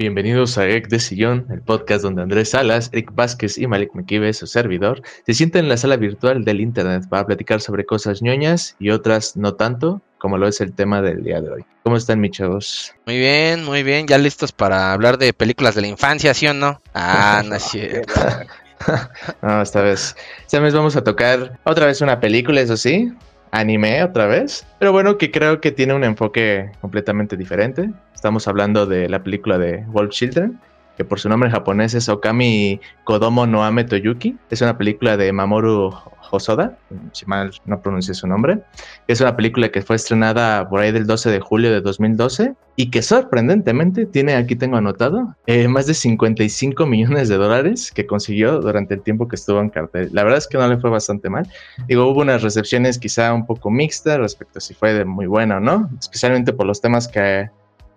Bienvenidos 0.00 0.56
a 0.56 0.66
Ek 0.66 0.88
de 0.88 0.98
Sillón, 0.98 1.44
el 1.50 1.60
podcast 1.60 2.02
donde 2.02 2.22
Andrés 2.22 2.48
Salas, 2.48 2.88
Eric 2.94 3.14
Vázquez 3.14 3.58
y 3.58 3.66
Malik 3.66 3.92
Mekibe, 3.92 4.32
su 4.32 4.46
servidor, 4.46 5.02
se 5.26 5.34
sienten 5.34 5.66
en 5.66 5.68
la 5.68 5.76
sala 5.76 5.96
virtual 5.98 6.42
del 6.42 6.62
Internet 6.62 7.04
para 7.10 7.26
platicar 7.26 7.60
sobre 7.60 7.84
cosas 7.84 8.22
ñoñas 8.22 8.76
y 8.78 8.92
otras 8.92 9.36
no 9.36 9.56
tanto, 9.56 10.00
como 10.16 10.38
lo 10.38 10.48
es 10.48 10.62
el 10.62 10.72
tema 10.72 11.02
del 11.02 11.22
día 11.22 11.42
de 11.42 11.50
hoy. 11.50 11.64
¿Cómo 11.82 11.98
están, 11.98 12.18
mis 12.18 12.30
chavos? 12.30 12.94
Muy 13.04 13.18
bien, 13.18 13.62
muy 13.62 13.82
bien. 13.82 14.06
¿Ya 14.06 14.16
listos 14.16 14.52
para 14.52 14.94
hablar 14.94 15.18
de 15.18 15.34
películas 15.34 15.74
de 15.74 15.82
la 15.82 15.88
infancia, 15.88 16.32
sí 16.32 16.46
o 16.46 16.54
no? 16.54 16.80
Ah, 16.94 17.42
no 17.44 17.56
es 17.56 17.62
cierto. 17.70 18.14
no, 19.42 19.60
esta 19.60 19.82
vez. 19.82 20.16
Esta 20.40 20.60
vez 20.60 20.72
vamos 20.72 20.96
a 20.96 21.04
tocar 21.04 21.58
otra 21.64 21.84
vez 21.84 22.00
una 22.00 22.20
película, 22.20 22.62
eso 22.62 22.78
sí 22.78 23.12
anime 23.52 24.02
otra 24.02 24.26
vez, 24.26 24.66
pero 24.78 24.92
bueno, 24.92 25.18
que 25.18 25.30
creo 25.30 25.60
que 25.60 25.72
tiene 25.72 25.94
un 25.94 26.04
enfoque 26.04 26.70
completamente 26.80 27.36
diferente. 27.36 27.90
Estamos 28.20 28.46
hablando 28.48 28.84
de 28.84 29.08
la 29.08 29.22
película 29.22 29.56
de 29.56 29.82
Wolf 29.86 30.10
Children, 30.10 30.60
que 30.98 31.06
por 31.06 31.18
su 31.18 31.30
nombre 31.30 31.50
japonés 31.50 31.94
es 31.94 32.06
Okami 32.10 32.78
Kodomo 33.04 33.46
no 33.46 33.64
Ame 33.64 33.84
Toyuki. 33.84 34.36
Es 34.50 34.60
una 34.60 34.76
película 34.76 35.16
de 35.16 35.32
Mamoru 35.32 35.90
Hosoda, 36.30 36.76
si 37.12 37.24
mal 37.24 37.50
no 37.64 37.80
pronuncié 37.80 38.12
su 38.12 38.26
nombre. 38.26 38.58
Es 39.08 39.22
una 39.22 39.36
película 39.36 39.70
que 39.70 39.80
fue 39.80 39.96
estrenada 39.96 40.68
por 40.68 40.80
ahí 40.80 40.92
del 40.92 41.06
12 41.06 41.30
de 41.30 41.40
julio 41.40 41.72
de 41.72 41.80
2012 41.80 42.52
y 42.76 42.90
que 42.90 43.00
sorprendentemente 43.00 44.04
tiene, 44.04 44.34
aquí 44.34 44.54
tengo 44.54 44.76
anotado, 44.76 45.34
eh, 45.46 45.66
más 45.66 45.86
de 45.86 45.94
55 45.94 46.84
millones 46.84 47.30
de 47.30 47.36
dólares 47.36 47.90
que 47.90 48.06
consiguió 48.06 48.60
durante 48.60 48.92
el 48.92 49.00
tiempo 49.00 49.28
que 49.28 49.36
estuvo 49.36 49.60
en 49.62 49.70
cartel. 49.70 50.10
La 50.12 50.24
verdad 50.24 50.36
es 50.36 50.46
que 50.46 50.58
no 50.58 50.68
le 50.68 50.76
fue 50.76 50.90
bastante 50.90 51.30
mal. 51.30 51.48
Digo, 51.88 52.06
hubo 52.06 52.20
unas 52.20 52.42
recepciones 52.42 52.98
quizá 52.98 53.32
un 53.32 53.46
poco 53.46 53.70
mixtas 53.70 54.18
respecto 54.18 54.58
a 54.58 54.60
si 54.60 54.74
fue 54.74 54.92
de 54.92 55.06
muy 55.06 55.24
buena 55.24 55.56
o 55.56 55.60
no, 55.60 55.88
especialmente 55.98 56.52
por 56.52 56.66
los 56.66 56.82
temas 56.82 57.08
que 57.08 57.48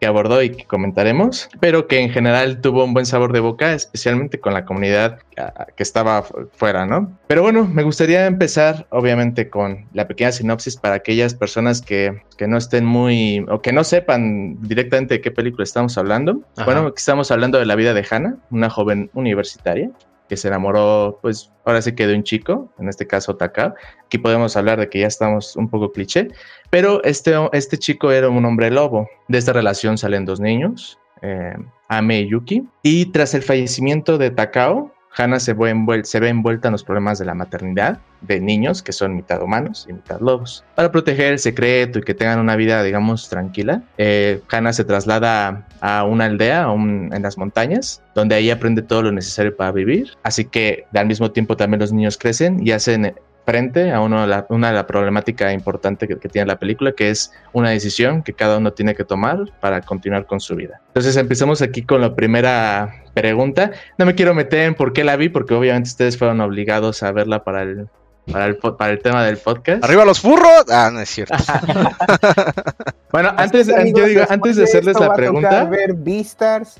abordó 0.05 0.41
y 0.41 0.49
que 0.51 0.65
comentaremos, 0.65 1.49
pero 1.59 1.87
que 1.87 1.99
en 1.99 2.09
general 2.09 2.61
tuvo 2.61 2.83
un 2.83 2.93
buen 2.93 3.05
sabor 3.05 3.33
de 3.33 3.39
boca, 3.39 3.73
especialmente 3.73 4.39
con 4.39 4.53
la 4.53 4.65
comunidad 4.65 5.19
ah, 5.37 5.67
que 5.75 5.83
estaba 5.83 6.23
fuera, 6.53 6.85
¿no? 6.85 7.17
Pero 7.27 7.41
bueno, 7.41 7.65
me 7.65 7.83
gustaría 7.83 8.25
empezar 8.25 8.87
obviamente 8.89 9.49
con 9.49 9.85
la 9.93 10.07
pequeña 10.07 10.31
sinopsis 10.31 10.77
para 10.77 10.95
aquellas 10.95 11.33
personas 11.33 11.81
que, 11.81 12.21
que 12.37 12.47
no 12.47 12.57
estén 12.57 12.85
muy 12.85 13.45
o 13.49 13.61
que 13.61 13.73
no 13.73 13.83
sepan 13.83 14.61
directamente 14.61 15.15
de 15.15 15.21
qué 15.21 15.31
película 15.31 15.63
estamos 15.63 15.97
hablando. 15.97 16.41
Bueno, 16.65 16.93
estamos 16.95 17.31
hablando 17.31 17.59
de 17.59 17.65
la 17.65 17.75
vida 17.75 17.93
de 17.93 18.05
Hannah, 18.09 18.35
una 18.51 18.69
joven 18.69 19.09
universitaria 19.13 19.89
que 20.29 20.37
se 20.37 20.47
enamoró, 20.47 21.19
pues 21.21 21.51
ahora 21.65 21.81
sí 21.81 21.93
que 21.93 22.07
de 22.07 22.15
un 22.15 22.23
chico, 22.23 22.73
en 22.79 22.89
este 22.89 23.05
caso 23.05 23.35
Taka. 23.35 23.75
Aquí 24.05 24.17
podemos 24.17 24.55
hablar 24.55 24.79
de 24.79 24.89
que 24.89 24.99
ya 24.99 25.07
estamos 25.07 25.55
un 25.55 25.69
poco 25.69 25.91
cliché, 25.91 26.29
pero 26.73 27.03
este, 27.03 27.35
este 27.51 27.77
chico 27.77 28.11
era 28.11 28.29
un 28.29 28.43
hombre 28.45 28.71
lobo. 28.71 29.07
De 29.27 29.37
esta 29.37 29.53
relación 29.53 29.95
salen 29.95 30.25
dos 30.25 30.39
niños, 30.39 30.97
eh, 31.21 31.53
Ame 31.87 32.21
y 32.21 32.29
Yuki. 32.29 32.67
Y 32.81 33.05
tras 33.11 33.35
el 33.35 33.43
fallecimiento 33.43 34.17
de 34.17 34.31
Takao, 34.31 34.91
Hannah 35.15 35.39
se 35.39 35.53
ve, 35.53 35.69
envuelta, 35.69 36.67
en 36.67 36.71
los 36.71 36.83
problemas 36.83 37.19
de 37.19 37.25
la 37.25 37.35
maternidad 37.35 37.99
de 38.21 38.39
niños 38.39 38.81
que 38.81 38.91
son 38.91 39.15
mitad 39.15 39.43
humanos 39.43 39.85
y 39.87 39.93
mitad 39.93 40.19
lobos. 40.19 40.65
Para 40.73 40.91
proteger 40.91 41.33
el 41.33 41.37
secreto 41.37 41.99
y 41.99 42.01
que 42.01 42.15
tengan 42.15 42.39
una 42.39 42.55
vida, 42.55 42.81
digamos, 42.81 43.29
tranquila, 43.29 43.83
eh, 43.99 44.41
se 44.71 44.83
traslada 44.83 45.67
a 45.79 46.05
una 46.05 46.25
aldea 46.25 46.65
en 46.73 47.21
las 47.21 47.37
montañas, 47.37 48.01
donde 48.15 48.33
ahí 48.33 48.49
aprende 48.49 48.81
todo 48.81 49.03
lo 49.03 49.11
necesario 49.11 49.55
para 49.55 49.71
vivir. 49.71 50.13
Así 50.23 50.45
que 50.45 50.85
al 50.95 51.05
mismo 51.05 51.29
tiempo 51.29 51.55
también 51.55 51.81
los 51.81 51.93
niños 51.93 52.17
crecen 52.17 52.65
y 52.65 52.71
hacen 52.71 53.13
frente 53.45 53.91
a 53.91 53.99
uno 53.99 54.25
la, 54.25 54.45
una 54.49 54.69
de 54.69 54.73
la 54.73 54.87
problemática 54.87 55.51
importante 55.51 56.07
que, 56.07 56.15
tiene 56.15 56.47
la 56.47 56.57
película, 56.57 56.93
que 56.93 57.09
es 57.09 57.31
una 57.51 57.71
decisión 57.71 58.23
que 58.23 58.33
cada 58.33 58.57
uno 58.57 58.73
tiene 58.73 58.95
que 58.95 59.03
tomar 59.03 59.39
para 59.59 59.81
continuar 59.81 60.25
con 60.25 60.39
su 60.39 60.55
vida. 60.55 60.81
Entonces 60.87 61.15
empezamos 61.17 61.61
aquí 61.61 61.83
con 61.83 62.01
la 62.01 62.15
primera 62.15 63.03
pregunta. 63.13 63.71
No 63.97 64.05
me 64.05 64.15
quiero 64.15 64.33
meter 64.33 64.67
en 64.67 64.75
por 64.75 64.93
qué 64.93 65.03
la 65.03 65.15
vi, 65.15 65.29
porque 65.29 65.53
obviamente 65.53 65.89
ustedes 65.89 66.17
fueron 66.17 66.41
obligados 66.41 67.03
a 67.03 67.11
verla 67.11 67.43
para 67.43 67.63
el, 67.63 67.87
para 68.31 68.45
el, 68.45 68.57
para 68.57 68.91
el 68.91 68.99
tema 68.99 69.23
del 69.23 69.37
podcast. 69.37 69.83
¡Arriba 69.83 70.05
los 70.05 70.19
furros! 70.19 70.65
Ah, 70.69 70.89
no 70.91 71.01
es 71.01 71.09
cierto. 71.09 71.35
bueno, 73.11 73.33
antes, 73.35 73.67
yo 73.67 74.05
digo, 74.05 74.23
antes 74.29 74.55
de 74.55 74.63
hacerles 74.63 74.99
la 74.99 75.13
pregunta... 75.13 75.65
ver 75.65 75.93
Beastars. 75.93 76.79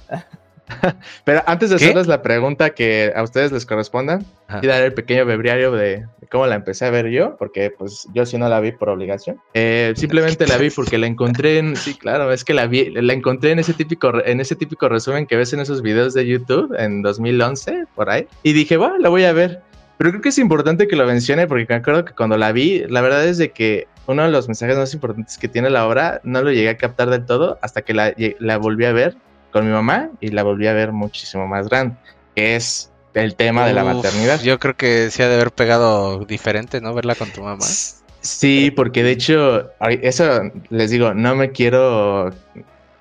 Pero 1.25 1.43
antes 1.45 1.69
de 1.69 1.77
hacerles 1.77 2.07
la 2.07 2.21
pregunta 2.21 2.71
que 2.71 3.11
a 3.15 3.23
ustedes 3.23 3.51
les 3.51 3.65
corresponda, 3.65 4.19
y 4.61 4.67
dar 4.67 4.83
el 4.83 4.93
pequeño 4.93 5.25
bebriario 5.25 5.71
de, 5.71 6.05
cómo 6.29 6.47
la 6.47 6.55
empecé 6.55 6.85
a 6.85 6.89
ver 6.89 7.09
yo, 7.09 7.35
porque 7.37 7.71
pues 7.71 8.07
yo 8.13 8.25
sí 8.25 8.37
no 8.37 8.47
la 8.49 8.59
vi 8.59 8.71
por 8.71 8.89
obligación. 8.89 9.39
Eh, 9.53 9.93
simplemente 9.95 10.47
la 10.47 10.57
vi 10.57 10.69
porque 10.69 10.97
la 10.97 11.07
encontré 11.07 11.57
en, 11.57 11.75
sí, 11.75 11.95
claro, 11.95 12.31
es 12.31 12.43
que 12.43 12.53
la 12.53 12.67
vi, 12.67 12.89
la 12.89 13.13
encontré 13.13 13.51
en 13.51 13.59
ese 13.59 13.73
típico, 13.73 14.23
en 14.23 14.39
ese 14.39 14.55
típico 14.55 14.89
resumen 14.89 15.25
que 15.25 15.35
ves 15.35 15.53
en 15.53 15.59
esos 15.59 15.81
videos 15.81 16.13
de 16.13 16.25
YouTube 16.27 16.75
en 16.77 17.01
2011, 17.01 17.85
por 17.95 18.09
ahí, 18.09 18.27
y 18.43 18.53
dije, 18.53 18.77
bueno, 18.77 18.97
la 18.99 19.09
voy 19.09 19.23
a 19.23 19.33
ver. 19.33 19.61
Pero 19.97 20.09
creo 20.09 20.21
que 20.21 20.29
es 20.29 20.39
importante 20.39 20.87
que 20.87 20.95
lo 20.95 21.05
mencione 21.05 21.47
porque 21.47 21.65
me 21.69 21.75
acuerdo 21.75 22.03
que 22.03 22.13
cuando 22.13 22.37
la 22.37 22.51
vi, 22.51 22.83
la 22.87 23.01
verdad 23.01 23.25
es 23.25 23.37
de 23.37 23.51
que 23.51 23.87
uno 24.07 24.23
de 24.23 24.31
los 24.31 24.47
mensajes 24.47 24.77
más 24.77 24.93
importantes 24.93 25.37
que 25.37 25.47
tiene 25.47 25.69
la 25.69 25.87
obra 25.87 26.19
no 26.23 26.41
lo 26.41 26.51
llegué 26.51 26.69
a 26.69 26.77
captar 26.77 27.09
del 27.09 27.25
todo 27.25 27.57
hasta 27.61 27.83
que 27.83 27.93
la, 27.93 28.13
la 28.39 28.57
volví 28.57 28.85
a 28.85 28.91
ver 28.91 29.15
con 29.53 29.65
mi 29.65 29.71
mamá 29.71 30.09
y 30.19 30.29
la 30.29 30.43
volví 30.43 30.67
a 30.67 30.73
ver 30.73 30.91
muchísimo 30.91 31.47
más 31.47 31.69
grande, 31.69 31.95
que 32.35 32.55
es 32.57 32.91
el 33.13 33.35
tema 33.35 33.65
de 33.65 33.73
la 33.73 33.83
maternidad. 33.83 34.41
Yo 34.41 34.59
creo 34.59 34.75
que 34.75 35.09
sí 35.11 35.21
ha 35.21 35.29
de 35.29 35.35
haber 35.35 35.51
pegado 35.51 36.25
diferente, 36.25 36.81
¿no? 36.81 36.93
Verla 36.93 37.15
con 37.15 37.29
tu 37.29 37.43
mamá. 37.43 37.63
Sí, 38.21 38.71
porque 38.75 39.03
de 39.03 39.11
hecho, 39.11 39.69
eso 40.01 40.41
les 40.69 40.89
digo, 40.89 41.13
no 41.13 41.35
me 41.35 41.51
quiero, 41.51 42.31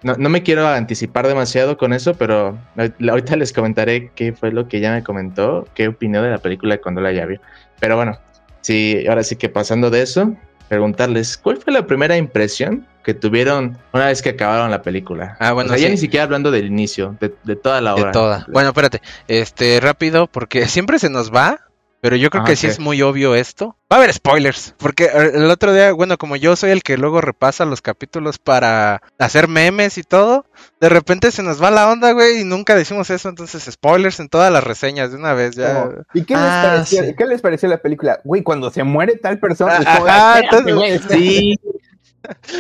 no, 0.02 0.16
no 0.16 0.28
me 0.28 0.42
quiero 0.42 0.68
anticipar 0.68 1.26
demasiado 1.26 1.78
con 1.78 1.92
eso, 1.92 2.14
pero 2.14 2.58
ahorita 2.76 3.36
les 3.36 3.52
comentaré 3.52 4.10
qué 4.14 4.32
fue 4.32 4.52
lo 4.52 4.68
que 4.68 4.78
ella 4.78 4.92
me 4.92 5.02
comentó, 5.02 5.66
qué 5.74 5.88
opinó 5.88 6.22
de 6.22 6.30
la 6.30 6.38
película 6.38 6.78
cuando 6.78 7.00
la 7.00 7.12
ya 7.12 7.24
vio. 7.24 7.40
Pero 7.80 7.96
bueno, 7.96 8.18
sí, 8.60 9.04
ahora 9.08 9.22
sí 9.22 9.36
que 9.36 9.48
pasando 9.48 9.90
de 9.90 10.02
eso, 10.02 10.36
preguntarles, 10.68 11.38
¿cuál 11.38 11.56
fue 11.56 11.72
la 11.72 11.86
primera 11.86 12.16
impresión 12.16 12.86
que 13.02 13.14
tuvieron 13.14 13.78
una 13.92 14.06
vez 14.06 14.22
que 14.22 14.30
acabaron 14.30 14.70
la 14.70 14.82
película? 14.82 15.36
Ah, 15.40 15.52
bueno, 15.52 15.72
o 15.72 15.76
ya 15.76 15.88
ni 15.88 15.96
siquiera 15.96 16.24
hablando 16.24 16.50
del 16.50 16.66
inicio, 16.66 17.16
de, 17.20 17.56
toda 17.56 17.80
la 17.80 17.94
obra. 17.94 18.06
De 18.06 18.12
toda. 18.12 18.46
Bueno, 18.48 18.70
espérate, 18.70 19.02
este, 19.28 19.80
rápido, 19.80 20.26
porque 20.26 20.66
siempre 20.68 20.98
se 20.98 21.10
nos 21.10 21.32
va 21.32 21.60
pero 22.02 22.16
yo 22.16 22.30
creo 22.30 22.42
que 22.42 22.56
sí 22.56 22.66
es 22.66 22.80
muy 22.80 23.00
obvio 23.00 23.36
esto. 23.36 23.76
Va 23.90 23.94
a 23.94 23.98
haber 23.98 24.12
spoilers, 24.12 24.74
porque 24.76 25.04
eh, 25.04 25.30
el 25.34 25.48
otro 25.48 25.72
día, 25.72 25.92
bueno, 25.92 26.18
como 26.18 26.34
yo 26.34 26.56
soy 26.56 26.72
el 26.72 26.82
que 26.82 26.96
luego 26.96 27.20
repasa 27.20 27.64
los 27.64 27.80
capítulos 27.80 28.38
para 28.38 29.00
hacer 29.18 29.46
memes 29.46 29.98
y 29.98 30.02
todo, 30.02 30.44
de 30.80 30.88
repente 30.88 31.30
se 31.30 31.44
nos 31.44 31.62
va 31.62 31.70
la 31.70 31.88
onda, 31.88 32.10
güey, 32.10 32.40
y 32.40 32.44
nunca 32.44 32.74
decimos 32.74 33.08
eso, 33.10 33.28
entonces 33.28 33.72
spoilers 33.72 34.18
en 34.18 34.28
todas 34.28 34.52
las 34.52 34.64
reseñas 34.64 35.12
de 35.12 35.16
una 35.16 35.32
vez 35.32 35.54
ya. 35.54 35.90
¿Y 36.12 36.24
qué 36.24 36.34
les, 36.34 36.42
ah, 36.42 36.62
pareció, 36.64 37.02
¿qué 37.16 37.24
les 37.24 37.40
pareció 37.40 37.68
la 37.68 37.78
película? 37.78 38.20
Güey, 38.24 38.42
cuando 38.42 38.72
se 38.72 38.82
muere 38.82 39.14
tal 39.14 39.38
persona, 39.38 39.78
ah, 39.86 40.40
sí, 41.08 41.56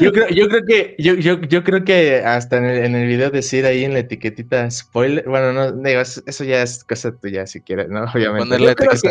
yo 0.00 0.12
creo, 0.12 0.28
yo 0.28 0.48
creo 0.48 0.64
que, 0.64 0.96
yo, 0.98 1.14
yo, 1.14 1.40
yo 1.40 1.64
creo 1.64 1.84
que 1.84 2.22
hasta 2.24 2.58
en 2.58 2.64
el, 2.64 2.84
en 2.84 2.94
el, 2.94 3.06
video 3.06 3.30
decir 3.30 3.66
ahí 3.66 3.84
en 3.84 3.92
la 3.92 4.00
etiquetita 4.00 4.70
spoiler, 4.70 5.28
bueno, 5.28 5.52
no, 5.52 5.72
digo, 5.72 6.00
eso 6.00 6.44
ya 6.44 6.62
es 6.62 6.84
cosa 6.84 7.12
tuya 7.12 7.46
si 7.46 7.60
quieres, 7.60 7.88
¿no? 7.88 8.04
Obviamente. 8.04 8.58
Yo 8.58 8.74
creo 8.74 8.90
que 8.90 9.10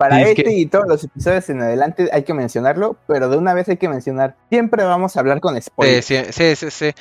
para 0.00 0.22
este 0.22 0.50
y 0.50 0.64
todos 0.64 0.86
los 0.88 1.04
episodios 1.04 1.50
en 1.50 1.60
adelante 1.60 2.08
hay 2.10 2.22
que 2.22 2.32
mencionarlo, 2.32 2.96
pero 3.06 3.28
de 3.28 3.36
una 3.36 3.52
vez 3.52 3.68
hay 3.68 3.76
que 3.76 3.86
mencionar, 3.86 4.34
siempre 4.48 4.82
vamos 4.82 5.14
a 5.14 5.20
hablar 5.20 5.40
con 5.40 5.60
spoilers. 5.60 6.06
Sí, 6.06 6.16
sí, 6.30 6.56
sí, 6.56 6.70
sí. 6.70 6.94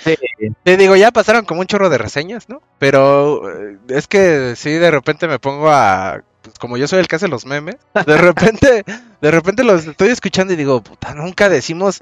Te 0.63 0.75
digo, 0.75 0.97
ya 0.97 1.11
pasaron 1.11 1.45
como 1.45 1.61
un 1.61 1.67
chorro 1.67 1.89
de 1.89 1.97
reseñas, 1.97 2.49
¿no? 2.49 2.61
Pero 2.77 3.49
eh, 3.49 3.77
es 3.87 4.07
que 4.07 4.53
sí, 4.57 4.71
de 4.71 4.91
repente 4.91 5.29
me 5.29 5.39
pongo 5.39 5.69
a 5.69 6.25
pues, 6.41 6.59
como 6.59 6.75
yo 6.75 6.89
soy 6.89 6.99
el 6.99 7.07
que 7.07 7.15
hace 7.15 7.29
los 7.29 7.45
memes, 7.45 7.77
de 8.05 8.17
repente, 8.17 8.83
de 9.21 9.31
repente 9.31 9.63
los 9.63 9.85
estoy 9.85 10.09
escuchando 10.09 10.51
y 10.53 10.57
digo, 10.57 10.81
puta, 10.81 11.13
nunca 11.13 11.47
decimos 11.47 12.01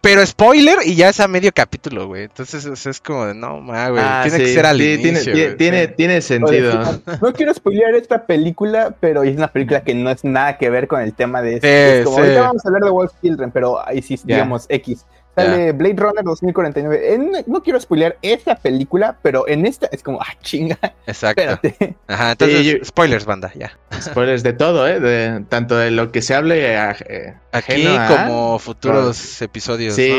pero 0.00 0.24
spoiler 0.24 0.78
y 0.84 0.94
ya 0.94 1.10
es 1.10 1.20
a 1.20 1.28
medio 1.28 1.50
capítulo, 1.52 2.06
güey. 2.06 2.24
Entonces 2.24 2.64
es, 2.64 3.00
como 3.00 3.26
de 3.26 3.34
no, 3.34 3.60
ma, 3.60 3.90
güey. 3.90 4.02
Ah, 4.04 4.22
tiene 4.24 4.38
que 4.38 4.54
ser 4.54 4.66
al 4.66 4.80
inicio. 4.80 5.32
Tiene, 5.32 5.54
tiene, 5.54 5.88
tiene, 5.88 6.20
sentido. 6.22 7.00
no 7.20 7.32
quiero 7.32 7.52
spoilear 7.52 7.94
esta 7.94 8.26
película, 8.26 8.94
pero 8.98 9.22
es 9.22 9.36
una 9.36 9.48
película 9.48 9.82
que 9.82 9.94
no 9.94 10.10
es 10.10 10.24
nada 10.24 10.56
que 10.56 10.70
ver 10.70 10.88
con 10.88 11.00
el 11.00 11.12
tema 11.12 11.42
de 11.42 11.56
esto. 11.56 12.10
como, 12.10 12.22
ahorita 12.22 12.40
vamos 12.40 12.64
a 12.64 12.68
hablar 12.68 12.82
de 12.82 12.90
Wolf 12.90 13.12
Children, 13.22 13.50
pero 13.50 13.86
ahí 13.86 14.00
sí, 14.00 14.18
digamos, 14.24 14.66
X. 14.68 15.04
Sale 15.34 15.72
Blade 15.72 15.96
Runner 15.96 16.24
2049. 16.24 17.44
no 17.46 17.62
quiero 17.62 17.80
spoilear 17.80 18.16
esta 18.22 18.56
película, 18.56 19.16
pero 19.22 19.48
en 19.48 19.66
esta 19.66 19.86
es 19.92 20.02
como, 20.02 20.20
ah, 20.22 20.34
chinga. 20.42 20.78
Exacto. 21.06 21.42
Espérate. 21.42 21.96
Ajá, 22.06 22.32
entonces, 22.32 22.86
spoilers, 22.86 23.24
banda, 23.24 23.52
ya. 23.54 23.72
Spoilers 24.00 24.42
de 24.42 24.52
todo, 24.52 24.86
¿eh? 24.86 25.00
De, 25.00 25.44
tanto 25.48 25.76
de 25.76 25.90
lo 25.90 26.12
que 26.12 26.22
se 26.22 26.34
hable 26.34 26.74
eh, 26.74 27.34
aquí 27.52 27.86
como 28.08 28.58
futuros 28.58 29.42
episodios. 29.42 29.94
Sí, 29.94 30.12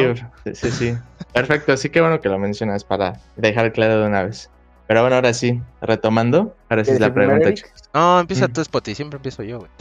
sí, 0.53 0.71
sí. 0.71 0.97
Perfecto, 1.33 1.73
así 1.73 1.89
que 1.89 1.99
bueno 1.99 2.21
que 2.21 2.29
lo 2.29 2.39
mencionas 2.39 2.83
para 2.83 3.19
dejar 3.35 3.73
claro 3.73 3.99
de 3.99 4.07
una 4.07 4.23
vez. 4.23 4.49
Pero 4.87 5.01
bueno, 5.01 5.15
ahora 5.15 5.33
sí, 5.33 5.61
retomando, 5.81 6.55
ahora 6.69 6.85
sí 6.85 6.91
es 6.91 6.99
la 6.99 7.13
pregunta, 7.13 7.49
No, 7.93 8.19
empieza 8.19 8.47
tú, 8.47 8.63
Spotty, 8.63 8.93
siempre 8.93 9.17
empiezo 9.17 9.43
yo, 9.43 9.59
güey. 9.59 9.71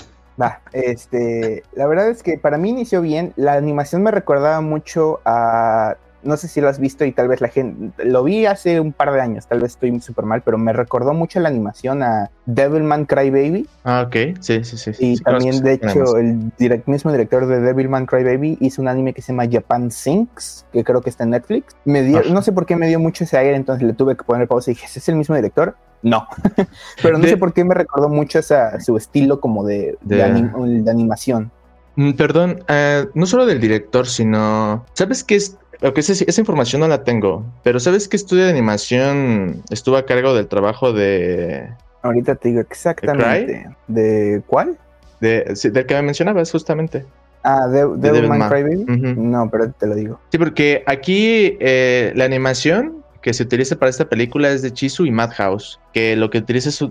Va, 0.41 0.61
este, 0.73 1.63
la 1.75 1.87
verdad 1.87 2.09
es 2.09 2.23
que 2.23 2.39
para 2.39 2.59
mí 2.59 2.71
inició 2.71 3.01
bien. 3.01 3.33
La 3.37 3.55
animación 3.55 4.03
me 4.03 4.11
recordaba 4.11 4.61
mucho 4.61 5.21
a 5.25 5.97
no 6.25 6.37
sé 6.37 6.49
si 6.49 6.61
lo 6.61 6.69
has 6.69 6.79
visto 6.79 7.05
y 7.05 7.13
tal 7.13 7.29
vez 7.29 7.41
la 7.41 7.49
gente, 7.49 7.93
lo 8.05 8.25
vi 8.25 8.47
hace 8.47 8.81
un 8.81 8.93
par 8.93 9.13
de 9.13 9.21
años, 9.21 9.47
tal 9.47 9.61
vez 9.61 9.73
estoy 9.73 10.01
súper 10.01 10.25
mal, 10.25 10.43
pero 10.43 10.59
me 10.59 10.73
recordó 10.73 11.13
mucho 11.13 11.39
la 11.41 11.49
animación 11.49 12.03
a 12.03 12.31
Devilman 12.47 13.05
Crybaby. 13.05 13.69
Ah, 13.85 14.05
ok, 14.07 14.39
sí, 14.41 14.65
sí, 14.65 14.77
sí. 14.77 14.93
Y 14.99 15.17
también, 15.19 15.63
de 15.63 15.75
hecho, 15.75 16.17
el 16.17 16.51
mismo 16.87 17.13
director 17.13 17.47
de 17.47 17.61
Devilman 17.61 18.07
Crybaby 18.07 18.59
hizo 18.61 18.83
un 18.83 18.89
anime 18.89 19.13
que 19.13 19.23
se 19.23 19.33
llama 19.33 19.49
Japan 19.51 19.91
Sinks, 19.91 20.67
que 20.73 20.83
creo 20.83 21.01
que 21.01 21.11
está 21.11 21.25
en 21.25 21.31
Netflix. 21.31 21.77
Me 21.85 22.03
dio, 22.03 22.23
no 22.25 22.43
sé 22.43 22.53
por 22.53 22.67
qué 22.67 22.77
me 22.77 22.89
dio 22.89 22.99
mucho 22.99 23.25
ese 23.25 23.37
aire, 23.37 23.57
entonces 23.57 23.87
le 23.87 23.93
tuve 23.93 24.17
que 24.17 24.25
poner 24.25 24.49
pausa 24.49 24.71
y 24.71 24.75
dije, 24.75 24.87
¿es 24.87 25.09
el 25.09 25.17
mismo 25.17 25.35
director? 25.35 25.77
No, 26.05 26.29
pero 27.03 27.17
no 27.17 27.27
sé 27.27 27.39
por 27.39 27.55
qué 27.55 27.65
me 27.65 27.75
recordó 27.75 28.11
mucho 28.11 28.39
esa, 28.39 28.79
su 28.79 28.97
estilo 28.97 29.41
como 29.41 29.65
de, 29.65 29.97
de... 30.03 30.23
animación. 30.23 31.51
Mm, 31.97 32.13
perdón, 32.13 32.63
uh, 32.69 33.09
no 33.15 33.25
solo 33.25 33.47
del 33.47 33.59
director, 33.59 34.07
sino. 34.07 34.85
¿Sabes 34.93 35.25
qué 35.25 35.37
es? 35.37 35.57
Aunque 35.81 36.01
esa, 36.01 36.13
esa, 36.13 36.41
información 36.41 36.81
no 36.81 36.89
la 36.89 37.05
tengo, 37.05 37.45
pero 37.63 37.81
¿sabes 37.81 38.07
qué 38.07 38.17
estudio 38.17 38.45
de 38.45 38.51
animación 38.51 39.63
estuvo 39.71 39.97
a 39.97 40.05
cargo 40.05 40.35
del 40.35 40.47
trabajo 40.47 40.93
de. 40.93 41.71
Ahorita 42.03 42.35
te 42.35 42.51
digo 42.51 42.61
exactamente. 42.61 43.67
¿De, 43.89 44.43
cuál? 44.47 44.77
De, 45.21 45.55
del 45.73 45.87
que 45.87 45.95
me 45.95 46.03
mencionabas, 46.03 46.53
justamente. 46.53 47.07
Ah, 47.45 47.67
de, 47.69 47.87
de 47.97 48.13
Devilman 48.13 48.49
Crybaby. 48.51 48.77
Uh 48.77 48.87
-huh. 48.87 49.17
No, 49.17 49.49
pero 49.51 49.71
te 49.73 49.87
lo 49.87 49.95
digo. 49.95 50.21
Sí, 50.31 50.37
porque 50.37 50.83
aquí 50.87 51.57
eh, 51.61 52.13
la 52.15 52.27
animación 52.27 53.04
que 53.25 53.33
se 53.33 53.43
utiliza 53.43 53.77
para 53.77 53.89
esta 53.89 54.07
película 54.07 54.51
es 54.51 54.61
de 54.61 54.71
Chisu 54.71 55.07
y 55.07 55.11
Madhouse, 55.11 55.81
que 55.95 56.15
lo 56.15 56.29
que 56.29 56.37
utiliza 56.37 56.69
es, 56.69 56.85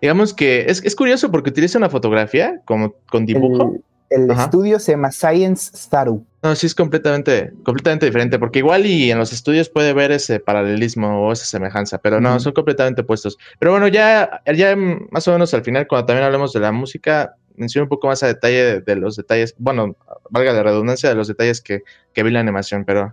digamos 0.00 0.32
que 0.32 0.66
es, 0.68 0.80
es 0.84 0.94
curioso 0.94 1.32
porque 1.32 1.50
utiliza 1.50 1.78
una 1.78 1.90
fotografía 1.90 2.60
como 2.64 2.94
con 3.10 3.26
dibujo. 3.26 3.74
El, 4.08 4.30
el 4.30 4.30
estudio 4.30 4.78
se 4.78 4.92
llama 4.92 5.10
Science 5.10 5.76
Staru. 5.76 6.24
No, 6.44 6.54
sí 6.54 6.66
es 6.66 6.76
completamente, 6.76 7.52
completamente 7.64 8.06
diferente, 8.06 8.38
porque 8.38 8.60
igual 8.60 8.86
y 8.86 9.10
en 9.10 9.18
los 9.18 9.32
estudios 9.32 9.68
puede 9.68 9.92
ver 9.94 10.12
ese 10.12 10.38
paralelismo 10.38 11.26
o 11.26 11.32
esa 11.32 11.44
semejanza, 11.44 11.98
pero 11.98 12.20
no, 12.20 12.38
son 12.38 12.52
completamente 12.52 13.00
opuestos. 13.00 13.36
Pero 13.58 13.72
bueno, 13.72 13.88
ya, 13.88 14.42
ya 14.54 14.76
más 14.76 15.26
o 15.26 15.32
menos 15.32 15.54
al 15.54 15.64
final, 15.64 15.88
cuando 15.88 16.06
también 16.06 16.24
hablemos 16.24 16.52
de 16.52 16.60
la 16.60 16.70
música, 16.70 17.34
menciono 17.56 17.86
un 17.86 17.88
poco 17.88 18.06
más 18.06 18.22
a 18.22 18.28
detalle 18.28 18.64
de, 18.64 18.80
de 18.80 18.94
los 18.94 19.16
detalles, 19.16 19.56
bueno, 19.58 19.96
valga 20.30 20.52
la 20.52 20.62
redundancia 20.62 21.08
de 21.08 21.16
los 21.16 21.26
detalles 21.26 21.60
que, 21.60 21.82
que 22.12 22.22
vi 22.22 22.30
la 22.30 22.38
animación, 22.38 22.84
pero 22.84 23.12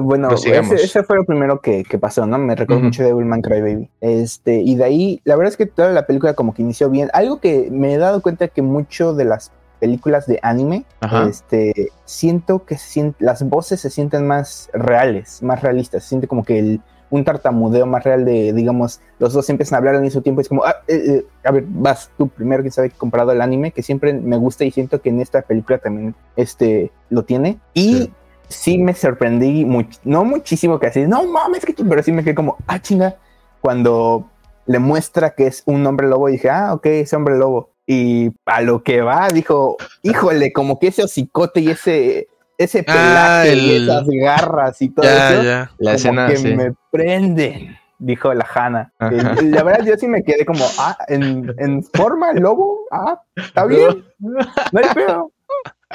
bueno, 0.00 0.30
ese, 0.30 0.56
ese, 0.56 1.02
fue 1.02 1.16
lo 1.16 1.24
primero 1.24 1.60
que, 1.60 1.84
que 1.84 1.98
pasó, 1.98 2.26
¿no? 2.26 2.38
Me 2.38 2.54
recuerdo 2.54 2.80
uh 2.80 2.82
-huh. 2.82 2.86
mucho 2.86 3.02
de 3.02 3.08
Devilman 3.08 3.42
Crybaby. 3.42 3.88
Este, 4.00 4.60
y 4.60 4.76
de 4.76 4.84
ahí, 4.84 5.20
la 5.24 5.36
verdad 5.36 5.52
es 5.52 5.56
que 5.56 5.66
toda 5.66 5.90
la 5.90 6.06
película 6.06 6.34
como 6.34 6.54
que 6.54 6.62
inició 6.62 6.90
bien. 6.90 7.10
Algo 7.12 7.40
que 7.40 7.68
me 7.70 7.94
he 7.94 7.98
dado 7.98 8.22
cuenta 8.22 8.48
que 8.48 8.62
mucho 8.62 9.14
de 9.14 9.24
las 9.24 9.52
películas 9.80 10.26
de 10.26 10.38
anime, 10.42 10.84
Ajá. 11.00 11.26
este, 11.28 11.88
siento 12.04 12.64
que 12.64 12.78
se 12.78 12.88
siente, 12.88 13.24
las 13.24 13.42
voces 13.42 13.80
se 13.80 13.90
sienten 13.90 14.26
más 14.26 14.70
reales, 14.72 15.42
más 15.42 15.62
realistas. 15.62 16.02
Se 16.04 16.10
siente 16.10 16.26
como 16.26 16.44
que 16.44 16.58
el, 16.58 16.80
un 17.10 17.24
tartamudeo 17.24 17.86
más 17.86 18.02
real 18.04 18.24
de, 18.24 18.52
digamos, 18.52 19.00
los 19.18 19.32
dos 19.32 19.48
empiezan 19.50 19.76
a 19.76 19.78
hablar 19.78 19.96
al 19.96 20.02
mismo 20.02 20.22
tiempo. 20.22 20.40
Es 20.40 20.48
como, 20.48 20.64
ah, 20.64 20.76
eh, 20.88 21.02
eh, 21.06 21.26
a 21.44 21.52
ver, 21.52 21.64
vas 21.68 22.10
tú 22.16 22.28
primero 22.28 22.62
que 22.62 22.70
sabe 22.70 22.90
comprado 22.90 23.32
el 23.32 23.40
anime, 23.40 23.72
que 23.72 23.82
siempre 23.82 24.12
me 24.14 24.36
gusta 24.36 24.64
y 24.64 24.70
siento 24.70 25.00
que 25.00 25.10
en 25.10 25.20
esta 25.20 25.42
película 25.42 25.78
también 25.78 26.14
este, 26.36 26.90
lo 27.10 27.24
tiene. 27.24 27.58
Y 27.74 27.94
sí 27.94 28.12
sí 28.48 28.78
me 28.78 28.94
sorprendí, 28.94 29.64
much 29.64 29.96
no 30.04 30.24
muchísimo 30.24 30.78
que 30.78 30.88
así, 30.88 31.06
no 31.06 31.24
mames, 31.24 31.64
que 31.64 31.74
pero 31.74 32.02
sí 32.02 32.12
me 32.12 32.24
quedé 32.24 32.34
como, 32.34 32.56
ah, 32.66 32.80
chinga, 32.80 33.16
cuando 33.60 34.28
le 34.66 34.78
muestra 34.78 35.34
que 35.34 35.46
es 35.46 35.62
un 35.66 35.86
hombre 35.86 36.08
lobo, 36.08 36.28
y 36.28 36.32
dije, 36.32 36.50
ah, 36.50 36.74
ok, 36.74 36.86
es 36.86 37.12
hombre 37.12 37.36
lobo. 37.36 37.70
Y 37.86 38.30
a 38.46 38.62
lo 38.62 38.82
que 38.82 39.02
va, 39.02 39.28
dijo, 39.28 39.76
híjole, 40.02 40.52
como 40.52 40.78
que 40.78 40.88
ese 40.88 41.02
hocicote 41.02 41.60
y 41.60 41.70
ese, 41.70 42.28
ese 42.56 42.82
pelaje 42.82 43.08
ah, 43.08 43.46
el... 43.46 43.58
y 43.60 43.76
esas 43.76 44.06
garras 44.08 44.80
y 44.80 44.88
todo 44.88 45.04
ya, 45.04 45.30
eso, 45.30 45.42
ya. 45.42 45.70
La 45.78 45.90
como 45.90 45.96
escena, 45.96 46.28
que 46.28 46.36
sí. 46.36 46.54
me 46.54 46.74
prenden, 46.90 47.76
dijo 47.98 48.32
la 48.32 48.46
Hanna. 48.54 48.92
La 48.98 49.62
verdad, 49.62 49.84
yo 49.84 49.96
sí 49.96 50.06
me 50.08 50.22
quedé 50.22 50.46
como, 50.46 50.64
ah, 50.78 50.96
en, 51.08 51.54
en 51.58 51.82
forma 51.82 52.32
lobo, 52.32 52.80
ah, 52.90 53.20
está 53.36 53.66
bien, 53.66 54.04
no 54.18 54.80
hay 54.80 54.94
pedo. 54.94 55.30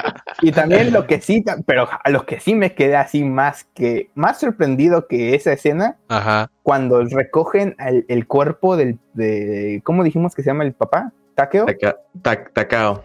Y 0.41 0.51
también 0.51 0.93
lo 0.93 1.05
que 1.05 1.19
sí, 1.19 1.43
pero 1.65 1.89
a 2.01 2.09
los 2.09 2.23
que 2.23 2.39
sí 2.39 2.55
me 2.55 2.73
quedé 2.73 2.95
así 2.95 3.23
más 3.23 3.65
que 3.73 4.09
más 4.15 4.39
sorprendido 4.39 5.07
que 5.07 5.35
esa 5.35 5.51
escena, 5.51 5.97
Ajá. 6.07 6.49
cuando 6.63 7.03
recogen 7.03 7.75
el, 7.79 8.05
el 8.07 8.25
cuerpo 8.25 8.77
del, 8.77 8.99
de, 9.13 9.81
¿cómo 9.83 10.03
dijimos 10.03 10.35
que 10.35 10.43
se 10.43 10.49
llama 10.49 10.63
el 10.63 10.73
papá? 10.73 11.11
Takeo. 11.35 11.65
Taka, 11.65 11.97
tak, 12.21 12.53
takao. 12.53 13.03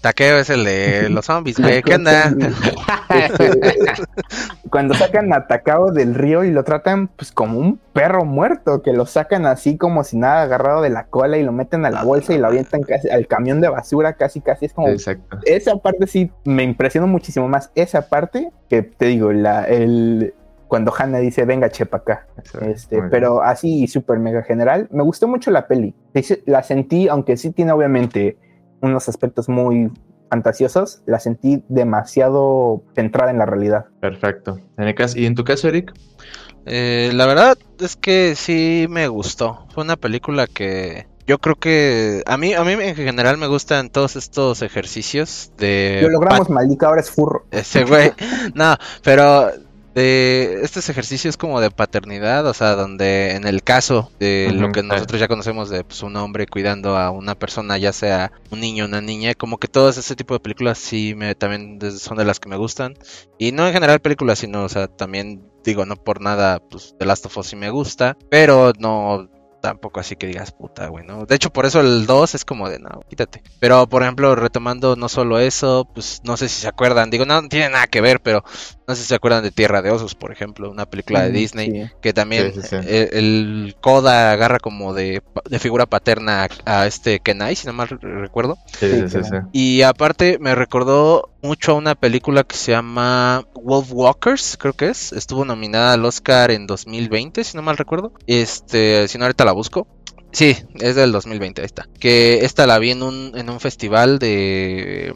Taqueo 0.00 0.38
es 0.38 0.50
el 0.50 0.64
de 0.64 1.08
los 1.10 1.26
zombies, 1.26 1.58
güey. 1.58 1.82
¿Qué 1.82 1.94
onda? 1.94 2.32
Este, 3.08 3.60
cuando 4.70 4.94
sacan 4.94 5.32
a 5.32 5.46
Takao 5.46 5.92
del 5.92 6.14
río 6.14 6.44
y 6.44 6.50
lo 6.50 6.64
tratan 6.64 7.08
pues 7.08 7.32
como 7.32 7.58
un 7.58 7.78
perro 7.92 8.24
muerto, 8.24 8.82
que 8.82 8.92
lo 8.92 9.06
sacan 9.06 9.46
así 9.46 9.76
como 9.76 10.04
si 10.04 10.16
nada 10.16 10.42
agarrado 10.42 10.82
de 10.82 10.90
la 10.90 11.06
cola 11.06 11.38
y 11.38 11.42
lo 11.42 11.52
meten 11.52 11.84
a 11.86 11.90
la 11.90 12.02
bolsa 12.02 12.34
y 12.34 12.38
lo 12.38 12.48
avientan 12.48 12.82
casi 12.82 13.08
al 13.08 13.26
camión 13.26 13.60
de 13.60 13.68
basura, 13.68 14.14
casi 14.14 14.40
casi 14.40 14.66
es 14.66 14.72
como 14.72 14.88
Exacto. 14.88 15.38
esa 15.44 15.76
parte 15.76 16.06
sí 16.06 16.30
me 16.44 16.62
impresionó 16.62 17.06
muchísimo 17.06 17.48
más 17.48 17.70
esa 17.74 18.08
parte 18.08 18.50
que 18.68 18.82
te 18.82 19.06
digo, 19.06 19.32
la 19.32 19.64
el 19.64 20.34
cuando 20.74 20.92
Hannah 20.96 21.18
dice, 21.18 21.44
venga, 21.44 21.70
chepa 21.70 21.98
acá. 21.98 22.26
Este, 22.62 23.00
pero 23.08 23.42
así, 23.42 23.86
súper 23.86 24.18
mega 24.18 24.42
general. 24.42 24.88
Me 24.90 25.04
gustó 25.04 25.28
mucho 25.28 25.52
la 25.52 25.68
peli. 25.68 25.94
La 26.46 26.64
sentí, 26.64 27.06
aunque 27.06 27.36
sí 27.36 27.52
tiene 27.52 27.70
obviamente 27.70 28.38
unos 28.84 29.08
aspectos 29.08 29.48
muy 29.48 29.90
fantasiosos, 30.30 31.02
la 31.06 31.20
sentí 31.20 31.62
demasiado 31.68 32.82
centrada 32.94 33.30
en 33.30 33.38
la 33.38 33.46
realidad. 33.46 33.86
Perfecto. 34.00 34.58
En 34.76 34.88
el 34.88 34.94
caso, 34.94 35.18
¿Y 35.18 35.26
en 35.26 35.34
tu 35.34 35.44
caso, 35.44 35.68
Eric? 35.68 35.92
Eh, 36.66 37.10
la 37.12 37.26
verdad 37.26 37.58
es 37.80 37.96
que 37.96 38.34
sí 38.34 38.86
me 38.88 39.08
gustó. 39.08 39.66
Fue 39.74 39.84
una 39.84 39.96
película 39.96 40.46
que 40.46 41.06
yo 41.26 41.38
creo 41.38 41.56
que 41.56 42.22
a 42.26 42.36
mí, 42.36 42.54
a 42.54 42.64
mí 42.64 42.72
en 42.72 42.96
general 42.96 43.38
me 43.38 43.46
gustan 43.46 43.90
todos 43.90 44.16
estos 44.16 44.62
ejercicios 44.62 45.52
de. 45.56 46.00
Lo 46.02 46.10
logramos, 46.10 46.50
maldita, 46.50 46.86
ahora 46.86 47.00
es 47.00 47.10
furro. 47.10 47.46
Ese 47.50 47.84
güey. 47.84 48.12
no, 48.54 48.76
pero 49.02 49.50
de 49.94 50.60
estos 50.62 50.88
ejercicios 50.88 51.36
como 51.36 51.60
de 51.60 51.70
paternidad, 51.70 52.46
o 52.46 52.54
sea, 52.54 52.74
donde 52.74 53.32
en 53.32 53.46
el 53.46 53.62
caso 53.62 54.10
de 54.18 54.48
uh 54.50 54.52
-huh, 54.54 54.60
lo 54.60 54.72
que 54.72 54.82
nosotros 54.82 55.20
ya 55.20 55.28
conocemos 55.28 55.70
de 55.70 55.84
pues, 55.84 56.02
un 56.02 56.16
hombre 56.16 56.46
cuidando 56.46 56.96
a 56.96 57.10
una 57.10 57.34
persona, 57.34 57.78
ya 57.78 57.92
sea 57.92 58.32
un 58.50 58.60
niño 58.60 58.84
o 58.84 58.88
una 58.88 59.00
niña, 59.00 59.34
como 59.34 59.58
que 59.58 59.68
todos 59.68 59.96
ese 59.96 60.16
tipo 60.16 60.34
de 60.34 60.40
películas 60.40 60.78
sí 60.78 61.14
me 61.14 61.34
también 61.34 61.78
son 61.98 62.18
de 62.18 62.24
las 62.24 62.40
que 62.40 62.48
me 62.48 62.56
gustan. 62.56 62.94
Y 63.38 63.52
no 63.52 63.66
en 63.66 63.72
general 63.72 64.00
películas, 64.00 64.40
sino, 64.40 64.64
o 64.64 64.68
sea, 64.68 64.88
también 64.88 65.42
digo, 65.64 65.86
no 65.86 65.96
por 65.96 66.20
nada, 66.20 66.60
pues 66.60 66.94
The 66.98 67.06
Last 67.06 67.26
of 67.26 67.36
Us 67.38 67.46
sí 67.46 67.56
me 67.56 67.70
gusta, 67.70 68.16
pero 68.30 68.72
no 68.78 69.28
tampoco 69.64 69.98
así 69.98 70.14
que 70.16 70.26
digas 70.26 70.52
puta, 70.52 70.88
güey, 70.88 71.06
¿no? 71.06 71.24
De 71.24 71.34
hecho, 71.34 71.50
por 71.50 71.64
eso 71.64 71.80
el 71.80 72.04
2 72.04 72.34
es 72.34 72.44
como 72.44 72.68
de, 72.68 72.78
no, 72.78 73.00
quítate. 73.08 73.42
Pero, 73.60 73.86
por 73.86 74.02
ejemplo, 74.02 74.34
retomando 74.34 74.94
no 74.94 75.08
solo 75.08 75.38
eso, 75.38 75.88
pues 75.94 76.20
no 76.22 76.36
sé 76.36 76.50
si 76.50 76.60
se 76.60 76.68
acuerdan, 76.68 77.08
digo, 77.08 77.24
no, 77.24 77.40
no 77.40 77.48
tiene 77.48 77.70
nada 77.70 77.86
que 77.86 78.02
ver, 78.02 78.20
pero 78.20 78.44
no 78.86 78.94
sé 78.94 79.02
si 79.02 79.08
se 79.08 79.14
acuerdan 79.14 79.42
de 79.42 79.50
Tierra 79.50 79.80
de 79.82 79.90
Osos, 79.90 80.14
por 80.14 80.30
ejemplo, 80.30 80.70
una 80.70 80.86
película 80.86 81.22
de 81.22 81.30
Disney, 81.30 81.70
sí. 81.70 81.90
que 82.02 82.12
también 82.12 82.52
sí, 82.54 82.60
sí, 82.62 82.76
el, 82.76 83.08
el, 83.12 83.76
Koda 83.80 84.32
agarra 84.32 84.58
como 84.58 84.92
de, 84.92 85.22
de 85.48 85.58
figura 85.58 85.86
paterna 85.86 86.46
a, 86.66 86.80
a, 86.80 86.86
este 86.86 87.20
Kenai, 87.20 87.56
si 87.56 87.66
no 87.66 87.72
mal 87.72 87.88
recuerdo. 87.88 88.58
Y 89.52 89.82
aparte 89.82 90.38
me 90.38 90.54
recordó 90.54 91.30
mucho 91.42 91.72
a 91.72 91.74
una 91.74 91.94
película 91.94 92.44
que 92.44 92.56
se 92.56 92.72
llama 92.72 93.46
Wolf 93.54 93.88
Walkers, 93.92 94.56
creo 94.58 94.74
que 94.74 94.88
es. 94.88 95.12
Estuvo 95.12 95.44
nominada 95.44 95.94
al 95.94 96.04
Oscar 96.04 96.50
en 96.50 96.66
2020, 96.66 97.42
si 97.44 97.56
no 97.56 97.62
mal 97.62 97.76
recuerdo. 97.76 98.12
Este, 98.26 99.08
si 99.08 99.18
no 99.18 99.24
ahorita 99.24 99.44
la 99.44 99.52
busco. 99.52 99.86
Sí, 100.32 100.56
es 100.80 100.96
del 100.96 101.12
2020, 101.12 101.62
ahí 101.62 101.66
está. 101.66 101.88
Que 102.00 102.44
esta 102.44 102.66
la 102.66 102.78
vi 102.78 102.90
en 102.90 103.02
un, 103.02 103.32
en 103.36 103.48
un 103.48 103.60
festival 103.60 104.18
de... 104.18 105.14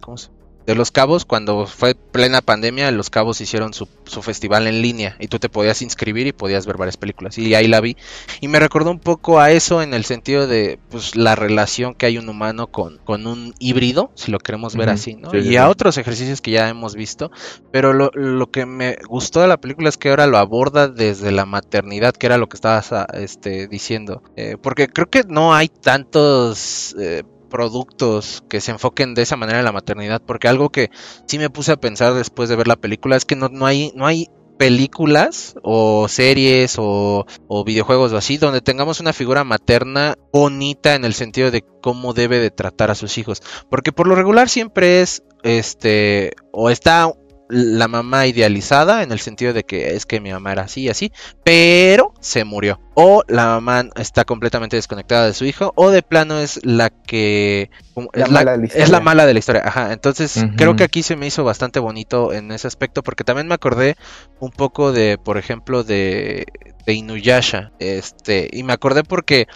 ¿Cómo 0.00 0.16
se 0.16 0.35
de 0.66 0.74
Los 0.74 0.90
Cabos, 0.90 1.24
cuando 1.24 1.66
fue 1.66 1.94
plena 1.94 2.40
pandemia, 2.40 2.90
Los 2.90 3.08
Cabos 3.08 3.40
hicieron 3.40 3.72
su, 3.72 3.88
su, 4.04 4.20
festival 4.22 4.66
en 4.66 4.82
línea 4.82 5.16
y 5.20 5.28
tú 5.28 5.38
te 5.38 5.48
podías 5.48 5.80
inscribir 5.80 6.26
y 6.26 6.32
podías 6.32 6.66
ver 6.66 6.76
varias 6.76 6.96
películas. 6.96 7.38
Y 7.38 7.54
ahí 7.54 7.68
la 7.68 7.80
vi. 7.80 7.96
Y 8.40 8.48
me 8.48 8.58
recordó 8.58 8.90
un 8.90 8.98
poco 8.98 9.38
a 9.38 9.52
eso 9.52 9.80
en 9.80 9.94
el 9.94 10.04
sentido 10.04 10.48
de 10.48 10.80
pues, 10.90 11.14
la 11.14 11.36
relación 11.36 11.94
que 11.94 12.06
hay 12.06 12.18
un 12.18 12.28
humano 12.28 12.66
con, 12.66 12.98
con 12.98 13.28
un 13.28 13.54
híbrido, 13.60 14.10
si 14.16 14.32
lo 14.32 14.40
queremos 14.40 14.74
ver 14.74 14.88
uh 14.88 14.90
-huh. 14.90 14.94
así, 14.94 15.14
¿no? 15.14 15.30
Sí, 15.30 15.38
y 15.38 15.42
sí, 15.44 15.56
a 15.56 15.68
otros 15.68 15.98
ejercicios 15.98 16.40
que 16.40 16.50
ya 16.50 16.68
hemos 16.68 16.96
visto. 16.96 17.30
Pero 17.70 17.92
lo, 17.92 18.10
lo, 18.14 18.50
que 18.50 18.66
me 18.66 18.98
gustó 19.08 19.40
de 19.40 19.48
la 19.48 19.60
película 19.60 19.88
es 19.88 19.96
que 19.96 20.10
ahora 20.10 20.26
lo 20.26 20.38
aborda 20.38 20.88
desde 20.88 21.30
la 21.30 21.46
maternidad, 21.46 22.14
que 22.14 22.26
era 22.26 22.38
lo 22.38 22.48
que 22.48 22.56
estabas 22.56 22.90
este, 23.14 23.68
diciendo. 23.68 24.22
Eh, 24.36 24.56
porque 24.60 24.88
creo 24.88 25.08
que 25.08 25.22
no 25.28 25.54
hay 25.54 25.68
tantos... 25.68 26.96
Eh, 26.98 27.22
productos 27.48 28.42
que 28.48 28.60
se 28.60 28.72
enfoquen 28.72 29.14
de 29.14 29.22
esa 29.22 29.36
manera 29.36 29.58
en 29.58 29.64
la 29.64 29.72
maternidad, 29.72 30.22
porque 30.24 30.48
algo 30.48 30.70
que 30.70 30.90
sí 31.26 31.38
me 31.38 31.50
puse 31.50 31.72
a 31.72 31.76
pensar 31.76 32.14
después 32.14 32.48
de 32.48 32.56
ver 32.56 32.68
la 32.68 32.76
película 32.76 33.16
es 33.16 33.24
que 33.24 33.36
no, 33.36 33.48
no 33.48 33.66
hay, 33.66 33.92
no 33.94 34.06
hay 34.06 34.28
películas 34.56 35.54
o 35.62 36.08
series 36.08 36.76
o, 36.78 37.26
o, 37.48 37.64
videojuegos 37.64 38.12
o 38.12 38.16
así 38.16 38.38
donde 38.38 38.60
tengamos 38.60 39.00
una 39.00 39.12
figura 39.12 39.44
materna 39.44 40.16
bonita 40.32 40.94
en 40.94 41.04
el 41.04 41.14
sentido 41.14 41.50
de 41.50 41.62
cómo 41.82 42.14
debe 42.14 42.38
de 42.38 42.50
tratar 42.50 42.90
a 42.90 42.94
sus 42.94 43.18
hijos. 43.18 43.42
Porque 43.68 43.92
por 43.92 44.06
lo 44.06 44.14
regular 44.14 44.48
siempre 44.48 45.02
es 45.02 45.22
este 45.42 46.32
o 46.52 46.70
está 46.70 47.12
la 47.48 47.88
mamá 47.88 48.26
idealizada 48.26 49.02
en 49.02 49.12
el 49.12 49.20
sentido 49.20 49.52
de 49.52 49.64
que 49.64 49.94
es 49.94 50.06
que 50.06 50.20
mi 50.20 50.32
mamá 50.32 50.52
era 50.52 50.62
así 50.62 50.82
y 50.82 50.88
así, 50.88 51.12
pero 51.44 52.12
se 52.20 52.44
murió. 52.44 52.80
O 52.94 53.22
la 53.28 53.46
mamá 53.46 53.88
está 53.96 54.24
completamente 54.24 54.76
desconectada 54.76 55.26
de 55.26 55.34
su 55.34 55.44
hijo, 55.44 55.72
o 55.76 55.90
de 55.90 56.02
plano 56.02 56.38
es 56.38 56.60
la 56.64 56.90
que 56.90 57.70
es, 58.12 58.30
la, 58.30 59.00
mala 59.00 59.24
de 59.26 59.32
la 59.32 59.38
historia. 59.38 59.62
Ajá, 59.64 59.92
entonces 59.92 60.44
creo 60.56 60.76
que 60.76 60.84
aquí 60.84 61.02
se 61.02 61.16
me 61.16 61.26
hizo 61.26 61.44
bastante 61.44 61.80
bonito 61.80 62.32
en 62.32 62.52
ese 62.52 62.66
aspecto, 62.66 63.02
porque 63.02 63.24
también 63.24 63.48
me 63.48 63.54
acordé 63.54 63.96
un 64.38 64.50
poco 64.50 64.92
de, 64.92 65.16
por 65.16 65.38
ejemplo, 65.38 65.82
de, 65.82 66.44
de 66.84 66.92
Inuyasha. 66.92 67.72
Este, 67.78 68.50
y 68.52 68.62
me 68.62 68.74
acordé 68.74 69.02
porque, 69.02 69.46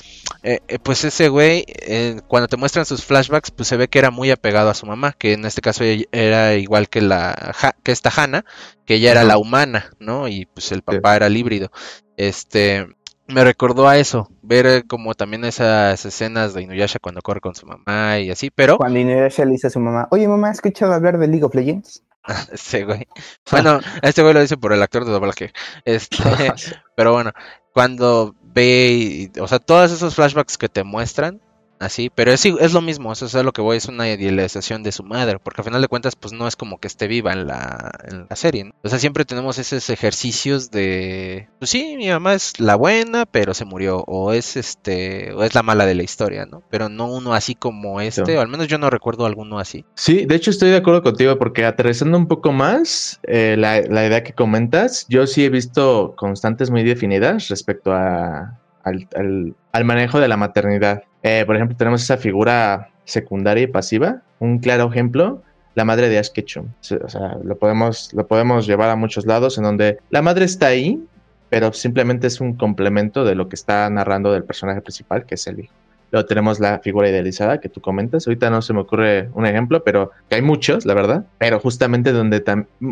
eh, 0.42 0.60
eh, 0.68 0.78
pues 0.78 1.04
ese 1.04 1.28
güey, 1.28 1.64
eh, 1.68 2.20
cuando 2.28 2.48
te 2.48 2.56
muestran 2.56 2.86
sus 2.86 3.04
flashbacks, 3.04 3.50
pues 3.50 3.68
se 3.68 3.76
ve 3.76 3.88
que 3.88 3.98
era 3.98 4.10
muy 4.10 4.30
apegado 4.30 4.70
a 4.70 4.74
su 4.74 4.86
mamá, 4.86 5.14
que 5.18 5.34
en 5.34 5.44
este 5.44 5.60
caso 5.60 5.84
era 5.84 6.54
igual 6.54 6.88
que 6.88 7.02
la 7.02 7.54
que 7.82 7.92
esta 7.92 8.10
Hana, 8.14 8.46
que 8.86 8.94
ella 8.94 9.12
era 9.12 9.24
la 9.24 9.36
humana, 9.36 9.90
¿no? 9.98 10.28
Y 10.28 10.46
pues 10.46 10.72
el 10.72 10.82
papá 10.82 11.16
era 11.16 11.26
el 11.26 11.36
híbrido. 11.36 11.70
Este, 12.16 12.86
me 13.30 13.44
recordó 13.44 13.88
a 13.88 13.98
eso, 13.98 14.28
ver 14.42 14.86
como 14.86 15.14
también 15.14 15.44
esas 15.44 16.04
escenas 16.04 16.54
de 16.54 16.62
Inuyasha 16.62 16.98
cuando 16.98 17.22
corre 17.22 17.40
con 17.40 17.54
su 17.54 17.66
mamá 17.66 18.18
y 18.18 18.30
así, 18.30 18.50
pero... 18.50 18.76
Cuando 18.76 18.98
Inuyasha 18.98 19.44
le 19.44 19.52
dice 19.52 19.68
a 19.68 19.70
su 19.70 19.80
mamá, 19.80 20.08
oye 20.10 20.28
mamá, 20.28 20.48
¿has 20.48 20.56
escuchado 20.56 20.92
hablar 20.92 21.18
de 21.18 21.28
League 21.28 21.44
of 21.44 21.54
Legends? 21.54 22.02
Ese 22.52 22.84
güey. 22.84 23.06
Bueno, 23.50 23.80
este 24.02 24.22
güey 24.22 24.34
lo 24.34 24.40
dice 24.40 24.56
por 24.56 24.72
el 24.72 24.82
actor 24.82 25.04
de 25.04 25.12
doblaje. 25.12 25.52
Este, 25.84 26.16
pero 26.96 27.12
bueno, 27.12 27.32
cuando 27.72 28.34
ve, 28.42 29.30
o 29.40 29.48
sea, 29.48 29.58
todos 29.58 29.92
esos 29.92 30.14
flashbacks 30.14 30.58
que 30.58 30.68
te 30.68 30.84
muestran, 30.84 31.40
así, 31.80 32.10
pero 32.14 32.32
es, 32.32 32.44
es 32.44 32.72
lo 32.72 32.80
mismo, 32.80 33.12
eso 33.12 33.26
es 33.26 33.34
lo 33.34 33.52
que 33.52 33.62
voy, 33.62 33.78
es 33.78 33.86
una 33.86 34.08
idealización 34.08 34.82
de 34.82 34.92
su 34.92 35.02
madre, 35.02 35.38
porque 35.42 35.62
al 35.62 35.64
final 35.64 35.82
de 35.82 35.88
cuentas, 35.88 36.14
pues 36.14 36.32
no 36.32 36.46
es 36.46 36.54
como 36.54 36.78
que 36.78 36.86
esté 36.86 37.08
viva 37.08 37.32
en 37.32 37.46
la, 37.46 37.90
en 38.08 38.26
la 38.28 38.36
serie, 38.36 38.72
o 38.82 38.88
sea, 38.88 38.98
siempre 38.98 39.24
tenemos 39.24 39.58
esos 39.58 39.90
ejercicios 39.90 40.70
de, 40.70 41.48
pues 41.58 41.70
sí, 41.70 41.96
mi 41.96 42.08
mamá 42.08 42.34
es 42.34 42.60
la 42.60 42.76
buena, 42.76 43.26
pero 43.26 43.54
se 43.54 43.64
murió, 43.64 44.04
o 44.06 44.32
es 44.32 44.56
este, 44.56 45.32
o 45.32 45.42
es 45.42 45.54
la 45.54 45.62
mala 45.62 45.86
de 45.86 45.94
la 45.94 46.02
historia, 46.02 46.46
¿no? 46.46 46.62
Pero 46.70 46.88
no 46.88 47.06
uno 47.06 47.34
así 47.34 47.54
como 47.54 48.00
este, 48.00 48.36
o 48.36 48.40
al 48.40 48.48
menos 48.48 48.68
yo 48.68 48.78
no 48.78 48.90
recuerdo 48.90 49.26
alguno 49.26 49.58
así. 49.58 49.84
Sí, 49.94 50.26
de 50.26 50.34
hecho 50.34 50.50
estoy 50.50 50.70
de 50.70 50.76
acuerdo 50.76 51.02
contigo, 51.02 51.38
porque 51.38 51.64
aterrizando 51.64 52.16
un 52.18 52.28
poco 52.28 52.52
más 52.52 53.20
eh, 53.24 53.56
la, 53.58 53.80
la 53.80 54.06
idea 54.06 54.22
que 54.22 54.34
comentas, 54.34 55.06
yo 55.08 55.26
sí 55.26 55.44
he 55.44 55.48
visto 55.48 56.14
constantes 56.16 56.70
muy 56.70 56.84
definidas 56.84 57.48
respecto 57.48 57.92
a, 57.92 58.59
al, 58.84 59.54
al, 59.72 59.84
manejo 59.84 60.20
de 60.20 60.28
la 60.28 60.36
maternidad. 60.36 61.02
Eh, 61.22 61.44
por 61.46 61.56
ejemplo, 61.56 61.76
tenemos 61.76 62.02
esa 62.02 62.16
figura 62.16 62.90
secundaria 63.04 63.64
y 63.64 63.66
pasiva. 63.66 64.22
Un 64.38 64.58
claro 64.58 64.88
ejemplo, 64.90 65.42
la 65.74 65.84
madre 65.84 66.08
de 66.08 66.18
Ash 66.18 66.30
Ketchum. 66.30 66.68
O 66.80 67.08
sea, 67.08 67.36
lo 67.42 67.56
podemos, 67.56 68.12
lo 68.14 68.26
podemos 68.26 68.66
llevar 68.66 68.90
a 68.90 68.96
muchos 68.96 69.26
lados 69.26 69.58
en 69.58 69.64
donde 69.64 69.98
la 70.10 70.22
madre 70.22 70.44
está 70.44 70.68
ahí, 70.68 71.02
pero 71.48 71.72
simplemente 71.72 72.26
es 72.26 72.40
un 72.40 72.54
complemento 72.54 73.24
de 73.24 73.34
lo 73.34 73.48
que 73.48 73.56
está 73.56 73.88
narrando 73.90 74.32
del 74.32 74.44
personaje 74.44 74.80
principal, 74.80 75.26
que 75.26 75.34
es 75.34 75.46
el 75.46 75.60
hijo. 75.60 75.74
Luego 76.12 76.26
tenemos 76.26 76.58
la 76.58 76.80
figura 76.80 77.08
idealizada 77.08 77.60
que 77.60 77.68
tú 77.68 77.80
comentas. 77.80 78.26
Ahorita 78.26 78.50
no 78.50 78.62
se 78.62 78.72
me 78.72 78.80
ocurre 78.80 79.30
un 79.34 79.46
ejemplo, 79.46 79.84
pero 79.84 80.10
que 80.28 80.36
hay 80.36 80.42
muchos, 80.42 80.84
la 80.84 80.94
verdad. 80.94 81.24
Pero 81.38 81.60
justamente 81.60 82.12
donde 82.12 82.42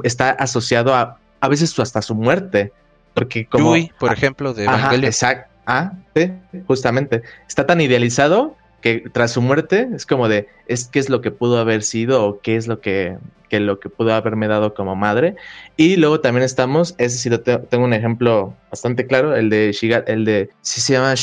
está 0.04 0.30
asociado 0.30 0.94
a, 0.94 1.18
a 1.40 1.48
veces 1.48 1.76
hasta 1.78 2.00
su 2.00 2.14
muerte. 2.14 2.72
Porque 3.14 3.46
como... 3.46 3.74
por 3.98 4.12
ejemplo, 4.12 4.54
de 4.54 4.64
Evangelio. 4.64 5.08
exacto. 5.08 5.50
Ah, 5.70 5.92
sí, 6.16 6.32
justamente. 6.66 7.22
Está 7.46 7.66
tan 7.66 7.82
idealizado 7.82 8.56
que 8.80 9.04
tras 9.12 9.32
su 9.32 9.42
muerte 9.42 9.86
es 9.94 10.06
como 10.06 10.26
de, 10.26 10.48
es 10.66 10.88
qué 10.88 10.98
es 10.98 11.10
lo 11.10 11.20
que 11.20 11.30
pudo 11.30 11.58
haber 11.58 11.82
sido 11.82 12.24
o 12.24 12.40
qué 12.40 12.56
es 12.56 12.66
lo 12.66 12.80
que, 12.80 13.18
lo 13.50 13.78
que 13.78 13.90
pudo 13.90 14.14
haberme 14.14 14.48
dado 14.48 14.72
como 14.72 14.96
madre. 14.96 15.36
Y 15.76 15.96
luego 15.96 16.20
también 16.20 16.42
estamos, 16.42 16.94
es 16.96 17.12
decir, 17.12 17.36
tengo 17.68 17.84
un 17.84 17.92
ejemplo 17.92 18.54
bastante 18.70 19.06
claro, 19.06 19.36
el 19.36 19.50
de 19.50 19.72
Shigatsu, 19.72 20.10
el 20.10 20.24
de, 20.24 20.48
si 20.62 20.80
se 20.80 20.94
llama 20.94 21.14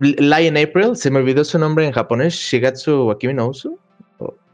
Lion 0.00 0.56
April, 0.56 0.96
se 0.96 1.12
me 1.12 1.20
olvidó 1.20 1.44
su 1.44 1.56
nombre 1.60 1.86
en 1.86 1.92
japonés, 1.92 2.34
Shigatsu 2.34 3.06
Wakimi 3.06 3.34
no 3.34 3.46
Usu. 3.50 3.78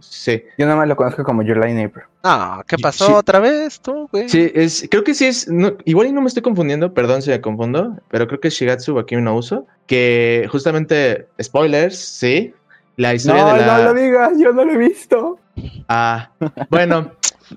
Sí. 0.01 0.43
Yo 0.59 0.67
nada 0.67 0.77
más 0.77 0.89
lo 0.89 0.97
conozco 0.97 1.25
como 1.25 1.43
Your 1.43 1.59
Line 1.59 1.85
April. 1.85 2.05
Ah, 2.23 2.63
¿qué 2.67 2.77
pasó 2.77 3.17
otra 3.17 3.39
vez 3.39 3.81
tú, 3.81 4.09
güey? 4.13 4.29
Sí, 4.29 4.51
es, 4.55 4.87
creo 4.91 5.05
que 5.05 5.15
sí 5.15 5.27
es, 5.27 5.49
igual 5.85 6.09
y 6.09 6.13
no 6.13 6.21
me 6.21 6.29
estoy 6.29 6.43
confundiendo, 6.43 6.93
perdón 6.93 7.23
si 7.23 7.31
me 7.31 7.41
confundo, 7.41 7.97
pero 8.11 8.27
creo 8.27 8.41
que 8.41 8.49
es 8.49 8.55
Shigatsu 8.55 8.95
Wakimi 8.95 9.23
no 9.23 9.37
Uso, 9.37 9.67
que 9.87 10.47
justamente, 10.51 11.29
spoilers, 11.41 11.99
sí, 11.99 12.53
la 12.97 13.15
historia 13.15 13.45
no, 13.45 13.55
de 13.55 13.61
la... 13.61 13.79
No, 13.79 13.85
lo 13.85 13.95
digas, 13.95 14.33
yo 14.39 14.53
no 14.53 14.65
lo 14.65 14.73
he 14.73 14.77
visto. 14.77 15.39
Ah, 15.89 16.31
bueno, 16.69 17.13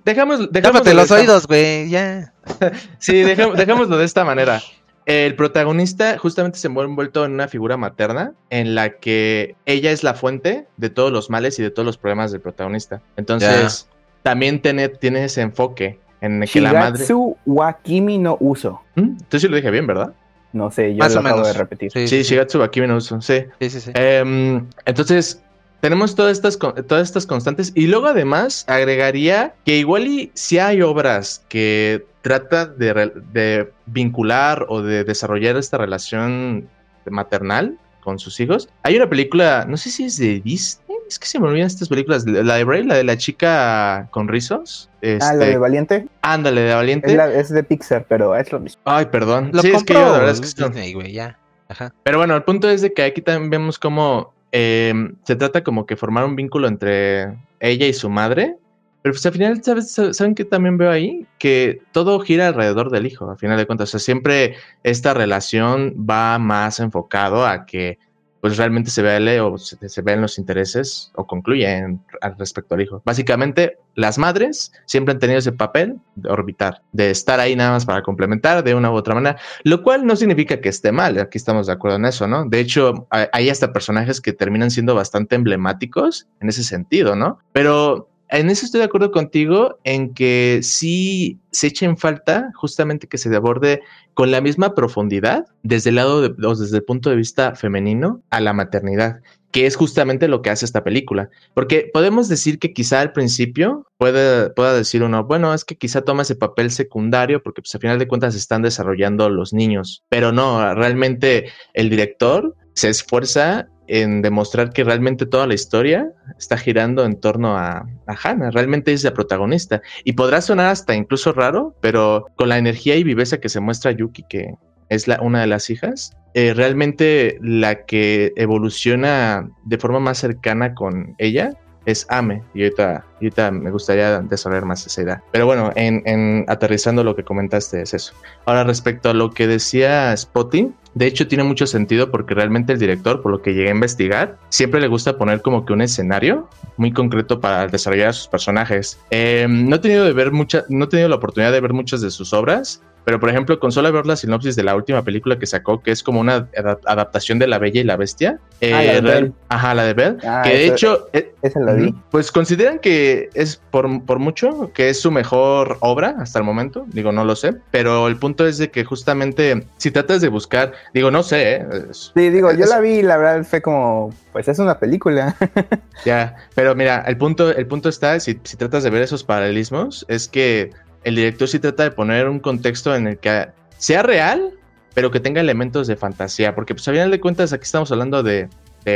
dejamos... 0.05 0.49
dejamos 0.51 0.93
los 0.93 1.11
oídos, 1.11 1.47
güey, 1.47 1.89
ya. 1.89 2.33
sí, 2.99 3.23
dejémoslo 3.23 3.97
de 3.97 4.05
esta 4.05 4.23
manera. 4.23 4.61
El 5.05 5.35
protagonista 5.35 6.17
justamente 6.17 6.57
se 6.57 6.67
ha 6.67 6.71
envuelto 6.71 7.25
en 7.25 7.33
una 7.33 7.47
figura 7.47 7.77
materna 7.77 8.33
en 8.49 8.75
la 8.75 8.97
que 8.97 9.55
ella 9.65 9.91
es 9.91 10.03
la 10.03 10.13
fuente 10.13 10.67
de 10.77 10.89
todos 10.89 11.11
los 11.11 11.29
males 11.29 11.59
y 11.59 11.63
de 11.63 11.71
todos 11.71 11.85
los 11.85 11.97
problemas 11.97 12.31
del 12.31 12.41
protagonista. 12.41 13.01
Entonces, 13.17 13.87
también 14.21 14.61
tiene, 14.61 14.89
tiene, 14.89 15.25
ese 15.25 15.41
enfoque 15.41 15.99
en 16.21 16.43
el 16.43 16.49
que 16.49 16.61
la 16.61 16.73
madre. 16.73 17.05
Wakimi 17.45 18.17
no 18.17 18.37
uso. 18.39 18.81
¿Mm? 18.95 19.01
Entonces 19.01 19.41
sí 19.41 19.47
lo 19.49 19.57
dije 19.57 19.71
bien, 19.71 19.87
¿verdad? 19.87 20.13
No 20.53 20.69
sé, 20.69 20.95
yo 20.95 21.07
lo 21.07 21.19
acabo 21.19 21.45
de 21.45 21.53
repetir. 21.53 21.91
Sí, 21.91 22.21
Shigatsu 22.23 22.59
Wakimi 22.59 22.87
no 22.87 22.97
uso, 22.97 23.19
sí. 23.21 23.45
Sí, 23.59 23.69
sí, 23.69 23.81
sí. 23.81 23.91
Em, 23.95 24.67
entonces, 24.85 25.43
tenemos 25.83 26.15
todas 26.15 26.31
estas, 26.31 26.57
todas 26.57 27.03
estas 27.03 27.27
constantes 27.27 27.73
y 27.75 27.87
luego 27.87 28.07
además 28.07 28.63
agregaría 28.69 29.53
que 29.65 29.75
igual 29.75 30.07
y 30.07 30.31
si 30.33 30.57
hay 30.57 30.81
obras 30.81 31.43
que 31.49 32.05
trata 32.21 32.65
de, 32.65 33.69
vincular 33.87 34.65
o 34.69 34.81
de 34.81 35.03
desarrollar 35.03 35.57
esta 35.57 35.77
relación 35.77 36.69
maternal 37.09 37.77
con 37.99 38.17
sus 38.17 38.39
hijos. 38.39 38.69
Hay 38.83 38.95
una 38.95 39.09
película, 39.09 39.65
no 39.67 39.75
sé 39.75 39.89
si 39.89 40.05
es 40.05 40.15
de 40.17 40.39
Disney, 40.39 40.99
es 41.05 41.19
que 41.19 41.27
se 41.27 41.37
me 41.37 41.49
olvidan 41.49 41.67
estas 41.67 41.89
películas, 41.89 42.25
la 42.25 42.55
de 42.55 42.63
Bray, 42.63 42.85
la 42.85 42.95
de 42.95 43.03
la 43.03 43.17
chica 43.17 44.07
con 44.11 44.29
rizos. 44.29 44.89
ah, 45.01 45.33
la 45.33 45.35
de 45.35 45.45
este, 45.47 45.57
Valiente. 45.57 46.07
Ándale, 46.21 46.61
de 46.61 46.73
Valiente. 46.75 47.19
Es, 47.37 47.49
de 47.49 47.61
Pixar, 47.61 48.05
pero 48.07 48.37
es 48.37 48.49
lo 48.53 48.61
mismo. 48.61 48.81
Ay, 48.85 49.07
perdón. 49.07 49.49
Lo 49.51 49.61
sí, 49.61 49.71
es 49.71 49.83
que 49.83 49.95
yo, 49.95 49.99
la 49.99 50.11
verdad 50.11 50.29
es 50.29 50.55
que 50.55 50.63
Disney, 50.63 50.93
güey, 50.93 51.11
ya. 51.11 51.37
Ajá. 51.67 51.93
Pero 52.03 52.19
bueno, 52.19 52.37
el 52.37 52.43
punto 52.43 52.69
es 52.69 52.81
de 52.81 52.93
que 52.93 53.03
aquí 53.03 53.21
también 53.21 53.49
vemos 53.49 53.77
cómo 53.77 54.33
em, 54.53 55.15
se 55.25 55.35
trata 55.35 55.63
como 55.63 55.85
que 55.85 55.97
formar 55.97 56.23
un 56.23 56.37
vínculo 56.37 56.69
entre 56.69 57.37
ella 57.59 57.87
y 57.87 57.93
su 57.93 58.09
madre 58.09 58.55
pero 59.03 59.13
pues 59.13 59.25
al 59.25 59.33
final, 59.33 59.61
¿sabes? 59.61 59.91
¿saben 59.91 60.33
qué 60.33 60.45
también 60.45 60.77
veo 60.77 60.89
ahí? 60.89 61.27
Que 61.37 61.81
todo 61.91 62.21
gira 62.21 62.47
alrededor 62.47 62.89
del 62.89 63.05
hijo, 63.05 63.29
al 63.29 63.37
final 63.37 63.57
de 63.57 63.65
cuentas. 63.65 63.89
O 63.89 63.91
sea, 63.91 63.99
siempre 63.99 64.55
esta 64.83 65.13
relación 65.13 65.93
va 66.09 66.39
más 66.39 66.79
enfocado 66.79 67.45
a 67.45 67.65
que 67.65 67.99
pues 68.43 68.57
realmente 68.57 68.91
se 68.91 69.01
ve 69.01 69.39
o 69.39 69.57
se, 69.57 69.77
se 69.87 70.01
los 70.17 70.37
intereses 70.37 71.13
o 71.15 71.25
concluyen 71.25 72.01
al 72.19 72.37
respecto 72.37 72.75
al 72.75 72.81
hijo. 72.81 73.01
Básicamente, 73.05 73.77
las 73.95 74.17
madres 74.17 74.73
siempre 74.85 75.13
han 75.13 75.19
tenido 75.19 75.39
ese 75.39 75.53
papel 75.53 75.95
de 76.15 76.29
orbitar, 76.29 76.81
de 76.91 77.09
estar 77.09 77.39
ahí 77.39 77.55
nada 77.55 77.71
más 77.71 77.85
para 77.85 78.01
complementar 78.01 78.61
de 78.61 78.75
una 78.75 78.91
u 78.91 78.95
otra 78.95 79.15
manera, 79.15 79.39
lo 79.63 79.81
cual 79.81 80.05
no 80.05 80.17
significa 80.17 80.59
que 80.59 80.67
esté 80.67 80.91
mal, 80.91 81.17
aquí 81.19 81.37
estamos 81.37 81.67
de 81.67 81.73
acuerdo 81.73 81.95
en 81.95 82.03
eso, 82.03 82.27
¿no? 82.27 82.43
De 82.43 82.59
hecho, 82.59 83.07
hay 83.09 83.49
hasta 83.49 83.71
personajes 83.71 84.19
que 84.19 84.33
terminan 84.33 84.71
siendo 84.71 84.93
bastante 84.93 85.35
emblemáticos 85.35 86.27
en 86.41 86.49
ese 86.49 86.65
sentido, 86.65 87.15
¿no? 87.15 87.39
Pero 87.53 88.09
en 88.39 88.49
eso 88.49 88.65
estoy 88.65 88.79
de 88.79 88.85
acuerdo 88.85 89.11
contigo, 89.11 89.79
en 89.83 90.13
que 90.13 90.61
sí 90.63 91.39
se 91.51 91.67
echa 91.67 91.85
en 91.85 91.97
falta 91.97 92.51
justamente 92.55 93.07
que 93.07 93.19
se 93.19 93.33
aborde 93.35 93.81
con 94.15 94.31
la 94.31 94.41
misma 94.41 94.73
profundidad 94.73 95.45
desde 95.61 95.91
el 95.91 95.97
lado 95.97 96.21
de, 96.21 96.29
desde 96.29 96.77
el 96.77 96.83
punto 96.83 97.11
de 97.11 97.15
vista 97.15 97.53
femenino 97.55 98.23
a 98.31 98.41
la 98.41 98.53
maternidad, 98.53 99.21
que 99.51 99.67
es 99.67 99.75
justamente 99.75 100.27
lo 100.27 100.41
que 100.41 100.49
hace 100.49 100.65
esta 100.65 100.83
película. 100.83 101.29
Porque 101.53 101.91
podemos 101.93 102.27
decir 102.27 102.57
que 102.57 102.73
quizá 102.73 103.01
al 103.01 103.11
principio 103.11 103.85
puede, 103.97 104.49
pueda 104.49 104.73
decir 104.73 105.03
uno, 105.03 105.23
bueno, 105.25 105.53
es 105.53 105.63
que 105.63 105.77
quizá 105.77 106.01
toma 106.01 106.23
ese 106.23 106.35
papel 106.35 106.71
secundario 106.71 107.43
porque 107.43 107.61
pues 107.61 107.75
al 107.75 107.81
final 107.81 107.99
de 107.99 108.07
cuentas 108.07 108.33
están 108.33 108.63
desarrollando 108.63 109.29
los 109.29 109.53
niños, 109.53 110.03
pero 110.09 110.31
no, 110.31 110.73
realmente 110.73 111.51
el 111.75 111.91
director 111.91 112.55
se 112.73 112.89
esfuerza 112.89 113.67
en 113.87 114.21
demostrar 114.21 114.71
que 114.71 114.83
realmente 114.83 115.25
toda 115.25 115.47
la 115.47 115.53
historia 115.53 116.11
está 116.37 116.57
girando 116.57 117.05
en 117.05 117.19
torno 117.19 117.57
a, 117.57 117.85
a 118.07 118.15
Hannah, 118.23 118.51
realmente 118.51 118.93
es 118.93 119.03
la 119.03 119.13
protagonista. 119.13 119.81
Y 120.03 120.13
podrá 120.13 120.41
sonar 120.41 120.67
hasta 120.67 120.95
incluso 120.95 121.33
raro, 121.33 121.75
pero 121.81 122.27
con 122.35 122.49
la 122.49 122.57
energía 122.57 122.95
y 122.95 123.03
viveza 123.03 123.39
que 123.39 123.49
se 123.49 123.59
muestra 123.59 123.91
Yuki, 123.91 124.23
que 124.29 124.53
es 124.89 125.07
la, 125.07 125.19
una 125.21 125.41
de 125.41 125.47
las 125.47 125.69
hijas, 125.69 126.11
eh, 126.33 126.53
realmente 126.53 127.37
la 127.41 127.85
que 127.85 128.31
evoluciona 128.35 129.49
de 129.65 129.77
forma 129.77 129.99
más 129.99 130.17
cercana 130.17 130.73
con 130.73 131.15
ella 131.17 131.53
es 131.85 132.05
Ame. 132.09 132.43
Y 132.53 132.63
ahorita, 132.63 133.05
ahorita 133.15 133.51
me 133.51 133.71
gustaría 133.71 134.19
desarrollar 134.19 134.65
más 134.65 134.85
esa 134.85 135.01
idea. 135.01 135.23
Pero 135.31 135.45
bueno, 135.45 135.71
en, 135.75 136.01
en, 136.05 136.45
aterrizando 136.47 137.03
lo 137.03 137.15
que 137.15 137.23
comentaste 137.23 137.81
es 137.81 137.93
eso. 137.93 138.13
Ahora, 138.45 138.63
respecto 138.63 139.09
a 139.09 139.13
lo 139.13 139.31
que 139.31 139.47
decía 139.47 140.15
Spotty, 140.15 140.71
de 140.95 141.07
hecho 141.07 141.27
tiene 141.27 141.43
mucho 141.43 141.65
sentido 141.65 142.11
porque 142.11 142.33
realmente 142.33 142.73
el 142.73 142.79
director, 142.79 143.21
por 143.21 143.31
lo 143.31 143.41
que 143.41 143.53
llegué 143.53 143.69
a 143.69 143.73
investigar, 143.73 144.37
siempre 144.49 144.79
le 144.79 144.87
gusta 144.87 145.17
poner 145.17 145.41
como 145.41 145.65
que 145.65 145.73
un 145.73 145.81
escenario 145.81 146.47
muy 146.77 146.91
concreto 146.91 147.39
para 147.39 147.67
desarrollar 147.67 148.09
a 148.09 148.13
sus 148.13 148.27
personajes. 148.27 148.99
Eh, 149.09 149.47
no 149.49 149.75
he 149.75 149.79
tenido 149.79 150.05
de 150.05 150.13
ver 150.13 150.31
no 150.33 150.85
he 150.85 150.87
tenido 150.87 151.09
la 151.09 151.15
oportunidad 151.15 151.51
de 151.51 151.61
ver 151.61 151.73
muchas 151.73 152.01
de 152.01 152.11
sus 152.11 152.33
obras, 152.33 152.81
pero, 153.05 153.19
por 153.19 153.29
ejemplo, 153.29 153.59
con 153.59 153.71
solo 153.71 153.91
ver 153.91 154.05
la 154.05 154.15
sinopsis 154.15 154.55
de 154.55 154.63
la 154.63 154.75
última 154.75 155.03
película 155.03 155.37
que 155.37 155.45
sacó, 155.45 155.81
que 155.81 155.91
es 155.91 156.03
como 156.03 156.19
una 156.19 156.47
adaptación 156.85 157.39
de 157.39 157.47
La 157.47 157.59
Bella 157.59 157.81
y 157.81 157.83
la 157.83 157.97
Bestia. 157.97 158.39
ah, 158.61 158.81
la 158.81 159.01
de 159.01 159.19
eh, 159.19 159.31
Ajá, 159.49 159.73
la 159.73 159.83
de 159.83 159.93
Belle. 159.93 160.17
Ah, 160.23 160.41
que 160.43 160.49
de 160.51 160.67
hecho. 160.67 161.09
Eh, 161.13 161.33
esa 161.41 161.59
la 161.59 161.73
vi. 161.73 161.93
Pues 162.11 162.31
consideran 162.31 162.79
que 162.79 163.29
es 163.33 163.61
por, 163.71 164.05
por 164.05 164.19
mucho, 164.19 164.71
que 164.73 164.89
es 164.89 165.01
su 165.01 165.11
mejor 165.11 165.77
obra 165.81 166.15
hasta 166.19 166.39
el 166.39 166.45
momento. 166.45 166.85
Digo, 166.87 167.11
no 167.11 167.25
lo 167.25 167.35
sé. 167.35 167.55
Pero 167.71 168.07
el 168.07 168.17
punto 168.17 168.47
es 168.47 168.57
de 168.57 168.71
que 168.71 168.85
justamente, 168.85 169.67
si 169.77 169.91
tratas 169.91 170.21
de 170.21 170.29
buscar. 170.29 170.71
Digo, 170.93 171.11
no 171.11 171.23
sé. 171.23 171.55
¿eh? 171.55 171.65
sí, 171.91 172.29
digo, 172.29 172.51
yo 172.53 172.65
la 172.65 172.79
vi 172.79 172.99
y 172.99 173.01
la 173.01 173.17
verdad 173.17 173.43
fue 173.43 173.61
como. 173.61 174.13
Pues 174.31 174.47
es 174.47 174.59
una 174.59 174.79
película. 174.79 175.35
ya, 176.05 176.35
pero 176.55 176.73
mira, 176.73 177.03
el 177.05 177.17
punto, 177.17 177.49
el 177.51 177.67
punto 177.67 177.89
está, 177.89 178.19
si, 178.19 178.39
si 178.43 178.57
tratas 178.57 178.83
de 178.83 178.89
ver 178.89 179.01
esos 179.01 179.23
paralelismos, 179.23 180.05
es 180.07 180.27
que 180.27 180.71
el 181.03 181.15
director 181.15 181.47
sí 181.47 181.59
trata 181.59 181.83
de 181.83 181.91
poner 181.91 182.29
un 182.29 182.39
contexto 182.39 182.95
en 182.95 183.07
el 183.07 183.17
que 183.17 183.47
sea 183.77 184.03
real, 184.03 184.51
pero 184.93 185.11
que 185.11 185.19
tenga 185.19 185.41
elementos 185.41 185.87
de 185.87 185.95
fantasía, 185.95 186.55
porque 186.55 186.73
pues 186.73 186.87
a 186.87 186.91
final 186.91 187.11
de 187.11 187.19
cuentas 187.19 187.51
aquí 187.53 187.63
estamos 187.63 187.91
hablando 187.91 188.23
de, 188.23 188.47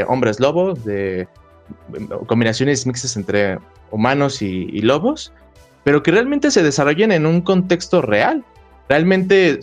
hombres 0.08 0.40
lobos, 0.40 0.84
de 0.86 1.28
combinaciones 2.28 2.86
mixtas 2.86 3.18
entre 3.18 3.58
humanos 3.92 4.42
y, 4.42 4.82
lobos, 4.82 5.34
pero 5.84 6.04
que 6.04 6.12
realmente 6.12 6.52
se 6.52 6.64
desarrollen 6.64 7.12
en 7.12 7.26
un 7.26 7.42
contexto 7.42 8.02
real. 8.02 8.44
Realmente 8.90 9.60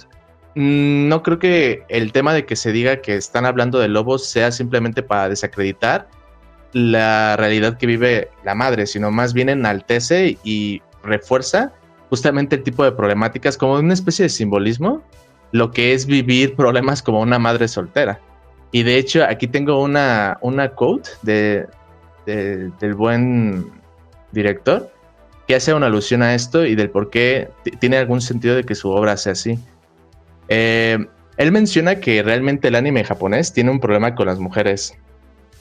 mm, 0.55 1.09
no 1.09 1.23
creo 1.23 1.39
que 1.39 1.83
el 1.89 2.13
tema 2.13 2.35
de 2.35 2.47
que 2.47 2.57
se 2.57 2.73
diga 2.73 3.01
que 3.01 3.17
están 3.17 3.47
hablando 3.47 3.79
de 3.79 3.89
lobos 3.89 4.27
sea 4.27 4.51
simplemente 4.51 5.03
para 5.03 5.29
desacreditar 5.29 6.09
la 6.73 7.37
realidad 7.37 7.79
que 7.79 7.87
vive 7.87 8.29
la 8.45 8.55
madre, 8.55 8.87
sino 8.87 9.11
más 9.11 9.33
bien 9.33 9.49
enaltece 9.49 10.37
y 10.43 10.83
refuerza 11.05 11.73
justamente 12.15 12.55
el 12.55 12.63
tipo 12.63 12.85
de 12.85 12.93
problemáticas 12.93 13.57
como 13.57 13.75
una 13.75 13.93
especie 13.93 14.23
de 14.23 14.29
simbolismo, 14.29 15.03
lo 15.51 15.73
que 15.73 15.93
es 15.95 16.07
vivir 16.07 16.55
problemas 16.55 17.03
como 17.03 17.21
una 17.21 17.41
madre 17.41 17.67
soltera. 17.67 18.21
Y 18.71 18.85
de 18.85 18.99
hecho, 18.99 19.25
aquí 19.25 19.49
tengo 19.49 19.83
una, 19.83 20.39
una 20.43 20.69
quote 20.69 21.11
de, 21.23 21.67
del 22.25 22.95
buen 22.95 23.69
director 24.31 24.89
que 25.49 25.57
hace 25.57 25.75
una 25.75 25.87
alusión 25.87 26.23
a 26.23 26.37
esto 26.37 26.65
y 26.65 26.77
del 26.77 26.89
por 26.89 27.11
qué 27.11 27.51
tiene 27.81 27.97
algún 27.97 28.21
sentido 28.21 28.55
de 28.55 28.63
que 28.63 28.77
su 28.77 28.91
obra 28.91 29.17
sea 29.17 29.33
así. 29.33 29.59
Eh, 30.47 31.05
él 31.37 31.51
menciona 31.51 31.97
que 31.97 32.23
realmente 32.23 32.69
el 32.69 32.77
anime 32.77 33.03
japonés 33.03 33.53
tiene 33.53 33.73
un 33.73 33.81
problema 33.81 34.15
con 34.15 34.29
las 34.29 34.39
mujeres 34.39 34.97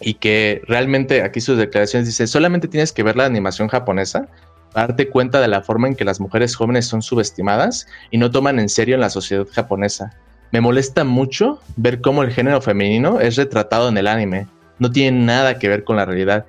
y 0.01 0.13
que 0.13 0.62
realmente 0.67 1.24
aquí 1.24 1.41
sus 1.41 1.57
declaraciones 1.57 2.07
dicen 2.07 2.27
solamente 2.27 2.67
tienes 2.67 2.91
que 2.91 3.01
ver 3.01 3.15
la 3.15 3.25
animación 3.25 3.69
japonesa 3.69 4.27
darte 4.74 5.10
cuenta 5.10 5.42
de 5.42 5.48
la 5.48 5.62
forma 5.62 5.88
en 5.88 5.96
que 5.96 6.06
las 6.06 6.20
mujeres 6.20 6.56
jóvenes 6.56 6.86
son 6.86 7.01
subestimadas 7.01 7.88
y 8.12 8.18
no 8.18 8.32
toman 8.32 8.60
en 8.60 8.70
serio 8.70 8.96
en 8.96 9.01
la 9.01 9.10
sociedad 9.10 9.48
japonesa. 9.51 10.13
Me 10.51 10.62
molesta 10.62 11.03
mucho 11.03 11.60
ver 11.77 12.01
cómo 12.01 12.24
el 12.24 12.32
género 12.32 12.62
femenino 12.62 13.20
es 13.20 13.36
retratado 13.36 13.89
en 13.89 13.98
el 13.98 14.08
anime. 14.08 14.48
No 14.80 14.92
tiene 14.92 15.25
nada 15.25 15.58
que 15.58 15.68
ver 15.68 15.84
con 15.84 15.96
la 15.96 16.06
realidad. 16.06 16.46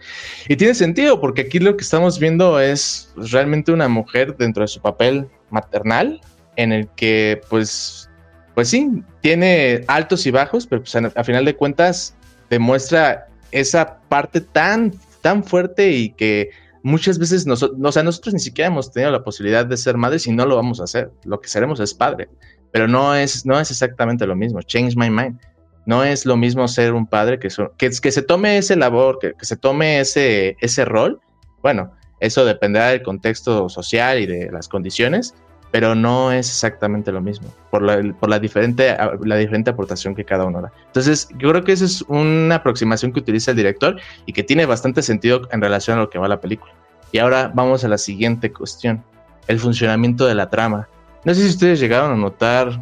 Y 0.48 0.56
tiene 0.56 0.74
sentido, 0.74 1.20
porque 1.20 1.42
aquí 1.42 1.58
lo 1.58 1.76
que 1.76 1.84
estamos 1.84 2.18
viendo 2.18 2.60
es 2.60 3.12
realmente 3.16 3.72
una 3.72 3.88
mujer 3.88 4.36
dentro 4.36 4.62
de 4.62 4.68
su 4.68 4.80
papel 4.80 5.28
maternal, 5.50 6.20
en 6.56 6.72
el 6.72 6.88
que, 6.96 7.40
pues, 7.48 8.10
pues 8.54 8.68
sí, 8.68 9.02
tiene 9.20 9.84
altos 9.88 10.26
y 10.26 10.30
bajos, 10.30 10.66
pero 10.66 10.82
pues, 10.82 10.94
a, 10.96 11.24
final 11.24 11.44
de 11.44 11.54
cuentas 11.54 12.14
demuestra 12.50 13.26
esa 13.52 13.98
parte 14.08 14.40
tan, 14.40 14.92
tan 15.22 15.44
fuerte 15.44 15.90
y 15.90 16.10
que 16.10 16.50
muchas 16.84 17.18
veces 17.18 17.46
nosotros, 17.46 17.80
o 17.82 17.90
sea, 17.90 18.02
nosotros 18.04 18.34
ni 18.34 18.40
siquiera 18.40 18.68
hemos 18.68 18.92
tenido 18.92 19.10
la 19.10 19.24
posibilidad 19.24 19.66
de 19.66 19.76
ser 19.76 19.96
madres 19.96 20.26
y 20.26 20.32
no 20.32 20.46
lo 20.46 20.54
vamos 20.54 20.80
a 20.80 20.84
hacer. 20.84 21.10
Lo 21.24 21.40
que 21.40 21.48
seremos 21.48 21.80
es 21.80 21.94
padre, 21.94 22.28
pero 22.70 22.86
no 22.86 23.14
es, 23.14 23.44
no 23.44 23.58
es 23.58 23.70
exactamente 23.70 24.26
lo 24.26 24.36
mismo. 24.36 24.62
Change 24.62 24.94
my 24.96 25.10
mind. 25.10 25.40
No 25.86 26.04
es 26.04 26.24
lo 26.24 26.36
mismo 26.36 26.68
ser 26.68 26.92
un 26.92 27.06
padre 27.06 27.38
que, 27.38 27.48
que, 27.76 27.90
que 27.90 28.12
se 28.12 28.22
tome 28.22 28.58
ese 28.58 28.76
labor, 28.76 29.18
que, 29.18 29.32
que, 29.34 29.44
se 29.44 29.56
tome 29.56 30.00
ese, 30.00 30.56
ese 30.60 30.84
rol. 30.84 31.20
Bueno, 31.62 31.92
eso 32.20 32.44
dependerá 32.44 32.88
del 32.88 33.02
contexto 33.02 33.68
social 33.68 34.18
y 34.20 34.26
de 34.26 34.50
las 34.52 34.68
condiciones, 34.68 35.34
pero 35.74 35.96
no 35.96 36.30
es 36.30 36.48
exactamente 36.50 37.10
lo 37.10 37.20
mismo 37.20 37.52
por 37.72 37.82
la, 37.82 38.00
por 38.20 38.28
la, 38.28 38.38
diferente, 38.38 38.96
la 39.24 39.34
diferente 39.34 39.70
aportación 39.70 40.14
que 40.14 40.24
cada 40.24 40.44
uno 40.44 40.62
da. 40.62 40.72
Entonces, 40.86 41.26
yo 41.36 41.50
creo 41.50 41.64
que 41.64 41.72
esa 41.72 41.84
es 41.84 42.02
una 42.02 42.54
aproximación 42.54 43.12
que 43.12 43.18
utiliza 43.18 43.50
el 43.50 43.56
director 43.56 44.00
y 44.24 44.32
que 44.32 44.44
tiene 44.44 44.66
bastante 44.66 45.02
sentido 45.02 45.48
en 45.50 45.60
relación 45.60 45.98
a 45.98 46.02
lo 46.02 46.10
que 46.10 46.20
va 46.20 46.28
la 46.28 46.40
película. 46.40 46.72
Y 47.10 47.18
ahora 47.18 47.50
vamos 47.52 47.82
a 47.82 47.88
la 47.88 47.98
siguiente 47.98 48.52
cuestión, 48.52 49.02
el 49.48 49.58
funcionamiento 49.58 50.26
de 50.26 50.36
la 50.36 50.48
trama. 50.48 50.88
No 51.24 51.34
sé 51.34 51.42
si 51.42 51.48
ustedes 51.48 51.80
llegaron 51.80 52.12
a 52.12 52.16
notar 52.16 52.80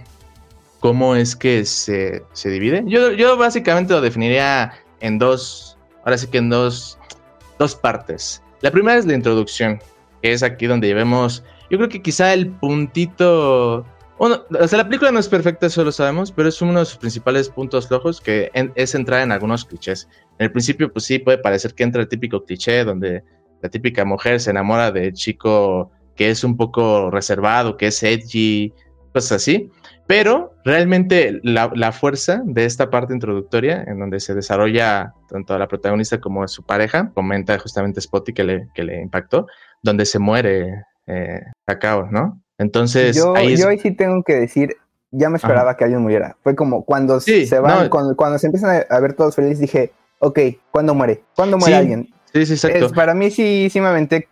cómo 0.81 1.16
es 1.16 1.35
que 1.35 1.64
se, 1.64 2.22
se 2.35 2.50
divide. 2.50 2.85
Yo, 2.85 3.12
yo 3.12 3.38
básicamente 3.38 3.94
lo 3.94 4.02
definiría 4.02 4.70
en 5.00 5.18
dos, 5.18 5.78
ahora 6.05 6.18
sí 6.18 6.26
que 6.26 6.37
en 6.37 6.50
dos, 6.50 6.98
dos 7.59 7.74
partes. 7.74 8.42
La 8.61 8.70
primera 8.70 8.98
es 8.98 9.07
la 9.07 9.14
introducción, 9.14 9.81
que 10.20 10.35
es 10.35 10.42
aquí 10.42 10.66
donde 10.66 10.92
vemos 10.92 11.42
yo 11.72 11.78
creo 11.78 11.88
que 11.88 12.02
quizá 12.02 12.35
el 12.35 12.50
puntito. 12.50 13.87
Bueno, 14.18 14.42
o 14.61 14.68
sea, 14.68 14.76
la 14.76 14.85
película 14.85 15.11
no 15.11 15.18
es 15.18 15.26
perfecta, 15.26 15.66
eso 15.66 15.82
lo 15.82 15.90
sabemos, 15.90 16.30
pero 16.30 16.46
es 16.50 16.61
uno 16.61 16.80
de 16.80 16.85
sus 16.85 16.98
principales 16.98 17.48
puntos 17.48 17.88
flojos 17.88 18.20
que 18.20 18.50
es 18.74 18.94
entrar 18.94 19.22
en 19.22 19.32
algunos 19.32 19.64
clichés. 19.64 20.06
En 20.38 20.44
el 20.44 20.52
principio, 20.52 20.92
pues 20.92 21.06
sí, 21.06 21.18
puede 21.18 21.38
parecer 21.38 21.74
que 21.74 21.82
entra 21.82 22.02
el 22.02 22.08
típico 22.08 22.44
cliché 22.44 22.85
donde 22.85 23.24
la 23.62 23.70
típica 23.70 24.04
mujer 24.04 24.38
se 24.38 24.50
enamora 24.50 24.92
del 24.92 25.14
chico 25.14 25.90
que 26.14 26.28
es 26.28 26.44
un 26.44 26.58
poco 26.58 27.11
reservado, 27.11 27.78
que 27.78 27.87
es 27.87 28.02
edgy, 28.02 28.74
cosas 29.14 29.32
así. 29.32 29.70
Pero 30.06 30.54
realmente 30.66 31.40
la, 31.42 31.90
fuerza 31.92 32.42
de 32.44 32.66
esta 32.66 32.90
parte 32.90 33.14
introductoria, 33.14 33.82
en 33.87 33.98
donde 33.98 34.20
se 34.20 34.35
desarrolla 34.35 35.14
tanto 35.26 35.54
a 35.54 35.58
la 35.58 35.68
protagonista 35.68 36.20
como 36.20 36.42
a 36.42 36.48
su 36.48 36.62
pareja, 36.64 37.11
comenta 37.14 37.58
justamente 37.58 38.02
Spotty 38.02 38.35
que 38.35 38.44
le, 38.44 38.68
que 38.74 38.85
le 38.85 39.00
impactó, 39.00 39.46
donde 39.82 40.04
se 40.04 40.18
muere 40.18 40.85
eh, 41.06 41.40
cacao, 41.74 42.08
¿no? 42.11 42.40
Entonces, 42.58 43.16
yo 43.16 43.35
ahí, 43.35 43.56
yo 43.56 43.68
ahí 43.68 43.78
sí 43.78 43.90
tengo 43.90 44.22
que 44.22 44.35
decir, 44.35 44.76
ya 45.11 45.28
me 45.28 45.37
esperaba 45.37 45.76
que 45.76 45.85
alguien 45.85 46.02
muriera. 46.02 46.37
Fue 46.42 46.54
como 46.54 46.85
cuando 46.85 47.20
se 47.20 47.58
van, 47.58 47.88
cuando, 47.88 48.38
se 48.38 48.46
empiezan 48.46 48.85
a 48.88 49.00
ver 49.00 49.14
todos 49.14 49.35
felices, 49.35 49.61
dije, 49.61 49.92
ok, 50.18 50.38
¿cuándo 50.70 50.94
muere? 50.94 51.22
¿Cuándo 51.35 51.58
muere 51.58 51.76
alguien? 51.76 52.08
Sí, 52.32 52.46
sí, 52.46 52.54
exacto. 52.54 52.90
para 52.92 53.14
mí 53.14 53.30
sí, 53.30 53.68
sí 53.70 53.80
me 53.80 53.88
aventé, 53.88 54.26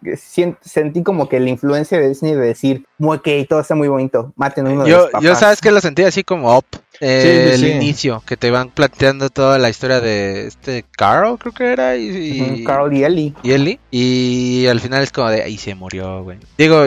sentí 0.63 1.03
como 1.03 1.29
que 1.29 1.39
la 1.39 1.51
influencia 1.51 2.01
de 2.01 2.09
Disney 2.09 2.33
de 2.33 2.41
decir, 2.41 2.87
ok, 2.99 3.29
todo 3.47 3.61
está 3.61 3.75
muy 3.75 3.89
bonito, 3.89 4.33
maten 4.37 4.67
uno 4.69 4.85
de 4.85 4.91
yo, 4.91 4.97
los 5.03 5.11
papás. 5.11 5.25
Yo 5.25 5.35
sabes 5.35 5.61
que 5.61 5.71
lo 5.71 5.81
sentí 5.83 6.03
así 6.05 6.25
como 6.25 6.57
up, 6.57 6.65
eh, 7.01 7.53
el 7.55 7.67
inicio, 7.67 8.23
que 8.27 8.39
te 8.39 8.51
van 8.51 8.71
planteando 8.71 9.29
toda 9.29 9.59
la 9.59 9.69
historia 9.69 10.01
de 10.01 10.47
este 10.47 10.87
Carl, 10.97 11.39
creo 11.39 11.53
que 11.53 11.73
era, 11.73 11.97
y, 11.97 12.65
Carl 12.65 12.91
y 12.93 13.05
Ellie. 13.05 13.35
Y 13.43 13.53
Ellie, 13.53 13.81
y 13.91 14.67
al 14.67 14.81
final 14.81 15.03
es 15.03 15.13
como 15.13 15.29
de, 15.29 15.43
ahí 15.43 15.59
se 15.59 15.75
murió, 15.75 16.23
güey. 16.23 16.39
Digo, 16.57 16.85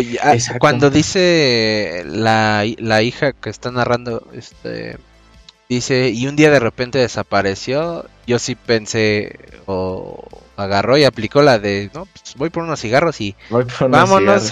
cuando 0.59 0.89
dice 0.89 2.03
la, 2.07 2.65
la 2.79 3.01
hija 3.03 3.33
que 3.33 3.51
está 3.51 3.69
narrando, 3.71 4.27
este... 4.33 4.97
Dice, 5.73 6.09
y 6.09 6.27
un 6.27 6.35
día 6.35 6.51
de 6.51 6.59
repente 6.59 6.99
desapareció. 6.99 8.05
Yo 8.27 8.37
sí 8.37 8.53
pensé, 8.53 9.39
o 9.65 10.23
agarró 10.55 10.99
y 10.99 11.03
aplicó 11.03 11.41
la 11.41 11.57
de, 11.57 11.89
no, 11.95 12.05
pues 12.05 12.35
voy 12.35 12.51
por 12.51 12.61
unos 12.61 12.79
cigarros 12.79 13.19
y 13.19 13.35
vámonos. 13.79 14.51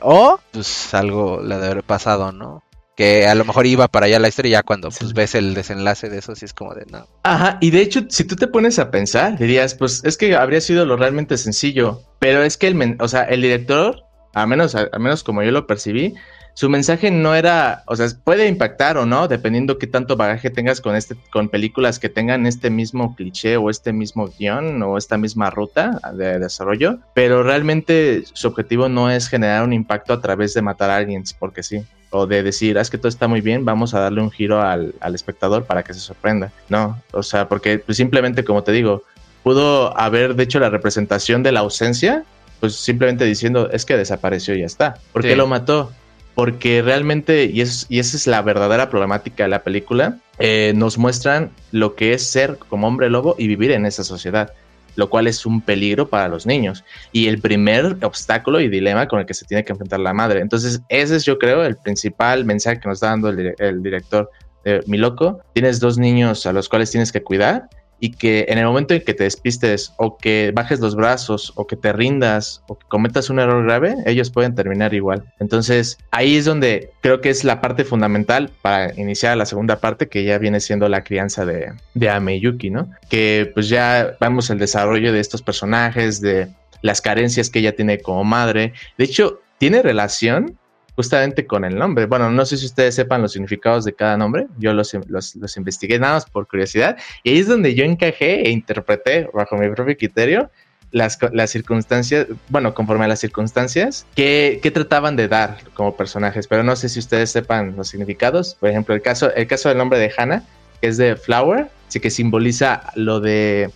o, 0.00 0.38
pues 0.52 0.94
algo 0.94 1.42
le 1.42 1.58
de 1.58 1.66
haber 1.66 1.82
pasado, 1.82 2.30
¿no? 2.30 2.62
Que 2.96 3.26
a 3.26 3.34
lo 3.34 3.44
mejor 3.44 3.66
iba 3.66 3.88
para 3.88 4.06
allá 4.06 4.20
la 4.20 4.28
historia 4.28 4.60
ya 4.60 4.62
cuando 4.62 4.90
pues 4.90 5.12
ves 5.12 5.34
el 5.34 5.54
desenlace 5.54 6.08
de 6.08 6.18
eso, 6.18 6.36
sí 6.36 6.44
es 6.44 6.54
como 6.54 6.72
de 6.74 6.86
no. 6.86 7.08
Ajá, 7.24 7.58
y 7.60 7.70
de 7.70 7.80
hecho, 7.80 8.02
si 8.08 8.22
tú 8.22 8.36
te 8.36 8.46
pones 8.46 8.78
a 8.78 8.92
pensar, 8.92 9.38
dirías, 9.38 9.74
pues 9.74 10.04
es 10.04 10.16
que 10.16 10.36
habría 10.36 10.60
sido 10.60 10.86
lo 10.86 10.96
realmente 10.96 11.36
sencillo. 11.36 12.02
Pero 12.20 12.44
es 12.44 12.56
que 12.56 12.68
el, 12.68 12.96
o 13.00 13.08
sea, 13.08 13.24
el 13.24 13.42
director, 13.42 14.04
a 14.34 14.46
menos, 14.46 14.76
a 14.76 14.98
menos 15.00 15.24
como 15.24 15.42
yo 15.42 15.50
lo 15.50 15.66
percibí, 15.66 16.14
su 16.54 16.68
mensaje 16.68 17.10
no 17.10 17.34
era, 17.34 17.82
o 17.86 17.96
sea, 17.96 18.08
puede 18.24 18.46
impactar 18.46 18.98
o 18.98 19.06
no, 19.06 19.28
dependiendo 19.28 19.78
qué 19.78 19.86
tanto 19.86 20.16
bagaje 20.16 20.50
tengas 20.50 20.80
con 20.80 20.96
este, 20.96 21.16
con 21.30 21.48
películas 21.48 21.98
que 21.98 22.08
tengan 22.08 22.46
este 22.46 22.70
mismo 22.70 23.14
cliché 23.16 23.56
o 23.56 23.70
este 23.70 23.92
mismo 23.92 24.28
guion 24.28 24.82
o 24.82 24.98
esta 24.98 25.16
misma 25.16 25.50
ruta 25.50 26.00
de 26.14 26.38
desarrollo, 26.38 26.98
pero 27.14 27.42
realmente 27.42 28.24
su 28.32 28.48
objetivo 28.48 28.88
no 28.88 29.10
es 29.10 29.28
generar 29.28 29.64
un 29.64 29.72
impacto 29.72 30.12
a 30.12 30.20
través 30.20 30.54
de 30.54 30.62
matar 30.62 30.90
a 30.90 30.96
alguien, 30.96 31.24
porque 31.38 31.62
sí, 31.62 31.82
o 32.10 32.26
de 32.26 32.42
decir, 32.42 32.76
ah, 32.78 32.80
es 32.80 32.90
que 32.90 32.98
todo 32.98 33.08
está 33.08 33.28
muy 33.28 33.40
bien, 33.40 33.64
vamos 33.64 33.94
a 33.94 34.00
darle 34.00 34.20
un 34.20 34.30
giro 34.30 34.60
al, 34.60 34.94
al 35.00 35.14
espectador 35.14 35.64
para 35.64 35.82
que 35.84 35.94
se 35.94 36.00
sorprenda. 36.00 36.52
No, 36.68 37.00
o 37.12 37.22
sea, 37.22 37.48
porque 37.48 37.78
pues, 37.78 37.96
simplemente 37.96 38.44
como 38.44 38.62
te 38.62 38.72
digo, 38.72 39.04
pudo 39.42 39.96
haber, 39.98 40.34
de 40.34 40.42
hecho, 40.42 40.58
la 40.58 40.70
representación 40.70 41.42
de 41.42 41.52
la 41.52 41.60
ausencia, 41.60 42.24
pues 42.58 42.76
simplemente 42.76 43.24
diciendo, 43.24 43.70
es 43.70 43.84
que 43.84 43.96
desapareció 43.96 44.54
y 44.54 44.60
ya 44.60 44.66
está. 44.66 44.98
¿Por 45.12 45.22
qué 45.22 45.36
lo 45.36 45.46
mató? 45.46 45.92
Porque 46.34 46.82
realmente, 46.82 47.46
y, 47.46 47.60
es, 47.60 47.86
y 47.88 47.98
esa 47.98 48.16
es 48.16 48.26
la 48.26 48.40
verdadera 48.42 48.88
problemática 48.88 49.44
de 49.44 49.50
la 49.50 49.62
película, 49.62 50.18
eh, 50.38 50.72
nos 50.74 50.96
muestran 50.96 51.50
lo 51.72 51.94
que 51.94 52.14
es 52.14 52.26
ser 52.26 52.58
como 52.68 52.86
hombre 52.86 53.10
lobo 53.10 53.34
y 53.38 53.46
vivir 53.46 53.72
en 53.72 53.84
esa 53.86 54.04
sociedad 54.04 54.52
lo 54.96 55.08
cual 55.08 55.26
es 55.26 55.46
un 55.46 55.60
peligro 55.60 56.08
para 56.08 56.28
los 56.28 56.46
niños 56.46 56.84
y 57.12 57.28
el 57.28 57.40
primer 57.40 57.96
obstáculo 58.02 58.60
y 58.60 58.68
dilema 58.68 59.08
con 59.08 59.20
el 59.20 59.26
que 59.26 59.34
se 59.34 59.44
tiene 59.44 59.64
que 59.64 59.72
enfrentar 59.72 60.00
la 60.00 60.12
madre. 60.12 60.40
Entonces, 60.40 60.80
ese 60.88 61.16
es 61.16 61.24
yo 61.24 61.38
creo 61.38 61.64
el 61.64 61.76
principal 61.76 62.44
mensaje 62.44 62.80
que 62.80 62.88
nos 62.88 62.96
está 62.96 63.08
dando 63.08 63.30
el, 63.30 63.82
director 63.82 64.30
de 64.64 64.82
Mi 64.86 64.98
Loco. 64.98 65.40
Tienes 65.54 65.80
dos 65.80 65.96
niños 65.96 66.44
a 66.46 66.52
los 66.52 66.68
cuales 66.68 66.90
tienes 66.90 67.12
que 67.12 67.22
cuidar 67.22 67.68
y 68.00 68.12
que 68.12 68.46
en 68.48 68.58
el 68.58 68.64
momento 68.64 68.94
en 68.94 69.02
que 69.02 69.14
te 69.14 69.24
despistes 69.24 69.92
o 69.98 70.16
que 70.16 70.52
bajes 70.54 70.80
los 70.80 70.96
brazos 70.96 71.52
o 71.54 71.66
que 71.66 71.76
te 71.76 71.92
rindas 71.92 72.62
o 72.66 72.78
que 72.78 72.86
cometas 72.88 73.30
un 73.30 73.38
error 73.38 73.62
grave, 73.64 73.94
ellos 74.06 74.30
pueden 74.30 74.54
terminar 74.54 74.94
igual. 74.94 75.24
Entonces 75.38 75.98
ahí 76.10 76.36
es 76.36 76.46
donde 76.46 76.90
creo 77.02 77.20
que 77.20 77.30
es 77.30 77.44
la 77.44 77.60
parte 77.60 77.84
fundamental 77.84 78.50
para 78.62 78.94
iniciar 78.98 79.36
la 79.36 79.46
segunda 79.46 79.80
parte 79.80 80.08
que 80.08 80.24
ya 80.24 80.38
viene 80.38 80.60
siendo 80.60 80.88
la 80.88 81.04
crianza 81.04 81.44
de, 81.44 81.72
de 81.94 82.10
Ame 82.10 82.40
Yuki, 82.40 82.70
¿no? 82.70 82.90
Que 83.08 83.50
pues 83.52 83.68
ya 83.68 84.16
vamos 84.18 84.50
el 84.50 84.58
desarrollo 84.58 85.12
de 85.12 85.20
estos 85.20 85.42
personajes, 85.42 86.20
de 86.20 86.48
las 86.82 87.00
carencias 87.00 87.50
que 87.50 87.58
ella 87.58 87.76
tiene 87.76 88.00
como 88.00 88.24
madre. 88.24 88.72
De 88.96 89.04
hecho, 89.04 89.40
tiene 89.58 89.82
relación 89.82 90.58
justamente 90.96 91.46
con 91.46 91.64
el 91.64 91.76
nombre. 91.76 92.06
Bueno, 92.06 92.30
no 92.30 92.44
sé 92.44 92.56
si 92.56 92.66
ustedes 92.66 92.94
sepan 92.94 93.22
los 93.22 93.32
significados 93.32 93.84
de 93.84 93.92
cada 93.92 94.16
nombre, 94.16 94.46
yo 94.58 94.72
los, 94.72 94.94
los, 95.08 95.56
investigué 95.56 95.98
nada 95.98 96.14
más 96.14 96.26
por 96.26 96.46
curiosidad, 96.46 96.96
y 97.22 97.30
ahí 97.30 97.38
es 97.38 97.48
donde 97.48 97.74
yo 97.74 97.84
encajé 97.84 98.46
e 98.46 98.50
interpreté 98.50 99.28
bajo 99.32 99.56
mi 99.56 99.68
propio 99.70 99.96
criterio 99.96 100.50
las, 100.92 101.18
las 101.32 101.50
circunstancias, 101.50 102.26
bueno, 102.48 102.74
conforme 102.74 103.04
a 103.04 103.08
las 103.08 103.20
circunstancias, 103.20 104.06
que, 104.14 104.58
que, 104.62 104.70
trataban 104.70 105.16
de 105.16 105.28
dar 105.28 105.58
como 105.74 105.96
personajes, 105.96 106.46
pero 106.46 106.62
no 106.62 106.74
sé 106.74 106.88
si 106.88 106.98
ustedes 106.98 107.30
sepan 107.30 107.76
los 107.76 107.88
significados. 107.88 108.56
Por 108.58 108.70
ejemplo, 108.70 108.94
el 108.94 109.02
caso, 109.02 109.32
el 109.34 109.46
caso 109.46 109.68
del 109.68 109.78
nombre 109.78 109.98
de 109.98 110.12
Hannah, 110.16 110.42
que 110.80 110.88
es 110.88 110.96
de 110.96 111.14
Flower, 111.16 111.68
sí 111.88 112.00
que 112.00 112.10
simboliza 112.10 112.90
lo 112.94 113.20
de 113.20 113.70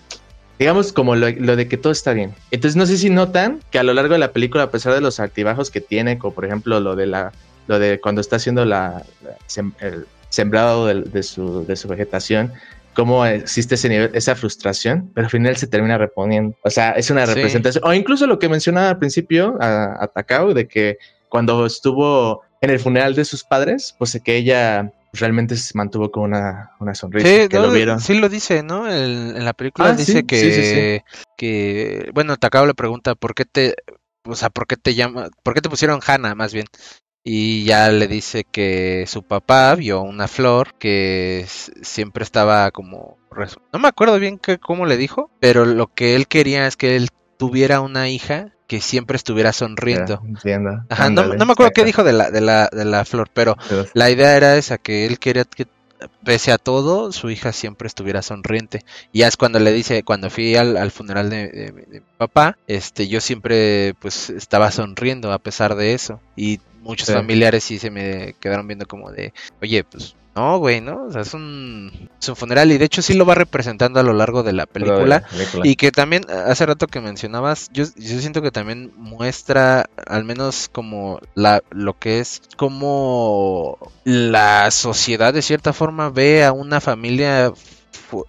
digamos 0.58 0.92
como 0.92 1.16
lo, 1.16 1.26
de 1.26 1.68
que 1.68 1.76
todo 1.76 1.92
está 1.92 2.12
bien. 2.12 2.34
Entonces 2.50 2.76
no 2.76 2.86
sé 2.86 2.96
si 2.96 3.10
notan 3.10 3.60
que 3.70 3.78
a 3.78 3.82
lo 3.82 3.92
largo 3.94 4.12
de 4.12 4.18
la 4.18 4.32
película, 4.32 4.64
a 4.64 4.70
pesar 4.70 4.94
de 4.94 5.00
los 5.00 5.20
altibajos 5.20 5.70
que 5.70 5.80
tiene, 5.80 6.18
como 6.18 6.34
por 6.34 6.44
ejemplo 6.44 6.80
lo 6.80 6.96
de 6.96 7.06
la, 7.06 7.32
lo 7.66 7.78
de 7.78 8.00
cuando 8.00 8.20
está 8.20 8.36
haciendo 8.36 8.64
la, 8.64 9.04
el 9.80 10.06
sembrado 10.28 10.86
de, 10.86 11.22
su, 11.22 11.64
de 11.66 11.76
su 11.76 11.88
vegetación, 11.88 12.52
cómo 12.94 13.26
existe 13.26 13.74
ese 13.74 13.88
nivel, 13.88 14.10
esa 14.14 14.36
frustración, 14.36 15.10
pero 15.14 15.26
al 15.26 15.30
final 15.30 15.56
se 15.56 15.66
termina 15.66 15.98
reponiendo. 15.98 16.56
O 16.62 16.70
sea, 16.70 16.92
es 16.92 17.10
una 17.10 17.26
representación. 17.26 17.82
O 17.84 17.92
incluso 17.92 18.26
lo 18.26 18.38
que 18.38 18.48
mencionaba 18.48 18.90
al 18.90 18.98
principio 18.98 19.56
a, 19.60 20.02
a 20.02 20.06
Takao, 20.08 20.54
de 20.54 20.68
que 20.68 20.98
cuando 21.28 21.66
estuvo 21.66 22.42
en 22.60 22.70
el 22.70 22.78
funeral 22.78 23.14
de 23.14 23.24
sus 23.24 23.42
padres, 23.44 23.94
pues 23.98 24.18
que 24.24 24.36
ella 24.36 24.92
realmente 25.14 25.56
se 25.56 25.76
mantuvo 25.76 26.10
con 26.10 26.24
una, 26.24 26.70
sonrisa. 26.94 27.26
Sí, 27.26 27.48
que 27.48 27.58
lo 27.58 27.70
vieron. 27.70 28.00
sí 28.00 28.14
lo 28.14 28.28
dice, 28.28 28.62
¿no? 28.62 28.90
en 28.90 29.44
la 29.44 29.52
película 29.52 29.88
ah, 29.88 29.92
dice 29.92 30.24
que, 30.24 31.02
que, 31.36 32.10
bueno, 32.14 32.36
Takao 32.36 32.66
le 32.66 32.74
pregunta 32.74 33.14
por 33.14 33.34
qué 33.34 33.44
te, 33.44 33.74
o 34.24 34.34
sea, 34.34 34.50
por 34.50 34.66
qué 34.66 34.76
te 34.76 34.94
llama, 34.94 35.28
por 35.42 35.54
qué 35.54 35.60
te 35.60 35.70
pusieron 35.70 36.00
Hana, 36.06 36.34
más 36.34 36.52
bien. 36.52 36.66
Y 37.26 37.64
ya 37.64 37.88
le 37.90 38.06
dice 38.06 38.44
que 38.44 39.06
su 39.06 39.22
papá 39.22 39.74
vio 39.74 40.02
una 40.02 40.28
flor 40.28 40.74
que 40.78 41.46
siempre 41.48 42.22
estaba 42.22 42.70
como... 42.70 43.16
No 43.72 43.78
me 43.78 43.88
acuerdo 43.88 44.18
bien 44.18 44.38
que, 44.38 44.58
cómo 44.58 44.84
le 44.84 44.98
dijo, 44.98 45.30
pero 45.40 45.64
lo 45.64 45.86
que 45.86 46.16
él 46.16 46.28
quería 46.28 46.66
es 46.66 46.76
que 46.76 46.96
él 46.96 47.08
tuviera 47.38 47.80
una 47.80 48.10
hija 48.10 48.53
que 48.66 48.80
siempre 48.80 49.16
estuviera 49.16 49.52
sonriendo. 49.52 50.22
Ajá, 50.88 51.10
no, 51.10 51.24
me 51.24 51.52
acuerdo 51.52 51.72
qué 51.74 51.84
dijo 51.84 52.04
de 52.04 52.12
la, 52.12 52.30
de 52.30 52.40
la, 52.40 52.68
de 52.72 52.84
la 52.84 53.04
flor, 53.04 53.28
pero 53.32 53.56
la 53.92 54.10
idea 54.10 54.36
era 54.36 54.56
esa, 54.56 54.78
que 54.78 55.06
él 55.06 55.18
quería 55.18 55.44
que 55.44 55.66
pese 56.24 56.52
a 56.52 56.58
todo, 56.58 57.12
su 57.12 57.30
hija 57.30 57.52
siempre 57.52 57.86
estuviera 57.86 58.22
sonriente. 58.22 58.84
Y 59.12 59.20
ya 59.20 59.28
es 59.28 59.36
cuando 59.36 59.58
le 59.58 59.72
dice, 59.72 60.02
cuando 60.02 60.30
fui 60.30 60.56
al, 60.56 60.90
funeral 60.90 61.30
de, 61.30 61.72
mi 61.90 62.00
papá, 62.18 62.58
este, 62.66 63.08
yo 63.08 63.20
siempre 63.20 63.94
pues 64.00 64.30
estaba 64.30 64.70
sonriendo 64.70 65.32
a 65.32 65.38
pesar 65.38 65.74
de 65.74 65.94
eso. 65.94 66.20
Y 66.36 66.60
muchos 66.82 67.12
familiares 67.12 67.64
sí 67.64 67.78
se 67.78 67.90
me 67.90 68.34
quedaron 68.40 68.66
viendo 68.66 68.86
como 68.86 69.10
de, 69.10 69.32
oye, 69.62 69.84
pues 69.84 70.16
no, 70.34 70.58
güey, 70.58 70.80
¿no? 70.80 71.04
O 71.04 71.12
sea, 71.12 71.22
es 71.22 71.32
un, 71.32 72.10
es 72.20 72.28
un 72.28 72.36
funeral 72.36 72.72
y 72.72 72.78
de 72.78 72.84
hecho 72.84 73.02
sí 73.02 73.14
lo 73.14 73.24
va 73.24 73.34
representando 73.34 74.00
a 74.00 74.02
lo 74.02 74.12
largo 74.12 74.42
de 74.42 74.52
la 74.52 74.66
película. 74.66 75.24
Y 75.62 75.76
que 75.76 75.92
también, 75.92 76.24
hace 76.28 76.66
rato 76.66 76.88
que 76.88 77.00
mencionabas, 77.00 77.70
yo, 77.72 77.84
yo 77.96 78.18
siento 78.18 78.42
que 78.42 78.50
también 78.50 78.92
muestra 78.96 79.88
al 80.06 80.24
menos 80.24 80.68
como 80.72 81.20
la, 81.34 81.62
lo 81.70 81.98
que 81.98 82.18
es 82.18 82.42
como 82.56 83.78
la 84.02 84.70
sociedad 84.72 85.32
de 85.32 85.42
cierta 85.42 85.72
forma 85.72 86.10
ve 86.10 86.44
a 86.44 86.52
una 86.52 86.80
familia 86.80 87.52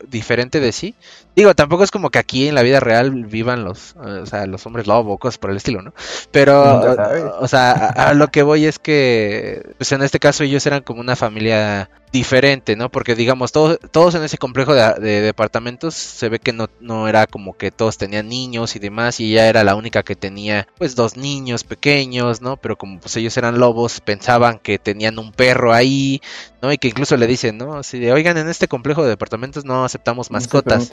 diferente 0.08 0.60
de 0.60 0.71
sí. 0.71 0.95
Digo, 1.36 1.54
tampoco 1.54 1.84
es 1.84 1.91
como 1.91 2.10
que 2.10 2.19
aquí 2.19 2.48
en 2.48 2.56
la 2.56 2.63
vida 2.63 2.80
real 2.80 3.26
vivan 3.26 3.63
los, 3.63 3.95
o 3.98 4.26
sea, 4.26 4.45
los 4.45 4.65
hombres 4.65 4.88
lobo, 4.88 5.17
cosas 5.17 5.38
por 5.38 5.52
el 5.52 5.58
estilo, 5.58 5.82
¿no? 5.82 5.93
Pero, 6.32 7.39
o, 7.39 7.48
sea, 7.48 7.71
a, 7.71 8.13
lo 8.13 8.30
que 8.30 8.43
voy 8.43 8.65
es 8.65 8.80
que, 8.80 9.74
pues 9.78 9.91
en 9.91 10.02
este 10.02 10.19
caso 10.19 10.43
ellos 10.43 10.65
eran 10.65 10.82
como 10.82 11.02
una 11.02 11.15
familia 11.15 11.89
diferente, 12.15 12.78
¿no? 12.78 12.89
Porque 12.89 13.13
digamos, 13.15 13.52
todos, 13.52 13.78
todos 13.91 14.15
en 14.15 14.24
ese 14.24 14.38
complejo 14.38 14.74
de, 14.74 15.21
departamentos 15.21 15.95
se 15.95 16.30
ve 16.30 16.39
que 16.39 16.54
no, 16.54 16.69
no 16.80 17.10
era 17.10 17.28
como 17.28 17.58
que 17.58 17.71
todos 17.71 17.98
tenían 17.98 18.30
niños 18.30 18.76
y 18.78 18.80
demás, 18.80 19.19
y 19.19 19.34
ella 19.34 19.50
era 19.50 19.63
la 19.65 19.76
única 19.76 20.04
que 20.04 20.15
tenía 20.15 20.67
pues 20.78 20.95
dos 20.95 21.17
niños 21.17 21.65
pequeños, 21.65 22.41
¿no? 22.41 22.56
Pero 22.58 22.78
como 22.78 23.00
pues 23.02 23.15
ellos 23.17 23.36
eran 23.38 23.60
lobos, 23.60 24.00
pensaban 24.00 24.60
que 24.60 24.80
tenían 24.80 25.19
un 25.19 25.34
perro 25.34 25.74
ahí, 25.74 26.21
¿no? 26.62 26.71
Y 26.71 26.78
que 26.78 26.88
incluso 26.88 27.17
le 27.17 27.28
dicen, 27.28 27.58
¿no? 27.58 27.84
Si 27.84 28.00
de, 28.00 28.13
oigan, 28.13 28.38
en 28.38 28.48
este 28.48 28.69
complejo 28.69 29.04
de 29.04 29.10
departamentos 29.10 29.65
no 29.65 29.74
aceptamos 29.83 30.31
mascotas. 30.31 30.91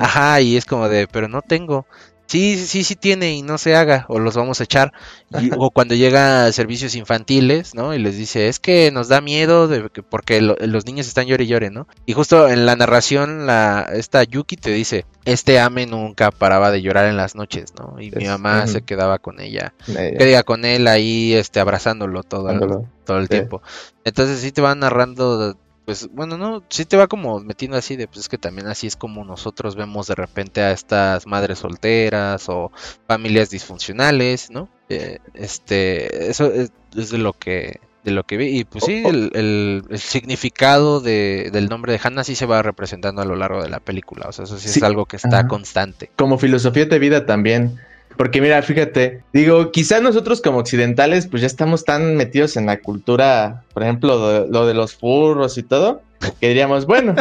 Ajá, 0.00 0.40
y 0.40 0.56
es 0.56 0.64
como 0.64 0.88
de, 0.88 1.06
pero 1.06 1.28
no 1.28 1.42
tengo 1.42 1.86
sí, 2.26 2.56
sí, 2.66 2.84
sí 2.84 2.96
tiene 2.96 3.34
y 3.34 3.42
no 3.42 3.58
se 3.58 3.74
haga, 3.76 4.06
o 4.08 4.18
los 4.18 4.36
vamos 4.36 4.60
a 4.60 4.64
echar. 4.64 4.92
o 5.58 5.70
cuando 5.70 5.94
llega 5.94 6.46
a 6.46 6.52
servicios 6.52 6.94
infantiles, 6.94 7.74
¿no? 7.74 7.94
Y 7.94 7.98
les 7.98 8.16
dice, 8.16 8.48
es 8.48 8.60
que 8.60 8.90
nos 8.90 9.08
da 9.08 9.20
miedo 9.20 9.68
de 9.68 9.88
que, 9.90 10.02
porque 10.02 10.40
los 10.40 10.86
niños 10.86 11.06
están 11.06 11.26
llore 11.26 11.44
y 11.44 11.48
llore, 11.48 11.70
¿no? 11.70 11.86
Y 12.06 12.12
justo 12.12 12.48
en 12.48 12.66
la 12.66 12.76
narración, 12.76 13.46
la, 13.46 13.88
esta 13.92 14.24
Yuki 14.24 14.56
te 14.56 14.70
dice, 14.70 15.06
este 15.24 15.60
Ame 15.60 15.86
nunca 15.86 16.30
paraba 16.30 16.70
de 16.70 16.82
llorar 16.82 17.06
en 17.06 17.16
las 17.16 17.34
noches, 17.34 17.74
¿no? 17.78 18.00
Y 18.00 18.10
mi 18.10 18.26
mamá 18.26 18.66
se 18.66 18.82
quedaba 18.82 19.18
con 19.18 19.40
ella, 19.40 19.74
quedaba 19.86 20.42
con 20.42 20.64
él 20.64 20.86
ahí, 20.86 21.34
este, 21.34 21.60
abrazándolo 21.60 22.22
todo, 22.22 22.50
el, 22.50 22.60
todo 23.04 23.18
el 23.18 23.28
tiempo. 23.28 23.62
Entonces 24.04 24.40
sí 24.40 24.52
te 24.52 24.60
van 24.60 24.80
narrando 24.80 25.56
pues 25.84 26.08
bueno, 26.12 26.38
no, 26.38 26.62
sí 26.70 26.84
te 26.84 26.96
va 26.96 27.06
como 27.06 27.40
metiendo 27.40 27.76
así 27.76 27.96
de, 27.96 28.06
pues 28.06 28.20
es 28.20 28.28
que 28.28 28.38
también 28.38 28.66
así 28.68 28.86
es 28.86 28.96
como 28.96 29.24
nosotros 29.24 29.76
vemos 29.76 30.06
de 30.06 30.14
repente 30.14 30.62
a 30.62 30.72
estas 30.72 31.26
madres 31.26 31.58
solteras 31.58 32.48
o 32.48 32.72
familias 33.06 33.50
disfuncionales, 33.50 34.50
¿no? 34.50 34.68
Eh, 34.88 35.18
este, 35.34 36.30
eso 36.30 36.50
es, 36.52 36.70
de 36.92 37.18
lo 37.18 37.32
que 37.32 37.80
de 38.04 38.10
lo 38.10 38.24
que 38.24 38.36
vi 38.36 38.58
y 38.58 38.64
pues 38.64 38.84
sí, 38.84 39.02
el, 39.04 39.30
el, 39.34 39.98
significado 39.98 41.00
de, 41.00 41.48
del 41.50 41.70
nombre 41.70 41.92
de 41.92 42.00
Hannah 42.02 42.22
sí 42.22 42.34
se 42.34 42.44
va 42.44 42.62
representando 42.62 43.22
a 43.22 43.24
lo 43.24 43.34
largo 43.34 43.62
de 43.62 43.70
la 43.70 43.80
película, 43.80 44.26
o 44.28 44.32
sea, 44.32 44.44
eso 44.44 44.58
sí, 44.58 44.68
es 44.68 44.82
algo 44.82 45.06
que 45.06 45.16
está 45.16 45.48
constante. 45.48 46.10
Como 46.16 46.36
filosofía 46.38 46.84
de 46.84 46.98
vida 46.98 47.24
también 47.24 47.80
porque 48.16 48.40
mira, 48.40 48.62
fíjate, 48.62 49.22
digo, 49.32 49.72
quizás 49.72 50.02
nosotros 50.02 50.40
como 50.40 50.58
occidentales 50.58 51.26
pues 51.26 51.42
ya 51.42 51.46
estamos 51.46 51.84
tan 51.84 52.16
metidos 52.16 52.56
en 52.56 52.66
la 52.66 52.80
cultura, 52.80 53.64
por 53.72 53.82
ejemplo, 53.82 54.46
lo 54.46 54.66
de 54.66 54.74
los 54.74 54.94
furros 54.94 55.58
y 55.58 55.62
todo, 55.62 56.02
que 56.40 56.48
diríamos, 56.48 56.86
bueno, 56.86 57.14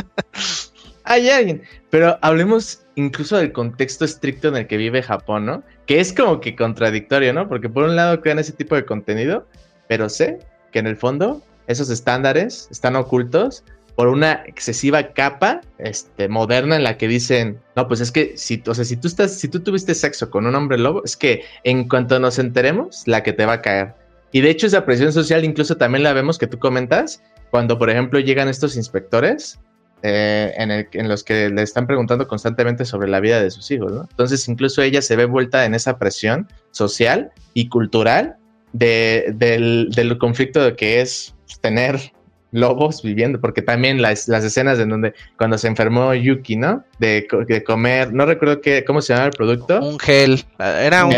hay 1.03 1.29
alguien, 1.29 1.63
pero 1.89 2.17
hablemos 2.21 2.83
incluso 2.95 3.37
del 3.37 3.51
contexto 3.51 4.05
estricto 4.05 4.47
en 4.49 4.57
el 4.57 4.67
que 4.67 4.77
vive 4.77 5.01
Japón, 5.01 5.45
¿no? 5.45 5.63
Que 5.85 5.99
es 5.99 6.13
como 6.13 6.39
que 6.39 6.55
contradictorio, 6.55 7.33
¿no? 7.33 7.47
Porque 7.47 7.69
por 7.69 7.83
un 7.83 7.95
lado 7.95 8.21
crean 8.21 8.39
ese 8.39 8.53
tipo 8.53 8.75
de 8.75 8.85
contenido, 8.85 9.47
pero 9.87 10.09
sé 10.09 10.39
que 10.71 10.79
en 10.79 10.87
el 10.87 10.97
fondo 10.97 11.41
esos 11.67 11.89
estándares 11.89 12.67
están 12.71 12.95
ocultos 12.95 13.63
por 13.95 14.07
una 14.07 14.43
excesiva 14.45 15.13
capa 15.13 15.61
este, 15.77 16.27
moderna 16.27 16.75
en 16.75 16.83
la 16.83 16.97
que 16.97 17.07
dicen, 17.07 17.59
no, 17.75 17.87
pues 17.87 18.01
es 18.01 18.11
que 18.11 18.33
si, 18.37 18.61
o 18.65 18.73
sea, 18.73 18.85
si 18.85 18.97
tú 18.97 19.07
estás, 19.07 19.37
si 19.37 19.47
tú 19.47 19.59
tuviste 19.59 19.93
sexo 19.93 20.29
con 20.29 20.47
un 20.47 20.55
hombre 20.55 20.77
lobo, 20.77 21.03
es 21.03 21.15
que 21.15 21.43
en 21.63 21.87
cuanto 21.87 22.19
nos 22.19 22.39
enteremos, 22.39 23.03
la 23.05 23.21
que 23.23 23.33
te 23.33 23.45
va 23.45 23.53
a 23.53 23.61
caer. 23.61 23.93
Y 24.31 24.41
de 24.41 24.49
hecho 24.49 24.65
esa 24.65 24.85
presión 24.85 25.13
social 25.13 25.45
incluso 25.45 25.77
también 25.77 26.03
la 26.03 26.13
vemos 26.13 26.39
que 26.39 26.47
tú 26.47 26.57
comentas, 26.57 27.21
cuando 27.51 27.77
por 27.77 27.89
ejemplo 27.89 28.19
llegan 28.19 28.47
estos 28.47 28.75
inspectores 28.75 29.59
eh, 30.01 30.53
en, 30.57 31.07
los 31.07 31.23
que 31.23 31.49
le 31.49 31.61
están 31.61 31.85
preguntando 31.85 32.27
constantemente 32.27 32.83
sobre 32.83 33.09
la 33.09 33.19
vida 33.19 33.41
de 33.41 33.51
sus 33.51 33.69
hijos. 33.69 33.93
Entonces 34.09 34.47
incluso 34.47 34.81
ella 34.81 35.03
se 35.03 35.15
ve 35.15 35.25
vuelta 35.25 35.65
en 35.65 35.75
esa 35.75 35.99
presión 35.99 36.47
social 36.71 37.31
y 37.53 37.69
cultural 37.69 38.37
de, 38.73 39.33
del, 39.35 39.89
del 39.95 40.17
conflicto 40.17 40.63
de 40.63 40.75
que 40.75 40.99
es 40.99 41.35
tener 41.61 42.11
lobos 42.53 43.01
viviendo, 43.01 43.41
porque 43.41 43.61
también 43.61 44.01
las, 44.01 44.27
las 44.29 44.45
escenas 44.45 44.79
en 44.79 44.89
donde 44.89 45.13
cuando 45.37 45.57
se 45.57 45.67
enfermó 45.67 46.13
Yuki, 46.13 46.55
¿no? 46.55 46.85
De, 46.99 47.27
de 47.47 47.63
comer, 47.63 48.13
no 48.13 48.25
recuerdo 48.25 48.61
qué, 48.61 48.85
cómo 48.85 49.01
se 49.01 49.13
llama 49.13 49.25
el 49.25 49.31
producto. 49.31 49.81
Un 49.81 49.99
gel, 49.99 50.45
era 50.59 51.05
un, 51.05 51.11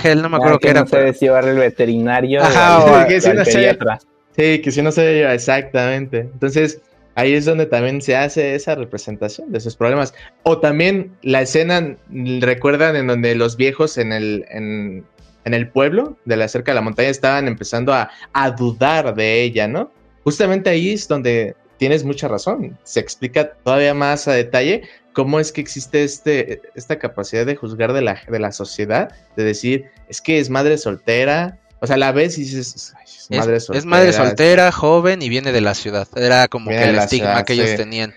gel, 0.00 0.22
no 0.22 0.30
me 0.30 0.36
acuerdo 0.36 0.58
qué 0.60 0.70
era. 0.70 0.80
No 0.82 0.86
sé 0.86 1.12
llevarle 1.12 1.50
el 1.50 1.58
veterinario 1.58 2.42
Ajá, 2.42 3.04
o, 3.04 3.06
que 3.08 3.20
si 3.20 3.30
no 3.30 3.44
Sí, 3.44 4.60
que 4.60 4.70
si 4.70 4.82
no 4.82 4.92
se 4.92 5.14
lleva 5.14 5.34
exactamente. 5.34 6.20
Entonces, 6.20 6.80
ahí 7.16 7.34
es 7.34 7.44
donde 7.44 7.66
también 7.66 8.00
se 8.00 8.14
hace 8.14 8.54
esa 8.54 8.76
representación 8.76 9.50
de 9.50 9.58
esos 9.58 9.76
problemas. 9.76 10.14
O 10.44 10.58
también 10.58 11.10
la 11.22 11.42
escena, 11.42 11.96
recuerdan, 12.40 12.94
en 12.94 13.08
donde 13.08 13.34
los 13.34 13.56
viejos 13.56 13.98
en 13.98 14.12
el, 14.12 14.44
en, 14.48 15.04
el 15.44 15.68
pueblo 15.70 16.16
de 16.24 16.36
la 16.36 16.46
cerca 16.46 16.70
de 16.70 16.76
la 16.76 16.82
montaña 16.82 17.08
estaban 17.08 17.48
empezando 17.48 17.92
a, 17.92 18.10
a, 18.32 18.50
dudar 18.52 19.16
de 19.16 19.42
ella, 19.42 19.66
¿no? 19.66 19.90
Justamente 20.28 20.68
ahí 20.68 20.92
es 20.92 21.08
donde 21.08 21.56
tienes 21.78 22.04
mucha 22.04 22.28
razón. 22.28 22.78
Se 22.82 23.00
explica 23.00 23.54
todavía 23.64 23.94
más 23.94 24.28
a 24.28 24.32
detalle 24.32 24.82
cómo 25.14 25.40
es 25.40 25.52
que 25.52 25.62
existe 25.62 26.04
este, 26.04 26.60
esta 26.74 26.98
capacidad 26.98 27.46
de 27.46 27.56
juzgar 27.56 27.94
de 27.94 28.02
la, 28.02 28.20
de 28.28 28.38
la 28.38 28.52
sociedad, 28.52 29.10
de 29.36 29.44
decir, 29.44 29.86
es 30.06 30.20
que 30.20 30.38
es 30.38 30.50
madre 30.50 30.76
soltera, 30.76 31.58
o 31.80 31.86
sea, 31.86 31.96
la 31.96 32.12
ves 32.12 32.36
y 32.36 32.42
dices, 32.42 32.94
es, 33.06 33.30
madre 33.30 33.58
soltera. 33.58 33.78
Es 33.78 33.86
madre 33.86 34.12
soltera, 34.12 34.70
joven 34.70 35.22
y 35.22 35.30
viene 35.30 35.50
de 35.50 35.62
la 35.62 35.72
ciudad. 35.72 36.06
Era 36.14 36.46
como 36.48 36.68
que 36.68 36.90
el 36.90 36.98
estigma 36.98 37.42
que 37.44 37.54
ellos 37.54 37.74
tenían. 37.76 38.12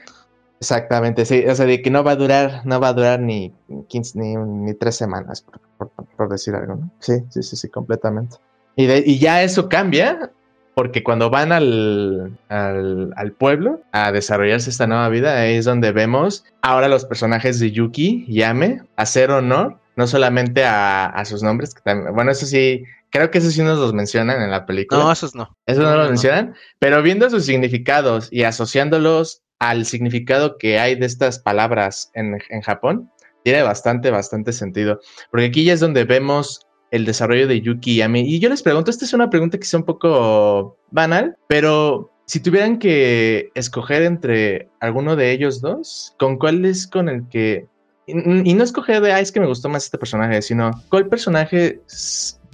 Exactamente, 0.60 1.24
sí. 1.26 1.45
O 1.47 1.56
sea, 1.56 1.65
de 1.65 1.82
que 1.82 1.91
no 1.91 2.04
va 2.04 2.12
a 2.12 2.15
durar, 2.17 2.65
no 2.65 2.78
va 2.82 2.89
a 2.89 2.93
durar 2.93 3.21
ni 3.21 3.54
15, 3.88 4.19
ni, 4.19 4.36
ni 4.36 4.74
tres 4.74 4.97
semanas, 4.97 5.45
por, 5.78 6.28
decir 6.28 6.56
algo, 6.56 6.76
¿no? 6.76 6.91
Sí, 7.00 7.13
sí, 7.30 7.41
sí, 7.41 7.56
sí, 7.56 7.69
completamente. 7.69 8.36
Y, 8.76 8.91
y 8.91 9.17
ya 9.17 9.43
eso 9.43 9.69
cambia 9.69 10.30
porque 10.73 11.03
cuando 11.03 11.29
van 11.29 11.51
al, 11.51 12.38
al, 12.49 13.13
al, 13.15 13.31
pueblo 13.34 13.81
a 13.91 14.12
desarrollarse 14.12 14.69
esta 14.69 14.88
nueva 14.88 15.10
vida, 15.10 15.39
ahí 15.39 15.55
es 15.55 15.65
donde 15.65 15.91
vemos 15.91 16.45
ahora 16.62 16.88
los 16.88 17.05
personajes 17.05 17.60
de 17.60 17.71
Yuki 17.71 18.25
y 18.27 18.41
Ame 18.43 18.81
hacer 18.95 19.31
honor 19.31 19.77
no 19.95 20.07
solamente 20.07 20.63
a, 20.63 21.05
a 21.05 21.25
sus 21.25 21.43
nombres, 21.43 21.73
que 21.73 21.81
también, 21.81 22.15
bueno, 22.15 22.31
eso 22.31 22.45
sí, 22.45 22.86
Creo 23.12 23.29
que 23.29 23.39
esos 23.39 23.53
sí 23.53 23.62
nos 23.62 23.77
los 23.77 23.93
mencionan 23.93 24.41
en 24.41 24.49
la 24.49 24.65
película. 24.65 25.03
No, 25.03 25.12
esos 25.12 25.36
no. 25.36 25.55
Esos 25.65 25.84
no, 25.84 25.95
los 25.95 26.07
mencionan, 26.07 26.55
pero 26.79 27.03
viendo 27.03 27.29
sus 27.29 27.45
significados 27.45 28.29
y 28.31 28.43
asociándolos 28.43 29.43
al 29.60 29.86
significado 29.86 30.57
que 30.57 30.79
hay 30.79 30.95
de 30.95 31.05
estas 31.05 31.38
palabras 31.38 32.10
en, 32.13 32.39
en 32.49 32.62
Japón, 32.62 33.12
tiene 33.43 33.63
bastante, 33.63 34.12
bastante 34.12 34.53
sentido. 34.53 35.01
Porque 35.29 35.47
aquí 35.47 35.65
ya 35.65 35.73
es 35.73 35.81
donde 35.81 36.05
vemos 36.05 36.65
el 36.91 37.06
desarrollo 37.06 37.47
de 37.47 37.62
Yuki 37.62 38.01
y. 38.01 38.06
Y 38.15 38.39
yo 38.39 38.49
les 38.49 38.62
pregunto, 38.62 38.91
esta 38.91 39.06
es 39.06 39.13
una 39.13 39.30
pregunta 39.30 39.58
que 39.58 39.63
es 39.63 39.73
un 39.73 39.84
poco 39.84 40.77
banal, 40.91 41.38
pero 41.47 42.12
si 42.25 42.39
tuvieran 42.39 42.80
que 42.80 43.49
escoger 43.56 44.04
entre 44.04 44.69
alguno 44.80 45.15
de 45.15 45.32
ellos 45.32 45.60
dos, 45.62 46.15
¿con 46.19 46.38
cuál 46.38 46.63
es 46.65 46.88
con 46.88 47.10
el 47.10 47.27
que... 47.27 47.65
Y, 48.08 48.54
no 48.54 48.63
escoger 48.63 49.01
de, 49.01 49.13
ay, 49.13 49.23
es 49.23 49.32
que 49.32 49.39
me 49.39 49.47
gustó 49.47 49.69
más 49.69 49.86
este 49.86 49.97
personaje, 49.97 50.41
sino, 50.41 50.71
¿cuál 50.89 51.08
personaje 51.08 51.82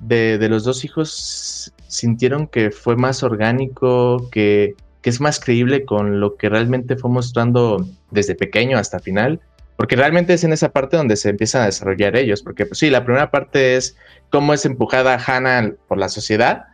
de, 0.04 0.48
los 0.50 0.64
dos 0.64 0.84
hijos 0.84 1.74
sintieron 1.88 2.48
que 2.48 2.70
fue 2.70 2.96
más 2.96 3.24
orgánico, 3.24 4.30
que, 4.32 4.76
es 5.04 5.22
más 5.22 5.40
creíble 5.40 5.86
con 5.86 6.20
lo 6.20 6.36
que 6.36 6.50
realmente 6.50 6.98
fue 6.98 7.10
mostrando 7.10 7.88
desde 8.12 8.36
pequeño 8.36 8.78
hasta 8.78 9.00
final? 9.00 9.40
Porque 9.78 9.96
realmente 9.96 10.34
es 10.34 10.44
en 10.44 10.52
esa 10.52 10.70
parte 10.70 10.98
donde 10.98 11.16
se 11.16 11.30
empiezan 11.30 11.62
a 11.62 11.66
desarrollar 11.68 12.16
ellos, 12.18 12.42
porque 12.42 12.66
pues 12.66 12.80
sí, 12.80 12.90
la 12.90 13.06
primera 13.06 13.32
parte 13.32 13.78
es 13.78 13.96
cómo 14.30 14.54
es 14.54 14.66
empujada 14.66 15.24
Hannah 15.26 15.72
por 15.88 15.98
la 15.98 16.10
sociedad, 16.10 16.66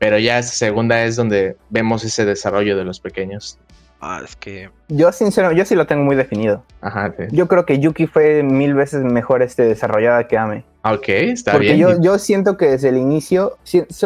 pero 0.00 0.18
ya 0.18 0.38
esa 0.38 0.52
segunda 0.52 1.04
es 1.04 1.14
donde 1.14 1.56
vemos 1.68 2.02
ese 2.04 2.24
desarrollo 2.24 2.76
de 2.76 2.84
los 2.84 3.00
pequeños. 3.00 3.58
Ah, 4.00 4.20
es 4.24 4.36
que. 4.36 4.70
Yo, 4.88 5.10
sincero, 5.12 5.52
yo 5.52 5.64
sí 5.64 5.74
lo 5.74 5.86
tengo 5.86 6.04
muy 6.04 6.14
definido. 6.14 6.62
Ajá, 6.80 7.12
Yo 7.30 7.48
creo 7.48 7.66
que 7.66 7.80
Yuki 7.80 8.06
fue 8.06 8.42
mil 8.42 8.74
veces 8.74 9.02
mejor 9.02 9.42
este 9.42 9.64
desarrollada 9.64 10.28
que 10.28 10.38
Ame. 10.38 10.64
Ok, 10.84 11.08
está 11.08 11.58
bien. 11.58 11.76
Yo, 11.76 12.00
yo 12.00 12.18
siento 12.18 12.56
que 12.56 12.66
desde 12.66 12.90
el 12.90 12.96
inicio 12.96 13.58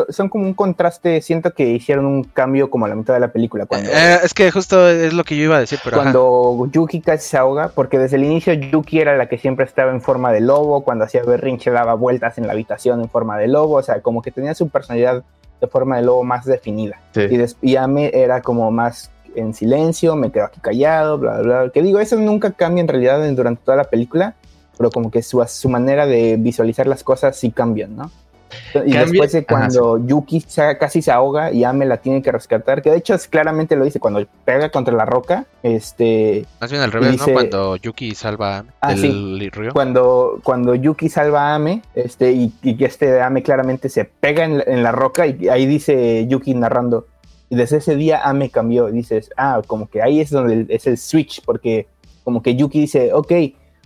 son 0.09 0.31
como 0.31 0.45
un 0.45 0.55
contraste. 0.55 1.21
Siento 1.21 1.53
que 1.53 1.69
hicieron 1.69 2.07
un 2.07 2.25
cambio 2.25 2.71
como 2.71 2.87
a 2.87 2.89
la 2.89 2.95
mitad 2.95 3.13
de 3.13 3.21
la 3.21 3.29
película. 3.29 3.67
Cuando, 3.67 3.91
eh, 3.91 4.21
es 4.23 4.33
que 4.33 4.51
justo 4.51 4.89
es 4.89 5.13
lo 5.13 5.23
que 5.25 5.37
yo 5.37 5.45
iba 5.45 5.57
a 5.59 5.61
decir. 5.61 5.79
Pero 5.85 5.99
cuando 5.99 6.69
Yuki 6.73 7.03
casi 7.03 7.29
se 7.29 7.37
ahoga, 7.37 7.69
porque 7.69 7.99
desde 7.99 8.17
el 8.17 8.25
inicio 8.25 8.55
Yuki 8.55 9.01
era 9.01 9.17
la 9.17 9.29
que 9.29 9.37
siempre 9.37 9.67
estaba 9.67 9.93
en 9.93 10.01
forma 10.01 10.33
de 10.33 10.41
lobo. 10.41 10.83
Cuando 10.83 11.05
hacía 11.05 11.23
berrinche 11.23 11.71
daba 11.71 11.95
vueltas 11.95 12.39
en 12.39 12.47
la 12.47 12.55
habitación 12.55 13.01
en 13.03 13.11
forma 13.11 13.37
de 13.37 13.49
lobo. 13.49 13.77
O 13.77 13.83
sea, 13.83 14.01
como 14.01 14.23
que 14.23 14.31
tenía 14.31 14.55
su 14.55 14.71
personalidad 14.71 15.23
de 15.61 15.67
forma 15.69 15.97
de 15.97 16.03
lobo 16.03 16.25
más 16.25 16.47
definida. 16.47 17.01
Y, 17.15 17.39
y 17.61 17.77
Ame 17.77 18.11
era 18.15 18.41
como 18.41 18.71
más 18.73 19.12
en 19.37 19.55
silencio, 19.55 20.17
me 20.17 20.31
quedo 20.31 20.45
aquí 20.45 20.61
callado, 20.61 21.19
bla, 21.19 21.41
bla, 21.41 21.63
bla. 21.63 21.73
Que 21.73 21.83
digo, 21.83 22.01
eso 22.01 22.17
nunca 22.17 22.53
cambia 22.53 22.81
en 22.81 22.89
realidad 22.89 23.29
durante 23.33 23.65
toda 23.65 23.77
la 23.77 23.85
película, 23.85 24.35
pero 24.77 24.91
como 24.91 25.11
que 25.11 25.23
su, 25.23 25.45
su 25.49 25.69
manera 25.69 26.07
de 26.07 26.37
visualizar 26.39 26.87
las 26.87 27.03
cosas 27.05 27.37
sí 27.37 27.51
cambian, 27.51 27.97
¿no? 27.97 28.11
Y 28.87 28.93
después 28.93 29.33
de 29.33 29.45
cuando 29.45 29.99
Yuki 29.99 30.45
casi 30.79 31.03
se 31.03 31.11
ahoga 31.11 31.53
y 31.53 31.65
Ame 31.65 31.87
la 31.87 31.99
tiene 31.99 32.23
que 32.23 32.33
rescatar, 32.33 32.83
que 32.83 32.91
de 32.91 32.99
hecho 32.99 33.15
es, 33.15 33.29
claramente 33.29 33.77
lo 33.77 33.85
dice, 33.85 34.01
cuando 34.01 34.25
pega 34.45 34.71
contra 34.71 34.95
la 34.95 35.05
roca, 35.05 35.47
este... 35.63 36.47
Más 36.61 36.71
bien 36.71 36.83
al 36.83 36.93
revés, 36.93 37.19
¿no? 37.19 37.33
Cuando 37.33 37.77
Yuki 37.77 38.15
salva 38.15 38.65
ah, 38.81 38.95
del 38.95 39.51
río. 39.53 39.73
Cuando, 39.73 40.41
cuando 40.43 40.75
Yuki 40.75 41.09
salva 41.09 41.53
a 41.53 41.55
Ame, 41.57 41.83
este, 41.95 42.33
y, 42.33 42.51
que 42.77 42.85
este 42.85 43.21
Ame 43.21 43.43
claramente 43.43 43.89
se 43.89 44.05
pega 44.05 44.45
en, 44.45 44.63
en 44.67 44.83
la 44.83 44.93
roca 44.93 45.27
y 45.27 45.49
ahí 45.49 45.67
dice 45.67 46.27
Yuki 46.27 46.55
narrando, 46.55 47.07
y 47.53 47.55
desde 47.55 47.77
ese 47.77 47.97
día 47.97 48.23
Ame 48.25 48.49
cambió. 48.49 48.87
Dices, 48.91 49.31
ah, 49.37 49.61
como 49.67 49.87
que 49.87 50.01
ahí 50.01 50.21
es 50.21 50.31
donde 50.31 50.65
es 50.71 50.87
el 50.87 50.97
switch, 50.97 51.45
porque 51.45 51.87
como 52.25 52.43
que 52.43 52.57
Yuki 52.57 52.81
dice, 52.81 53.13
ok, 53.13 53.31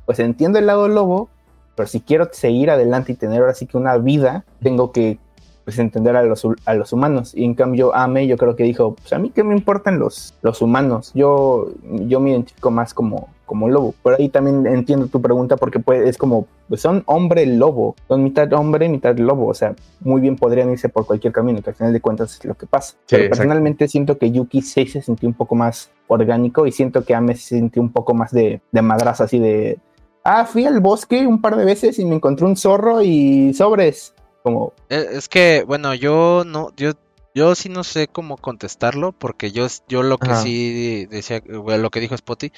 pues 0.04 0.20
entiendo 0.20 0.60
el 0.60 0.66
lado 0.66 0.86
lobo, 0.86 1.30
pero 1.74 1.88
si 1.88 1.98
quiero 2.00 2.28
seguir 2.30 2.70
adelante 2.70 3.10
y 3.10 3.16
tener 3.16 3.40
ahora 3.40 3.54
sí 3.54 3.66
que 3.66 3.76
una 3.76 3.98
vida, 3.98 4.44
tengo 4.62 4.92
que 4.92 5.18
pues 5.66 5.80
entender 5.80 6.14
a 6.14 6.22
los, 6.22 6.46
a 6.64 6.74
los 6.74 6.92
humanos. 6.92 7.32
Y 7.34 7.44
en 7.44 7.54
cambio, 7.54 7.92
Ame 7.92 8.28
yo 8.28 8.36
creo 8.36 8.54
que 8.54 8.62
dijo, 8.62 8.94
pues 8.94 9.12
a 9.12 9.18
mí 9.18 9.32
qué 9.34 9.42
me 9.42 9.52
importan 9.52 9.98
los, 9.98 10.32
los 10.40 10.62
humanos, 10.62 11.10
yo, 11.12 11.72
yo 11.82 12.20
me 12.20 12.30
identifico 12.30 12.70
más 12.70 12.94
como, 12.94 13.30
como 13.44 13.68
lobo. 13.68 13.92
Por 14.00 14.14
ahí 14.14 14.28
también 14.28 14.64
entiendo 14.68 15.08
tu 15.08 15.20
pregunta 15.20 15.56
porque 15.56 15.80
pues, 15.80 16.08
es 16.08 16.18
como, 16.18 16.46
pues 16.68 16.80
son 16.82 17.02
hombre 17.06 17.44
lobo, 17.46 17.96
son 18.06 18.22
mitad 18.22 18.52
hombre, 18.52 18.88
mitad 18.88 19.18
lobo, 19.18 19.48
o 19.48 19.54
sea, 19.54 19.74
muy 20.02 20.20
bien 20.20 20.36
podrían 20.36 20.70
irse 20.70 20.88
por 20.88 21.04
cualquier 21.04 21.32
camino, 21.32 21.60
que 21.60 21.70
al 21.70 21.76
final 21.76 21.92
de 21.92 22.00
cuentas 22.00 22.36
es 22.38 22.44
lo 22.44 22.54
que 22.54 22.66
pasa. 22.66 22.94
Pero 23.10 23.28
personalmente 23.28 23.88
siento 23.88 24.18
que 24.18 24.30
Yuki 24.30 24.62
6 24.62 24.92
se 24.92 25.02
sintió 25.02 25.28
un 25.28 25.34
poco 25.34 25.56
más 25.56 25.90
orgánico 26.06 26.68
y 26.68 26.70
siento 26.70 27.04
que 27.04 27.12
Ame 27.12 27.34
se 27.34 27.56
sintió 27.56 27.82
un 27.82 27.90
poco 27.90 28.14
más 28.14 28.30
de, 28.30 28.60
de 28.70 28.82
madraza, 28.82 29.24
así 29.24 29.40
de... 29.40 29.80
Ah, 30.22 30.44
fui 30.44 30.64
al 30.64 30.78
bosque 30.78 31.26
un 31.26 31.40
par 31.40 31.56
de 31.56 31.64
veces 31.64 31.98
y 31.98 32.04
me 32.04 32.14
encontré 32.14 32.46
un 32.46 32.56
zorro 32.56 33.02
y 33.02 33.52
sobres 33.52 34.12
eh, 34.88 35.08
es 35.12 35.28
que, 35.28 35.64
bueno, 35.66 35.94
yo 35.94 36.44
no, 36.46 36.70
yo, 36.76 36.92
yo 37.34 37.54
sí 37.54 37.68
no 37.68 37.84
sé 37.84 38.08
cómo 38.08 38.36
contestarlo, 38.36 39.12
porque 39.12 39.52
yo, 39.52 39.66
yo 39.88 40.02
lo 40.02 40.18
que 40.18 40.34
sí 40.36 41.06
decía, 41.06 41.42
lo 41.46 41.90
que 41.90 42.00
dijo 42.00 42.16
Spotty, 42.16 42.52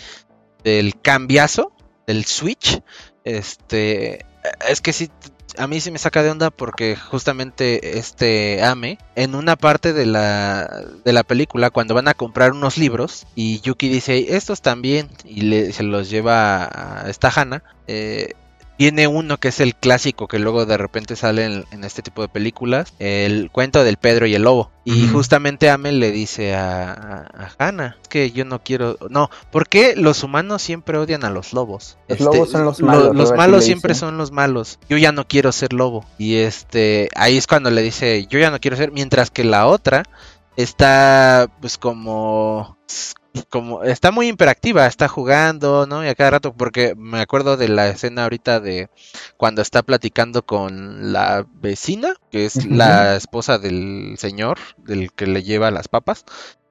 del 0.62 1.00
cambiazo, 1.00 1.72
del 2.06 2.24
switch, 2.24 2.80
este, 3.24 4.24
es 4.68 4.80
que 4.80 4.92
sí, 4.92 5.10
a 5.56 5.66
mí 5.66 5.80
sí 5.80 5.90
me 5.90 5.98
saca 5.98 6.22
de 6.22 6.30
onda 6.30 6.50
porque 6.50 6.96
justamente 6.96 7.98
este 7.98 8.62
Ame, 8.62 8.98
en 9.16 9.34
una 9.34 9.56
parte 9.56 9.92
de 9.92 10.06
la, 10.06 10.84
de 11.04 11.12
la 11.12 11.24
película, 11.24 11.70
cuando 11.70 11.94
van 11.94 12.08
a 12.08 12.14
comprar 12.14 12.52
unos 12.52 12.78
libros, 12.78 13.26
y 13.34 13.60
Yuki 13.60 13.88
dice, 13.88 14.36
estos 14.36 14.62
también, 14.62 15.08
y 15.24 15.42
le, 15.42 15.72
se 15.72 15.82
los 15.82 16.10
lleva 16.10 16.64
a 16.64 17.10
esta 17.10 17.32
Hana, 17.34 17.62
eh, 17.86 18.34
tiene 18.78 19.08
uno 19.08 19.38
que 19.38 19.48
es 19.48 19.58
el 19.58 19.74
clásico 19.74 20.28
que 20.28 20.38
luego 20.38 20.64
de 20.64 20.76
repente 20.76 21.16
sale 21.16 21.44
en, 21.44 21.84
este 21.84 22.00
tipo 22.00 22.22
de 22.22 22.28
películas, 22.28 22.94
el 23.00 23.50
cuento 23.50 23.82
del 23.82 23.96
Pedro 23.96 24.26
y 24.26 24.36
el 24.36 24.42
Lobo. 24.42 24.70
Y 24.84 25.08
justamente 25.08 25.68
Amel 25.68 25.98
le 25.98 26.12
dice 26.12 26.54
a, 26.54 26.92
a, 26.92 27.50
Hannah 27.58 27.96
que 28.08 28.30
yo 28.30 28.44
no 28.44 28.62
quiero... 28.62 28.96
No, 29.10 29.30
¿por 29.50 29.68
qué 29.68 29.96
los 29.96 30.22
humanos 30.22 30.62
siempre 30.62 30.96
odian 30.96 31.24
a 31.24 31.30
los 31.30 31.52
lobos? 31.52 31.98
Los 32.06 32.20
lobos 32.20 32.50
son 32.52 32.64
los 32.64 32.80
malos. 32.80 33.14
los 33.14 33.32
malos 33.32 33.64
siempre 33.64 33.96
son 33.96 34.16
los 34.16 34.30
malos. 34.30 34.78
Yo 34.88 34.96
ya 34.96 35.10
no 35.10 35.26
quiero 35.26 35.50
ser 35.50 35.72
lobo. 35.72 36.06
Y 36.16 36.36
este, 36.36 37.08
ahí 37.16 37.36
es 37.36 37.48
cuando 37.48 37.70
le 37.70 37.82
dice, 37.82 38.26
yo 38.30 38.38
ya 38.38 38.50
no 38.50 38.60
quiero 38.60 38.76
ser, 38.76 38.92
mientras 38.92 39.30
que 39.30 39.42
la 39.42 39.66
otra 39.66 40.04
está 40.56 41.50
pues 41.60 41.78
como 41.78 42.78
como 43.48 43.82
está 43.82 44.10
muy 44.10 44.28
imperactiva, 44.28 44.86
está 44.86 45.08
jugando, 45.08 45.86
¿no? 45.86 46.04
Y 46.04 46.08
a 46.08 46.14
cada 46.14 46.30
rato, 46.30 46.54
porque 46.54 46.94
me 46.96 47.20
acuerdo 47.20 47.56
de 47.56 47.68
la 47.68 47.88
escena 47.88 48.24
ahorita 48.24 48.60
de 48.60 48.88
cuando 49.36 49.62
está 49.62 49.82
platicando 49.82 50.44
con 50.44 51.12
la 51.12 51.46
vecina, 51.54 52.14
que 52.30 52.46
es 52.46 52.66
la 52.66 53.16
esposa 53.16 53.58
del 53.58 54.14
señor, 54.18 54.58
del 54.78 55.12
que 55.12 55.26
le 55.26 55.42
lleva 55.42 55.70
las 55.70 55.88
papas. 55.88 56.24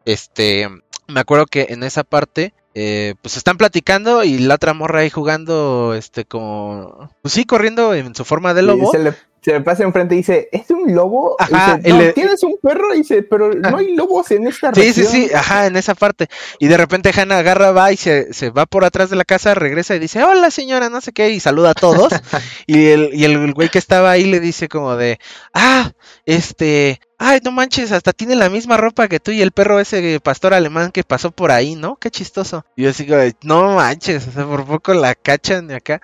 Este, 0.05 0.69
me 1.07 1.19
acuerdo 1.19 1.45
que 1.45 1.67
en 1.69 1.83
esa 1.83 2.03
parte 2.03 2.53
eh, 2.79 3.15
pues 3.23 3.37
están 3.37 3.57
platicando 3.57 4.23
y 4.23 4.37
la 4.37 4.53
otra 4.53 4.75
morra 4.75 4.99
ahí 4.99 5.09
jugando, 5.09 5.95
este, 5.95 6.25
como, 6.25 7.09
pues 7.23 7.33
sí, 7.33 7.43
corriendo 7.45 7.95
en 7.95 8.13
su 8.13 8.23
forma 8.23 8.53
de 8.53 8.61
lobo. 8.61 8.91
se, 8.91 8.99
le, 8.99 9.13
se 9.41 9.59
pasa 9.61 9.83
enfrente 9.83 10.13
y 10.13 10.19
dice, 10.19 10.47
¿es 10.51 10.69
un 10.69 10.93
lobo? 10.93 11.37
Ajá, 11.39 11.79
¿tienes 11.79 12.43
un 12.43 12.57
perro? 12.61 12.93
Y 12.93 12.99
dice, 12.99 13.23
pero 13.23 13.51
no 13.51 13.77
hay 13.77 13.95
lobos 13.95 14.29
en 14.29 14.45
esta 14.45 14.71
Sí, 14.75 14.93
sí, 14.93 15.05
sí, 15.05 15.29
ajá, 15.33 15.65
en 15.65 15.75
esa 15.75 15.95
parte. 15.95 16.27
Y 16.59 16.67
de 16.67 16.77
repente 16.77 17.11
Hannah 17.15 17.39
agarra, 17.39 17.71
va 17.71 17.91
y 17.91 17.97
se, 17.97 18.31
se, 18.31 18.51
va 18.51 18.67
por 18.67 18.85
atrás 18.85 19.09
de 19.09 19.15
la 19.15 19.25
casa, 19.25 19.55
regresa 19.55 19.95
y 19.95 19.99
dice, 19.99 20.21
hola 20.23 20.51
señora, 20.51 20.89
no 20.89 21.01
sé 21.01 21.13
qué, 21.13 21.31
y 21.31 21.39
saluda 21.39 21.71
a 21.71 21.73
todos. 21.73 22.13
y, 22.67 22.89
el, 22.89 23.09
y 23.11 23.23
el 23.23 23.53
güey 23.53 23.69
que 23.69 23.79
estaba 23.79 24.11
ahí 24.11 24.25
le 24.25 24.39
dice 24.39 24.67
como 24.67 24.95
de, 24.95 25.17
ah, 25.53 25.93
este, 26.27 26.99
ay, 27.17 27.39
no 27.43 27.51
manches, 27.51 27.91
hasta 27.91 28.13
tiene 28.13 28.35
la 28.35 28.49
misma 28.49 28.77
ropa 28.77 29.07
que 29.07 29.19
tú 29.19 29.31
y 29.31 29.41
el 29.41 29.51
perro 29.51 29.79
ese 29.79 30.19
pastor 30.19 30.53
alemán 30.53 30.91
que 30.91 31.03
pasó 31.03 31.31
por 31.31 31.51
ahí, 31.51 31.75
¿no? 31.75 31.95
Qué 31.97 32.11
chistoso. 32.11 32.65
Y 32.75 32.83
yo 32.83 32.93
sigo, 32.93 33.15
no 33.41 33.75
manches, 33.75 34.27
o 34.27 34.31
sea, 34.31 34.45
por 34.45 34.65
poco 34.65 34.93
la 34.93 35.15
cachan 35.15 35.67
de 35.67 35.75
acá. 35.75 36.01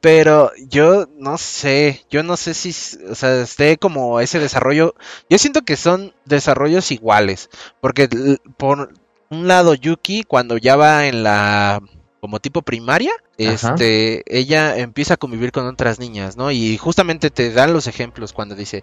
Pero 0.00 0.52
yo 0.68 1.08
no 1.18 1.38
sé, 1.38 2.04
yo 2.08 2.22
no 2.22 2.36
sé 2.36 2.54
si, 2.54 2.70
o 3.10 3.14
sea, 3.16 3.42
esté 3.42 3.78
como 3.78 4.20
ese 4.20 4.38
desarrollo. 4.38 4.94
Yo 5.28 5.38
siento 5.38 5.62
que 5.62 5.76
son 5.76 6.14
desarrollos 6.24 6.92
iguales, 6.92 7.50
porque 7.80 8.08
por 8.56 8.92
un 9.30 9.48
lado 9.48 9.74
Yuki 9.74 10.22
cuando 10.22 10.56
ya 10.56 10.76
va 10.76 11.06
en 11.06 11.24
la 11.24 11.82
como 12.20 12.40
tipo 12.40 12.62
primaria, 12.62 13.12
este, 13.36 14.22
ella 14.26 14.76
empieza 14.76 15.14
a 15.14 15.16
convivir 15.18 15.52
con 15.52 15.66
otras 15.66 15.98
niñas, 15.98 16.36
¿no? 16.36 16.50
Y 16.50 16.76
justamente 16.76 17.30
te 17.30 17.52
dan 17.52 17.72
los 17.72 17.86
ejemplos 17.86 18.32
cuando 18.32 18.54
dice, 18.54 18.82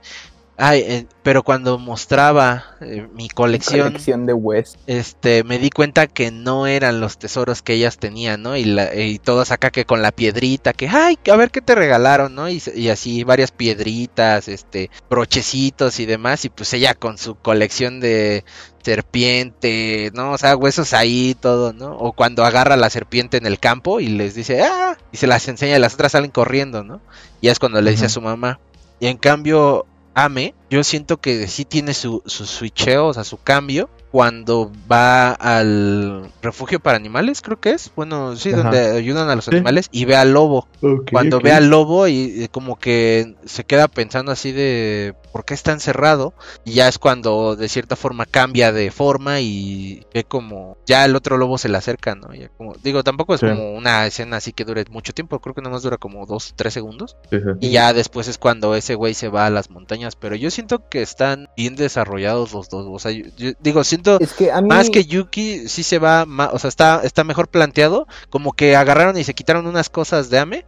Ay, 0.58 0.80
eh, 0.88 1.06
pero 1.22 1.44
cuando 1.44 1.78
mostraba 1.78 2.78
eh, 2.80 3.08
mi 3.14 3.28
colección, 3.28 3.88
colección 3.88 4.26
de 4.26 4.32
West, 4.32 4.78
este, 4.88 5.44
me 5.44 5.60
di 5.60 5.70
cuenta 5.70 6.08
que 6.08 6.32
no 6.32 6.66
eran 6.66 7.02
los 7.02 7.18
tesoros 7.18 7.62
que 7.62 7.74
ellas 7.74 7.98
tenían, 7.98 8.42
¿no? 8.42 8.56
Y, 8.56 8.64
la, 8.64 8.96
y 8.96 9.20
todos 9.20 9.52
acá 9.52 9.70
que 9.70 9.84
con 9.84 10.02
la 10.02 10.14
piedrita, 10.14 10.72
que, 10.72 10.88
ay, 10.88 11.20
a 11.30 11.36
ver 11.36 11.52
qué 11.52 11.60
te 11.60 11.76
regalaron, 11.76 12.36
¿no? 12.36 12.48
Y, 12.48 12.64
y, 12.74 12.88
así 12.88 13.26
varias 13.26 13.52
piedritas, 13.52 14.48
este, 14.48 14.90
brochecitos 15.10 16.00
y 16.00 16.06
demás, 16.06 16.46
y 16.46 16.50
pues 16.50 16.74
ella 16.74 16.94
con 16.94 17.18
su 17.18 17.36
colección 17.36 18.00
de 18.00 18.46
serpiente, 18.82 20.12
¿no? 20.14 20.32
O 20.32 20.38
sea, 20.38 20.56
huesos 20.56 20.94
ahí, 20.94 21.36
todo, 21.38 21.74
¿no? 21.74 21.98
O 21.98 22.14
cuando 22.14 22.46
agarra 22.46 22.78
la 22.78 22.90
serpiente 22.90 23.36
en 23.36 23.46
el 23.46 23.60
campo 23.60 24.00
y 24.00 24.08
les 24.08 24.36
dice, 24.36 24.64
ah, 24.64 24.98
y 25.12 25.18
se 25.18 25.28
las 25.28 25.48
enseña 25.50 25.76
y 25.76 25.80
las 25.80 25.96
otras 25.96 26.14
salen 26.14 26.32
corriendo, 26.32 26.84
¿no? 26.84 27.02
Y 27.42 27.50
es 27.50 27.60
cuando 27.60 27.82
le 27.82 27.92
dice 27.92 28.06
a 28.06 28.10
su 28.10 28.22
mamá. 28.22 28.60
Y 29.02 29.08
en 29.08 29.18
cambio, 29.18 29.86
Ame, 30.16 30.56
yo 30.70 30.84
siento 30.86 31.18
que 31.18 31.48
sí 31.48 31.66
tiene 31.66 31.94
su, 31.94 32.24
su 32.26 32.46
switcheo, 32.46 33.08
o 33.08 33.14
sea, 33.14 33.26
su 33.26 33.38
cambio, 33.38 33.90
cuando 34.12 34.72
va 34.90 35.34
al 35.34 36.32
refugio 36.42 36.80
para 36.80 36.96
animales, 36.96 37.42
creo 37.42 37.60
que 37.60 37.72
es. 37.72 37.92
Bueno, 37.98 38.38
sí, 38.38 38.52
donde 38.52 38.92
ayudan 38.92 39.30
a 39.30 39.36
los 39.36 39.50
animales 39.50 39.90
y 39.92 40.06
ve 40.06 40.16
al 40.16 40.32
lobo. 40.32 40.70
cuando 41.12 41.42
ve 41.42 41.52
al 41.52 41.70
lobo 41.70 42.08
y, 42.08 42.48
como 42.50 42.80
que 42.80 43.36
se 43.44 43.66
queda 43.66 43.90
pensando 43.90 44.32
así 44.32 44.54
de 44.54 45.16
por 45.36 45.44
qué 45.44 45.54
está 45.54 45.74
encerrado. 45.74 46.34
Y 46.64 46.76
ya 46.76 46.88
es 46.88 46.98
cuando 46.98 47.58
de 47.58 47.68
cierta 47.68 47.98
forma 47.98 48.26
cambia 48.26 48.72
de 48.72 48.90
forma 48.90 49.42
y 49.42 50.08
ve 50.14 50.24
como 50.24 50.78
ya 50.86 51.04
el 51.04 51.14
otro 51.14 51.36
lobo 51.36 51.58
se 51.58 51.68
le 51.68 51.78
acerca, 51.78 52.16
¿no? 52.16 52.30
como, 52.58 52.74
digo, 52.82 53.04
tampoco 53.04 53.36
es 53.36 53.42
como 53.42 53.74
una 53.74 54.08
escena 54.08 54.38
así 54.38 54.54
que 54.54 54.64
dure 54.64 54.86
mucho 54.90 55.12
tiempo. 55.12 55.42
Creo 55.42 55.54
que 55.54 55.60
nada 55.60 55.74
más 55.74 55.84
dura 55.84 55.98
como 55.98 56.26
dos, 56.26 56.54
tres 56.56 56.74
segundos. 56.74 57.18
y 57.60 57.70
ya 57.70 57.92
después 57.92 58.30
es 58.30 58.38
cuando 58.38 58.76
ese 58.76 58.96
güey 58.96 59.14
se 59.14 59.28
va 59.28 59.46
a 59.46 59.50
las 59.50 59.70
montañas. 59.70 60.16
Pero 60.16 60.38
yo 60.38 60.50
siento 60.50 60.88
que 60.88 61.02
están 61.02 61.50
bien 61.58 61.76
desarrollados 61.76 62.54
los 62.54 62.70
dos. 62.70 62.86
O 62.90 62.98
sea, 62.98 63.12
yo 63.12 63.52
digo, 63.60 63.84
siento 63.84 64.20
más 64.64 64.90
que 64.90 65.04
Yuki 65.04 65.68
sí 65.68 65.84
se 65.84 66.00
va, 66.00 66.26
o 66.54 66.60
sea, 66.60 66.70
está, 66.70 67.02
está 67.04 67.26
mejor 67.26 67.50
planteado, 67.50 68.08
como 68.30 68.54
que 68.54 68.78
agarraron 68.78 69.18
y 69.18 69.26
se 69.26 69.34
quitaron 69.34 69.68
unas 69.68 69.90
cosas 69.90 70.30
de 70.30 70.40
Ame, 70.40 70.66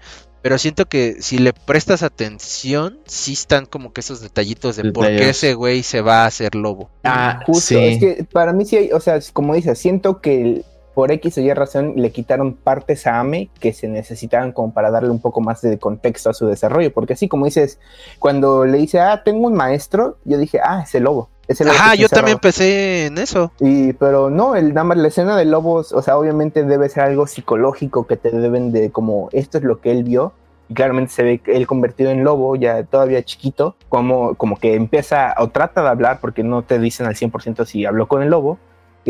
pero 0.47 0.57
siento 0.57 0.85
que 0.85 1.17
si 1.19 1.39
le 1.39 1.51
prestas 1.51 2.03
atención, 2.03 2.99
sí 3.05 3.33
están 3.33 3.65
como 3.65 3.91
que 3.91 3.99
esos 3.99 4.21
detallitos 4.21 4.77
de 4.77 4.93
por 4.93 5.05
qué 5.07 5.31
ese 5.31 5.55
güey 5.55 5.83
se 5.83 5.99
va 5.99 6.23
a 6.23 6.27
hacer 6.27 6.55
lobo. 6.55 6.89
Ah, 7.03 7.41
justo, 7.45 7.77
es 7.77 7.99
que 7.99 8.25
para 8.31 8.53
mí 8.53 8.63
sí 8.63 8.77
hay, 8.77 8.91
o 8.93 9.01
sea, 9.01 9.19
como 9.33 9.55
dices, 9.55 9.77
siento 9.77 10.21
que 10.21 10.63
por 10.97 11.11
X 11.11 11.37
o 11.37 11.41
Y 11.41 11.53
razón 11.53 11.93
le 11.95 12.11
quitaron 12.11 12.55
partes 12.55 13.05
a 13.05 13.19
Ame 13.19 13.51
que 13.59 13.71
se 13.71 13.87
necesitaban 13.87 14.51
como 14.51 14.73
para 14.73 14.89
darle 14.89 15.11
un 15.11 15.19
poco 15.19 15.41
más 15.41 15.61
de 15.61 15.77
contexto 15.77 16.31
a 16.31 16.33
su 16.33 16.47
desarrollo, 16.47 16.91
porque 16.91 17.13
así 17.13 17.27
como 17.27 17.45
dices, 17.45 17.79
cuando 18.17 18.65
le 18.65 18.79
dice, 18.79 18.99
ah, 18.99 19.21
tengo 19.23 19.45
un 19.45 19.53
maestro, 19.53 20.17
yo 20.25 20.39
dije, 20.39 20.59
ah, 20.59 20.81
es 20.83 20.95
el 20.95 21.03
lobo. 21.03 21.29
Ajá, 21.69 21.93
yo 21.93 22.09
también 22.09 22.37
empecé 22.37 23.05
en 23.05 23.19
eso. 23.19 23.51
Y, 23.59 23.93
pero 23.93 24.31
no, 24.31 24.55
el, 24.55 24.69
nada 24.73 24.85
más 24.85 24.97
la 24.97 25.09
escena 25.09 25.37
de 25.37 25.45
lobos, 25.45 25.93
o 25.93 26.01
sea, 26.01 26.17
obviamente 26.17 26.63
debe 26.63 26.89
ser 26.89 27.03
algo 27.03 27.27
psicológico 27.27 28.07
que 28.07 28.17
te 28.17 28.31
deben 28.31 28.71
de, 28.71 28.89
como, 28.89 29.29
esto 29.33 29.59
es 29.59 29.63
lo 29.63 29.79
que 29.79 29.91
él 29.91 30.03
vio. 30.03 30.33
Y 30.67 30.73
claramente 30.73 31.13
se 31.13 31.21
ve 31.21 31.41
él 31.45 31.67
convertido 31.67 32.09
en 32.09 32.23
lobo, 32.23 32.55
ya 32.55 32.83
todavía 32.85 33.21
chiquito, 33.21 33.75
como, 33.87 34.33
como 34.33 34.57
que 34.57 34.73
empieza 34.73 35.35
o 35.37 35.49
trata 35.49 35.83
de 35.83 35.89
hablar, 35.89 36.21
porque 36.21 36.41
no 36.41 36.63
te 36.63 36.79
dicen 36.79 37.05
al 37.05 37.13
100% 37.13 37.65
si 37.65 37.85
habló 37.85 38.07
con 38.07 38.23
el 38.23 38.31
lobo. 38.31 38.57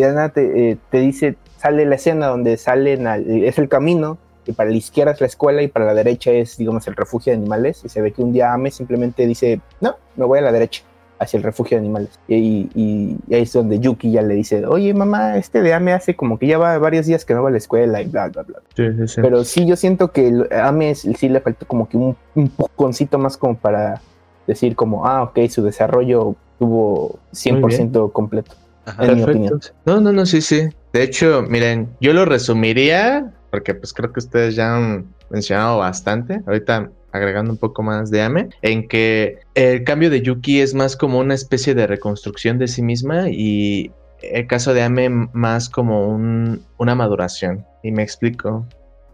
Nada 0.01 0.29
te, 0.29 0.71
eh, 0.71 0.77
te 0.89 0.99
dice, 0.99 1.35
sale 1.57 1.85
la 1.85 1.95
escena 1.95 2.27
donde 2.27 2.57
salen, 2.57 3.07
es 3.07 3.57
el 3.57 3.69
camino, 3.69 4.17
y 4.45 4.53
para 4.53 4.69
la 4.69 4.75
izquierda 4.77 5.11
es 5.11 5.21
la 5.21 5.27
escuela 5.27 5.61
y 5.61 5.67
para 5.67 5.85
la 5.85 5.93
derecha 5.93 6.31
es, 6.31 6.57
digamos, 6.57 6.87
el 6.87 6.95
refugio 6.95 7.31
de 7.31 7.37
animales. 7.37 7.81
Y 7.83 7.89
se 7.89 8.01
ve 8.01 8.11
que 8.13 8.21
un 8.21 8.31
día 8.31 8.53
Ame 8.53 8.71
simplemente 8.71 9.27
dice, 9.27 9.59
no, 9.81 9.95
me 10.15 10.25
voy 10.25 10.39
a 10.39 10.41
la 10.41 10.51
derecha 10.51 10.83
hacia 11.19 11.37
el 11.37 11.43
refugio 11.43 11.77
de 11.77 11.83
animales. 11.83 12.19
Y, 12.27 12.69
y, 12.75 13.17
ahí 13.33 13.41
es 13.41 13.53
donde 13.53 13.79
Yuki 13.79 14.11
ya 14.11 14.21
le 14.21 14.35
dice, 14.35 14.65
oye 14.65 14.93
mamá, 14.93 15.37
este 15.37 15.61
de 15.61 15.73
Ame 15.73 15.93
hace 15.93 16.15
como 16.15 16.37
que 16.37 16.47
ya 16.47 16.57
va 16.57 16.77
varios 16.77 17.07
días 17.07 17.25
que 17.25 17.33
no 17.33 17.43
va 17.43 17.49
a 17.49 17.51
la 17.51 17.57
escuela 17.57 18.01
y 18.01 18.07
bla, 18.07 18.29
bla, 18.29 18.43
bla. 18.43 18.61
Pero 18.75 19.43
sí, 19.43 19.65
yo 19.65 19.75
siento 19.75 20.11
que 20.11 20.31
Ame 20.51 20.95
sí 20.95 21.29
le 21.29 21.41
faltó 21.41 21.65
como 21.67 21.89
que 21.89 21.97
un, 21.97 22.15
un 22.35 22.51
más 23.19 23.37
como 23.37 23.57
para 23.57 24.01
decir 24.45 24.75
como, 24.75 25.05
ah, 25.05 25.23
ok, 25.23 25.39
su 25.49 25.63
desarrollo 25.63 26.35
tuvo 26.59 27.19
100% 27.33 28.11
completo. 28.11 28.53
En 28.99 29.15
mi 29.15 29.23
opinión. 29.23 29.59
No, 29.85 29.99
no, 29.99 30.11
no, 30.11 30.25
sí, 30.25 30.41
sí. 30.41 30.69
De 30.93 31.03
hecho, 31.03 31.43
miren, 31.47 31.89
yo 32.01 32.13
lo 32.13 32.25
resumiría, 32.25 33.31
porque 33.51 33.75
pues 33.75 33.93
creo 33.93 34.11
que 34.11 34.19
ustedes 34.19 34.55
ya 34.55 34.75
han 34.75 35.13
mencionado 35.29 35.79
bastante. 35.79 36.41
Ahorita 36.45 36.89
agregando 37.11 37.51
un 37.51 37.57
poco 37.57 37.83
más 37.83 38.11
de 38.11 38.21
Ame, 38.21 38.49
en 38.61 38.87
que 38.87 39.39
el 39.55 39.83
cambio 39.83 40.09
de 40.09 40.21
Yuki 40.21 40.61
es 40.61 40.73
más 40.73 40.95
como 40.95 41.19
una 41.19 41.33
especie 41.33 41.73
de 41.73 41.87
reconstrucción 41.87 42.59
de 42.59 42.67
sí 42.67 42.81
misma 42.81 43.29
y 43.29 43.91
el 44.21 44.47
caso 44.47 44.73
de 44.73 44.83
Ame 44.83 45.09
más 45.33 45.69
como 45.69 46.09
una 46.09 46.95
maduración. 46.95 47.65
Y 47.83 47.91
me 47.91 48.03
explico. 48.03 48.65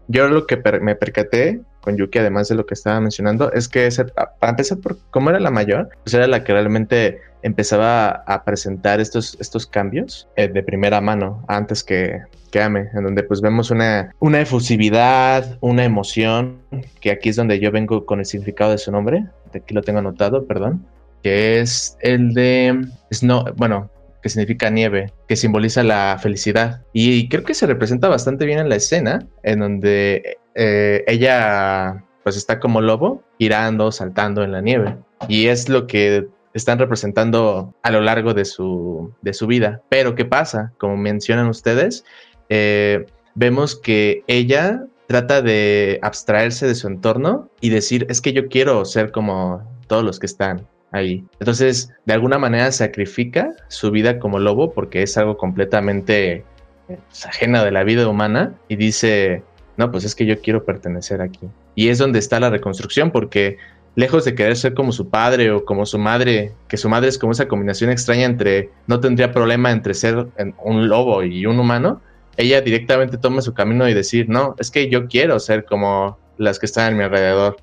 Yo 0.08 0.28
lo 0.28 0.46
que 0.46 0.60
me 0.80 0.94
percaté 0.96 1.60
con 1.80 1.96
Yuki, 1.96 2.18
además 2.18 2.48
de 2.48 2.54
lo 2.54 2.66
que 2.66 2.74
estaba 2.74 3.00
mencionando, 3.00 3.52
es 3.52 3.68
que 3.68 3.88
para 4.14 4.50
empezar, 4.50 4.78
por 4.78 4.98
cómo 5.10 5.30
era 5.30 5.40
la 5.40 5.50
mayor, 5.50 5.88
pues 6.02 6.14
era 6.14 6.26
la 6.26 6.44
que 6.44 6.52
realmente 6.52 7.20
empezaba 7.44 8.24
a 8.26 8.42
presentar 8.42 9.00
estos, 9.00 9.36
estos 9.38 9.66
cambios 9.66 10.28
eh, 10.36 10.48
de 10.48 10.62
primera 10.62 11.00
mano, 11.00 11.44
antes 11.46 11.84
que, 11.84 12.22
que 12.50 12.62
Ame, 12.62 12.88
en 12.94 13.04
donde 13.04 13.22
pues 13.22 13.42
vemos 13.42 13.70
una, 13.70 14.10
una 14.18 14.40
efusividad, 14.40 15.58
una 15.60 15.84
emoción, 15.84 16.58
que 17.00 17.10
aquí 17.10 17.28
es 17.28 17.36
donde 17.36 17.60
yo 17.60 17.70
vengo 17.70 18.06
con 18.06 18.18
el 18.18 18.24
significado 18.24 18.70
de 18.70 18.78
su 18.78 18.90
nombre, 18.90 19.26
aquí 19.54 19.74
lo 19.74 19.82
tengo 19.82 19.98
anotado, 19.98 20.46
perdón, 20.46 20.86
que 21.22 21.60
es 21.60 21.98
el 22.00 22.32
de 22.32 22.86
Snow, 23.12 23.44
bueno, 23.56 23.90
que 24.22 24.30
significa 24.30 24.70
nieve, 24.70 25.12
que 25.28 25.36
simboliza 25.36 25.82
la 25.82 26.18
felicidad. 26.18 26.80
Y 26.94 27.28
creo 27.28 27.44
que 27.44 27.52
se 27.52 27.66
representa 27.66 28.08
bastante 28.08 28.46
bien 28.46 28.58
en 28.58 28.70
la 28.70 28.76
escena, 28.76 29.26
en 29.42 29.60
donde 29.60 30.38
eh, 30.54 31.04
ella 31.06 32.02
pues 32.22 32.38
está 32.38 32.58
como 32.58 32.80
lobo, 32.80 33.22
girando, 33.38 33.92
saltando 33.92 34.42
en 34.42 34.52
la 34.52 34.62
nieve. 34.62 34.96
Y 35.28 35.48
es 35.48 35.68
lo 35.68 35.86
que 35.86 36.26
están 36.54 36.78
representando 36.78 37.74
a 37.82 37.90
lo 37.90 38.00
largo 38.00 38.32
de 38.32 38.44
su, 38.44 39.12
de 39.22 39.34
su 39.34 39.46
vida. 39.46 39.82
Pero 39.88 40.14
¿qué 40.14 40.24
pasa? 40.24 40.72
Como 40.78 40.96
mencionan 40.96 41.48
ustedes, 41.48 42.04
eh, 42.48 43.04
vemos 43.34 43.76
que 43.76 44.22
ella 44.28 44.84
trata 45.06 45.42
de 45.42 45.98
abstraerse 46.02 46.66
de 46.66 46.74
su 46.74 46.86
entorno 46.86 47.50
y 47.60 47.70
decir, 47.70 48.06
es 48.08 48.20
que 48.20 48.32
yo 48.32 48.48
quiero 48.48 48.84
ser 48.84 49.10
como 49.10 49.62
todos 49.86 50.04
los 50.04 50.18
que 50.18 50.26
están 50.26 50.66
ahí. 50.92 51.24
Entonces, 51.40 51.92
de 52.06 52.14
alguna 52.14 52.38
manera 52.38 52.70
sacrifica 52.72 53.52
su 53.68 53.90
vida 53.90 54.18
como 54.18 54.38
lobo 54.38 54.72
porque 54.72 55.02
es 55.02 55.18
algo 55.18 55.36
completamente 55.36 56.44
pues, 56.86 57.26
ajena 57.26 57.64
de 57.64 57.72
la 57.72 57.82
vida 57.82 58.08
humana 58.08 58.54
y 58.68 58.76
dice, 58.76 59.42
no, 59.76 59.90
pues 59.90 60.04
es 60.04 60.14
que 60.14 60.24
yo 60.24 60.40
quiero 60.40 60.64
pertenecer 60.64 61.20
aquí. 61.20 61.48
Y 61.74 61.88
es 61.88 61.98
donde 61.98 62.20
está 62.20 62.38
la 62.38 62.50
reconstrucción 62.50 63.10
porque 63.10 63.58
lejos 63.96 64.24
de 64.24 64.34
querer 64.34 64.56
ser 64.56 64.74
como 64.74 64.92
su 64.92 65.08
padre 65.08 65.50
o 65.50 65.64
como 65.64 65.86
su 65.86 65.98
madre, 65.98 66.52
que 66.68 66.76
su 66.76 66.88
madre 66.88 67.08
es 67.08 67.18
como 67.18 67.32
esa 67.32 67.48
combinación 67.48 67.90
extraña 67.90 68.24
entre, 68.24 68.70
no 68.86 69.00
tendría 69.00 69.32
problema 69.32 69.70
entre 69.70 69.94
ser 69.94 70.26
un 70.62 70.88
lobo 70.88 71.22
y 71.22 71.46
un 71.46 71.58
humano, 71.58 72.00
ella 72.36 72.60
directamente 72.60 73.18
toma 73.18 73.42
su 73.42 73.54
camino 73.54 73.88
y 73.88 73.94
decir, 73.94 74.28
no, 74.28 74.56
es 74.58 74.70
que 74.70 74.90
yo 74.90 75.06
quiero 75.06 75.38
ser 75.38 75.64
como 75.64 76.18
las 76.36 76.58
que 76.58 76.66
están 76.66 76.92
a 76.92 76.96
mi 76.96 77.04
alrededor 77.04 77.56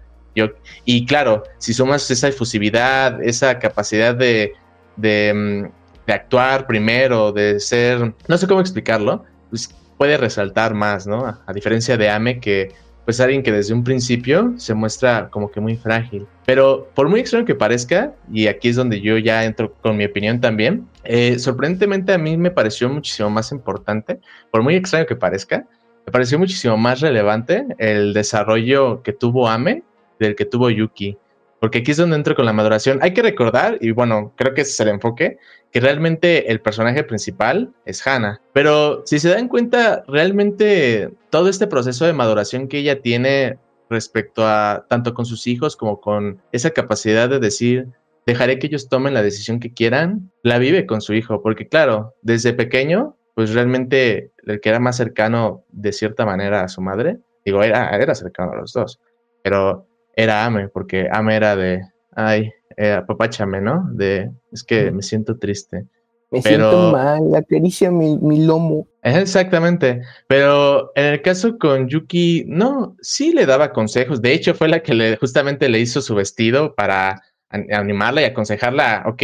y 0.86 1.06
claro, 1.06 1.44
si 1.58 1.74
sumas 1.74 2.10
esa 2.10 2.30
efusividad, 2.30 3.22
esa 3.24 3.60
capacidad 3.60 4.16
de, 4.16 4.54
mm, 4.98 5.66
de 6.08 6.14
actuar 6.14 6.68
primero, 6.68 7.32
de 7.32 7.60
ser, 7.60 8.14
no 8.28 8.38
sé 8.38 8.48
cómo 8.48 8.62
explicarlo, 8.62 9.26
pues 9.50 9.74
puede 9.98 10.18
resaltar 10.18 10.74
más, 10.74 11.06
¿no? 11.06 11.26
A, 11.46 11.54
diferencia 11.54 11.98
de 11.98 12.10
Ame, 12.10 12.40
que 12.40 12.74
pues 13.12 13.20
alguien 13.20 13.44
que 13.44 13.52
desde 13.52 13.74
un 13.74 13.84
principio 13.84 14.54
se 14.56 14.74
muestra 14.74 15.30
como 15.30 15.52
que 15.52 15.60
muy 15.60 15.76
frágil. 15.76 16.26
Pero 16.46 16.90
por 16.96 17.10
muy 17.10 17.20
extraño 17.20 17.44
que 17.44 17.56
parezca, 17.56 18.14
y 18.32 18.48
aquí 18.48 18.70
es 18.70 18.78
donde 18.78 19.02
yo 19.02 19.18
ya 19.18 19.44
entro 19.44 19.74
con 19.82 19.98
mi 19.98 20.06
opinión 20.06 20.40
también, 20.40 20.88
eh, 21.04 21.38
sorprendentemente 21.38 22.14
a 22.14 22.18
mí 22.18 22.38
me 22.38 22.52
pareció 22.52 22.88
muchísimo 22.88 23.30
más 23.30 23.52
importante, 23.52 24.22
por 24.50 24.64
muy 24.64 24.76
extraño 24.76 25.06
que 25.06 25.18
parezca, 25.18 25.68
me 26.06 26.12
pareció 26.14 26.40
muchísimo 26.40 26.78
más 26.78 27.02
relevante 27.02 27.66
el 27.80 28.14
desarrollo 28.14 29.04
que 29.04 29.12
tuvo 29.12 29.50
Ame 29.50 29.84
del 30.18 30.34
que 30.34 30.46
tuvo 30.46 30.70
Yuki. 30.70 31.18
Porque 31.60 31.80
aquí 31.80 31.92
es 31.92 31.98
donde 31.98 32.16
entro 32.16 32.34
con 32.34 32.46
la 32.46 32.54
maduración. 32.54 33.00
Hay 33.02 33.14
que 33.14 33.22
recordar, 33.22 33.78
y 33.82 33.92
bueno, 33.92 34.32
creo 34.38 34.54
que 34.54 34.62
ese 34.62 34.72
es 34.72 34.80
el 34.80 34.88
enfoque, 34.88 35.38
que 35.72 35.80
realmente 35.80 36.52
el 36.52 36.60
personaje 36.62 37.04
principal 37.04 37.74
es 37.86 38.06
Hannah. 38.06 38.42
Pero 38.54 39.04
si 39.06 39.20
se 39.20 39.30
dan 39.30 39.48
cuenta, 39.48 40.04
realmente 40.08 41.12
todo 41.30 41.50
este 41.50 41.68
proceso 41.68 42.06
de 42.06 42.14
maduración 42.14 42.68
que 42.68 42.80
ella 42.80 43.02
tiene 43.02 43.58
respecto 43.90 44.46
a 44.46 44.86
tanto 44.90 45.14
con 45.14 45.26
sus 45.26 45.48
hijos 45.48 45.76
como 45.76 46.00
con 46.00 46.42
esa 46.52 46.72
capacidad 46.72 47.30
de 47.30 47.40
decir, 47.40 47.88
dejaré 48.26 48.60
que 48.60 48.68
ellos 48.68 48.90
tomen 48.90 49.14
la 49.14 49.24
decisión 49.24 49.60
que 49.60 49.74
quieran, 49.74 50.32
la 50.44 50.60
vive 50.60 50.86
con 50.86 51.02
su 51.02 51.14
hijo. 51.14 51.42
Porque 51.42 51.68
claro, 51.68 52.16
desde 52.22 52.54
pequeño, 52.54 53.16
pues 53.34 53.54
realmente 53.54 54.32
el 54.46 54.60
que 54.60 54.70
era 54.70 54.80
más 54.80 54.98
cercano 54.98 55.64
de 55.70 55.94
cierta 55.94 56.26
manera 56.26 56.64
a 56.64 56.70
su 56.70 56.82
madre, 56.82 57.18
digo, 57.46 57.64
era, 57.64 57.90
era 57.96 58.14
cercano 58.14 58.52
a 58.52 58.58
los 58.58 58.74
dos. 58.74 59.00
Pero 59.42 59.88
era 60.16 60.46
Ame, 60.46 60.68
porque 60.68 61.08
Ame 61.12 61.36
era 61.36 61.56
de, 61.56 61.82
ay, 62.16 62.52
eh, 62.78 63.02
papáchame, 63.08 63.62
¿no? 63.62 63.90
De, 63.94 64.30
es 64.52 64.64
que 64.64 64.92
me 64.92 65.02
siento 65.02 65.38
triste. 65.38 65.86
Me 66.32 66.42
siento 66.42 66.92
mal, 66.94 67.36
acaricia 67.36 67.92
mi, 67.92 68.18
mi 68.18 68.46
lomo. 68.46 68.88
Exactamente, 69.04 70.02
pero 70.28 70.92
en 70.96 71.06
el 71.06 71.22
caso 71.22 71.58
con 71.58 71.90
Yuki, 71.90 72.46
no, 72.48 72.96
sí 73.02 73.34
le 73.34 73.46
daba 73.46 73.74
consejos. 73.74 74.22
De 74.22 74.32
hecho, 74.32 74.54
fue 74.54 74.70
la 74.70 74.82
que 74.82 74.94
le, 74.94 75.18
justamente 75.18 75.68
le 75.68 75.80
hizo 75.80 76.02
su 76.02 76.16
vestido 76.16 76.74
para 76.74 77.22
animarla 77.50 78.22
y 78.22 78.26
aconsejarla, 78.26 79.04
ok, 79.08 79.24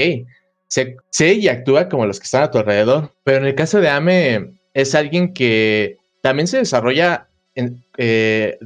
sé, 0.68 0.98
sé, 1.10 1.34
y 1.36 1.48
actúa 1.48 1.88
como 1.88 2.06
los 2.06 2.20
que 2.20 2.26
están 2.26 2.44
a 2.44 2.52
tu 2.52 2.58
alrededor. 2.58 3.12
Pero 3.24 3.38
en 3.38 3.46
el 3.46 3.56
caso 3.56 3.80
de 3.80 3.88
Ame, 3.88 4.52
es 4.74 4.94
alguien 4.94 5.34
que 5.34 5.98
también 6.22 6.48
se 6.48 6.58
desarrolla 6.58 7.30
en, 7.56 7.84
eh, 7.98 8.58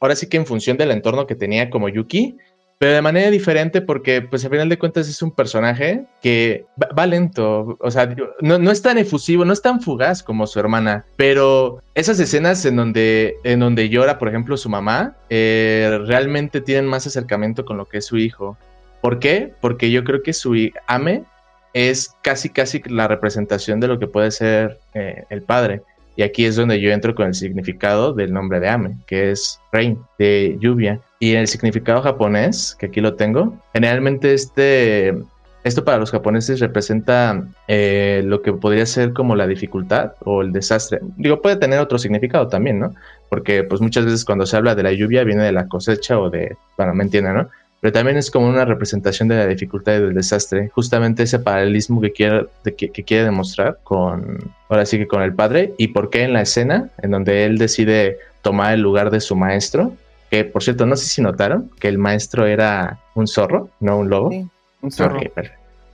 ahora 0.00 0.14
sí 0.14 0.28
que 0.28 0.36
en 0.36 0.46
función 0.46 0.76
del 0.76 0.90
entorno 0.90 1.26
que 1.26 1.34
tenía 1.34 1.70
como 1.70 1.88
Yuki, 1.88 2.36
pero 2.78 2.92
de 2.92 3.02
manera 3.02 3.30
diferente 3.30 3.80
porque 3.80 4.22
pues 4.22 4.44
al 4.44 4.50
final 4.50 4.68
de 4.68 4.78
cuentas 4.78 5.08
es 5.08 5.22
un 5.22 5.30
personaje 5.30 6.04
que 6.20 6.66
va, 6.76 7.06
lento, 7.06 7.76
o 7.80 7.90
sea, 7.90 8.14
no, 8.40 8.58
no, 8.58 8.70
es 8.70 8.82
tan 8.82 8.98
efusivo, 8.98 9.44
no 9.44 9.52
es 9.52 9.62
tan 9.62 9.80
fugaz 9.80 10.22
como 10.22 10.46
su 10.46 10.60
hermana, 10.60 11.04
pero 11.16 11.82
esas 11.94 12.20
escenas 12.20 12.64
en 12.66 12.76
donde, 12.76 13.36
en 13.44 13.60
donde 13.60 13.88
llora, 13.88 14.18
por 14.18 14.28
ejemplo, 14.28 14.56
su 14.56 14.68
mamá, 14.68 15.16
eh, 15.30 15.98
realmente 16.06 16.60
tienen 16.60 16.86
más 16.86 17.06
acercamiento 17.06 17.64
con 17.64 17.76
lo 17.78 17.86
que 17.86 17.98
es 17.98 18.06
su 18.06 18.18
hijo. 18.18 18.58
¿Por 19.00 19.18
qué? 19.18 19.52
Porque 19.60 19.90
yo 19.90 20.04
creo 20.04 20.22
que 20.22 20.32
su 20.32 20.54
Ame 20.86 21.24
es 21.72 22.14
casi, 22.22 22.50
casi 22.50 22.82
la 22.86 23.08
representación 23.08 23.80
de 23.80 23.88
lo 23.88 23.98
que 23.98 24.06
puede 24.06 24.30
ser 24.30 24.78
eh, 24.94 25.24
el 25.30 25.42
padre. 25.42 25.82
Y 26.16 26.22
aquí 26.22 26.46
es 26.46 26.56
donde 26.56 26.80
yo 26.80 26.90
entro 26.90 27.14
con 27.14 27.26
el 27.26 27.34
significado 27.34 28.12
del 28.12 28.32
nombre 28.32 28.58
de 28.58 28.68
Ame, 28.68 28.96
que 29.06 29.30
es 29.30 29.60
rain, 29.70 29.98
de 30.18 30.56
lluvia. 30.60 30.98
Y 31.20 31.32
en 31.32 31.40
el 31.40 31.48
significado 31.48 32.02
japonés, 32.02 32.74
que 32.78 32.86
aquí 32.86 33.00
lo 33.00 33.14
tengo, 33.14 33.54
generalmente 33.74 34.32
este, 34.32 35.14
esto 35.66 35.84
para 35.84 35.98
los 35.98 36.10
japoneses 36.10 36.60
representa 36.60 37.42
eh, 37.68 38.22
lo 38.24 38.40
que 38.40 38.52
podría 38.52 38.86
ser 38.86 39.12
como 39.12 39.34
la 39.34 39.46
dificultad 39.46 40.12
o 40.24 40.40
el 40.40 40.52
desastre. 40.52 41.00
Digo, 41.16 41.42
puede 41.42 41.56
tener 41.56 41.80
otro 41.80 41.98
significado 41.98 42.48
también, 42.48 42.78
¿no? 42.78 42.94
Porque 43.28 43.64
pues 43.64 43.80
muchas 43.80 44.04
veces 44.04 44.24
cuando 44.24 44.46
se 44.46 44.56
habla 44.56 44.74
de 44.74 44.84
la 44.84 44.92
lluvia 44.92 45.24
viene 45.24 45.42
de 45.42 45.52
la 45.52 45.68
cosecha 45.68 46.18
o 46.18 46.30
de, 46.30 46.56
bueno, 46.76 46.94
me 46.94 47.04
entienden, 47.04 47.34
¿no? 47.34 47.48
Pero 47.86 47.92
también 47.92 48.16
es 48.16 48.32
como 48.32 48.48
una 48.48 48.64
representación 48.64 49.28
de 49.28 49.36
la 49.36 49.46
dificultad 49.46 49.94
y 49.94 50.00
del 50.00 50.14
desastre, 50.14 50.70
justamente 50.70 51.22
ese 51.22 51.38
paralelismo 51.38 52.00
que 52.00 52.10
quiere, 52.10 52.46
que, 52.76 52.90
quiere 52.90 53.22
demostrar 53.22 53.78
con, 53.84 54.52
ahora 54.68 54.84
sí 54.84 54.98
que 54.98 55.06
con 55.06 55.22
el 55.22 55.32
padre, 55.32 55.72
y 55.78 55.86
por 55.86 56.10
qué 56.10 56.24
en 56.24 56.32
la 56.32 56.40
escena, 56.40 56.90
en 57.00 57.12
donde 57.12 57.44
él 57.44 57.58
decide 57.58 58.18
tomar 58.42 58.74
el 58.74 58.80
lugar 58.80 59.12
de 59.12 59.20
su 59.20 59.36
maestro, 59.36 59.92
que 60.32 60.42
por 60.42 60.64
cierto, 60.64 60.84
no 60.84 60.96
sé 60.96 61.06
si 61.06 61.22
notaron 61.22 61.70
que 61.78 61.86
el 61.86 61.96
maestro 61.96 62.44
era 62.44 62.98
un 63.14 63.28
zorro, 63.28 63.68
no 63.78 63.98
un 63.98 64.10
lobo. 64.10 64.30
Sí, 64.32 64.48
un 64.82 64.90
zorro. 64.90 65.20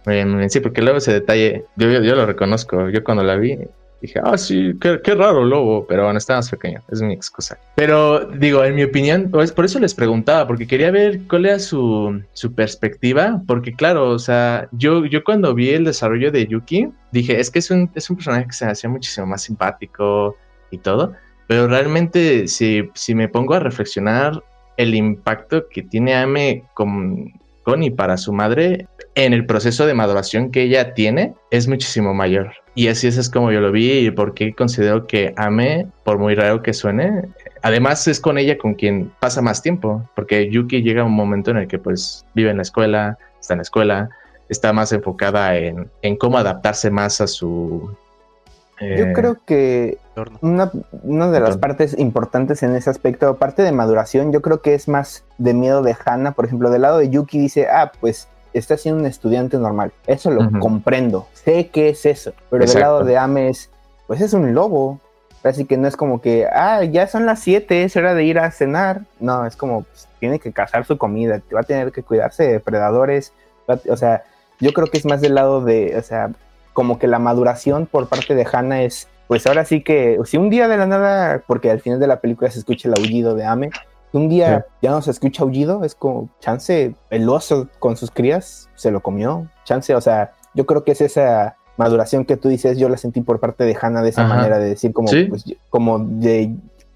muy 0.06 0.14
bien, 0.14 0.48
sí, 0.48 0.60
porque 0.60 0.80
luego 0.80 0.96
ese 0.96 1.12
detalle, 1.12 1.66
yo, 1.76 1.90
yo 1.90 2.16
lo 2.16 2.24
reconozco, 2.24 2.88
yo 2.88 3.04
cuando 3.04 3.22
la 3.22 3.36
vi, 3.36 3.58
Dije, 4.02 4.20
ah, 4.24 4.36
sí, 4.36 4.74
qué, 4.80 5.14
raro 5.14 5.44
lobo, 5.44 5.86
pero 5.86 6.02
bueno, 6.02 6.18
está 6.18 6.34
más 6.34 6.50
pequeño, 6.50 6.82
es 6.90 7.00
mi 7.00 7.14
excusa. 7.14 7.56
Pero 7.76 8.26
digo, 8.26 8.64
en 8.64 8.74
mi 8.74 8.82
opinión, 8.82 9.28
pues, 9.30 9.52
por 9.52 9.64
eso 9.64 9.78
les 9.78 9.94
preguntaba, 9.94 10.44
porque 10.48 10.66
quería 10.66 10.90
ver 10.90 11.20
cuál 11.28 11.46
era 11.46 11.60
su, 11.60 12.20
su 12.32 12.52
perspectiva, 12.52 13.40
porque 13.46 13.72
claro, 13.72 14.10
o 14.10 14.18
sea, 14.18 14.68
yo, 14.72 15.06
yo 15.06 15.22
cuando 15.22 15.54
vi 15.54 15.70
el 15.70 15.84
desarrollo 15.84 16.32
de 16.32 16.48
Yuki, 16.48 16.88
dije, 17.12 17.38
es 17.38 17.48
que 17.48 17.60
es 17.60 17.70
un, 17.70 17.92
es 17.94 18.10
un 18.10 18.16
personaje 18.16 18.46
que 18.46 18.52
se 18.52 18.64
me 18.66 18.72
hacía 18.72 18.90
muchísimo 18.90 19.28
más 19.28 19.42
simpático 19.42 20.36
y 20.72 20.78
todo, 20.78 21.12
pero 21.46 21.68
realmente 21.68 22.48
si, 22.48 22.90
si 22.94 23.14
me 23.14 23.28
pongo 23.28 23.54
a 23.54 23.60
reflexionar 23.60 24.42
el 24.78 24.96
impacto 24.96 25.68
que 25.68 25.82
tiene 25.84 26.16
Ame 26.16 26.64
con, 26.74 27.32
con 27.62 27.82
y 27.82 27.90
para 27.90 28.16
su 28.16 28.32
madre 28.32 28.86
en 29.14 29.32
el 29.32 29.46
proceso 29.46 29.86
de 29.86 29.94
maduración 29.94 30.50
que 30.50 30.62
ella 30.62 30.94
tiene 30.94 31.34
es 31.50 31.68
muchísimo 31.68 32.14
mayor. 32.14 32.52
Y 32.74 32.88
así 32.88 33.06
es, 33.06 33.28
como 33.28 33.52
yo 33.52 33.60
lo 33.60 33.70
vi 33.70 34.06
y 34.06 34.10
porque 34.10 34.54
considero 34.54 35.06
que 35.06 35.34
Ame, 35.36 35.86
por 36.04 36.18
muy 36.18 36.34
raro 36.34 36.62
que 36.62 36.72
suene, 36.72 37.28
además 37.62 38.08
es 38.08 38.18
con 38.18 38.38
ella 38.38 38.56
con 38.56 38.74
quien 38.74 39.12
pasa 39.20 39.42
más 39.42 39.62
tiempo, 39.62 40.08
porque 40.16 40.50
Yuki 40.50 40.82
llega 40.82 41.02
a 41.02 41.04
un 41.04 41.12
momento 41.12 41.50
en 41.50 41.58
el 41.58 41.68
que 41.68 41.78
pues 41.78 42.24
vive 42.34 42.50
en 42.50 42.56
la 42.56 42.62
escuela, 42.62 43.18
está 43.40 43.54
en 43.54 43.58
la 43.58 43.62
escuela, 43.62 44.10
está 44.48 44.72
más 44.72 44.92
enfocada 44.92 45.56
en, 45.56 45.90
en 46.00 46.16
cómo 46.16 46.38
adaptarse 46.38 46.90
más 46.90 47.20
a 47.20 47.26
su... 47.26 47.94
Eh, 48.82 48.96
yo 48.98 49.12
creo 49.12 49.38
que 49.44 49.98
una, 50.40 50.72
una, 51.02 51.30
de 51.30 51.40
las 51.40 51.56
partes 51.56 51.96
importantes 51.98 52.62
en 52.62 52.74
ese 52.74 52.90
aspecto, 52.90 53.28
aparte 53.28 53.62
de 53.62 53.70
maduración, 53.70 54.32
yo 54.32 54.42
creo 54.42 54.60
que 54.60 54.74
es 54.74 54.88
más 54.88 55.24
de 55.38 55.54
miedo 55.54 55.82
de 55.82 55.96
Hannah, 56.04 56.32
por 56.32 56.46
ejemplo, 56.46 56.68
del 56.70 56.82
lado 56.82 56.98
de 56.98 57.08
Yuki 57.08 57.38
dice, 57.38 57.68
ah, 57.68 57.92
pues 58.00 58.28
está 58.52 58.76
siendo 58.76 59.00
un 59.00 59.06
estudiante 59.06 59.56
normal. 59.56 59.92
Eso 60.06 60.30
lo 60.30 60.50
comprendo. 60.58 61.26
Sé 61.32 61.68
que 61.68 61.90
es 61.90 62.04
eso. 62.06 62.32
Pero 62.50 62.66
del 62.66 62.80
lado 62.80 63.04
de 63.04 63.16
Ames, 63.16 63.70
pues 64.06 64.20
es 64.20 64.32
un 64.32 64.52
lobo. 64.54 65.00
Así 65.44 65.64
que 65.64 65.76
no 65.76 65.88
es 65.88 65.96
como 65.96 66.20
que, 66.20 66.46
ah, 66.46 66.84
ya 66.84 67.08
son 67.08 67.26
las 67.26 67.40
7, 67.40 67.82
es 67.82 67.96
hora 67.96 68.14
de 68.14 68.24
ir 68.24 68.38
a 68.38 68.50
cenar. 68.50 69.02
No, 69.18 69.44
es 69.46 69.56
como, 69.56 69.82
pues, 69.82 70.08
tiene 70.20 70.38
que 70.38 70.52
cazar 70.52 70.84
su 70.84 70.98
comida, 70.98 71.40
va 71.54 71.60
a 71.60 71.64
tener 71.64 71.90
que 71.90 72.02
cuidarse 72.02 72.44
de 72.44 72.60
predadores. 72.60 73.32
o 73.66 73.96
sea, 73.96 74.22
yo 74.60 74.72
creo 74.72 74.86
que 74.86 74.98
es 74.98 75.04
más 75.04 75.20
del 75.20 75.34
lado 75.34 75.64
de, 75.64 75.96
o 75.98 76.02
sea, 76.02 76.30
como 76.72 76.98
que 76.98 77.06
la 77.06 77.18
maduración 77.18 77.86
por 77.86 78.08
parte 78.08 78.34
de 78.34 78.46
Hannah 78.50 78.82
es, 78.82 79.08
pues 79.28 79.46
ahora 79.46 79.64
sí 79.64 79.82
que, 79.82 80.18
si 80.24 80.36
un 80.36 80.50
día 80.50 80.68
de 80.68 80.76
la 80.76 80.86
nada, 80.86 81.42
porque 81.46 81.70
al 81.70 81.80
final 81.80 82.00
de 82.00 82.06
la 82.06 82.20
película 82.20 82.50
se 82.50 82.58
escucha 82.58 82.88
el 82.88 82.94
aullido 82.98 83.34
de 83.34 83.44
Ame, 83.44 83.70
un 84.12 84.28
día 84.28 84.66
ya 84.82 84.90
no 84.90 85.00
se 85.00 85.10
escucha 85.10 85.42
aullido, 85.42 85.84
es 85.84 85.94
como 85.94 86.28
chance, 86.40 86.94
el 87.10 87.28
oso 87.28 87.68
con 87.78 87.96
sus 87.96 88.10
crías 88.10 88.68
se 88.74 88.90
lo 88.90 89.00
comió, 89.00 89.48
chance, 89.64 89.94
o 89.94 90.00
sea, 90.00 90.32
yo 90.54 90.66
creo 90.66 90.84
que 90.84 90.92
es 90.92 91.00
esa 91.00 91.56
maduración 91.76 92.24
que 92.24 92.36
tú 92.36 92.48
dices, 92.48 92.76
yo 92.78 92.88
la 92.88 92.98
sentí 92.98 93.22
por 93.22 93.40
parte 93.40 93.64
de 93.64 93.76
Hannah 93.80 94.02
de 94.02 94.10
esa 94.10 94.24
manera, 94.24 94.58
de 94.58 94.68
decir 94.68 94.92
como, 94.92 95.10
pues, 95.28 95.44
como 95.70 95.98
de, 95.98 96.54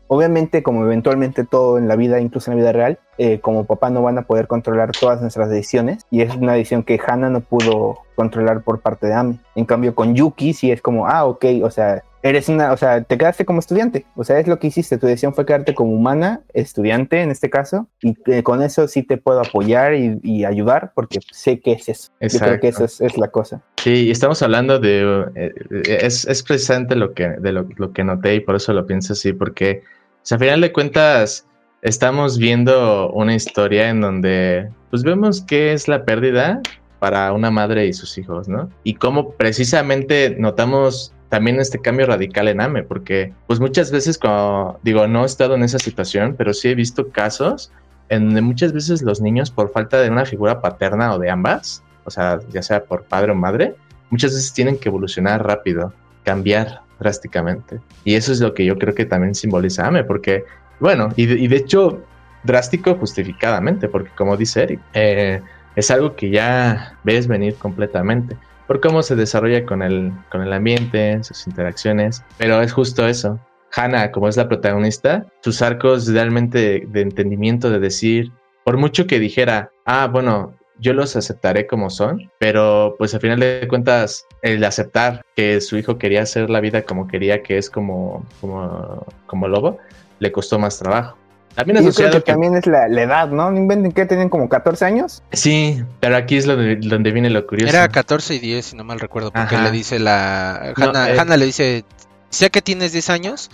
obviamente 0.09 0.63
como 0.63 0.85
eventualmente 0.85 1.45
todo 1.45 1.79
en 1.79 1.89
la 1.89 1.97
vida, 1.97 2.21
incluso 2.21 2.51
en 2.51 2.59
la 2.59 2.63
vida 2.63 2.73
real, 2.73 2.99
eh, 3.19 3.41
como 3.41 3.65
papá 3.65 3.91
no 3.91 4.03
van 4.03 4.19
a 4.19 4.23
poder 4.23 4.47
controlar 4.47 4.93
todas 4.93 5.21
nuestras 5.21 5.49
decisiones 5.49 6.05
y 6.11 6.23
es 6.23 6.35
una 6.35 6.53
decisión 6.53 6.83
que 6.83 7.01
Hannah 7.05 7.31
no 7.31 7.41
pudo 7.41 7.99
controlar 8.15 8.63
por 8.63 8.81
parte 8.81 9.07
de 9.07 9.15
Ame. 9.15 9.39
En 9.55 9.65
cambio 9.65 9.95
con 9.95 10.15
Yuki 10.15 10.53
sí 10.53 10.71
es 10.71 10.83
como, 10.83 11.07
ah, 11.07 11.25
ok, 11.25 11.45
o 11.63 11.71
sea, 11.71 12.03
eres 12.29 12.49
una, 12.49 12.73
o 12.73 12.77
sea, 12.77 13.03
te 13.03 13.17
quedaste 13.17 13.45
como 13.45 13.61
estudiante, 13.61 14.07
o 14.17 14.25
sea, 14.25 14.39
es 14.39 14.49
lo 14.49 14.59
que 14.59 14.67
hiciste, 14.67 14.99
tu 14.99 15.07
decisión 15.07 15.35
fue 15.35 15.47
quedarte 15.47 15.75
como 15.75 15.93
humana, 15.93 16.41
estudiante 16.55 17.23
en 17.23 17.31
este 17.31 17.51
caso, 17.51 17.89
y 18.03 18.17
eh, 18.27 18.43
con 18.43 18.63
eso 18.63 18.89
sí 18.89 19.03
te 19.03 19.17
puedo 19.17 19.41
apoyar 19.41 19.95
y, 19.95 20.45
ayudar 20.45 20.93
porque 20.95 21.19
sé 21.33 21.61
que 21.61 21.73
es 21.73 21.89
eso. 21.89 22.13
Yo 22.21 22.39
creo 22.39 22.61
que 22.61 22.69
eso 22.69 22.85
es, 22.85 23.19
la 23.19 23.29
cosa. 23.29 23.63
Sí, 23.77 24.11
estamos 24.11 24.43
hablando 24.43 24.79
de, 24.79 25.27
eh, 25.35 25.53
es, 25.85 26.27
es, 26.27 26.43
precisamente 26.43 26.95
lo 26.95 27.15
que, 27.15 27.29
de 27.29 27.53
lo, 27.53 27.93
que 27.93 28.05
noté 28.05 28.37
y 28.37 28.41
por 28.41 28.57
eso 28.57 28.73
lo 28.73 28.87
pienso 28.87 29.15
así, 29.15 29.33
porque 29.33 29.83
o 29.83 30.19
sea, 30.23 30.37
a 30.37 30.39
final 30.39 30.61
de 30.61 30.73
cuentas 30.73 31.47
estamos 31.83 32.39
viendo 32.39 33.11
una 33.11 33.35
historia 33.35 33.89
en 33.89 34.01
donde 34.01 34.69
pues 34.91 35.03
vemos 35.03 35.43
qué 35.43 35.73
es 35.73 35.89
la 35.89 36.05
pérdida 36.05 36.61
para 36.99 37.33
una 37.33 37.51
madre 37.51 37.87
y 37.87 37.93
sus 37.93 38.17
hijos, 38.19 38.49
¿no? 38.49 38.71
Y 38.83 38.95
cómo 38.95 39.33
precisamente 39.33 40.35
notamos 40.39 41.13
también 41.29 41.61
este 41.61 41.81
cambio 41.81 42.07
radical 42.07 42.49
en 42.49 42.61
AME, 42.61 42.83
porque 42.83 43.33
pues 43.47 43.61
muchas 43.61 43.91
veces, 43.91 44.19
como 44.19 44.79
digo, 44.83 45.07
no 45.07 45.23
he 45.23 45.27
estado 45.27 45.55
en 45.55 45.63
esa 45.63 45.79
situación, 45.79 46.35
pero 46.37 46.55
sí 46.55 46.69
he 46.69 46.75
visto 46.75 47.09
casos 47.09 47.73
en 48.09 48.27
donde 48.27 48.43
muchas 48.43 48.73
veces 48.73 49.03
los 49.03 49.21
niños 49.21 49.51
por 49.51 49.73
falta 49.73 50.01
de 50.01 50.11
una 50.11 50.25
figura 50.25 50.61
paterna 50.61 51.15
o 51.15 51.19
de 51.19 51.31
ambas, 51.31 51.83
o 52.05 52.11
sea, 52.11 52.39
ya 52.51 52.63
sea 52.63 52.85
por 52.85 53.05
padre 53.05 53.33
o 53.33 53.35
madre, 53.35 53.75
muchas 54.11 54.33
veces 54.33 54.53
tienen 54.53 54.79
que 54.79 54.89
evolucionar 54.89 55.45
rápido, 55.45 55.93
cambiar 56.25 56.83
drásticamente. 57.01 57.81
Y 58.05 58.15
eso 58.15 58.33
es 58.33 58.41
lo 58.41 58.55
que 58.55 58.65
yo 58.65 58.79
creo 58.79 58.95
que 58.95 59.05
también 59.05 59.35
simboliza 59.35 59.87
Ame, 59.87 60.05
porque, 60.05 60.45
bueno, 60.81 61.09
y 61.17 61.27
de, 61.49 61.57
hecho, 61.57 62.03
drástico 62.45 62.95
justificadamente, 62.95 63.89
porque 63.89 64.11
como 64.11 64.37
dice 64.37 64.63
Eric, 64.65 64.81
eh, 64.95 65.41
es 65.75 65.91
algo 65.91 66.17
que 66.17 66.31
ya 66.31 66.99
ves 67.05 67.27
venir 67.27 67.55
completamente 67.57 68.37
por 68.67 68.81
cómo 68.81 69.03
se 69.03 69.17
desarrolla 69.17 69.65
con 69.65 69.83
el, 69.83 70.13
con 70.31 70.43
el 70.43 70.53
ambiente, 70.53 71.23
sus 71.23 71.47
interacciones, 71.47 72.25
pero 72.37 72.61
es 72.63 72.73
justo 72.73 73.07
eso. 73.07 73.39
Hannah, 73.75 74.11
como 74.11 74.29
es 74.29 74.37
la 74.37 74.49
protagonista, 74.49 75.27
sus 75.43 75.61
arcos 75.63 76.09
realmente 76.09 76.85
de 76.89 77.01
entendimiento, 77.01 77.71
de 77.71 77.79
decir, 77.79 78.33
por 78.65 78.77
mucho 78.77 79.07
que 79.07 79.19
dijera, 79.19 79.71
ah, 79.85 80.09
bueno, 80.11 80.55
yo 80.79 80.93
los 80.93 81.17
aceptaré 81.17 81.67
como 81.67 81.91
son, 81.91 82.31
pero 82.39 82.95
pues 82.99 83.15
al 83.15 83.21
final 83.21 83.41
de 83.41 83.67
cuentas 83.69 84.27
el 84.43 84.63
aceptar 84.65 85.25
que 85.35 85.61
su 85.61 85.77
hijo 85.77 85.99
quería 85.99 86.23
hacer 86.23 86.51
la 86.51 86.61
vida 86.61 86.83
como 86.83 87.07
quería, 87.07 87.43
que 87.43 87.59
es 87.59 87.71
como, 87.71 88.25
como, 88.41 89.07
como 89.27 89.49
lobo, 89.49 89.79
le 90.19 90.33
costó 90.33 90.59
más 90.59 90.79
trabajo. 90.79 91.17
También 91.55 91.79
asociado 91.79 92.13
que, 92.13 92.21
también 92.21 92.55
es 92.55 92.67
la, 92.67 92.87
edad, 92.87 93.29
¿no? 93.29 93.51
¿No 93.51 93.57
inventen 93.57 93.91
que 93.91 94.05
tienen 94.05 94.29
como 94.29 94.47
14 94.51 94.85
años? 94.85 95.23
Sí, 95.33 95.83
pero 96.01 96.17
aquí 96.17 96.37
es 96.37 96.45
donde, 96.45 96.77
donde 96.77 97.13
viene 97.13 97.31
lo 97.31 97.47
curioso. 97.47 97.75
Era 97.75 97.89
14 97.89 98.35
y 98.35 98.39
10, 98.41 98.67
si 98.67 98.77
no 98.77 98.85
mal 98.85 99.01
recuerdo, 99.01 99.33
porque 99.33 99.57
le 99.57 99.71
dice 99.71 99.99
la... 99.99 100.75
Eh, 100.77 101.19
Hannah, 101.19 101.39
le 101.39 101.47
dice, 101.47 101.87
sé 102.29 102.51
que 102.51 102.61
tienes 102.61 102.93
10 102.93 103.09
años 103.09 103.51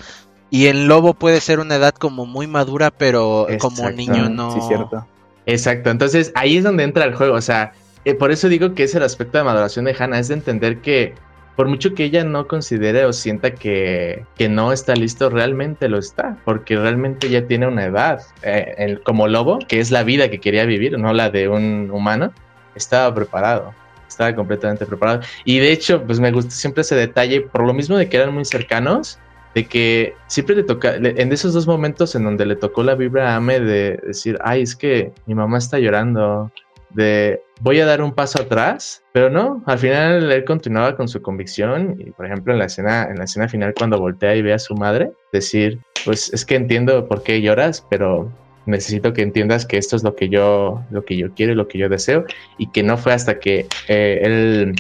y 0.51 0.67
el 0.67 0.89
lobo 0.89 1.15
puede 1.15 1.41
ser 1.41 1.61
una 1.61 1.77
edad 1.77 1.95
como 1.95 2.27
muy 2.27 2.49
madura, 2.49 2.91
pero 2.91 3.47
como 3.61 3.89
niño 3.91 4.29
no... 4.29 4.51
Sí, 4.51 4.61
cierto. 4.67 5.07
Exacto, 5.47 5.91
entonces 5.91 6.33
ahí 6.35 6.57
es 6.57 6.65
donde 6.65 6.85
entra 6.85 7.05
el 7.05 7.15
juego, 7.15 7.35
o 7.35 7.41
sea, 7.41 7.73
eh, 8.05 8.15
por 8.15 8.31
eso 8.31 8.49
digo 8.49 8.75
que 8.75 8.85
es 8.85 8.95
el 8.95 9.03
aspecto 9.03 9.39
de 9.39 9.45
maduración 9.45 9.85
de 9.85 9.97
Hannah, 9.99 10.19
es 10.19 10.29
de 10.29 10.35
entender 10.35 10.79
que 10.79 11.15
por 11.57 11.69
mucho 11.69 11.95
que 11.95 12.05
ella 12.05 12.25
no 12.25 12.49
considere 12.49 13.05
o 13.05 13.13
sienta 13.13 13.55
que, 13.55 14.25
que, 14.37 14.49
no 14.49 14.73
está 14.73 14.95
listo, 14.95 15.29
realmente 15.29 15.89
lo 15.89 15.99
está, 15.99 16.39
porque 16.45 16.77
realmente 16.77 17.29
ya 17.29 17.47
tiene 17.47 17.67
una 17.67 17.85
edad. 17.85 18.23
Eh, 18.43 18.99
como 19.05 19.29
lobo, 19.29 19.59
que 19.69 19.81
es 19.81 19.91
la 19.91 20.03
vida 20.03 20.31
que 20.31 20.41
quería 20.41 20.65
vivir, 20.65 20.99
no 20.99 21.13
la 21.13 21.31
de 21.31 21.49
un 21.49 21.91
humano, 21.93 22.33
estaba 22.75 23.15
preparado, 23.15 23.75
estaba 24.09 24.35
completamente 24.35 24.87
preparado. 24.87 25.21
Y 25.45 25.59
de 25.59 25.73
hecho, 25.73 26.03
pues 26.05 26.21
me 26.21 26.33
gusta 26.33 26.51
siempre 26.53 26.81
ese 26.81 26.95
detalle, 26.95 27.43
por 27.43 27.67
lo 27.67 27.75
mismo 27.75 27.97
de 27.97 28.09
que 28.09 28.17
eran 28.17 28.33
muy 28.33 28.45
cercanos, 28.45 29.19
de 29.55 29.67
que 29.67 30.15
siempre 30.27 30.57
le 30.57 30.63
toca, 30.63 30.97
en 30.97 31.33
esos 31.33 31.53
dos 31.53 31.67
momentos 31.67 32.15
en 32.15 32.25
donde 32.25 32.47
le 32.47 32.57
tocó 32.57 32.83
la 32.83 32.95
vibra 32.95 33.33
a 33.33 33.37
Ame 33.37 33.61
de 33.61 34.01
decir, 34.07 34.39
ay, 34.43 34.63
es 34.63 34.75
que 34.75 35.13
mi 35.27 35.35
mamá 35.35 35.59
está 35.59 35.79
llorando, 35.79 36.51
de 36.95 37.43
voy 37.61 37.81
a 37.81 37.87
dar 37.87 38.03
un 38.03 38.13
paso 38.13 38.43
atrás, 38.43 39.03
pero 39.13 39.31
no, 39.31 39.63
al 39.67 39.79
final 39.79 40.31
él 40.31 40.45
continuaba 40.45 40.97
con 40.97 41.09
su 41.09 41.23
convicción 41.23 41.97
y 41.99 42.11
por 42.11 42.27
ejemplo 42.27 42.53
en 42.53 42.59
la 42.59 42.67
escena 42.67 43.05
en 43.05 43.17
la 43.17 43.25
escena 43.25 43.49
final 43.49 43.75
cuando 43.77 43.99
voltea 43.99 44.35
y 44.37 44.43
ve 44.43 44.53
a 44.53 44.59
su 44.59 44.75
madre 44.75 45.13
decir, 45.33 45.79
pues 46.05 46.33
es 46.33 46.45
que 46.45 46.57
entiendo 46.57 47.07
por 47.09 47.23
qué 47.23 47.41
lloras, 47.41 47.87
pero 47.89 48.31
necesito 48.67 49.13
que 49.13 49.23
entiendas 49.23 49.67
que 49.67 49.77
esto 49.77 49.97
es 49.97 50.03
lo 50.03 50.15
que 50.15 50.29
yo 50.29 50.83
lo 50.91 51.05
que 51.05 51.17
yo 51.17 51.33
quiero 51.35 51.53
y 51.53 51.57
lo 51.57 51.69
que 51.69 51.79
yo 51.79 51.89
deseo 51.89 52.25
y 52.59 52.71
que 52.71 52.83
no 52.83 52.97
fue 52.97 53.13
hasta 53.13 53.39
que 53.39 53.67
eh, 53.89 54.21
él 54.23 54.75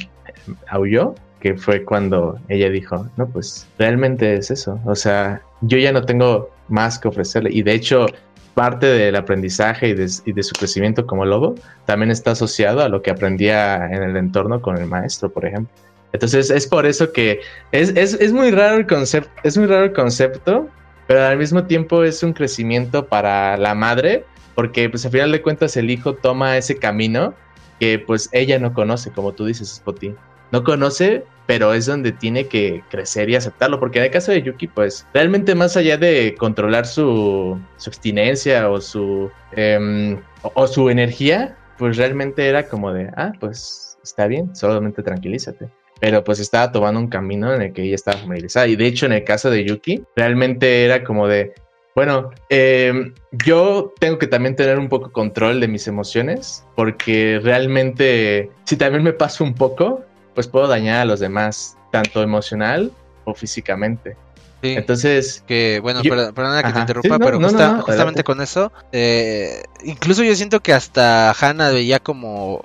aulló 0.68 1.14
que 1.43 1.57
fue 1.57 1.82
cuando 1.82 2.38
ella 2.49 2.70
dijo, 2.70 3.09
no, 3.16 3.26
pues 3.26 3.66
realmente 3.76 4.34
es 4.34 4.53
eso, 4.53 4.78
o 4.84 4.95
sea, 4.95 5.43
yo 5.61 5.76
ya 5.76 5.90
no 5.90 6.05
tengo 6.05 6.51
más 6.68 7.01
que 7.01 7.09
ofrecerle 7.09 7.51
y 7.53 7.64
de 7.64 7.74
hecho 7.74 8.07
parte 8.55 8.86
del 8.86 9.16
aprendizaje 9.16 9.88
y 9.88 9.95
de, 9.95 10.09
su 10.09 10.55
crecimiento 10.55 11.05
como 11.05 11.24
lobo 11.24 11.57
también 11.84 12.12
está 12.12 12.30
asociado 12.30 12.80
a 12.80 12.88
lo 12.88 13.03
que 13.03 13.11
aprendía 13.11 13.86
en 13.90 14.05
el 14.05 14.16
entorno 14.16 14.62
con 14.62 14.78
el 14.78 14.86
maestro, 14.86 15.32
por 15.32 15.45
ejemplo. 15.45 15.74
Entonces 16.12 16.49
es 16.49 16.68
por 16.68 16.86
eso 16.86 17.12
que 17.12 17.40
es, 17.72 18.32
muy 18.32 18.53
raro 18.53 18.76
el 18.76 18.86
concepto, 18.86 19.30
es 19.43 19.59
muy 19.59 19.66
raro 19.66 19.86
el 19.86 19.93
concepto, 19.93 20.68
pero 21.09 21.26
al 21.26 21.38
mismo 21.38 21.64
tiempo 21.64 22.05
es 22.05 22.22
un 22.22 22.34
crecimiento 22.34 23.07
para 23.07 23.57
la 23.57 23.74
madre, 23.74 24.24
porque 24.55 24.88
pues 24.88 25.05
al 25.07 25.11
final 25.11 25.32
de 25.32 25.43
cuentas 25.43 25.76
el 25.76 25.90
hijo 25.90 26.14
toma 26.14 26.57
ese 26.57 26.76
camino 26.76 27.34
que 27.80 27.99
pues 27.99 28.28
ella 28.30 28.61
no 28.61 28.72
conoce, 28.72 29.11
como 29.11 29.32
tú 29.32 29.47
dices, 29.47 29.74
Spotty. 29.74 30.14
No 30.53 30.62
conoce, 30.62 31.24
pero 31.46 31.74
es 31.74 31.86
donde 31.86 32.12
tiene 32.12 32.46
que 32.46 32.82
crecer 32.90 33.28
y 33.30 33.36
aceptarlo, 33.36 33.80
porque 33.80 33.98
en 33.98 34.05
el 34.05 34.11
caso 34.11 34.32
de 34.32 34.42
Yuki, 34.42 34.68
pues 34.68 35.07
realmente 35.12 35.55
más 35.55 35.76
allá 35.76 35.96
de 35.96 36.34
controlar 36.38 36.86
su, 36.86 37.59
su 37.76 37.90
abstinencia 37.90 38.70
o 38.70 38.80
su, 38.80 39.30
em, 39.53 40.18
o, 40.42 40.66
su 40.66 40.88
energía, 40.90 41.57
pues 41.78 41.96
realmente 41.96 42.48
era 42.48 42.68
como 42.68 42.92
de, 42.92 43.11
ah, 43.16 43.32
pues 43.40 43.98
está 44.03 44.26
bien, 44.26 44.55
solamente 44.55 45.03
tranquilízate 45.03 45.68
pero 46.00 46.24
pues 46.24 46.40
estaba 46.40 46.72
tomando 46.72 46.98
un 46.98 47.07
camino 47.07 47.55
en 47.55 47.62
el 47.62 47.72
que 47.72 47.84
ella 47.84 47.94
estaba 47.94 48.18
familiarizada. 48.18 48.66
Y 48.66 48.74
de 48.74 48.86
hecho, 48.86 49.07
en 49.07 49.12
el 49.12 49.22
caso 49.22 49.50
de 49.50 49.64
Yuki, 49.64 50.03
realmente 50.16 50.84
era 50.84 51.05
como 51.05 51.28
de, 51.28 51.55
bueno, 51.94 52.30
em, 52.48 53.14
yo 53.44 53.94
tengo 54.00 54.18
que 54.18 54.26
también 54.26 54.57
tener 54.57 54.80
un 54.80 54.88
poco 54.88 55.12
control 55.12 55.61
de 55.61 55.68
mis 55.68 55.86
emociones, 55.86 56.64
porque 56.74 57.38
realmente, 57.40 58.50
si 58.64 58.76
también 58.76 59.05
me 59.05 59.12
paso 59.12 59.44
un 59.44 59.55
poco, 59.55 60.03
pues 60.35 60.47
puedo 60.47 60.66
dañar 60.68 61.01
a 61.01 61.05
los 61.05 61.20
demás, 61.20 61.76
tanto 61.91 62.22
emocional 62.22 62.93
o 63.24 63.35
físicamente. 63.35 64.16
Sí, 64.62 64.74
Entonces. 64.74 65.43
Que, 65.47 65.80
bueno, 65.83 66.03
perdona 66.03 66.62
que 66.62 66.72
te 66.72 66.78
interrumpa, 66.78 67.18
pero 67.18 67.41
justamente 67.83 68.22
con 68.22 68.41
eso, 68.41 68.72
eh, 68.93 69.64
incluso 69.83 70.22
yo 70.22 70.35
siento 70.37 70.61
que 70.61 70.72
hasta 70.72 71.33
Hannah 71.33 71.70
veía 71.70 71.99
como. 71.99 72.62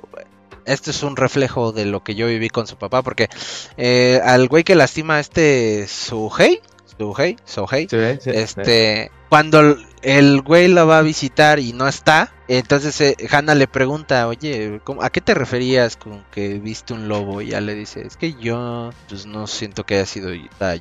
Este 0.66 0.92
es 0.92 1.02
un 1.02 1.16
reflejo 1.16 1.72
de 1.72 1.86
lo 1.86 2.04
que 2.04 2.14
yo 2.14 2.28
viví 2.28 2.50
con 2.50 2.68
su 2.68 2.76
papá, 2.76 3.02
porque 3.02 3.30
eh, 3.78 4.20
al 4.24 4.50
güey 4.50 4.66
que 4.66 4.76
lastima 4.76 5.16
a 5.16 5.20
este 5.22 5.88
Suhei, 5.88 6.60
Suhei, 6.98 7.38
Suhei, 7.46 7.88
este, 8.26 9.10
cuando 9.30 9.78
el 10.08 10.42
güey 10.42 10.70
la 10.70 10.86
va 10.86 11.00
a 11.00 11.02
visitar 11.02 11.60
y 11.60 11.74
no 11.74 11.86
está, 11.86 12.32
entonces 12.48 13.02
eh, 13.02 13.18
Hannah 13.30 13.56
le 13.56 13.68
pregunta, 13.68 14.26
oye, 14.30 14.80
¿a 15.02 15.10
qué 15.10 15.20
te 15.20 15.34
referías 15.34 15.98
con 15.98 16.24
que 16.32 16.60
viste 16.60 16.94
un 16.94 17.10
lobo? 17.10 17.42
Y 17.42 17.50
ya 17.50 17.60
le 17.60 17.76
dice, 17.76 18.08
es 18.08 18.16
que 18.16 18.34
yo 18.36 18.92
pues 19.10 19.26
no 19.26 19.48
siento 19.48 19.86
que 19.86 19.96
haya 19.96 20.06
sido 20.06 20.30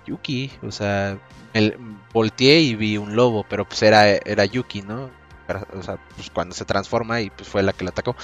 Yuki, 0.06 0.52
o 0.62 0.70
sea, 0.70 1.18
el, 1.54 1.76
volteé 2.12 2.60
y 2.60 2.76
vi 2.76 2.98
un 2.98 3.16
lobo, 3.16 3.44
pero 3.48 3.64
pues 3.64 3.82
era, 3.82 4.08
era 4.08 4.44
Yuki, 4.44 4.82
¿no? 4.82 5.10
O 5.76 5.82
sea, 5.82 5.98
pues 6.14 6.30
cuando 6.30 6.54
se 6.54 6.64
transforma 6.64 7.20
y 7.20 7.30
pues 7.30 7.48
fue 7.48 7.64
la 7.64 7.72
que 7.72 7.82
la 7.82 7.90
atacó. 7.90 8.14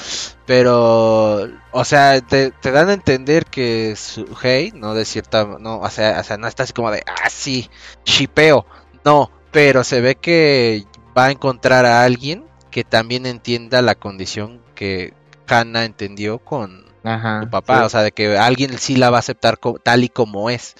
Pero, 0.46 1.48
o 1.72 1.84
sea, 1.84 2.20
te, 2.20 2.52
dan 2.62 2.90
a 2.90 2.92
entender 2.92 3.46
que 3.46 3.96
su 3.96 4.24
hey, 4.40 4.72
no 4.72 4.94
de 4.94 5.04
cierta, 5.04 5.46
no, 5.58 5.80
o 5.80 5.90
sea, 5.90 6.20
o 6.20 6.22
sea, 6.22 6.36
no 6.36 6.46
está 6.46 6.62
así 6.62 6.72
como 6.72 6.92
de, 6.92 7.02
ah, 7.06 7.28
sí, 7.28 7.68
chipeo. 8.04 8.66
No, 9.04 9.30
pero 9.52 9.84
se 9.84 10.00
ve 10.00 10.16
que 10.16 10.84
va 11.16 11.26
a 11.26 11.30
encontrar 11.30 11.84
a 11.86 12.04
alguien 12.04 12.44
que 12.70 12.84
también 12.84 13.26
entienda 13.26 13.82
la 13.82 13.94
condición 13.94 14.60
que 14.74 15.12
Hannah 15.46 15.84
entendió 15.84 16.38
con 16.38 16.84
su 17.02 17.50
papá, 17.50 17.84
o 17.84 17.88
sea, 17.88 18.02
de 18.02 18.12
que 18.12 18.38
alguien 18.38 18.78
sí 18.78 18.96
la 18.96 19.10
va 19.10 19.16
a 19.18 19.20
aceptar 19.20 19.58
tal 19.82 20.04
y 20.04 20.08
como 20.08 20.50
es. 20.50 20.74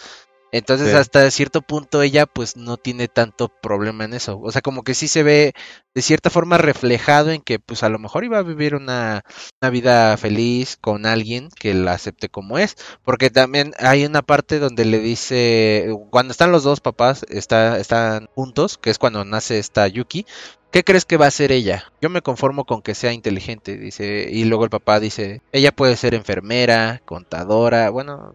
Entonces 0.53 0.95
hasta 0.95 1.31
cierto 1.31 1.63
punto 1.63 2.03
ella 2.03 2.27
pues 2.27 2.57
no 2.59 2.77
tiene 2.77 3.09
tanto 3.09 3.49
problema 3.49 4.05
en 4.05 4.13
eso. 4.13 4.39
O 4.39 4.53
sea, 4.53 4.61
como 4.61 4.83
que 4.85 4.95
sí 4.95 5.09
se 5.09 5.23
ve 5.23 5.55
de 5.95 6.03
cierta 6.03 6.29
forma 6.29 6.59
reflejado 6.59 7.31
en 7.31 7.41
que 7.41 7.59
pues 7.59 7.83
a 7.83 7.89
lo 7.89 7.99
mejor 7.99 8.25
iba 8.25 8.39
a 8.39 8.43
vivir 8.43 8.75
una, 8.75 9.23
una 9.63 9.71
vida 9.71 10.15
feliz 10.19 10.77
con 10.77 11.07
alguien 11.07 11.49
que 11.59 11.73
la 11.73 11.95
acepte 11.95 12.29
como 12.29 12.59
es. 12.59 12.77
Porque 13.03 13.31
también 13.31 13.73
hay 13.79 14.05
una 14.05 14.21
parte 14.21 14.59
donde 14.59 14.85
le 14.85 14.99
dice, 14.99 15.89
cuando 16.11 16.33
están 16.33 16.53
los 16.53 16.65
dos 16.65 16.81
papás, 16.81 17.25
está, 17.31 17.79
están 17.79 18.29
juntos, 18.35 18.77
que 18.77 18.91
es 18.91 18.99
cuando 18.99 19.25
nace 19.25 19.59
esta 19.59 19.89
Yuki, 19.89 20.27
¿Qué 20.73 20.85
crees 20.85 21.05
que 21.05 21.19
va 21.19 21.27
a 21.27 21.31
ser 21.31 21.53
ella? 21.53 21.93
Yo 22.01 22.09
me 22.09 22.23
conformo 22.23 22.65
con 22.65 22.81
que 22.81 22.95
sea 22.95 23.13
inteligente, 23.13 23.77
dice, 23.77 24.27
y 24.33 24.45
luego 24.47 24.65
el 24.65 24.71
papá 24.71 25.01
dice, 25.01 25.43
ella 25.53 25.71
puede 25.71 25.99
ser 25.99 26.15
enfermera, 26.15 27.03
contadora, 27.05 27.91
bueno, 27.91 28.35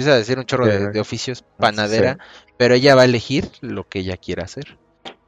empieza 0.00 0.14
a 0.14 0.18
decir 0.18 0.38
un 0.38 0.46
chorro 0.46 0.66
de, 0.66 0.98
oficios, 0.98 1.44
panadera, 1.58 2.18
pero 2.56 2.74
ella 2.74 2.94
va 2.94 3.02
a 3.02 3.04
elegir 3.04 3.50
lo 3.60 3.86
que 3.86 3.98
ella 3.98 4.16
quiera 4.16 4.44
hacer. 4.44 4.78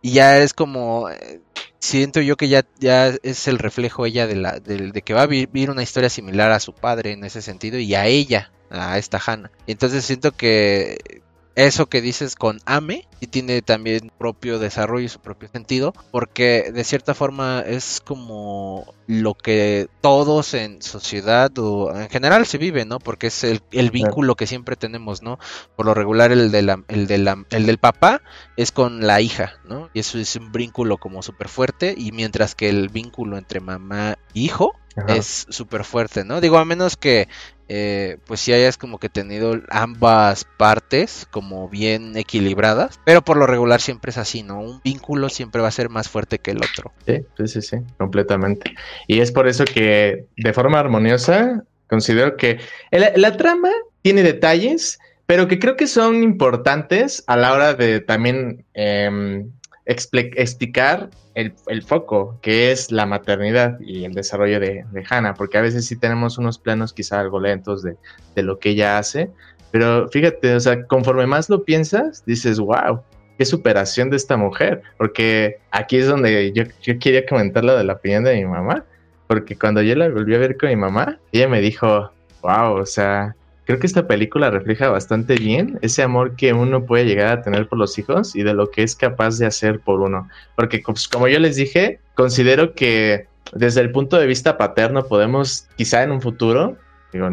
Y 0.00 0.12
ya 0.12 0.38
es 0.38 0.54
como, 0.54 1.10
eh, 1.10 1.40
siento 1.78 2.22
yo 2.22 2.36
que 2.36 2.48
ya, 2.48 2.64
ya 2.80 3.08
es 3.22 3.48
el 3.48 3.58
reflejo 3.58 4.06
ella 4.06 4.26
de, 4.26 4.36
la, 4.36 4.60
de, 4.60 5.02
que 5.02 5.12
va 5.12 5.22
a 5.22 5.26
vivir 5.26 5.70
una 5.70 5.82
historia 5.82 6.08
similar 6.08 6.50
a 6.52 6.60
su 6.60 6.74
padre 6.74 7.12
en 7.12 7.22
ese 7.24 7.42
sentido 7.42 7.78
y 7.78 7.94
a 7.94 8.06
ella, 8.06 8.50
a 8.70 8.96
esta 8.96 9.20
Hannah. 9.24 9.50
Entonces 9.66 10.06
siento 10.06 10.32
que 10.32 11.22
eso 11.54 11.86
que 11.86 12.00
dices 12.00 12.34
con 12.34 12.60
Ame 12.64 13.06
y 13.20 13.26
tiene 13.26 13.62
también 13.62 14.10
propio 14.18 14.58
desarrollo 14.58 15.04
y 15.04 15.08
su 15.08 15.20
propio 15.20 15.48
sentido, 15.48 15.92
porque 16.10 16.72
de 16.72 16.84
cierta 16.84 17.14
forma 17.14 17.62
es 17.66 18.00
como 18.04 18.94
lo 19.06 19.34
que 19.34 19.88
todos 20.00 20.54
en 20.54 20.82
sociedad 20.82 21.50
o 21.58 21.94
en 21.94 22.08
general 22.08 22.46
se 22.46 22.58
vive, 22.58 22.84
¿no? 22.84 22.98
Porque 22.98 23.26
es 23.28 23.44
el, 23.44 23.90
vínculo 23.90 24.34
que 24.34 24.46
siempre 24.46 24.76
tenemos, 24.76 25.22
¿no? 25.22 25.38
Por 25.76 25.86
lo 25.86 25.94
regular 25.94 26.32
el, 26.32 26.50
de 26.50 26.62
la, 26.62 26.82
el, 26.88 27.06
de 27.06 27.18
la, 27.18 27.44
el 27.50 27.66
del 27.66 27.78
papá 27.78 28.22
es 28.56 28.72
con 28.72 29.06
la 29.06 29.20
hija, 29.20 29.54
¿no? 29.68 29.90
Y 29.92 30.00
eso 30.00 30.18
es 30.18 30.34
un 30.36 30.52
vínculo 30.52 30.96
como 30.96 31.22
súper 31.22 31.48
fuerte 31.48 31.94
y 31.96 32.12
mientras 32.12 32.54
que 32.54 32.68
el 32.68 32.88
vínculo 32.88 33.36
entre 33.36 33.60
mamá 33.60 34.12
e 34.12 34.16
hijo 34.34 34.74
es 35.08 35.46
súper 35.48 35.84
fuerte, 35.84 36.24
¿no? 36.24 36.40
Digo, 36.40 36.58
a 36.58 36.64
menos 36.64 36.96
que 36.96 37.28
eh, 37.74 38.18
pues 38.26 38.40
sí 38.40 38.52
hayas 38.52 38.76
como 38.76 38.98
que 38.98 39.08
tenido 39.08 39.58
ambas 39.70 40.44
partes 40.58 41.26
como 41.30 41.70
bien 41.70 42.18
equilibradas, 42.18 43.00
pero 43.06 43.22
por 43.22 43.38
lo 43.38 43.46
regular 43.46 43.80
siempre 43.80 44.10
es 44.10 44.18
así, 44.18 44.42
¿no? 44.42 44.60
Un 44.60 44.82
vínculo 44.84 45.30
siempre 45.30 45.62
va 45.62 45.68
a 45.68 45.70
ser 45.70 45.88
más 45.88 46.10
fuerte 46.10 46.38
que 46.38 46.50
el 46.50 46.58
otro. 46.58 46.92
Sí, 47.06 47.24
sí, 47.46 47.62
sí, 47.62 47.78
completamente. 47.96 48.74
Y 49.06 49.20
es 49.20 49.32
por 49.32 49.48
eso 49.48 49.64
que 49.64 50.26
de 50.36 50.52
forma 50.52 50.80
armoniosa 50.80 51.64
considero 51.86 52.36
que 52.36 52.60
la 52.90 53.36
trama 53.38 53.70
tiene 54.02 54.22
detalles, 54.22 54.98
pero 55.24 55.48
que 55.48 55.58
creo 55.58 55.74
que 55.74 55.86
son 55.86 56.22
importantes 56.22 57.24
a 57.26 57.38
la 57.38 57.54
hora 57.54 57.72
de 57.72 58.00
también 58.00 58.66
eh, 58.74 59.46
explicar 59.84 61.10
el, 61.34 61.82
foco, 61.82 62.38
que 62.42 62.70
es 62.70 62.92
la 62.92 63.06
maternidad 63.06 63.78
y 63.80 64.04
el 64.04 64.12
desarrollo 64.12 64.60
de, 64.60 64.84
de, 64.90 65.04
Hannah, 65.08 65.34
porque 65.34 65.58
a 65.58 65.62
veces 65.62 65.86
sí 65.86 65.96
tenemos 65.96 66.38
unos 66.38 66.58
planos 66.58 66.92
quizá 66.92 67.20
algo 67.20 67.40
lentos 67.40 67.82
de, 67.82 67.96
de, 68.34 68.42
lo 68.42 68.58
que 68.58 68.70
ella 68.70 68.98
hace, 68.98 69.30
pero 69.70 70.08
fíjate, 70.08 70.54
o 70.54 70.60
sea, 70.60 70.84
conforme 70.86 71.26
más 71.26 71.48
lo 71.48 71.64
piensas, 71.64 72.24
dices, 72.26 72.58
wow, 72.60 73.02
qué 73.38 73.44
superación 73.44 74.10
de 74.10 74.16
esta 74.16 74.36
mujer, 74.36 74.82
porque 74.98 75.56
aquí 75.70 75.96
es 75.96 76.06
donde 76.06 76.52
yo, 76.52 76.64
yo 76.82 76.98
quería 76.98 77.26
comentar 77.26 77.64
lo 77.64 77.76
de 77.76 77.84
la 77.84 77.94
opinión 77.94 78.24
de 78.24 78.36
mi 78.36 78.44
mamá, 78.44 78.84
porque 79.26 79.56
cuando 79.56 79.80
yo 79.82 79.94
la 79.96 80.08
volví 80.08 80.34
a 80.34 80.38
ver 80.38 80.56
con 80.58 80.68
mi 80.68 80.76
mamá, 80.76 81.18
ella 81.32 81.48
me 81.48 81.60
dijo, 81.60 82.12
wow, 82.42 82.74
o 82.74 82.86
sea, 82.86 83.34
creo 83.72 83.80
que 83.80 83.86
esta 83.86 84.06
película 84.06 84.50
refleja 84.50 84.90
bastante 84.90 85.34
bien 85.36 85.78
ese 85.80 86.02
amor 86.02 86.36
que 86.36 86.52
uno 86.52 86.84
puede 86.84 87.06
llegar 87.06 87.38
a 87.38 87.42
tener 87.42 87.68
por 87.68 87.78
los 87.78 87.98
hijos 87.98 88.36
y 88.36 88.42
de 88.42 88.52
lo 88.52 88.70
que 88.70 88.82
es 88.82 88.94
capaz 88.94 89.38
de 89.38 89.46
hacer 89.46 89.80
por 89.80 90.00
uno. 90.00 90.28
Porque 90.56 90.82
pues, 90.84 91.08
como 91.08 91.26
yo 91.26 91.38
les 91.38 91.56
dije, 91.56 91.98
considero 92.14 92.74
que 92.74 93.28
desde 93.54 93.80
el 93.80 93.90
punto 93.90 94.18
de 94.18 94.26
vista 94.26 94.58
paterno 94.58 95.06
podemos 95.06 95.68
quizá 95.78 96.02
en 96.02 96.12
un 96.12 96.20
futuro, 96.20 96.76
digo, 97.14 97.30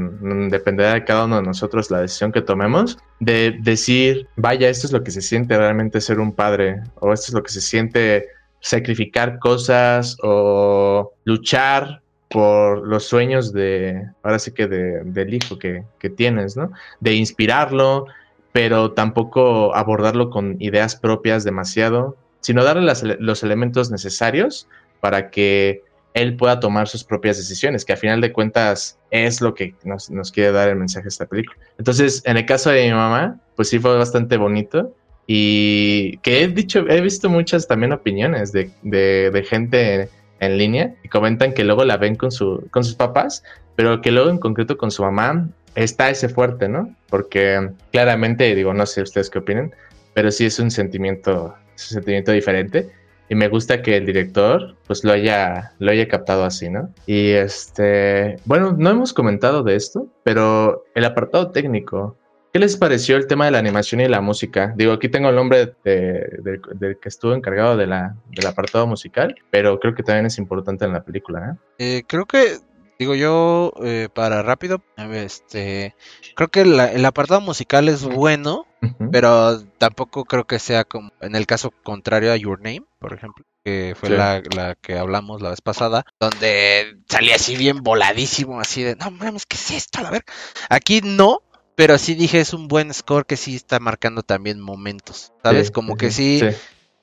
dependerá 0.50 0.94
de 0.94 1.04
cada 1.04 1.26
uno 1.26 1.36
de 1.36 1.44
nosotros 1.44 1.92
la 1.92 2.00
decisión 2.00 2.32
que 2.32 2.42
tomemos, 2.42 2.98
de 3.20 3.58
decir, 3.60 4.26
vaya, 4.38 4.70
esto 4.70 4.88
es 4.88 4.94
lo 4.94 5.04
que 5.04 5.12
se 5.12 5.22
siente 5.22 5.58
realmente 5.58 6.00
ser 6.00 6.22
un 6.22 6.32
padre 6.32 6.82
o 7.02 7.12
esto 7.12 7.28
es 7.28 7.34
lo 7.34 7.44
que 7.44 7.52
se 7.52 7.60
siente 7.60 8.30
sacrificar 8.62 9.40
cosas 9.40 10.16
o 10.24 11.12
luchar 11.26 12.02
por 12.30 12.88
los 12.88 13.06
sueños 13.06 13.52
de, 13.52 14.08
ahora 14.24 14.40
sí 14.40 14.52
que 14.52 14.68
de, 14.68 15.04
del 15.04 15.34
hijo 15.34 15.58
que, 15.58 15.84
que, 15.98 16.10
tienes, 16.10 16.56
¿no? 16.56 16.72
De 17.00 17.14
inspirarlo, 17.14 18.06
pero 18.52 18.92
tampoco 18.92 19.76
abordarlo 19.76 20.30
con 20.30 20.56
ideas 20.60 20.96
propias 20.96 21.44
demasiado, 21.44 22.16
sino 22.40 22.64
darle 22.64 22.92
los 23.20 23.44
elementos 23.44 23.92
necesarios 23.92 24.68
para 25.02 25.32
que 25.32 25.84
él 26.14 26.36
pueda 26.38 26.60
tomar 26.60 26.88
sus 26.88 27.04
propias 27.04 27.38
decisiones, 27.38 27.84
que 27.86 27.94
a 27.94 27.98
final 27.98 28.22
de 28.22 28.32
cuentas 28.32 29.00
es 29.12 29.42
lo 29.42 29.54
que 29.54 29.74
nos, 29.84 30.10
nos 30.10 30.32
quiere 30.32 30.52
dar 30.52 30.70
el 30.70 30.76
mensaje 30.76 31.04
de 31.04 31.10
esta 31.10 31.26
película. 31.26 31.60
Entonces, 31.78 32.22
en 32.26 32.38
el 32.38 32.46
caso 32.46 32.70
de 32.70 32.86
mi 32.86 32.94
mamá, 32.94 33.40
pues 33.56 33.70
sí 33.70 33.80
fue 33.80 33.98
bastante 33.98 34.38
bonito 34.38 34.94
y 35.26 36.18
que 36.18 36.44
he 36.44 36.48
dicho, 36.48 36.86
he 36.90 37.02
visto 37.02 37.30
muchas 37.30 37.68
también 37.68 37.92
opiniones 37.92 38.52
de, 38.52 38.72
de 38.84 39.46
gente 39.48 40.10
en 40.40 40.58
línea 40.58 40.96
y 41.04 41.10
comentan 41.10 41.54
que 41.54 41.64
luego 41.64 41.86
la 41.86 41.98
ven 41.98 42.16
con, 42.16 42.32
su, 42.32 42.68
con 42.72 42.84
sus 42.84 42.96
papás, 42.96 43.44
pero 43.76 44.02
que 44.02 44.12
luego 44.12 44.30
en 44.30 44.38
concreto 44.38 44.78
con 44.78 44.92
su 44.92 45.04
mamá 45.04 45.48
está 45.76 46.10
ese 46.10 46.30
fuerte, 46.30 46.68
¿no? 46.68 46.94
Porque 47.10 47.72
claramente, 47.92 48.54
digo, 48.56 48.74
no 48.74 48.86
sé 48.86 49.02
ustedes 49.02 49.30
qué 49.30 49.40
opinan, 49.40 49.74
pero 50.14 50.32
sí 50.32 50.46
es 50.46 50.60
un 50.60 50.72
sentimiento, 50.72 51.56
es 51.76 51.92
un 51.92 51.96
sentimiento 51.96 52.32
diferente 52.32 52.90
y 53.30 53.36
me 53.36 53.48
gusta 53.48 53.82
que 53.82 53.96
el 53.96 54.06
director 54.06 54.76
pues 54.88 55.04
lo 55.04 55.14
haya, 55.14 55.74
lo 55.78 55.92
haya 55.92 56.08
captado 56.08 56.44
así, 56.44 56.70
¿no? 56.70 56.90
Y 57.06 57.30
este, 57.30 58.38
bueno, 58.46 58.76
no 58.78 58.90
hemos 58.90 59.14
comentado 59.14 59.62
de 59.64 59.76
esto, 59.76 60.08
pero 60.24 60.84
el 60.96 61.06
apartado 61.06 61.52
técnico, 61.52 62.18
¿Qué 62.52 62.58
les 62.58 62.78
pareció 62.78 63.16
el 63.16 63.28
tema 63.28 63.46
de 63.46 63.52
la 63.52 63.60
animación 63.60 64.02
y 64.02 64.08
la 64.08 64.22
música? 64.22 64.74
Digo, 64.76 64.94
aquí 64.94 65.08
tengo 65.08 65.30
el 65.30 65.36
nombre 65.36 65.76
del 65.84 66.98
que 67.00 67.10
estuvo 67.10 67.34
encargado 67.34 67.78
de 67.78 67.86
la, 67.86 68.16
del 68.32 68.48
apartado 68.48 68.88
musical, 68.88 69.36
pero 69.52 69.80
creo 69.80 69.94
que 69.94 70.02
también 70.02 70.26
es 70.26 70.40
importante 70.40 70.86
en 70.86 70.94
la 70.94 71.04
película. 71.04 71.58
¿eh? 71.78 71.98
eh 71.98 72.04
creo 72.08 72.26
que, 72.26 72.58
digo 72.98 73.14
yo, 73.14 73.74
eh, 73.84 74.10
para 74.12 74.42
rápido, 74.42 74.82
este, 74.98 75.96
creo 76.36 76.48
que 76.48 76.62
el 76.62 77.06
apartado 77.06 77.42
musical 77.42 77.88
es 77.88 78.04
bueno, 78.04 78.66
pero 79.12 79.62
tampoco 79.78 80.26
creo 80.26 80.46
que 80.46 80.58
sea 80.58 80.86
como 80.86 81.12
en 81.22 81.36
el 81.36 81.46
caso 81.46 81.72
contrario 81.84 82.32
a 82.32 82.38
Your 82.38 82.60
Name, 82.62 82.84
por 82.98 83.14
ejemplo 83.14 83.46
que 83.64 83.94
fue 84.00 84.10
la, 84.10 84.42
la, 84.56 84.76
que 84.76 84.98
hablamos 84.98 85.42
la 85.42 85.50
vez 85.50 85.60
pasada, 85.60 86.06
donde 86.20 86.98
salía 87.10 87.36
así 87.36 87.58
bien 87.58 87.84
voladísimo, 87.84 88.60
así 88.60 88.84
de, 88.84 88.96
no 88.96 89.12
mames, 89.12 89.46
¿qué 89.46 89.58
es 89.58 89.72
esto? 89.72 90.00
A 90.00 90.10
ver, 90.10 90.24
aquí 90.70 91.02
no, 91.04 91.42
pero 91.80 91.98
sí 91.98 92.14
dije, 92.14 92.42
es 92.42 92.54
un 92.54 92.68
buen 92.68 92.94
score 92.94 93.26
que 93.26 93.38
sí 93.38 93.56
está 93.56 93.80
marcando 93.80 94.22
también 94.22 94.60
momentos, 94.60 95.32
¿sabes? 95.42 95.72
Como 95.72 95.96
que 95.96 96.12
sí, 96.12 96.42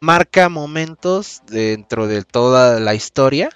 marca 0.01 0.51
momentos 0.51 1.41
dentro 1.47 2.07
de 2.07 2.25
toda 2.25 2.79
la 2.79 2.95
historia. 2.95 3.49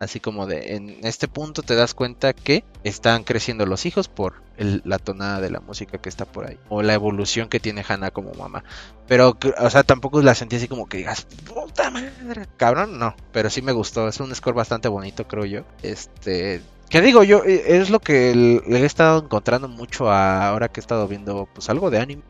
Así 0.00 0.18
como 0.18 0.46
de 0.46 0.74
en 0.74 0.98
este 1.04 1.28
punto 1.28 1.62
te 1.62 1.76
das 1.76 1.94
cuenta 1.94 2.32
que 2.32 2.64
están 2.82 3.22
creciendo 3.22 3.66
los 3.66 3.86
hijos 3.86 4.08
por 4.08 4.42
la 4.58 4.98
tonada 4.98 5.40
de 5.40 5.50
la 5.50 5.60
música 5.60 5.98
que 5.98 6.08
está 6.08 6.24
por 6.24 6.44
ahí. 6.44 6.58
O 6.68 6.82
la 6.82 6.94
evolución 6.94 7.48
que 7.48 7.60
tiene 7.60 7.84
Hannah 7.88 8.10
como 8.10 8.34
mamá. 8.34 8.64
Pero, 9.06 9.38
o 9.58 9.70
sea, 9.70 9.84
tampoco 9.84 10.22
la 10.22 10.34
sentí 10.34 10.56
así 10.56 10.66
como 10.66 10.88
que 10.88 10.96
digas, 10.96 11.24
puta 11.46 11.88
madre, 11.90 12.48
cabrón, 12.56 12.98
no. 12.98 13.14
Pero 13.30 13.48
sí 13.48 13.62
me 13.62 13.70
gustó. 13.70 14.08
Es 14.08 14.18
un 14.18 14.34
score 14.34 14.56
bastante 14.56 14.88
bonito, 14.88 15.28
creo 15.28 15.44
yo. 15.44 15.62
Este, 15.82 16.62
que 16.94 17.00
digo 17.00 17.24
yo, 17.24 17.42
eh, 17.44 17.64
es 17.66 17.90
lo 17.90 17.98
que 17.98 18.32
le 18.64 18.78
he 18.78 18.84
estado 18.84 19.24
encontrando 19.24 19.66
mucho 19.66 20.12
ahora 20.12 20.68
que 20.68 20.78
he 20.78 20.80
estado 20.80 21.08
viendo 21.08 21.48
pues 21.52 21.68
algo 21.68 21.90
de 21.90 21.98
anime. 21.98 22.22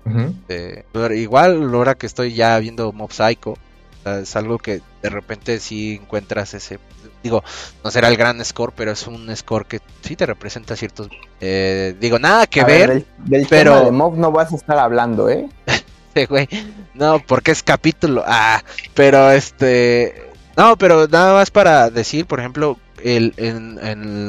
igual 1.15 1.75
ahora 1.75 1.97
que 1.97 2.07
estoy 2.07 2.33
ya 2.33 2.59
viendo 2.61 2.91
Mob 2.91 3.13
Psycho, 3.13 3.59
es 4.07 4.35
algo 4.37 4.57
que 4.57 4.81
de 5.03 5.11
repente 5.11 5.61
sí 5.61 6.01
encuentras 6.01 6.55
ese... 6.55 6.79
Digo, 7.23 7.45
no 7.85 7.91
será 7.91 8.09
el 8.09 8.17
gran 8.17 8.43
score, 8.43 8.73
pero 8.75 8.93
es 8.93 9.07
un 9.07 9.37
score 9.37 9.67
que 9.67 9.81
sí 10.01 10.17
te 10.17 10.25
representa 10.25 10.77
ciertos... 10.77 11.11
Eh, 11.43 11.95
digo, 12.01 12.19
nada 12.19 12.47
que 12.47 12.65
ver, 12.65 13.05
del, 13.19 13.47
pero... 13.51 13.75
Tema 13.75 13.85
de 13.85 13.91
Mob 13.91 14.17
no 14.17 14.33
vas 14.33 14.51
a 14.51 14.57
estar 14.57 14.79
hablando, 14.79 15.29
¿eh? 15.29 15.47
güey. 16.31 16.49
No, 16.95 17.19
porque 17.19 17.51
es 17.51 17.63
capítulo. 17.63 18.25
Ah, 18.27 18.63
pero 18.95 19.31
este... 19.31 20.33
No, 20.57 20.79
pero 20.79 21.07
nada 21.07 21.35
más 21.35 21.51
para 21.51 21.91
decir, 21.91 22.25
por 22.25 22.41
ejemplo, 22.41 22.79
el, 23.05 23.35
en, 23.37 23.79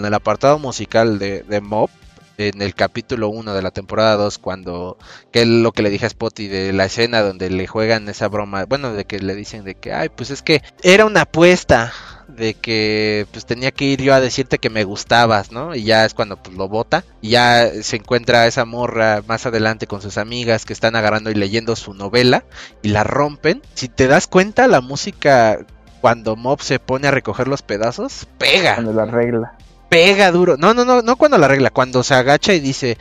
el 0.05 0.13
apartado 0.13 0.59
musical 0.59 1.17
de, 1.17 1.43
de 1.43 1.61
Mob, 1.61 1.89
en 2.37 2.61
el 2.61 2.75
capítulo 2.75 3.29
1 3.29 3.53
de 3.53 3.61
la 3.61 3.71
temporada 3.71 4.15
2, 4.17 4.37
cuando, 4.37 4.97
que 5.31 5.41
es 5.41 5.47
lo 5.47 5.71
que 5.71 5.81
le 5.81 5.89
dije 5.89 6.05
a 6.05 6.09
Spotty 6.09 6.47
de 6.47 6.73
la 6.73 6.85
escena 6.85 7.21
donde 7.21 7.49
le 7.49 7.67
juegan 7.67 8.09
esa 8.09 8.27
broma, 8.27 8.65
bueno, 8.65 8.93
de 8.93 9.05
que 9.05 9.19
le 9.19 9.35
dicen 9.35 9.63
de 9.63 9.75
que, 9.75 9.93
ay, 9.93 10.09
pues 10.09 10.29
es 10.29 10.41
que 10.41 10.61
era 10.83 11.05
una 11.05 11.21
apuesta 11.21 11.93
de 12.27 12.53
que 12.55 13.27
pues 13.31 13.45
tenía 13.45 13.71
que 13.71 13.85
ir 13.85 14.01
yo 14.01 14.13
a 14.13 14.19
decirte 14.19 14.57
que 14.57 14.69
me 14.69 14.83
gustabas, 14.83 15.51
¿no? 15.51 15.75
Y 15.75 15.83
ya 15.83 16.05
es 16.05 16.13
cuando 16.13 16.41
pues 16.41 16.57
lo 16.57 16.67
bota 16.67 17.05
y 17.21 17.29
ya 17.29 17.71
se 17.81 17.97
encuentra 17.97 18.47
esa 18.47 18.65
morra 18.65 19.23
más 19.27 19.45
adelante 19.45 19.87
con 19.87 20.01
sus 20.01 20.17
amigas 20.17 20.65
que 20.65 20.73
están 20.73 20.95
agarrando 20.95 21.31
y 21.31 21.35
leyendo 21.35 21.75
su 21.75 21.93
novela 21.93 22.43
y 22.81 22.89
la 22.89 23.03
rompen. 23.03 23.61
Si 23.75 23.87
te 23.87 24.07
das 24.07 24.27
cuenta, 24.27 24.67
la 24.67 24.81
música 24.81 25.65
cuando 26.05 26.35
Mob 26.35 26.61
se 26.61 26.77
pone 26.77 27.07
a 27.07 27.11
recoger 27.11 27.47
los 27.47 27.63
pedazos, 27.63 28.27
pega. 28.37 28.75
Cuando 28.75 28.93
la 28.93 29.03
arregla. 29.03 29.53
Pega 29.89 30.29
duro. 30.29 30.55
No, 30.55 30.75
no, 30.75 30.85
no, 30.85 31.01
no 31.01 31.15
cuando 31.15 31.39
la 31.39 31.47
arregla, 31.47 31.71
cuando 31.71 32.03
se 32.03 32.13
agacha 32.13 32.53
y 32.53 32.59
dice, 32.59 32.99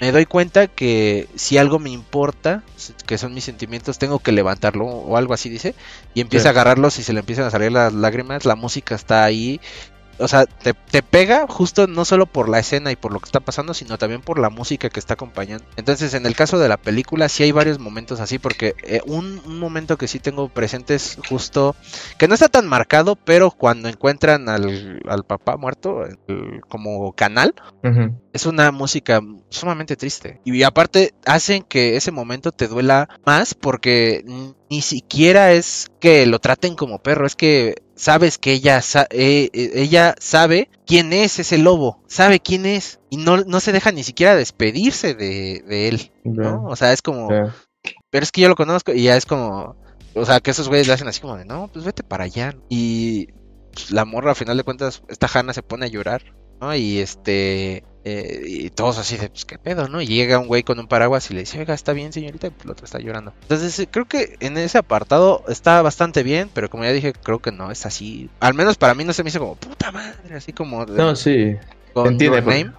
me 0.00 0.10
doy 0.10 0.26
cuenta 0.26 0.66
que 0.66 1.28
si 1.36 1.56
algo 1.56 1.78
me 1.78 1.90
importa, 1.90 2.64
que 3.06 3.16
son 3.16 3.32
mis 3.32 3.44
sentimientos, 3.44 3.98
tengo 3.98 4.18
que 4.18 4.32
levantarlo 4.32 4.86
o 4.86 5.16
algo 5.16 5.34
así 5.34 5.50
dice, 5.50 5.76
y 6.14 6.20
empieza 6.20 6.48
a 6.48 6.50
agarrarlos 6.50 6.98
y 6.98 7.04
se 7.04 7.12
le 7.12 7.20
empiezan 7.20 7.44
a 7.44 7.50
salir 7.52 7.70
las 7.70 7.92
lágrimas, 7.92 8.44
la 8.44 8.56
música 8.56 8.96
está 8.96 9.22
ahí 9.22 9.60
o 10.18 10.28
sea, 10.28 10.46
te, 10.46 11.02
pega 11.02 11.46
justo 11.48 11.86
no 11.86 12.04
solo 12.04 12.26
por 12.26 12.48
la 12.48 12.58
escena 12.58 12.92
y 12.92 12.96
por 12.96 13.12
lo 13.12 13.20
que 13.20 13.26
está 13.26 13.40
pasando, 13.40 13.74
sino 13.74 13.98
también 13.98 14.20
por 14.20 14.38
la 14.38 14.50
música 14.50 14.88
que 14.88 15.00
está 15.00 15.14
acompañando. 15.14 15.64
Entonces, 15.76 16.14
en 16.14 16.26
el 16.26 16.34
caso 16.34 16.58
de 16.58 16.68
la 16.68 16.76
película, 16.76 17.28
sí 17.28 17.42
hay 17.42 17.52
varios 17.52 17.78
momentos 17.78 18.20
así, 18.20 18.38
porque 18.38 18.74
eh, 18.84 19.00
un, 19.06 19.42
momento 19.58 19.96
que 19.96 20.08
sí 20.08 20.18
tengo 20.18 20.48
presente 20.48 20.94
es 20.94 21.18
justo, 21.28 21.76
que 22.18 22.28
no 22.28 22.34
está 22.34 22.48
tan 22.48 22.66
marcado, 22.66 23.16
pero 23.16 23.50
cuando 23.50 23.88
encuentran 23.88 24.48
al, 24.48 25.00
al 25.06 25.24
papá 25.24 25.56
muerto 25.56 26.04
como 26.68 27.12
canal, 27.12 27.54
es 28.32 28.46
una 28.46 28.72
música 28.72 29.20
sumamente 29.48 29.96
triste. 29.96 30.40
Y 30.44 30.62
aparte, 30.62 31.14
hacen 31.26 31.62
que 31.62 31.96
ese 31.96 32.12
momento 32.12 32.52
te 32.52 32.68
duela 32.68 33.08
más 33.24 33.54
porque 33.54 34.24
ni 34.70 34.80
siquiera 34.80 35.52
es 35.52 35.90
que 36.00 36.26
lo 36.26 36.38
traten 36.38 36.74
como 36.74 37.02
perro, 37.02 37.26
es 37.26 37.36
que 37.36 37.81
sabes 37.94 38.38
que 38.38 38.52
ella, 38.52 38.80
eh, 39.10 39.50
eh, 39.52 39.70
ella 39.74 40.14
sabe 40.18 40.68
quién 40.86 41.12
es 41.12 41.38
ese 41.38 41.58
lobo, 41.58 42.02
sabe 42.06 42.40
quién 42.40 42.66
es 42.66 43.00
y 43.10 43.16
no, 43.16 43.38
no 43.38 43.60
se 43.60 43.72
deja 43.72 43.92
ni 43.92 44.02
siquiera 44.02 44.36
despedirse 44.36 45.14
de, 45.14 45.88
él, 45.88 46.10
¿no? 46.24 46.64
O 46.66 46.76
sea, 46.76 46.92
es 46.92 47.02
como, 47.02 47.28
pero 48.10 48.22
es 48.22 48.32
que 48.32 48.40
yo 48.40 48.48
lo 48.48 48.56
conozco 48.56 48.92
y 48.92 49.04
ya 49.04 49.16
es 49.16 49.26
como, 49.26 49.76
o 50.14 50.24
sea, 50.24 50.40
que 50.40 50.50
esos 50.50 50.68
güeyes 50.68 50.86
le 50.86 50.94
hacen 50.94 51.08
así 51.08 51.20
como 51.20 51.36
de, 51.36 51.44
no, 51.44 51.68
pues 51.68 51.84
vete 51.84 52.02
para 52.02 52.24
allá. 52.24 52.54
Y 52.68 53.28
pues, 53.72 53.90
la 53.90 54.04
morra, 54.04 54.32
a 54.32 54.36
final 54.36 54.56
de 54.56 54.64
cuentas, 54.64 55.02
esta 55.08 55.28
Hanna 55.32 55.52
se 55.52 55.62
pone 55.62 55.86
a 55.86 55.88
llorar, 55.88 56.34
¿no? 56.60 56.74
Y 56.74 56.98
este, 56.98 57.84
Eh, 58.04 58.42
y 58.46 58.70
todos 58.70 58.98
así 58.98 59.16
de, 59.16 59.28
pues 59.28 59.44
qué 59.44 59.58
pedo, 59.58 59.88
¿no? 59.88 60.00
Y 60.00 60.06
llega 60.06 60.38
un 60.38 60.48
güey 60.48 60.64
con 60.64 60.78
un 60.80 60.88
paraguas 60.88 61.30
y 61.30 61.34
le 61.34 61.40
dice, 61.40 61.60
oiga, 61.60 61.74
está 61.74 61.92
bien, 61.92 62.12
señorita, 62.12 62.48
y 62.48 62.50
pues, 62.50 62.64
el 62.64 62.70
otro 62.72 62.84
está 62.84 62.98
llorando. 62.98 63.32
Entonces, 63.42 63.78
eh, 63.78 63.88
creo 63.90 64.06
que 64.06 64.36
en 64.40 64.58
ese 64.58 64.78
apartado 64.78 65.44
está 65.48 65.80
bastante 65.82 66.22
bien, 66.22 66.50
pero 66.52 66.68
como 66.68 66.84
ya 66.84 66.92
dije, 66.92 67.12
creo 67.12 67.38
que 67.38 67.52
no 67.52 67.70
es 67.70 67.86
así. 67.86 68.28
Al 68.40 68.54
menos 68.54 68.76
para 68.76 68.94
mí 68.94 69.04
no 69.04 69.12
se 69.12 69.22
me 69.22 69.30
hizo 69.30 69.38
como, 69.38 69.54
puta 69.54 69.92
madre, 69.92 70.34
así 70.34 70.52
como. 70.52 70.84
no, 70.84 71.14
sí. 71.14 71.56
Con 71.92 72.08
Entiende, 72.08 72.40
Name. 72.40 72.72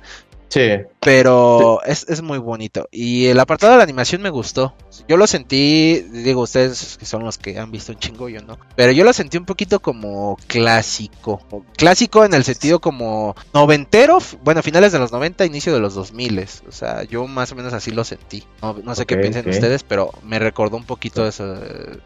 Sí. 0.53 0.69
Pero 0.99 1.81
Es, 1.83 2.05
es, 2.07 2.21
muy 2.21 2.37
bonito. 2.37 2.87
Y 2.91 3.25
el 3.25 3.39
apartado 3.39 3.71
de 3.71 3.77
la 3.79 3.83
animación 3.83 4.21
me 4.21 4.29
gustó. 4.29 4.75
Yo 5.07 5.17
lo 5.17 5.25
sentí, 5.25 6.01
digo, 6.11 6.41
ustedes 6.41 6.97
que 6.99 7.07
son 7.07 7.23
los 7.23 7.39
que 7.39 7.57
han 7.57 7.71
visto 7.71 7.91
un 7.91 7.97
chingo, 7.97 8.29
yo 8.29 8.39
no. 8.43 8.59
Pero 8.75 8.91
yo 8.91 9.03
lo 9.03 9.13
sentí 9.13 9.37
un 9.39 9.45
poquito 9.45 9.79
como 9.79 10.37
clásico. 10.45 11.41
Clásico 11.75 12.23
en 12.23 12.35
el 12.35 12.43
sentido 12.43 12.79
como 12.79 13.35
noventero, 13.51 14.19
bueno, 14.43 14.61
finales 14.61 14.91
de 14.91 14.99
los 14.99 15.11
90, 15.11 15.43
inicio 15.43 15.73
de 15.73 15.79
los 15.79 15.95
2000. 15.95 16.47
O 16.67 16.71
sea, 16.71 17.01
yo 17.01 17.25
más 17.25 17.51
o 17.51 17.55
menos 17.55 17.73
así 17.73 17.89
lo 17.89 18.03
sentí. 18.03 18.43
No, 18.61 18.93
sé 18.93 19.07
qué 19.07 19.17
piensen 19.17 19.49
ustedes, 19.49 19.81
pero 19.81 20.11
me 20.23 20.37
recordó 20.37 20.77
un 20.77 20.85
poquito 20.85 21.25
ese 21.27 21.43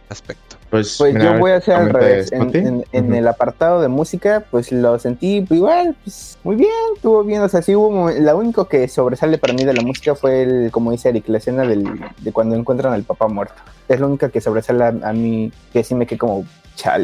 aspecto. 0.07 0.56
Pues, 0.69 0.95
pues 0.97 1.15
yo 1.15 1.37
voy 1.37 1.51
a 1.51 1.57
hacer 1.57 1.75
al 1.75 1.89
revés. 1.89 2.31
En, 2.31 3.13
el 3.13 3.27
apartado 3.27 3.81
de 3.81 3.87
música, 3.87 4.43
pues 4.51 4.71
lo 4.71 4.99
sentí 4.99 5.45
igual, 5.49 5.95
pues 6.03 6.37
muy 6.43 6.57
bien, 6.57 6.71
estuvo 6.95 7.23
bien. 7.23 7.41
O 7.41 7.49
sea, 7.49 7.61
sí 7.61 7.75
hubo. 7.75 8.09
Lo 8.09 8.37
único 8.37 8.65
que 8.65 8.87
sobresale 8.87 9.37
para 9.37 9.53
mí 9.53 9.63
de 9.63 9.73
la 9.73 9.81
música 9.81 10.13
fue, 10.15 10.43
el, 10.43 10.71
como 10.71 10.91
dice 10.91 11.09
Eric, 11.09 11.27
la 11.29 11.37
escena 11.37 11.63
del, 11.63 11.85
de 12.19 12.31
cuando 12.33 12.55
encuentran 12.55 12.93
al 12.93 13.03
papá 13.03 13.27
muerto. 13.27 13.55
Es 13.87 13.99
la 13.99 14.07
única 14.07 14.29
que 14.29 14.41
sobresale 14.41 14.83
a, 14.83 15.13
mí, 15.13 15.51
que 15.71 15.83
sí 15.83 15.95
me 15.95 16.05
quedé 16.05 16.17
como, 16.17 16.45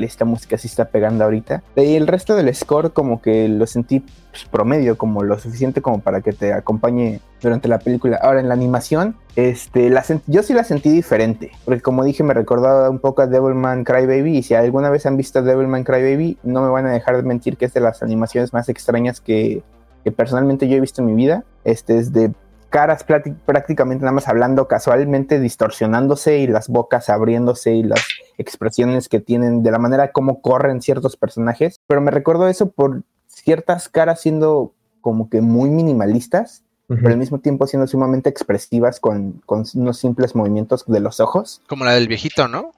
esta 0.04 0.26
música 0.26 0.58
sí 0.58 0.68
está 0.68 0.86
pegando 0.86 1.24
ahorita. 1.24 1.64
Y 1.76 1.96
el 1.96 2.08
resto 2.08 2.36
del 2.36 2.54
score, 2.54 2.92
como 2.92 3.22
que 3.22 3.48
lo 3.48 3.66
sentí 3.66 4.00
pues, 4.00 4.46
promedio, 4.46 4.98
como 4.98 5.24
lo 5.24 5.38
suficiente 5.40 5.82
como 5.82 6.00
para 6.00 6.22
que 6.22 6.34
te 6.34 6.54
acompañe 6.54 7.20
durante 7.42 7.68
la 7.68 7.80
película. 7.80 8.20
Ahora, 8.22 8.40
en 8.40 8.48
la 8.48 8.54
animación, 8.54 9.16
este, 9.36 9.94
yo 10.28 10.44
sí 10.44 10.54
la 10.54 10.64
sentí 10.64 10.90
diferente, 10.90 11.52
porque 11.66 11.82
como 11.82 12.04
dije, 12.04 12.24
me 12.24 12.34
recordaba 12.34 12.90
un 12.90 13.00
poco 13.00 13.22
a 13.22 13.28
Devilman 13.28 13.84
Crybaby, 13.84 14.38
y 14.38 14.44
si 14.44 14.54
alguna 14.54 14.90
vez 14.90 15.06
han 15.06 15.18
visto 15.18 15.42
Devilman 15.42 15.84
Crybaby, 15.84 16.38
no 16.44 16.62
me 16.62 16.70
van 16.70 16.86
a 16.86 16.92
dejar 16.92 17.18
de 17.18 17.24
mentir 17.24 17.58
que 17.58 17.66
es 17.66 17.74
de 17.74 17.82
las 17.82 18.02
animaciones 18.02 18.54
más 18.54 18.70
extrañas 18.70 19.20
que, 19.20 19.64
que 20.04 20.12
personalmente 20.12 20.68
yo 20.68 20.78
he 20.78 20.82
visto 20.82 21.02
en 21.02 21.08
mi 21.08 21.16
vida. 21.16 21.44
Este 21.64 21.98
es 21.98 22.14
de 22.14 22.32
caras 22.74 23.06
prácticamente 23.46 24.04
nada 24.04 24.14
más 24.14 24.28
hablando 24.28 24.68
casualmente, 24.68 25.40
distorsionándose 25.40 26.40
y 26.40 26.48
las 26.48 26.70
bocas 26.70 27.08
abriéndose 27.08 27.76
y 27.76 27.84
las 27.84 28.02
expresiones 28.40 29.10
que 29.10 29.20
tienen 29.20 29.62
de 29.62 29.70
la 29.70 29.78
manera 29.78 30.12
como 30.12 30.42
corren 30.42 30.82
ciertos 30.82 31.16
personajes. 31.16 31.80
Pero 31.86 32.02
me 32.02 32.10
recuerdo 32.10 32.48
eso 32.48 32.72
por 32.72 33.04
ciertas 33.28 33.90
caras 33.90 34.22
siendo 34.22 34.74
como 35.02 35.30
que 35.30 35.40
muy 35.40 35.70
minimalistas, 35.70 36.64
pero 36.88 37.10
al 37.10 37.18
mismo 37.18 37.40
tiempo 37.40 37.68
siendo 37.68 37.86
sumamente 37.86 38.30
expresivas 38.30 39.00
con, 39.00 39.44
con, 39.46 39.66
unos 39.76 40.00
simples 40.00 40.36
movimientos 40.36 40.84
de 40.88 41.00
los 41.00 41.20
ojos. 41.20 41.62
Como 41.68 41.86
la 41.86 41.94
del 41.94 42.08
viejito, 42.08 42.48
¿no? 42.48 42.72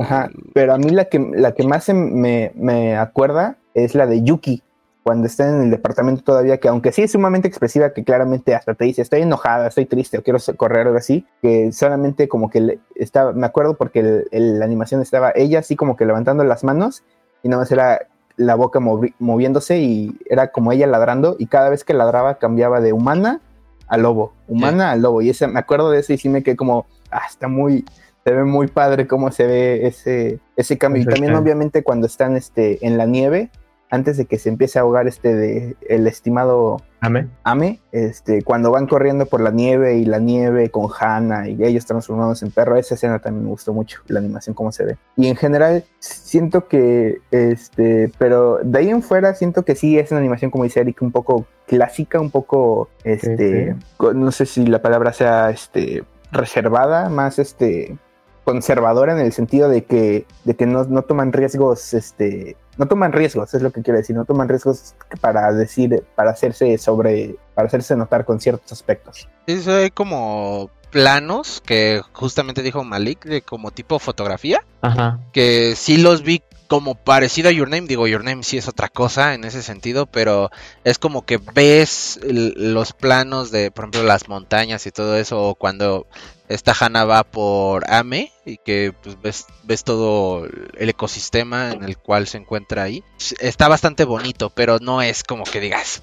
Ajá, 0.00 0.28
pero 0.52 0.74
a 0.74 0.78
mí 0.78 0.90
la 0.90 1.06
que, 1.06 1.18
la 1.18 1.52
que 1.52 1.66
más 1.66 1.88
me, 1.88 2.52
me 2.54 2.96
acuerda 2.96 3.56
es 3.72 3.94
la 3.94 4.06
de 4.06 4.22
Yuki, 4.22 4.62
cuando 5.04 5.26
está 5.26 5.46
en 5.46 5.64
el 5.64 5.70
departamento 5.70 6.22
todavía, 6.22 6.58
que 6.58 6.68
aunque 6.68 6.90
sí 6.90 7.02
es 7.02 7.12
sumamente 7.12 7.46
expresiva, 7.46 7.92
que 7.92 8.04
claramente 8.04 8.54
hasta 8.54 8.72
te 8.72 8.86
dice, 8.86 9.02
estoy 9.02 9.20
enojada, 9.20 9.68
estoy 9.68 9.84
triste 9.84 10.16
o 10.16 10.22
quiero 10.22 10.38
correr 10.56 10.86
o 10.86 10.88
algo 10.88 10.98
así, 10.98 11.26
que 11.42 11.72
solamente 11.72 12.26
como 12.26 12.48
que 12.48 12.80
estaba, 12.94 13.34
me 13.34 13.44
acuerdo 13.44 13.76
porque 13.76 14.24
la 14.32 14.64
animación 14.64 15.02
estaba 15.02 15.30
ella 15.34 15.58
así 15.58 15.76
como 15.76 15.94
que 15.96 16.06
levantando 16.06 16.42
las 16.42 16.64
manos 16.64 17.04
y 17.42 17.50
nada 17.50 17.62
más 17.62 17.70
era 17.70 18.08
la 18.36 18.54
boca 18.54 18.80
moviéndose 18.80 19.78
y 19.78 20.18
era 20.24 20.50
como 20.50 20.72
ella 20.72 20.86
ladrando 20.86 21.36
y 21.38 21.48
cada 21.48 21.68
vez 21.68 21.84
que 21.84 21.92
ladraba 21.92 22.38
cambiaba 22.38 22.80
de 22.80 22.94
humana 22.94 23.42
a 23.88 23.98
lobo, 23.98 24.32
humana 24.48 24.90
a 24.90 24.96
lobo 24.96 25.20
y 25.20 25.28
ese, 25.28 25.46
me 25.48 25.60
acuerdo 25.60 25.90
de 25.90 26.00
eso 26.00 26.14
y 26.14 26.18
sí 26.18 26.30
me 26.30 26.42
quedé 26.42 26.56
como, 26.56 26.86
ah, 27.10 27.24
está 27.28 27.46
muy, 27.46 27.84
se 28.24 28.32
ve 28.32 28.44
muy 28.44 28.68
padre 28.68 29.06
cómo 29.06 29.30
se 29.30 29.46
ve 29.46 29.86
ese, 29.86 30.40
ese 30.56 30.78
cambio. 30.78 31.02
Y 31.02 31.04
también 31.04 31.34
obviamente 31.34 31.84
cuando 31.84 32.06
están 32.06 32.36
este, 32.36 32.84
en 32.86 32.96
la 32.96 33.04
nieve, 33.04 33.50
antes 33.90 34.16
de 34.16 34.26
que 34.26 34.38
se 34.38 34.48
empiece 34.48 34.78
a 34.78 34.82
ahogar 34.82 35.06
este 35.06 35.34
de 35.34 35.76
el 35.88 36.06
estimado 36.06 36.78
Ame. 37.00 37.28
Ame, 37.44 37.80
este, 37.92 38.42
cuando 38.42 38.70
van 38.70 38.86
corriendo 38.86 39.26
por 39.26 39.42
la 39.42 39.50
nieve 39.50 39.96
y 39.96 40.06
la 40.06 40.18
nieve 40.18 40.70
con 40.70 40.88
Hannah 40.98 41.48
y 41.48 41.62
ellos 41.62 41.84
transformados 41.84 42.42
en 42.42 42.50
perro, 42.50 42.76
esa 42.76 42.94
escena 42.94 43.18
también 43.18 43.44
me 43.44 43.50
gustó 43.50 43.74
mucho, 43.74 44.00
la 44.08 44.20
animación 44.20 44.54
cómo 44.54 44.72
se 44.72 44.84
ve. 44.84 44.96
Y 45.16 45.28
en 45.28 45.36
general 45.36 45.84
siento 45.98 46.66
que, 46.66 47.18
este, 47.30 48.10
pero 48.16 48.58
de 48.64 48.78
ahí 48.78 48.88
en 48.88 49.02
fuera 49.02 49.34
siento 49.34 49.64
que 49.64 49.74
sí 49.74 49.98
es 49.98 50.10
una 50.12 50.20
animación 50.20 50.50
como 50.50 50.64
dice 50.64 50.80
Eric, 50.80 51.02
un 51.02 51.12
poco 51.12 51.46
clásica, 51.66 52.20
un 52.20 52.30
poco, 52.30 52.88
este, 53.04 53.76
no 54.14 54.32
sé 54.32 54.46
si 54.46 54.64
la 54.64 54.80
palabra 54.80 55.12
sea, 55.12 55.50
este, 55.50 56.04
reservada, 56.32 57.08
más, 57.10 57.38
este, 57.38 57.96
conservadora 58.44 59.12
en 59.12 59.18
el 59.18 59.32
sentido 59.32 59.68
de 59.68 59.84
que, 59.84 60.26
de 60.44 60.54
que 60.54 60.66
no, 60.66 60.84
no 60.84 61.02
toman 61.02 61.32
riesgos, 61.32 61.94
este, 61.94 62.56
no 62.76 62.86
toman 62.86 63.12
riesgos, 63.12 63.54
es 63.54 63.62
lo 63.62 63.70
que 63.72 63.82
quiero 63.82 63.98
decir, 63.98 64.14
no 64.14 64.24
toman 64.24 64.48
riesgos 64.48 64.94
para 65.20 65.52
decir, 65.52 66.04
para 66.14 66.30
hacerse 66.30 66.78
sobre, 66.78 67.36
para 67.54 67.68
hacerse 67.68 67.96
notar 67.96 68.24
con 68.24 68.40
ciertos 68.40 68.70
aspectos. 68.72 69.28
Eso 69.46 69.74
hay 69.74 69.90
como 69.90 70.70
planos 70.90 71.60
que 71.66 72.02
justamente 72.12 72.62
dijo 72.62 72.84
Malik 72.84 73.24
de 73.24 73.42
como 73.42 73.72
tipo 73.72 73.98
fotografía, 73.98 74.64
Ajá. 74.80 75.18
que 75.32 75.74
sí 75.76 75.96
los 75.96 76.22
vi 76.22 76.42
como 76.68 76.94
parecido 76.94 77.48
a 77.48 77.52
Your 77.52 77.68
Name, 77.68 77.86
digo 77.86 78.06
Your 78.06 78.24
Name 78.24 78.42
sí 78.42 78.56
es 78.58 78.68
otra 78.68 78.88
cosa 78.88 79.34
en 79.34 79.44
ese 79.44 79.62
sentido, 79.62 80.06
pero 80.06 80.50
es 80.84 80.98
como 80.98 81.24
que 81.24 81.38
ves 81.54 82.20
los 82.22 82.92
planos 82.92 83.50
de, 83.50 83.70
por 83.70 83.84
ejemplo, 83.84 84.02
las 84.04 84.28
montañas 84.28 84.86
y 84.86 84.90
todo 84.90 85.16
eso, 85.16 85.42
o 85.42 85.54
cuando 85.54 86.06
esta 86.48 86.74
Hannah 86.78 87.04
va 87.04 87.24
por 87.24 87.90
Ame 87.90 88.32
y 88.44 88.58
que 88.58 88.92
pues, 89.02 89.20
ves, 89.20 89.46
ves 89.64 89.84
todo 89.84 90.46
el 90.46 90.88
ecosistema 90.88 91.72
en 91.72 91.84
el 91.84 91.98
cual 91.98 92.26
se 92.26 92.38
encuentra 92.38 92.82
ahí. 92.82 93.02
Está 93.40 93.68
bastante 93.68 94.04
bonito, 94.04 94.50
pero 94.50 94.78
no 94.80 95.02
es 95.02 95.22
como 95.22 95.44
que 95.44 95.60
digas, 95.60 96.02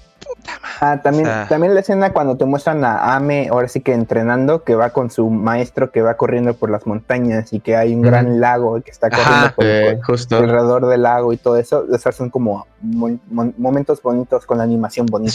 Ah, 0.80 1.00
también, 1.02 1.28
también 1.48 1.74
la 1.74 1.80
escena 1.80 2.12
cuando 2.12 2.36
te 2.36 2.44
muestran 2.44 2.84
a 2.84 3.14
Ame, 3.14 3.48
ahora 3.50 3.68
sí 3.68 3.80
que 3.80 3.92
entrenando, 3.92 4.64
que 4.64 4.74
va 4.74 4.90
con 4.90 5.10
su 5.10 5.30
maestro 5.30 5.92
que 5.92 6.02
va 6.02 6.16
corriendo 6.16 6.54
por 6.54 6.70
las 6.70 6.86
montañas 6.86 7.52
y 7.52 7.60
que 7.60 7.76
hay 7.76 7.94
un 7.94 8.02
gran 8.02 8.40
lago 8.40 8.80
que 8.82 8.90
está 8.90 9.08
corriendo 9.08 9.54
por, 9.54 9.64
eh, 9.64 10.00
alrededor 10.30 10.86
del 10.86 11.02
lago 11.02 11.32
y 11.32 11.36
todo 11.36 11.56
eso. 11.56 11.86
O 11.88 12.12
son 12.12 12.30
como 12.30 12.66
momentos 13.30 14.02
bonitos 14.02 14.44
con 14.44 14.58
la 14.58 14.64
animación 14.64 15.06
bonita. 15.06 15.32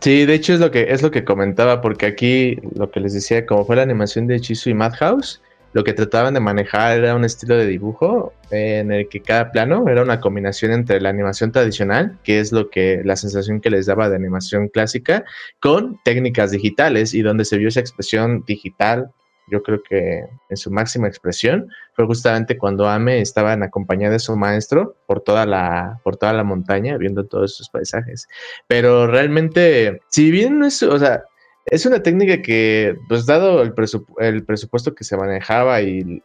Sí, 0.00 0.26
de 0.26 0.34
hecho 0.34 0.54
es 0.54 0.60
lo 0.60 0.70
que 0.70 0.92
es 0.92 1.02
lo 1.02 1.10
que 1.10 1.24
comentaba, 1.24 1.80
porque 1.80 2.06
aquí 2.06 2.56
lo 2.74 2.90
que 2.90 3.00
les 3.00 3.14
decía, 3.14 3.46
como 3.46 3.64
fue 3.64 3.76
la 3.76 3.82
animación 3.82 4.26
de 4.26 4.40
Chisu 4.40 4.70
y 4.70 4.74
Madhouse, 4.74 5.40
lo 5.78 5.84
que 5.84 5.92
trataban 5.92 6.34
de 6.34 6.40
manejar 6.40 6.98
era 6.98 7.14
un 7.14 7.24
estilo 7.24 7.56
de 7.56 7.64
dibujo 7.64 8.32
en 8.50 8.90
el 8.90 9.08
que 9.08 9.20
cada 9.20 9.52
plano 9.52 9.88
era 9.88 10.02
una 10.02 10.18
combinación 10.18 10.72
entre 10.72 11.00
la 11.00 11.08
animación 11.08 11.52
tradicional, 11.52 12.18
que 12.24 12.40
es 12.40 12.50
lo 12.50 12.68
que 12.68 13.02
la 13.04 13.14
sensación 13.14 13.60
que 13.60 13.70
les 13.70 13.86
daba 13.86 14.08
de 14.10 14.16
animación 14.16 14.66
clásica, 14.66 15.24
con 15.60 16.00
técnicas 16.02 16.50
digitales 16.50 17.14
y 17.14 17.22
donde 17.22 17.44
se 17.44 17.58
vio 17.58 17.68
esa 17.68 17.78
expresión 17.78 18.42
digital, 18.44 19.12
yo 19.52 19.62
creo 19.62 19.80
que 19.88 20.24
en 20.50 20.56
su 20.56 20.72
máxima 20.72 21.06
expresión 21.06 21.68
fue 21.94 22.06
justamente 22.06 22.58
cuando 22.58 22.88
Ame 22.88 23.20
estaba 23.20 23.52
en 23.52 23.70
compañía 23.70 24.10
de 24.10 24.18
su 24.18 24.34
maestro 24.34 24.96
por 25.06 25.20
toda 25.20 25.46
la 25.46 26.00
por 26.02 26.16
toda 26.16 26.32
la 26.32 26.42
montaña 26.42 26.96
viendo 26.96 27.24
todos 27.24 27.52
esos 27.52 27.68
paisajes. 27.68 28.26
Pero 28.66 29.06
realmente 29.06 30.00
si 30.08 30.32
bien 30.32 30.58
no 30.58 30.66
es, 30.66 30.82
o 30.82 30.98
sea, 30.98 31.22
es 31.70 31.86
una 31.86 32.02
técnica 32.02 32.42
que, 32.42 32.96
pues 33.08 33.26
dado 33.26 33.62
el, 33.62 33.72
presupuesto 33.72 34.94
que 34.94 35.04
se 35.04 35.16
manejaba 35.16 35.82
y, 35.82 36.22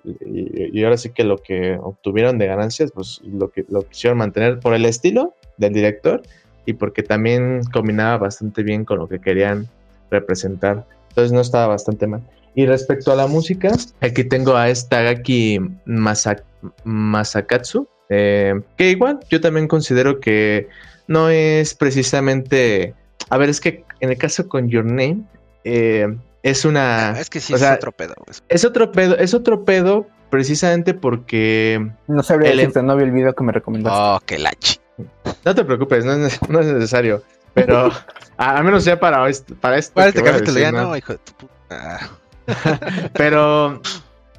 ahora 0.84 0.98
sí 0.98 1.10
que 1.10 1.24
lo 1.24 1.38
que 1.38 1.78
obtuvieron 1.82 2.38
de 2.38 2.48
ganancias, 2.48 2.92
pues 2.92 3.22
lo 3.24 3.50
que 3.50 3.66
quisieron 3.90 4.18
mantener 4.18 4.60
por 4.60 4.74
el 4.74 4.86
estilo 4.86 5.36
del 5.58 5.74
director 5.74 6.22
y 6.66 6.74
porque 6.74 7.04
también 7.04 7.62
combinaba 7.72 8.18
bastante 8.18 8.64
bien 8.64 8.86
con 8.86 9.00
lo 9.00 9.08
que 9.08 9.20
querían 9.20 9.68
representar. 10.10 10.86
Entonces 11.10 11.32
no 11.32 11.42
estaba 11.42 11.68
bastante 11.68 12.08
mal. 12.08 12.22
Y 12.56 12.66
respecto 12.66 13.12
a 13.12 13.16
la 13.16 13.28
música, 13.28 13.72
aquí 14.02 14.24
tengo 14.24 14.56
a 14.56 14.70
esta 14.70 15.02
Gaki 15.02 15.60
Masakatsu, 16.84 17.88
eh, 18.10 18.62
que 18.78 18.92
igual 18.92 19.20
yo 19.30 19.42
también 19.42 19.68
considero 19.68 20.20
que 20.20 20.68
no 21.08 21.30
es 21.30 21.74
precisamente... 21.74 22.96
A 23.30 23.38
ver, 23.38 23.50
es 23.50 23.60
que 23.60 23.86
en 24.00 24.10
el 24.10 24.18
caso 24.18 24.48
con 24.48 24.70
Your 24.70 24.86
Name, 24.86 25.24
eh, 25.64 26.08
es 26.44 26.66
una. 26.66 27.12
Ah, 27.12 27.20
es 27.20 27.30
que 27.30 27.40
sí, 27.40 27.54
es 27.54 27.64
otro 27.64 27.92
pedo. 27.92 28.16
Es 28.50 28.66
otro 28.66 28.92
pedo, 28.92 29.18
es 29.18 29.34
otro 29.34 29.64
pedo 29.64 30.08
precisamente 30.30 30.94
porque. 30.94 31.92
No 32.08 32.22
sabría 32.22 32.52
el, 32.52 32.58
decirte, 32.58 32.84
no 32.84 32.96
vi 32.96 33.04
el 33.04 33.12
video 33.12 33.34
que 33.34 33.44
me 33.44 33.52
recomendaste. 33.52 34.00
Oh, 34.00 34.20
qué 34.26 34.38
lachi. 34.38 34.78
No 35.46 35.56
te 35.56 35.64
preocupes, 35.64 36.06
no 36.06 36.14
es, 36.26 36.42
necesario. 36.50 37.24
Pero 37.54 37.92
al 38.38 38.64
menos 38.64 38.84
ya 38.84 39.00
para, 39.00 39.28
esto. 39.30 39.56
Para, 39.56 39.78
esto 39.78 39.94
para 39.94 40.10
este 40.10 40.24
capítulo 40.24 40.60
ya 40.60 40.72
no, 40.72 40.96
hijo 40.98 41.14
de 41.14 41.20
tu 41.20 41.34
puta. 41.34 42.10
pero 43.14 43.82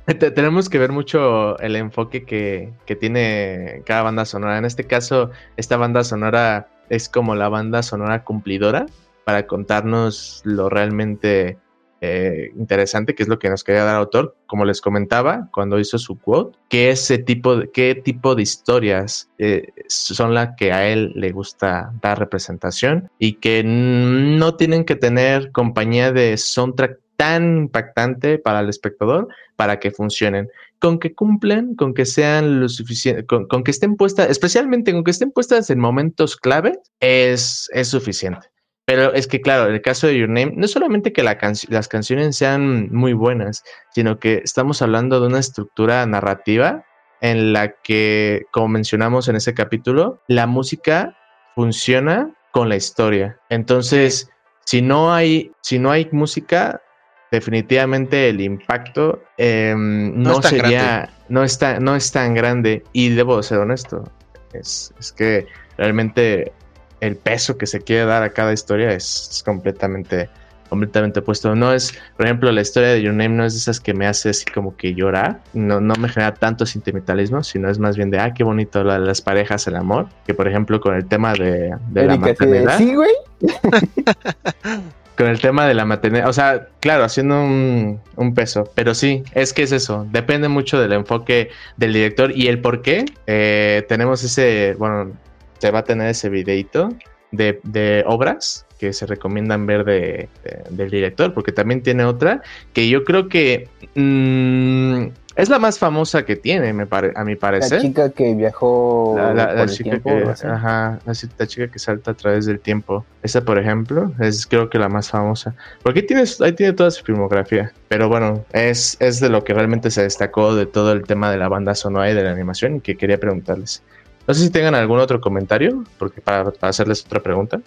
tenemos 0.06 0.68
que 0.68 0.78
ver 0.78 0.92
mucho 0.92 1.58
el 1.60 1.76
enfoque 1.76 2.24
que, 2.24 2.72
que 2.84 2.96
tiene 2.96 3.82
cada 3.86 4.02
banda 4.02 4.24
sonora. 4.24 4.58
En 4.58 4.64
este 4.64 4.84
caso, 4.84 5.30
esta 5.56 5.76
banda 5.76 6.04
sonora 6.04 6.68
es 6.88 7.08
como 7.08 7.34
la 7.34 7.48
banda 7.48 7.82
sonora 7.82 8.24
cumplidora 8.24 8.86
para 9.24 9.46
contarnos 9.46 10.42
lo 10.44 10.68
realmente 10.68 11.58
eh, 12.06 12.50
interesante, 12.56 13.14
que 13.14 13.22
es 13.22 13.30
lo 13.30 13.38
que 13.38 13.48
nos 13.48 13.64
quería 13.64 13.84
dar 13.84 13.96
autor, 13.96 14.36
como 14.46 14.66
les 14.66 14.82
comentaba 14.82 15.48
cuando 15.50 15.78
hizo 15.78 15.96
su 15.96 16.18
quote, 16.18 16.58
que 16.68 16.90
ese 16.90 17.16
tipo 17.16 17.56
de, 17.56 17.70
qué 17.70 17.94
tipo 17.94 18.34
de 18.34 18.42
historias 18.42 19.30
eh, 19.38 19.68
son 19.88 20.34
las 20.34 20.50
que 20.58 20.70
a 20.72 20.86
él 20.86 21.12
le 21.14 21.32
gusta 21.32 21.94
dar 22.02 22.18
representación 22.18 23.10
y 23.18 23.34
que 23.34 23.62
no 23.64 24.54
tienen 24.56 24.84
que 24.84 24.96
tener 24.96 25.50
compañía 25.50 26.12
de 26.12 26.36
soundtrack 26.36 26.98
tan 27.16 27.58
impactante 27.58 28.38
para 28.38 28.60
el 28.60 28.68
espectador 28.68 29.28
para 29.56 29.78
que 29.78 29.90
funcionen. 29.90 30.48
Con 30.78 30.98
que 30.98 31.14
cumplen, 31.14 31.74
con 31.76 31.94
que 31.94 32.04
sean 32.04 32.60
lo 32.60 32.68
suficiente, 32.68 33.24
con, 33.24 33.46
que 33.64 33.70
estén 33.70 33.96
puestas, 33.96 34.30
especialmente 34.30 34.92
con 34.92 35.04
que 35.04 35.10
estén 35.10 35.30
puestas 35.30 35.70
en 35.70 35.80
momentos 35.80 36.36
clave, 36.36 36.78
es, 37.00 37.70
es 37.72 37.88
suficiente. 37.88 38.48
Pero 38.86 39.14
es 39.14 39.26
que, 39.26 39.40
claro, 39.40 39.68
en 39.68 39.74
el 39.74 39.80
caso 39.80 40.06
de 40.06 40.18
Your 40.18 40.28
Name, 40.28 40.52
no 40.56 40.68
solamente 40.68 41.12
que 41.12 41.22
las 41.22 41.88
canciones 41.88 42.36
sean 42.36 42.92
muy 42.92 43.14
buenas, 43.14 43.64
sino 43.94 44.18
que 44.18 44.42
estamos 44.44 44.82
hablando 44.82 45.20
de 45.20 45.28
una 45.28 45.38
estructura 45.38 46.04
narrativa 46.04 46.84
en 47.22 47.54
la 47.54 47.72
que, 47.80 48.44
como 48.52 48.68
mencionamos 48.68 49.28
en 49.28 49.36
ese 49.36 49.54
capítulo, 49.54 50.20
la 50.28 50.46
música 50.46 51.16
funciona 51.54 52.34
con 52.52 52.68
la 52.68 52.76
historia. 52.76 53.38
Entonces, 53.48 54.28
si 54.66 54.82
no 54.82 55.14
hay, 55.14 55.50
si 55.62 55.78
no 55.78 55.90
hay 55.90 56.08
música, 56.12 56.82
definitivamente 57.30 58.28
el 58.28 58.40
impacto 58.40 59.22
em, 59.36 60.20
no, 60.20 60.42
sería, 60.42 61.10
no 61.28 61.44
está, 61.44 61.80
no 61.80 61.96
es 61.96 62.10
tan 62.12 62.34
grande. 62.34 62.82
Y 62.92 63.10
debo 63.10 63.42
ser 63.42 63.58
honesto, 63.58 64.04
es, 64.52 64.92
es 64.98 65.12
que 65.12 65.46
realmente 65.76 66.52
el 67.00 67.16
peso 67.16 67.58
que 67.58 67.66
se 67.66 67.80
quiere 67.80 68.04
dar 68.06 68.22
a 68.22 68.30
cada 68.30 68.52
historia 68.52 68.92
es, 68.92 69.42
completamente 69.44 70.28
completamente 70.70 71.20
opuesto. 71.20 71.54
No 71.54 71.72
es, 71.72 71.92
por 72.16 72.26
ejemplo, 72.26 72.50
la 72.50 72.62
historia 72.62 72.88
de 72.88 73.02
Your 73.02 73.12
Name 73.12 73.36
no 73.36 73.44
es 73.44 73.52
de 73.52 73.58
esas 73.58 73.78
que 73.78 73.94
me 73.94 74.08
hace 74.08 74.30
así 74.30 74.44
como 74.46 74.76
que 74.76 74.94
llorar, 74.94 75.40
no, 75.52 75.80
no 75.80 75.94
me 75.96 76.08
genera 76.08 76.34
tanto 76.34 76.66
sentimentalismo, 76.66 77.44
sino 77.44 77.70
es 77.70 77.78
más 77.78 77.96
bien 77.96 78.10
de, 78.10 78.18
ah, 78.18 78.32
qué 78.34 78.42
bonito 78.42 78.82
las 78.82 79.20
parejas, 79.20 79.68
el 79.68 79.76
amor, 79.76 80.08
que 80.26 80.34
por 80.34 80.48
ejemplo 80.48 80.80
con 80.80 80.96
el 80.96 81.06
tema 81.06 81.34
de, 81.34 81.76
la 81.92 82.16
maternidad. 82.16 82.78
Sí, 82.78 82.94
güey. 82.94 83.12
con 85.16 85.28
el 85.28 85.40
tema 85.40 85.66
de 85.66 85.74
la 85.74 85.84
maternidad, 85.84 86.28
o 86.28 86.32
sea, 86.32 86.68
claro, 86.80 87.04
haciendo 87.04 87.42
un, 87.42 88.00
un, 88.16 88.34
peso, 88.34 88.70
pero 88.74 88.94
sí, 88.94 89.22
es 89.32 89.52
que 89.52 89.62
es 89.62 89.72
eso, 89.72 90.06
depende 90.10 90.48
mucho 90.48 90.80
del 90.80 90.92
enfoque 90.92 91.50
del 91.76 91.92
director 91.92 92.32
y 92.36 92.48
el 92.48 92.60
por 92.60 92.82
qué. 92.82 93.04
Eh, 93.26 93.84
tenemos 93.88 94.24
ese, 94.24 94.74
bueno, 94.78 95.12
se 95.58 95.70
va 95.70 95.80
a 95.80 95.84
tener 95.84 96.08
ese 96.08 96.28
videito 96.28 96.90
de, 97.30 98.04
obras 98.06 98.66
que 98.78 98.92
se 98.92 99.06
recomiendan 99.06 99.66
ver 99.66 99.84
de, 99.84 100.28
del 100.70 100.90
director, 100.90 101.32
porque 101.32 101.52
también 101.52 101.82
tiene 101.82 102.04
otra 102.04 102.42
que 102.72 102.88
yo 102.88 103.04
creo 103.04 103.28
que 103.28 103.68
mm, 103.94 105.06
es 105.36 105.48
la 105.48 105.58
más 105.58 105.78
famosa 105.78 106.24
que 106.24 106.36
tiene, 106.36 106.72
me 106.72 106.86
a 106.90 107.24
mi 107.24 107.34
parecer. 107.34 107.78
La 107.78 107.82
chica 107.82 108.10
que 108.10 108.34
viajó 108.34 109.16
la, 109.16 109.66
chica 109.66 109.98
que, 109.98 110.32
ajá, 110.46 111.00
la, 111.04 111.46
chica 111.46 111.68
que 111.68 111.78
salta 111.78 112.12
a 112.12 112.14
través 112.14 112.46
del 112.46 112.60
tiempo. 112.60 113.04
Esa, 113.22 113.44
por 113.44 113.58
ejemplo, 113.58 114.12
es 114.20 114.46
creo 114.46 114.70
que 114.70 114.78
la 114.78 114.88
más 114.88 115.10
famosa. 115.10 115.54
Porque 115.82 116.02
tiene, 116.02 116.22
ahí 116.40 116.52
tiene 116.52 116.72
toda 116.72 116.90
su 116.92 117.02
filmografía. 117.02 117.72
Pero 117.88 118.08
bueno, 118.08 118.44
es, 118.52 118.96
es 119.00 119.18
de 119.18 119.28
lo 119.28 119.42
que 119.42 119.54
realmente 119.54 119.90
se 119.90 120.02
destacó 120.02 120.54
de 120.54 120.66
todo 120.66 120.92
el 120.92 121.02
tema 121.04 121.30
de 121.32 121.38
la 121.38 121.48
banda 121.48 121.74
sonora 121.74 122.10
y 122.10 122.14
de 122.14 122.22
la 122.22 122.30
animación 122.30 122.76
y 122.76 122.80
que 122.80 122.96
quería 122.96 123.18
preguntarles. 123.18 123.82
No 124.28 124.34
sé 124.34 124.40
si 124.40 124.50
tengan 124.50 124.76
algún 124.76 125.00
otro 125.00 125.20
comentario, 125.20 125.84
porque 125.98 126.20
para, 126.20 126.52
hacerles 126.60 127.04
otra 127.04 127.20
pregunta. 127.20 127.60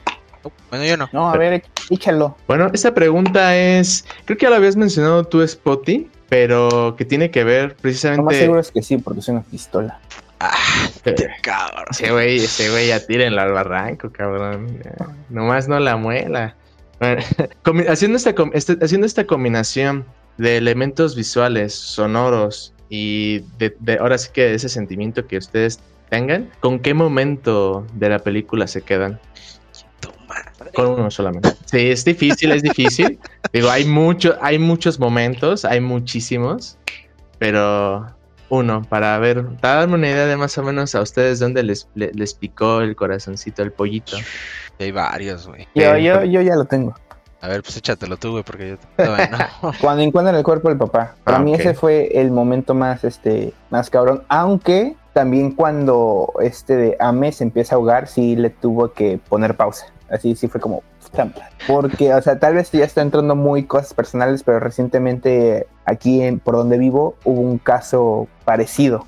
Bueno, 0.70 0.86
yo 0.86 0.95
no. 0.95 1.09
No, 1.11 1.30
a 1.30 1.38
ver, 1.38 1.63
échalo. 1.89 2.38
Bueno, 2.47 2.70
esta 2.74 2.93
pregunta 2.93 3.57
es, 3.57 4.05
creo 4.24 4.38
que 4.38 4.45
ya 4.45 4.49
lo 4.49 4.55
habías 4.55 4.78
mencionado 4.78 5.26
tú, 5.26 5.45
Spotty, 5.45 6.09
pero 6.30 6.96
que 6.98 7.06
tiene 7.06 7.32
que 7.32 7.44
ver 7.44 7.76
precisamente... 7.76 8.22
Lo 8.22 8.26
más 8.26 8.36
seguro 8.36 8.60
es 8.60 8.72
que 8.72 8.82
sí, 8.82 8.98
porque 8.98 9.20
es 9.22 9.28
una 9.28 9.42
pistola. 9.42 10.00
Ah, 10.40 10.54
este 10.86 11.16
cabrón. 11.42 11.86
Ese 11.90 12.12
güey, 12.12 12.38
ese 12.38 12.70
güey 12.70 12.88
ya 12.88 13.06
tírenlo 13.06 13.42
al 13.42 13.54
barranco, 13.54 14.12
cabrón. 14.12 14.80
nomás 15.30 15.68
no 15.68 15.80
la 15.80 15.98
muela. 15.98 16.56
haciendo, 17.88 18.18
esta, 18.18 18.34
este, 18.54 18.78
haciendo 18.82 19.06
esta 19.06 19.26
combinación 19.26 20.06
de 20.38 20.58
elementos 20.58 21.16
visuales, 21.16 21.74
sonoros 21.74 22.74
y 22.90 23.40
de, 23.58 23.76
de, 23.80 23.98
ahora 23.98 24.18
sí 24.18 24.30
que 24.34 24.54
ese 24.54 24.70
sentimiento 24.70 25.28
que 25.28 25.38
ustedes 25.38 25.80
tengan, 26.10 26.50
¿con 26.60 26.80
qué 26.80 26.94
momento 26.94 27.86
de 27.94 28.10
la 28.10 28.20
película 28.20 28.68
se 28.68 28.82
quedan? 28.82 29.20
Con 30.76 30.88
uno 30.88 31.11
solamente. 31.11 31.53
Sí, 31.65 31.89
es 31.89 32.05
difícil, 32.05 32.51
es 32.51 32.63
difícil. 32.63 33.20
Digo, 33.53 33.70
hay 33.70 33.86
mucho, 33.86 34.38
hay 34.41 34.59
muchos 34.59 34.99
momentos, 34.99 35.65
hay 35.65 35.82
muchísimos, 35.82 36.78
pero 37.39 38.07
uno, 38.49 38.82
para 38.84 39.18
ver, 39.20 39.45
para 39.61 39.76
darme 39.76 39.95
una 39.95 40.07
idea 40.07 40.26
de 40.26 40.38
más 40.38 40.57
o 40.57 40.63
menos 40.63 40.95
a 40.95 41.01
ustedes 41.01 41.39
dónde 41.39 41.63
les, 41.63 41.88
les, 41.95 42.34
picó 42.34 42.82
el 42.82 42.95
corazoncito, 42.95 43.61
el 43.61 43.72
pollito. 43.72 44.18
Hay 44.80 44.91
varios, 44.91 45.47
güey. 45.47 45.68
Yo, 45.76 45.97
yo, 45.97 46.24
yo 46.24 46.41
ya 46.41 46.55
lo 46.55 46.65
tengo. 46.65 46.95
A 47.41 47.49
ver, 47.49 47.61
pues 47.61 47.78
échatelo 47.78 48.18
tú, 48.18 48.32
güey, 48.32 48.43
porque 48.43 48.78
yo 48.97 49.05
Cuando 49.82 50.01
encuentran 50.01 50.36
el 50.36 50.43
cuerpo 50.43 50.70
del 50.70 50.78
papá. 50.78 51.15
Para 51.24 51.38
ah, 51.38 51.41
mí 51.41 51.53
ese 51.53 51.74
fue 51.74 52.09
el 52.20 52.32
momento 52.32 52.74
más, 52.74 53.03
este, 53.03 53.53
más 53.70 53.89
cabrón. 53.89 54.24
Aunque 54.28 54.95
también 55.13 55.51
cuando 55.51 56.32
este 56.41 56.76
de 56.76 56.97
Ame 56.99 57.32
se 57.32 57.43
empieza 57.43 57.76
a 57.76 57.78
ahogar, 57.78 58.07
sí 58.07 58.36
le 58.36 58.49
tuvo 58.49 58.91
que 58.93 59.20
poner 59.30 59.55
pausa. 59.55 59.88
Así 60.10 60.36
sí 60.36 60.47
fue 60.47 60.62
como... 60.62 60.84
Porque, 61.68 62.14
o 62.14 62.22
sea, 62.22 62.39
tal 62.39 62.55
vez 62.55 62.72
ya 62.72 62.84
está 62.84 63.01
entrando 63.01 63.36
muy 63.36 63.64
cosas 63.64 63.93
personales, 63.93 64.43
pero 64.43 64.60
recientemente 64.60 65.68
aquí 65.86 66.22
en, 66.22 66.39
por 66.39 66.55
donde 66.55 66.78
vivo 66.78 67.16
hubo 67.24 67.41
un 67.41 67.58
caso 67.58 68.28
parecido 68.45 69.05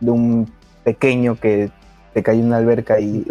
de 0.00 0.10
un 0.10 0.52
pequeño 0.84 1.36
que 1.36 1.70
se 2.14 2.22
cayó 2.22 2.40
en 2.40 2.46
una 2.46 2.58
alberca 2.58 3.00
y 3.00 3.26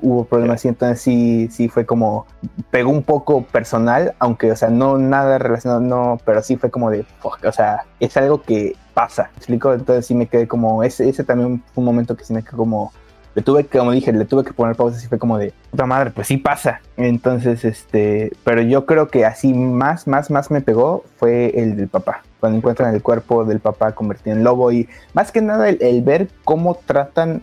hubo 0.00 0.24
problemas 0.24 0.64
y 0.64 0.68
entonces 0.68 1.00
sí, 1.00 1.48
sí 1.50 1.68
fue 1.68 1.84
como, 1.86 2.26
pegó 2.70 2.90
un 2.90 3.02
poco 3.02 3.44
personal, 3.44 4.14
aunque, 4.18 4.52
o 4.52 4.56
sea, 4.56 4.70
no 4.70 4.98
nada 4.98 5.38
relacionado, 5.38 5.80
no, 5.80 6.18
pero 6.24 6.42
sí 6.42 6.56
fue 6.56 6.70
como 6.70 6.90
de, 6.90 7.04
o 7.22 7.52
sea, 7.52 7.84
es 7.98 8.16
algo 8.16 8.42
que 8.42 8.76
pasa, 8.94 9.30
explico? 9.36 9.72
Entonces 9.72 10.06
sí 10.06 10.14
me 10.14 10.26
quedé 10.26 10.46
como, 10.46 10.82
ese, 10.82 11.08
ese 11.08 11.24
también 11.24 11.62
fue 11.74 11.82
un 11.82 11.86
momento 11.86 12.16
que 12.16 12.24
sí 12.24 12.32
me 12.32 12.42
quedé 12.42 12.56
como, 12.56 12.92
le 13.34 13.42
tuve 13.42 13.64
que, 13.66 13.78
como 13.78 13.92
dije, 13.92 14.12
le 14.12 14.24
tuve 14.24 14.44
que 14.44 14.52
poner 14.52 14.76
pausa 14.76 15.02
y 15.02 15.08
fue 15.08 15.18
como 15.18 15.38
de, 15.38 15.52
puta 15.70 15.86
madre, 15.86 16.10
pues 16.10 16.26
sí 16.26 16.36
pasa. 16.36 16.80
Entonces, 16.96 17.64
este, 17.64 18.32
pero 18.44 18.62
yo 18.62 18.86
creo 18.86 19.08
que 19.08 19.24
así 19.24 19.54
más, 19.54 20.08
más, 20.08 20.30
más 20.30 20.50
me 20.50 20.60
pegó 20.60 21.04
fue 21.16 21.52
el 21.60 21.76
del 21.76 21.88
papá 21.88 22.22
cuando 22.40 22.56
encuentran 22.56 22.94
el 22.94 23.02
cuerpo 23.02 23.44
del 23.44 23.60
papá 23.60 23.92
convertido 23.92 24.34
en 24.34 24.42
lobo 24.42 24.72
y 24.72 24.88
más 25.12 25.30
que 25.30 25.42
nada 25.42 25.68
el, 25.68 26.02
ver 26.02 26.28
cómo 26.42 26.74
tratan 26.74 27.42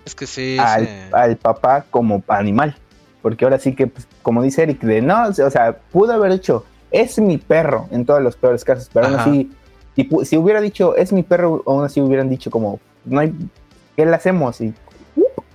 al, 1.12 1.38
papá 1.38 1.86
como 1.90 2.24
animal. 2.28 2.76
Porque 3.22 3.46
ahora 3.46 3.60
sí 3.60 3.76
que, 3.76 3.88
pues, 3.88 4.08
como 4.22 4.42
dice 4.42 4.64
Eric, 4.64 4.82
de 4.82 5.02
no, 5.02 5.28
o 5.28 5.34
sea, 5.34 5.78
pudo 5.92 6.14
haber 6.14 6.34
dicho, 6.34 6.66
es 6.92 7.20
mi 7.20 7.38
perro 7.38 7.88
en 7.92 8.06
todos 8.06 8.22
los 8.22 8.36
peores 8.36 8.64
casos, 8.64 8.90
pero 8.92 9.08
aún 9.08 9.16
así, 9.16 9.52
si, 9.96 10.10
si, 10.26 10.38
hubiera 10.38 10.62
dicho, 10.62 10.96
es 10.96 11.14
mi 11.14 11.24
perro, 11.24 11.64
aún 11.66 11.86
así 11.86 12.02
hubieran 12.02 12.30
dicho 12.30 12.50
como, 12.50 12.80
no 13.06 13.20
hay, 13.20 13.34
¿qué 13.96 14.06
le 14.06 14.16
hacemos? 14.16 14.62
Y, 14.62 14.74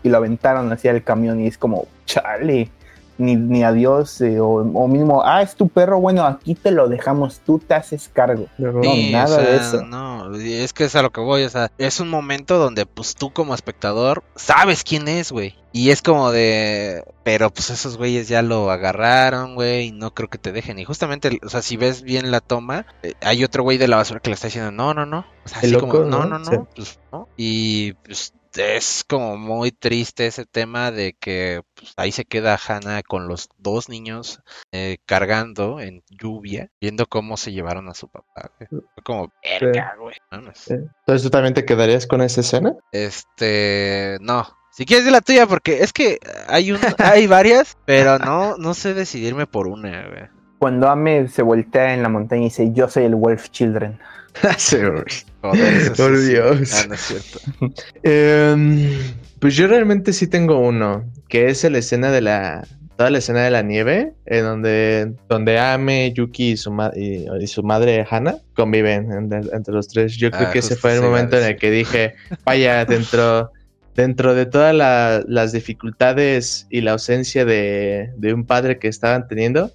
y 0.02 0.08
lo 0.08 0.18
aventaron 0.18 0.72
hacia 0.72 0.90
el 0.90 1.02
camión 1.02 1.40
y 1.40 1.46
es 1.46 1.58
como, 1.58 1.86
chale 2.06 2.70
ni, 3.18 3.36
ni 3.36 3.62
adiós 3.62 4.20
eh, 4.20 4.40
o, 4.40 4.88
mismo, 4.88 5.22
ah, 5.24 5.42
es 5.42 5.54
tu 5.54 5.68
perro, 5.68 6.00
bueno, 6.00 6.24
aquí 6.24 6.54
te 6.54 6.70
lo 6.70 6.88
dejamos, 6.88 7.40
tú 7.40 7.58
te 7.58 7.74
haces 7.74 8.10
cargo. 8.12 8.46
No, 8.58 8.72
nada 9.10 9.38
de 9.38 9.56
eso. 9.56 9.82
No, 9.84 10.34
es 10.34 10.72
que 10.72 10.84
es 10.84 10.96
a 10.96 11.02
lo 11.02 11.10
que 11.10 11.20
voy, 11.20 11.44
o 11.44 11.48
sea, 11.48 11.70
es 11.78 12.00
un 12.00 12.08
momento 12.08 12.58
donde 12.58 12.86
pues 12.86 13.14
tú 13.14 13.32
como 13.32 13.54
espectador 13.54 14.24
sabes 14.34 14.82
quién 14.84 15.08
es, 15.08 15.30
güey. 15.32 15.56
Y 15.74 15.88
es 15.88 16.02
como 16.02 16.30
de, 16.32 17.02
pero 17.22 17.50
pues 17.50 17.70
esos 17.70 17.96
güeyes 17.96 18.28
ya 18.28 18.42
lo 18.42 18.70
agarraron, 18.70 19.54
güey, 19.54 19.86
y 19.86 19.92
no 19.92 20.12
creo 20.12 20.28
que 20.28 20.36
te 20.36 20.52
dejen. 20.52 20.78
Y 20.78 20.84
justamente, 20.84 21.40
o 21.42 21.48
sea, 21.48 21.62
si 21.62 21.78
ves 21.78 22.02
bien 22.02 22.30
la 22.30 22.40
toma, 22.40 22.84
eh, 23.02 23.14
hay 23.22 23.42
otro 23.42 23.62
güey 23.62 23.78
de 23.78 23.88
la 23.88 23.96
basura 23.96 24.20
que 24.20 24.28
le 24.28 24.34
está 24.34 24.48
diciendo, 24.48 24.70
no, 24.70 24.92
no, 24.92 25.06
no. 25.06 25.24
O 25.44 25.48
sea, 25.48 25.58
así 25.58 25.74
como, 25.74 25.94
no, 26.00 26.26
no, 26.26 26.38
no, 26.38 26.68
pues, 26.74 26.98
no. 27.10 27.26
Y 27.38 27.94
pues 27.94 28.34
es 28.56 29.04
como 29.08 29.36
muy 29.36 29.72
triste 29.72 30.26
ese 30.26 30.44
tema 30.46 30.90
de 30.90 31.14
que 31.14 31.62
pues, 31.74 31.92
ahí 31.96 32.12
se 32.12 32.24
queda 32.24 32.58
Hannah 32.58 33.02
con 33.02 33.28
los 33.28 33.48
dos 33.58 33.88
niños 33.88 34.40
eh, 34.72 34.98
cargando 35.06 35.80
en 35.80 36.02
lluvia, 36.10 36.70
viendo 36.80 37.06
cómo 37.06 37.36
se 37.36 37.52
llevaron 37.52 37.88
a 37.88 37.94
su 37.94 38.08
papá. 38.08 38.50
Fue 38.68 39.02
como, 39.04 39.32
verga, 39.42 39.94
güey. 39.98 40.16
Entonces, 40.30 41.22
¿tú 41.22 41.30
también 41.30 41.54
te 41.54 41.64
quedarías 41.64 42.06
con 42.06 42.22
esa 42.22 42.40
escena? 42.40 42.74
Este, 42.92 44.18
no. 44.20 44.46
Si 44.70 44.86
quieres 44.86 45.04
de 45.04 45.10
la 45.10 45.20
tuya, 45.20 45.46
porque 45.46 45.82
es 45.82 45.92
que 45.92 46.18
hay 46.48 46.72
un, 46.72 46.78
hay 46.98 47.26
varias, 47.26 47.76
pero 47.84 48.18
no, 48.18 48.56
no 48.56 48.74
sé 48.74 48.94
decidirme 48.94 49.46
por 49.46 49.66
una, 49.66 50.08
güey. 50.08 50.41
Cuando 50.62 50.88
Ame 50.88 51.26
se 51.26 51.42
voltea 51.42 51.92
en 51.92 52.04
la 52.04 52.08
montaña 52.08 52.42
y 52.42 52.44
dice, 52.44 52.70
yo 52.72 52.88
soy 52.88 53.02
el 53.02 53.16
Wolf 53.16 53.50
Children. 53.50 53.98
Por 55.40 56.20
Dios. 56.20 56.72
Ah, 56.72 56.84
no 56.86 56.94
es 56.94 57.00
cierto. 57.00 57.40
Em, 58.04 58.96
pues 59.40 59.56
yo 59.56 59.66
realmente 59.66 60.12
sí 60.12 60.28
tengo 60.28 60.60
uno, 60.60 61.04
que 61.28 61.48
es 61.48 61.68
la 61.68 61.78
escena 61.78 62.12
de 62.12 62.20
la, 62.20 62.64
toda 62.96 63.10
la 63.10 63.18
escena 63.18 63.42
de 63.42 63.50
la 63.50 63.62
nieve, 63.62 64.12
en 64.24 64.44
donde, 64.44 65.12
donde 65.28 65.58
Ame, 65.58 66.12
Yuki 66.12 66.52
y 66.52 66.56
su, 66.56 66.72
y, 66.94 67.46
su 67.48 67.64
madre 67.64 68.06
Hana 68.08 68.36
conviven 68.54 69.10
entre 69.32 69.74
los 69.74 69.88
tres. 69.88 70.16
Yo 70.16 70.30
creo 70.30 70.46
ah, 70.46 70.52
que 70.52 70.60
ese 70.60 70.76
fue 70.76 70.94
el 70.94 71.02
momento 71.02 71.36
en 71.38 71.44
el 71.44 71.56
que 71.56 71.72
dije, 71.72 72.14
vaya, 72.44 72.84
dentro, 72.84 73.50
dentro 73.96 74.36
de 74.36 74.46
todas 74.46 75.24
las 75.26 75.50
dificultades 75.50 76.68
y 76.70 76.82
la 76.82 76.92
ausencia 76.92 77.44
de, 77.44 78.12
de 78.16 78.32
un 78.32 78.46
padre 78.46 78.78
que 78.78 78.86
estaban 78.86 79.26
teniendo, 79.26 79.72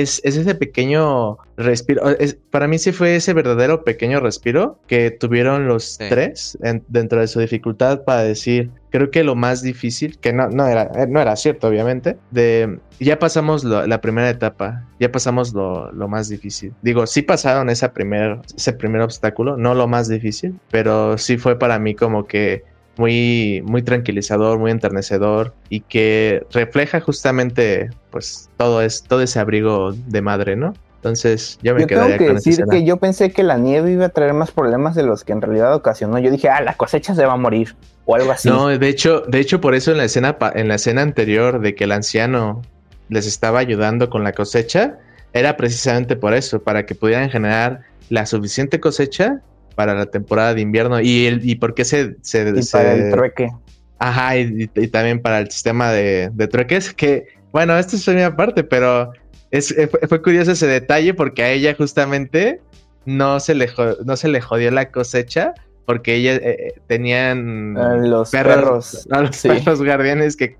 es, 0.00 0.20
ese 0.24 0.54
pequeño 0.54 1.38
respiro. 1.56 2.02
para 2.50 2.68
mí 2.68 2.78
sí 2.78 2.92
fue 2.92 3.16
ese 3.16 3.32
verdadero 3.32 3.84
pequeño 3.84 4.20
respiro 4.20 4.78
que 4.86 5.10
tuvieron 5.10 5.68
los 5.68 5.98
tres 5.98 6.58
dentro 6.88 7.20
de 7.20 7.26
su 7.28 7.40
dificultad 7.40 8.04
para 8.04 8.22
decir, 8.22 8.70
creo 8.90 9.10
que 9.10 9.24
lo 9.24 9.34
más 9.34 9.62
difícil, 9.62 10.18
que 10.18 10.32
no, 10.32 10.48
no, 10.48 10.66
era, 10.66 10.90
eh, 10.94 11.06
no 11.08 11.20
era 11.20 11.36
cierto 11.36 11.68
obviamente, 11.68 12.16
de 12.30 12.78
ya 13.00 13.18
pasamos 13.18 13.64
la 13.64 14.00
primera 14.00 14.30
etapa, 14.30 14.84
ya 15.00 15.10
pasamos 15.10 15.52
lo, 15.52 15.90
más 16.08 16.28
difícil. 16.28 16.72
Digo, 16.82 17.06
sí 17.06 17.22
pasaron 17.22 17.70
esa 17.70 17.92
primer, 17.92 18.40
ese 18.56 18.72
primer 18.72 19.02
obstáculo, 19.02 19.56
no 19.56 19.74
lo 19.74 19.88
más 19.88 20.08
difícil, 20.08 20.58
pero 20.70 21.18
sí 21.18 21.38
fue 21.38 21.58
para 21.58 21.78
mí 21.78 21.94
como 21.94 22.26
que 22.26 22.64
muy, 22.96 23.62
muy 23.64 23.82
tranquilizador, 23.82 24.58
muy 24.58 24.70
enternecedor 24.70 25.54
y 25.68 25.80
que 25.80 26.46
refleja 26.52 27.00
justamente 27.00 27.90
pues 28.10 28.50
todo, 28.56 28.82
es, 28.82 29.02
todo 29.02 29.22
ese 29.22 29.38
abrigo 29.38 29.92
de 29.92 30.22
madre, 30.22 30.56
¿no? 30.56 30.74
Entonces 30.96 31.58
yo 31.62 31.74
me 31.74 31.82
yo 31.82 31.86
tengo 31.86 32.06
que 32.16 32.32
decir 32.32 32.64
que 32.70 32.82
yo 32.82 32.96
pensé 32.96 33.30
que 33.30 33.42
la 33.42 33.58
nieve 33.58 33.92
iba 33.92 34.06
a 34.06 34.08
traer 34.08 34.32
más 34.32 34.50
problemas 34.52 34.94
de 34.94 35.02
los 35.02 35.22
que 35.22 35.32
en 35.32 35.42
realidad 35.42 35.74
ocasionó. 35.74 36.18
Yo 36.18 36.30
dije, 36.30 36.48
ah, 36.48 36.62
la 36.62 36.74
cosecha 36.74 37.14
se 37.14 37.26
va 37.26 37.34
a 37.34 37.36
morir 37.36 37.76
o 38.06 38.14
algo 38.14 38.32
así. 38.32 38.48
No, 38.48 38.68
de 38.68 38.88
hecho, 38.88 39.20
de 39.28 39.38
hecho 39.40 39.60
por 39.60 39.74
eso 39.74 39.90
en 39.90 39.98
la 39.98 40.04
escena 40.04 40.38
en 40.54 40.68
la 40.68 40.76
escena 40.76 41.02
anterior 41.02 41.60
de 41.60 41.74
que 41.74 41.84
el 41.84 41.92
anciano 41.92 42.62
les 43.10 43.26
estaba 43.26 43.58
ayudando 43.58 44.08
con 44.08 44.24
la 44.24 44.32
cosecha, 44.32 44.98
era 45.34 45.58
precisamente 45.58 46.16
por 46.16 46.32
eso, 46.32 46.62
para 46.62 46.86
que 46.86 46.94
pudieran 46.94 47.28
generar 47.28 47.82
la 48.08 48.24
suficiente 48.24 48.80
cosecha 48.80 49.42
para 49.74 49.94
la 49.94 50.06
temporada 50.06 50.54
de 50.54 50.60
invierno 50.60 51.00
y, 51.00 51.26
el, 51.26 51.48
y 51.48 51.56
por 51.56 51.74
qué 51.74 51.84
se... 51.84 52.16
se, 52.22 52.52
para 52.72 52.94
el 52.94 53.10
trueque. 53.10 53.50
Ajá, 53.98 54.36
y, 54.36 54.66
también 54.88 55.20
para 55.20 55.38
el 55.38 55.50
sistema 55.50 55.90
de, 55.90 56.30
de 56.32 56.48
trueques, 56.48 56.92
que, 56.92 57.26
bueno, 57.52 57.78
esto 57.78 57.96
es 57.96 58.06
una 58.08 58.36
parte, 58.36 58.64
pero 58.64 59.12
es, 59.50 59.70
eh, 59.70 59.88
fue, 60.08 60.20
curioso 60.20 60.52
ese 60.52 60.66
detalle 60.66 61.14
porque 61.14 61.42
a 61.42 61.50
ella 61.50 61.74
justamente 61.76 62.60
no 63.06 63.38
se 63.38 63.54
le, 63.54 63.70
no 64.04 64.16
se 64.16 64.28
le 64.28 64.40
jodió 64.40 64.70
la 64.70 64.90
cosecha 64.90 65.54
porque 65.86 66.16
ella 66.16 66.34
eh, 66.34 66.40
eh, 66.44 66.74
tenían 66.86 67.74
los 68.08 68.30
perros, 68.30 69.06
los 69.10 69.42
perros 69.42 69.82
guardianes 69.82 70.36
que, 70.36 70.56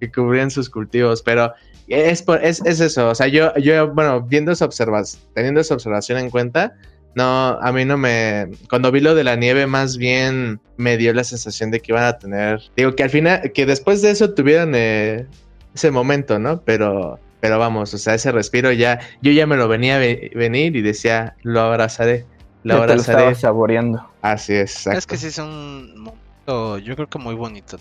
que, 0.00 0.12
cubrían 0.12 0.50
sus 0.50 0.68
cultivos, 0.68 1.22
pero 1.22 1.52
es, 1.88 2.24
es, 2.42 2.62
es, 2.64 2.80
eso, 2.80 3.08
o 3.08 3.14
sea, 3.14 3.28
yo, 3.28 3.54
yo 3.56 3.92
bueno, 3.92 4.20
viendo 4.20 4.52
esa 4.52 4.64
observación, 4.64 5.22
teniendo 5.34 5.60
esa 5.60 5.74
observación 5.74 6.18
en 6.18 6.30
cuenta, 6.30 6.74
no, 7.16 7.58
a 7.62 7.72
mí 7.72 7.86
no 7.86 7.96
me. 7.96 8.50
Cuando 8.68 8.92
vi 8.92 9.00
lo 9.00 9.14
de 9.14 9.24
la 9.24 9.36
nieve, 9.36 9.66
más 9.66 9.96
bien 9.96 10.60
me 10.76 10.98
dio 10.98 11.14
la 11.14 11.24
sensación 11.24 11.70
de 11.70 11.80
que 11.80 11.92
iban 11.92 12.04
a 12.04 12.18
tener. 12.18 12.60
Digo 12.76 12.94
que 12.94 13.04
al 13.04 13.08
final, 13.08 13.52
que 13.52 13.64
después 13.64 14.02
de 14.02 14.10
eso 14.10 14.34
tuvieran 14.34 14.72
eh, 14.74 15.26
ese 15.74 15.90
momento, 15.90 16.38
¿no? 16.38 16.60
Pero, 16.60 17.18
pero 17.40 17.58
vamos, 17.58 17.94
o 17.94 17.98
sea, 17.98 18.14
ese 18.14 18.32
respiro 18.32 18.70
ya. 18.70 19.00
Yo 19.22 19.32
ya 19.32 19.46
me 19.46 19.56
lo 19.56 19.66
venía 19.66 19.96
a 19.96 19.98
venir 19.98 20.76
y 20.76 20.82
decía, 20.82 21.36
lo 21.42 21.62
abrazaré. 21.62 22.26
Lo 22.64 22.76
abrazaré. 22.82 23.30
Lo 23.30 23.34
saboreando. 23.34 24.06
Así 24.20 24.52
es. 24.52 24.86
Es 24.86 25.06
que 25.06 25.16
sí 25.16 25.28
es 25.28 25.38
un 25.38 26.12
momento, 26.46 26.78
yo 26.78 26.94
creo 26.94 27.08
que 27.08 27.18
muy 27.18 27.34
bonito. 27.34 27.78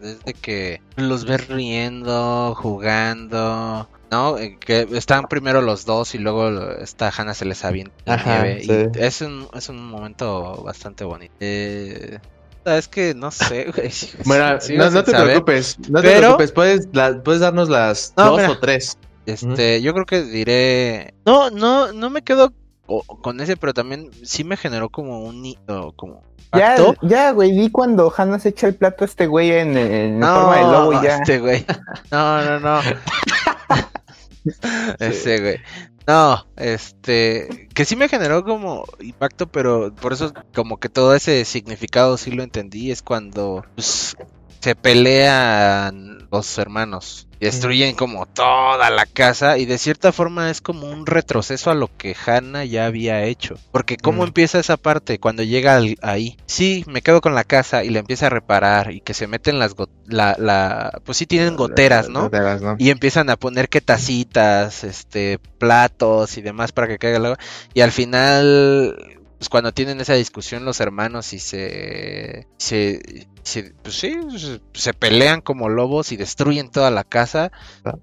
Desde 0.00 0.34
que 0.34 0.82
los 0.96 1.24
ves 1.24 1.48
riendo, 1.48 2.54
jugando 2.54 3.88
¿no? 4.10 4.38
Eh, 4.38 4.58
que 4.58 4.86
están 4.92 5.26
primero 5.28 5.62
los 5.62 5.84
dos 5.84 6.14
y 6.14 6.18
luego 6.18 6.72
esta 6.72 7.12
Hannah 7.16 7.34
se 7.34 7.44
les 7.44 7.64
avienta 7.64 8.16
nieve. 8.16 8.62
Y 8.62 8.98
es 8.98 9.20
un, 9.20 9.48
es 9.54 9.68
un 9.68 9.88
momento 9.88 10.62
bastante 10.64 11.04
bonito. 11.04 11.34
Eh, 11.40 12.18
es 12.64 12.88
que 12.88 13.14
no 13.14 13.30
sé, 13.30 13.70
güey. 13.76 13.90
No, 14.76 15.04
te 15.04 15.12
preocupes, 15.12 15.78
no 15.88 16.02
te 16.02 16.18
preocupes, 16.18 16.52
puedes, 16.52 16.88
puedes 17.24 17.40
darnos 17.40 17.68
las 17.68 18.14
dos 18.16 18.48
o 18.48 18.58
tres. 18.58 18.98
Este, 19.26 19.80
yo 19.80 19.92
creo 19.92 20.06
que 20.06 20.22
diré. 20.22 21.14
No, 21.24 21.50
no, 21.50 21.92
no 21.92 22.10
me 22.10 22.22
quedo 22.22 22.52
con 23.22 23.40
ese, 23.40 23.56
pero 23.56 23.74
también 23.74 24.10
sí 24.22 24.44
me 24.44 24.56
generó 24.56 24.88
como 24.88 25.20
un 25.20 25.54
como 25.96 26.22
ya, 26.52 26.76
ya, 27.02 27.30
güey, 27.30 27.52
vi 27.52 27.70
cuando 27.70 28.12
Hannah 28.14 28.40
se 28.40 28.48
echa 28.48 28.66
el 28.66 28.74
plato 28.74 29.04
a 29.04 29.06
este 29.06 29.28
güey 29.28 29.52
en, 29.52 29.76
en 29.76 30.20
forma 30.20 30.56
de 30.56 30.62
lobo 30.62 30.92
y 30.94 31.04
ya. 31.04 31.18
Este 31.18 31.38
güey. 31.38 31.64
No, 32.10 32.42
no, 32.42 32.58
no. 32.58 32.80
Ese, 34.98 35.40
güey. 35.40 35.58
No, 36.06 36.44
este, 36.56 37.68
que 37.72 37.84
sí 37.84 37.94
me 37.94 38.08
generó 38.08 38.42
como 38.42 38.84
impacto, 38.98 39.46
pero 39.46 39.94
por 39.94 40.12
eso 40.12 40.32
como 40.52 40.78
que 40.78 40.88
todo 40.88 41.14
ese 41.14 41.44
significado 41.44 42.16
sí 42.16 42.32
lo 42.32 42.42
entendí, 42.42 42.90
es 42.90 43.02
cuando 43.02 43.64
pues, 43.76 44.16
se 44.60 44.74
pelean 44.74 46.28
los 46.30 46.58
hermanos 46.58 47.26
destruyen 47.40 47.94
como 47.94 48.26
toda 48.26 48.90
la 48.90 49.06
casa 49.06 49.56
y 49.56 49.64
de 49.64 49.78
cierta 49.78 50.12
forma 50.12 50.50
es 50.50 50.60
como 50.60 50.88
un 50.88 51.06
retroceso 51.06 51.70
a 51.70 51.74
lo 51.74 51.88
que 51.96 52.14
Hannah 52.14 52.64
ya 52.64 52.86
había 52.86 53.24
hecho. 53.24 53.56
Porque 53.72 53.96
cómo 53.96 54.22
mm. 54.22 54.26
empieza 54.26 54.60
esa 54.60 54.76
parte 54.76 55.18
cuando 55.18 55.42
llega 55.42 55.80
ahí. 56.02 56.36
Sí, 56.46 56.84
me 56.86 57.02
quedo 57.02 57.20
con 57.20 57.34
la 57.34 57.44
casa 57.44 57.82
y 57.82 57.88
le 57.88 57.98
empieza 57.98 58.26
a 58.26 58.30
reparar 58.30 58.92
y 58.92 59.00
que 59.00 59.14
se 59.14 59.26
meten 59.26 59.58
las 59.58 59.74
la, 60.06 60.36
la 60.38 61.00
pues 61.04 61.18
sí 61.18 61.26
tienen 61.26 61.56
goteras, 61.56 62.10
¿no? 62.10 62.30
Y 62.78 62.90
empiezan 62.90 63.30
a 63.30 63.36
poner 63.36 63.68
que 63.68 63.80
tacitas, 63.80 64.84
este, 64.84 65.38
platos 65.58 66.36
y 66.36 66.42
demás 66.42 66.72
para 66.72 66.88
que 66.88 66.98
caiga 66.98 67.16
el 67.16 67.26
agua 67.26 67.38
y 67.72 67.80
al 67.80 67.92
final 67.92 69.19
pues 69.40 69.48
cuando 69.48 69.72
tienen 69.72 70.02
esa 70.02 70.12
discusión 70.12 70.66
los 70.66 70.80
hermanos 70.80 71.32
y 71.32 71.38
se, 71.38 72.46
se, 72.58 73.00
pues 73.82 73.94
sí, 73.94 74.14
se, 74.74 74.92
pelean 74.92 75.40
como 75.40 75.70
lobos 75.70 76.12
y 76.12 76.18
destruyen 76.18 76.70
toda 76.70 76.90
la 76.90 77.04
casa. 77.04 77.50
Ah. 77.82 77.94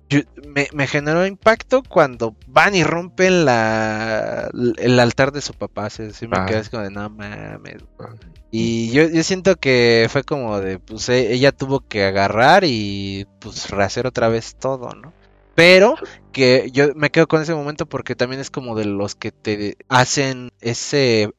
me, 0.73 0.87
generó 0.87 1.27
impacto 1.27 1.83
cuando 1.87 2.35
van 2.47 2.73
y 2.73 2.83
rompen 2.83 3.45
la, 3.45 4.49
el 4.79 4.99
altar 4.99 5.31
de 5.31 5.41
su 5.41 5.53
papá. 5.53 5.91
Sí, 5.91 6.09
me 6.27 6.37
ah. 6.39 6.47
quedé 6.47 6.67
como 6.71 6.81
de 6.81 6.89
no 6.89 7.07
mames. 7.11 7.83
Ah. 7.99 8.15
Y 8.49 8.89
yo, 8.89 9.07
yo 9.07 9.21
siento 9.21 9.57
que 9.57 10.07
fue 10.09 10.23
como 10.23 10.59
de, 10.59 10.79
pues 10.79 11.07
e, 11.09 11.33
ella 11.33 11.51
tuvo 11.51 11.81
que 11.81 12.03
agarrar 12.03 12.63
y 12.63 13.27
pues 13.37 13.69
rehacer 13.69 14.07
otra 14.07 14.27
vez 14.27 14.55
todo, 14.55 14.89
¿no? 14.95 15.13
Pero 15.57 15.95
que 16.31 16.69
yo 16.71 16.93
me 16.93 17.09
quedo 17.09 17.27
con 17.27 17.41
ese 17.41 17.55
momento 17.55 17.87
porque 17.87 18.15
también 18.15 18.39
es 18.39 18.51
como 18.51 18.75
de 18.75 18.85
los 18.85 19.15
que 19.15 19.31
te 19.31 19.75
hacen 19.89 20.51
ese 20.61 21.31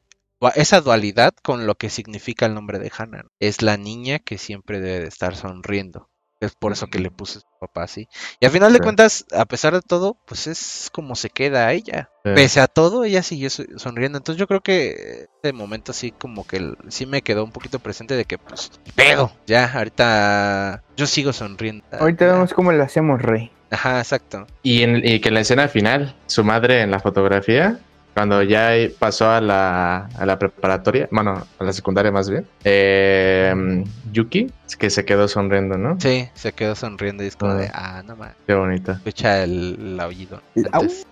esa 0.55 0.81
dualidad 0.81 1.33
con 1.41 1.65
lo 1.65 1.75
que 1.75 1.89
significa 1.89 2.45
el 2.45 2.53
nombre 2.53 2.79
de 2.79 2.91
Hannah. 2.95 3.27
Es 3.39 3.61
la 3.61 3.77
niña 3.77 4.19
que 4.19 4.37
siempre 4.37 4.81
debe 4.81 4.99
de 4.99 5.07
estar 5.07 5.37
sonriendo. 5.37 6.09
Es 6.41 6.53
por 6.53 6.73
eso 6.73 6.87
que 6.87 6.99
le 6.99 7.11
puse 7.11 7.37
a 7.37 7.41
su 7.41 7.47
papá 7.61 7.83
así. 7.83 8.09
Y 8.41 8.45
al 8.45 8.51
final 8.51 8.73
de 8.73 8.79
cuentas, 8.81 9.25
a 9.31 9.45
pesar 9.45 9.73
de 9.73 9.81
todo, 9.81 10.17
pues 10.25 10.47
es 10.47 10.89
como 10.91 11.15
se 11.15 11.29
queda 11.29 11.71
ella. 11.71 12.09
Pese 12.23 12.59
a 12.59 12.67
todo, 12.67 13.05
ella 13.05 13.23
sigue 13.23 13.49
sonriendo. 13.49 14.17
Entonces 14.17 14.37
yo 14.37 14.47
creo 14.47 14.59
que 14.59 15.27
ese 15.41 15.53
momento 15.53 15.93
sí 15.93 16.11
como 16.11 16.45
que 16.45 16.73
sí 16.89 17.05
me 17.05 17.21
quedó 17.21 17.45
un 17.45 17.53
poquito 17.53 17.79
presente 17.79 18.15
de 18.17 18.25
que 18.25 18.37
pues 18.37 18.69
pedo. 18.95 19.31
Ya, 19.47 19.71
ahorita 19.71 20.83
yo 20.97 21.07
sigo 21.07 21.31
sonriendo. 21.31 21.85
Ahorita 21.91 22.25
vemos 22.25 22.53
cómo 22.53 22.73
le 22.73 22.83
hacemos 22.83 23.21
rey. 23.21 23.49
Ajá, 23.71 23.99
exacto. 23.99 24.47
Y, 24.63 24.83
en, 24.83 25.05
y 25.05 25.19
que 25.19 25.29
en 25.29 25.35
la 25.35 25.41
escena 25.41 25.67
final, 25.67 26.15
su 26.25 26.43
madre 26.43 26.81
en 26.81 26.91
la 26.91 26.99
fotografía, 26.99 27.79
cuando 28.13 28.41
ya 28.43 28.71
pasó 28.97 29.29
a 29.29 29.39
la, 29.39 30.09
a 30.17 30.25
la 30.25 30.37
preparatoria, 30.39 31.07
bueno, 31.11 31.45
a 31.57 31.63
la 31.63 31.71
secundaria 31.71 32.11
más 32.11 32.29
bien, 32.29 32.45
eh, 32.63 33.83
Yuki, 34.11 34.51
que 34.77 34.89
se 34.89 35.05
quedó 35.05 35.27
sonriendo, 35.27 35.77
¿no? 35.77 35.97
Sí, 35.99 36.27
se 36.33 36.51
quedó 36.51 36.75
sonriendo 36.75 37.23
y 37.23 37.27
es 37.27 37.35
como 37.35 37.53
de, 37.53 37.69
ah, 37.73 38.03
no 38.05 38.15
más. 38.15 38.33
Qué 38.45 38.55
bonito. 38.55 38.91
Escucha 38.93 39.43
el, 39.43 39.77
el 39.79 39.99
aullido. 39.99 40.41
Entonces, 40.55 41.05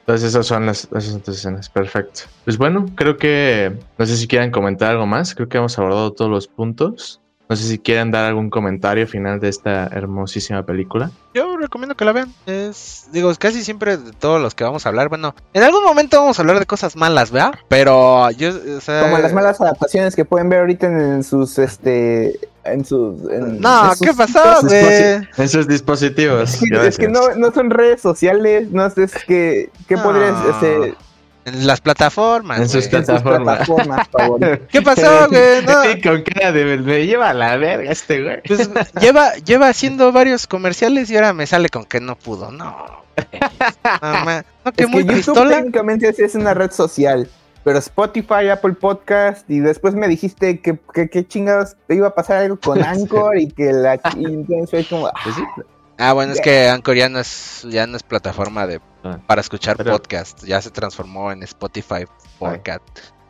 Entonces 0.00 0.30
esas 0.30 0.46
son 0.46 0.66
las, 0.66 0.88
esas 0.96 1.22
dos 1.22 1.36
escenas, 1.36 1.68
perfecto. 1.68 2.22
Pues 2.44 2.56
bueno, 2.56 2.86
creo 2.94 3.18
que, 3.18 3.76
no 3.98 4.06
sé 4.06 4.16
si 4.16 4.26
quieran 4.26 4.50
comentar 4.50 4.90
algo 4.90 5.06
más, 5.06 5.34
creo 5.34 5.48
que 5.48 5.58
hemos 5.58 5.78
abordado 5.78 6.12
todos 6.12 6.30
los 6.30 6.48
puntos. 6.48 7.20
No 7.48 7.56
sé 7.56 7.64
si 7.64 7.78
quieren 7.78 8.10
dar 8.10 8.26
algún 8.26 8.50
comentario 8.50 9.06
final 9.06 9.40
de 9.40 9.48
esta 9.48 9.86
hermosísima 9.86 10.64
película. 10.64 11.10
Yo 11.32 11.56
recomiendo 11.56 11.96
que 11.96 12.04
la 12.04 12.12
vean. 12.12 12.34
Es, 12.44 13.08
digo, 13.10 13.32
casi 13.38 13.64
siempre 13.64 13.96
de 13.96 14.12
todos 14.12 14.40
los 14.40 14.54
que 14.54 14.64
vamos 14.64 14.84
a 14.84 14.90
hablar. 14.90 15.08
Bueno, 15.08 15.34
en 15.54 15.62
algún 15.62 15.82
momento 15.82 16.20
vamos 16.20 16.38
a 16.38 16.42
hablar 16.42 16.58
de 16.58 16.66
cosas 16.66 16.94
malas, 16.94 17.30
¿verdad? 17.30 17.54
Pero 17.68 18.30
yo, 18.32 18.50
o 18.76 18.80
sea, 18.82 19.02
como 19.02 19.16
las 19.16 19.32
malas 19.32 19.58
adaptaciones 19.62 20.14
que 20.14 20.26
pueden 20.26 20.50
ver 20.50 20.60
ahorita 20.60 20.88
en, 20.88 21.24
sus, 21.24 21.58
este, 21.58 22.38
en 22.64 22.84
sus, 22.84 23.18
no, 23.22 23.92
¿qué 23.98 24.12
pasó, 24.12 24.60
güey? 24.62 25.26
En 25.38 25.48
sus 25.48 25.66
dispositivos. 25.66 26.60
Es 26.88 26.98
que, 26.98 27.08
no, 27.08 27.34
no, 27.34 27.50
son 27.52 27.70
redes 27.70 28.02
sociales, 28.02 28.70
no 28.70 28.88
sé, 28.90 29.04
es 29.04 29.14
que, 29.24 29.70
¿qué 29.86 29.96
podrías, 29.96 30.34
este 30.54 30.94
En 31.48 31.66
las 31.66 31.80
plataformas. 31.80 32.60
En 32.60 32.68
sus 32.68 32.88
plataformas. 32.88 33.68
¿Qué 34.70 34.82
pasó, 34.82 35.28
güey? 35.28 35.62
No. 35.66 35.82
Sí, 35.84 36.00
con 36.00 36.22
cara 36.22 36.52
de 36.52 36.78
me 36.78 37.06
lleva 37.06 37.30
a 37.30 37.34
la 37.34 37.56
verga 37.56 37.90
este 37.92 38.22
güey. 38.22 38.42
Pues, 38.46 38.70
lleva, 39.00 39.34
lleva 39.36 39.68
haciendo 39.68 40.12
varios 40.12 40.46
comerciales 40.46 41.10
y 41.10 41.16
ahora 41.16 41.32
me 41.32 41.46
sale 41.46 41.68
con 41.68 41.84
que 41.84 42.00
no 42.00 42.16
pudo. 42.16 42.50
No. 42.50 42.76
No, 44.02 44.24
ma- 44.24 44.44
no, 44.64 44.72
que 44.72 44.84
Es 44.84 44.88
muy 44.88 45.02
que 45.06 45.14
YouTube 45.14 45.34
pistola. 45.34 45.56
técnicamente 45.56 46.12
sí 46.12 46.22
es 46.22 46.34
una 46.34 46.54
red 46.54 46.70
social. 46.70 47.28
Pero 47.64 47.78
Spotify, 47.80 48.48
Apple 48.52 48.74
Podcast, 48.74 49.50
y 49.50 49.58
después 49.58 49.92
me 49.94 50.08
dijiste 50.08 50.60
que, 50.60 50.78
que, 50.94 51.10
que 51.10 51.26
chingados 51.26 51.76
te 51.86 51.96
iba 51.96 52.06
a 52.08 52.14
pasar 52.14 52.38
algo 52.38 52.58
con 52.58 52.82
Anchor 52.84 53.36
y 53.38 53.48
que 53.48 53.72
la 53.72 53.96
y 54.16 54.24
entonces 54.24 54.70
fue 54.70 54.84
como 54.84 55.10
Pues 55.24 55.34
sí, 55.34 55.42
Ah, 55.98 56.12
bueno, 56.12 56.32
es 56.32 56.40
que 56.40 56.68
Anchor 56.68 56.96
ya 56.96 57.08
no 57.08 57.18
es, 57.18 57.66
ya 57.68 57.86
no 57.86 57.96
es 57.96 58.02
plataforma 58.02 58.66
de 58.66 58.80
Ah. 59.04 59.18
para 59.26 59.40
escuchar 59.40 59.76
Pero- 59.76 59.92
podcast. 59.92 60.44
Ya 60.44 60.60
se 60.60 60.70
transformó 60.70 61.30
en 61.32 61.42
Spotify 61.44 62.04
podcast 62.38 62.82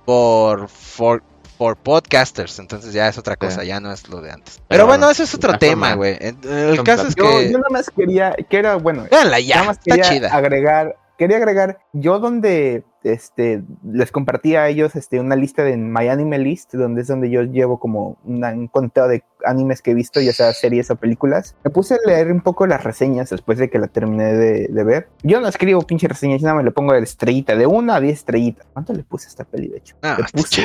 por, 0.05 0.69
for, 0.69 1.23
por 1.59 1.77
podcasters. 1.77 2.59
Entonces 2.59 2.93
ya 2.93 3.09
es 3.09 3.19
otra 3.19 3.37
cosa, 3.37 3.65
ya 3.65 3.79
no 3.81 3.93
es 3.93 4.09
lo 4.09 4.21
de 4.21 4.31
antes. 4.33 4.55
Pero, 4.57 4.65
Pero 4.69 4.87
bueno, 4.87 5.01
bueno, 5.07 5.11
eso 5.13 5.23
es 5.25 5.35
otro 5.35 5.59
tema, 5.59 5.95
güey. 5.95 6.17
El 6.21 6.83
caso 6.85 7.07
es 7.09 7.15
yo, 7.15 7.25
que. 7.39 7.51
yo 7.51 7.59
nada 7.59 7.71
más 7.71 7.91
quería, 7.95 8.35
que 8.49 8.57
era, 8.59 8.77
bueno, 8.77 9.07
Véanla 9.11 9.41
ya, 9.41 9.57
nada 9.57 9.67
más 9.69 9.79
está 9.79 9.95
quería 9.97 10.11
chida. 10.11 10.35
agregar, 10.35 10.97
quería 11.19 11.37
agregar, 11.37 11.81
yo 11.93 12.19
donde 12.21 12.85
este 13.05 13.63
les 13.85 14.11
compartí 14.11 14.57
a 14.57 14.69
ellos 14.69 14.97
este 14.97 15.21
una 15.21 15.37
lista 15.37 15.63
de 15.65 15.77
My 15.77 16.09
Anime 16.09 16.39
List, 16.39 16.75
donde 16.75 17.03
es 17.03 17.09
donde 17.09 17.29
yo 17.31 17.43
llevo 17.43 17.79
como 17.79 18.17
una- 18.25 18.51
un 18.53 18.69
conteo 18.69 19.07
de 19.09 19.23
animes 19.45 19.83
que 19.83 19.91
he 19.91 19.95
visto, 19.95 20.21
ya 20.21 20.33
sea 20.33 20.53
series 20.53 20.91
o 20.91 20.97
películas. 20.97 21.55
Me 21.65 21.71
puse 21.71 21.95
a 21.95 21.99
leer 22.07 22.33
un 22.33 22.41
poco 22.41 22.67
las 22.67 22.83
reseñas 22.85 23.31
después 23.31 23.59
de 23.59 23.69
que 23.69 23.79
la 23.79 23.89
terminé 23.89 24.33
de, 24.35 24.69
de 24.69 24.85
ver. 24.85 25.09
Yo 25.23 25.41
no 25.41 25.49
escribo 25.49 25.83
pinche 25.83 26.09
reseñas, 26.09 26.41
nada 26.43 26.55
más 26.57 26.65
le 26.65 26.71
pongo 26.71 26.93
de 26.95 27.01
estrellita, 27.01 27.55
de 27.57 27.67
una 27.67 27.97
a 27.97 28.01
diez 28.01 28.19
estrellitas. 28.19 28.67
¿Cuánto 28.73 28.93
le 28.95 29.03
puse 29.05 29.27
a 29.27 29.29
esta 29.29 29.45
peli, 29.45 29.69
de 29.69 29.79
hecho? 29.79 29.97
Ah, 30.03 30.17
le 30.19 30.25
puse, 30.33 30.65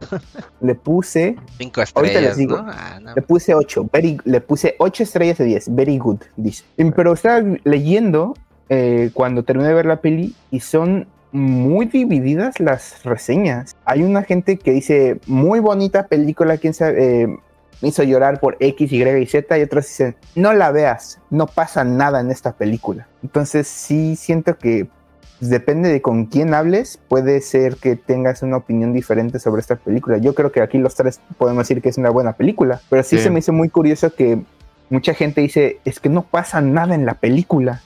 le 0.60 0.74
puse 0.74 1.36
Cinco 1.58 1.80
Ahorita 1.94 2.20
les 2.20 2.30
estrellas, 2.30 2.36
digo. 2.36 2.56
¿no? 2.58 2.64
Ah, 2.68 2.98
no. 3.00 3.14
le 3.14 3.22
puse 3.22 3.54
8, 3.54 3.88
very, 3.92 4.18
le 4.24 4.40
puse 4.40 4.74
8 4.78 5.02
estrellas 5.02 5.38
de 5.38 5.44
10, 5.44 5.74
very 5.74 5.98
good, 5.98 6.18
dice. 6.36 6.64
Pero 6.94 7.12
estaba 7.12 7.42
leyendo 7.64 8.34
eh, 8.68 9.10
cuando 9.14 9.42
terminé 9.44 9.68
de 9.68 9.74
ver 9.74 9.86
la 9.86 10.00
peli 10.00 10.34
y 10.50 10.60
son 10.60 11.06
muy 11.32 11.86
divididas 11.86 12.60
las 12.60 13.04
reseñas. 13.04 13.76
Hay 13.84 14.02
una 14.02 14.22
gente 14.22 14.56
que 14.56 14.72
dice, 14.72 15.20
muy 15.26 15.60
bonita 15.60 16.06
película, 16.06 16.56
quién 16.56 16.72
sabe, 16.74 17.22
eh, 17.22 17.26
me 17.82 17.88
hizo 17.88 18.02
llorar 18.02 18.40
por 18.40 18.56
X, 18.58 18.90
Y 18.90 19.02
y 19.02 19.26
Z, 19.26 19.58
y 19.58 19.62
otros 19.62 19.86
dicen, 19.86 20.16
no 20.34 20.52
la 20.54 20.70
veas, 20.72 21.20
no 21.30 21.46
pasa 21.46 21.84
nada 21.84 22.20
en 22.20 22.30
esta 22.30 22.52
película. 22.52 23.06
Entonces 23.22 23.68
sí 23.68 24.16
siento 24.16 24.56
que 24.56 24.86
pues, 25.38 25.50
depende 25.50 25.90
de 25.90 26.00
con 26.00 26.24
quién 26.24 26.54
hables, 26.54 26.98
puede 27.08 27.42
ser 27.42 27.76
que 27.76 27.96
tengas 27.96 28.42
una 28.42 28.56
opinión 28.56 28.94
diferente 28.94 29.38
sobre 29.38 29.60
esta 29.60 29.76
película. 29.76 30.16
Yo 30.16 30.34
creo 30.34 30.50
que 30.52 30.62
aquí 30.62 30.78
los 30.78 30.94
tres 30.94 31.20
podemos 31.36 31.68
decir 31.68 31.82
que 31.82 31.90
es 31.90 31.98
una 31.98 32.08
buena 32.08 32.32
película, 32.32 32.80
pero 32.88 33.02
sí, 33.02 33.18
Sí. 33.18 33.24
se 33.24 33.30
me 33.30 33.40
hizo 33.40 33.52
muy 33.52 33.68
curioso 33.68 34.14
que 34.14 34.40
mucha 34.88 35.12
gente 35.12 35.42
dice, 35.42 35.80
es 35.84 36.00
que 36.00 36.08
no 36.08 36.22
pasa 36.22 36.62
nada 36.62 36.94
en 36.94 37.04
la 37.04 37.14
película. 37.14 37.82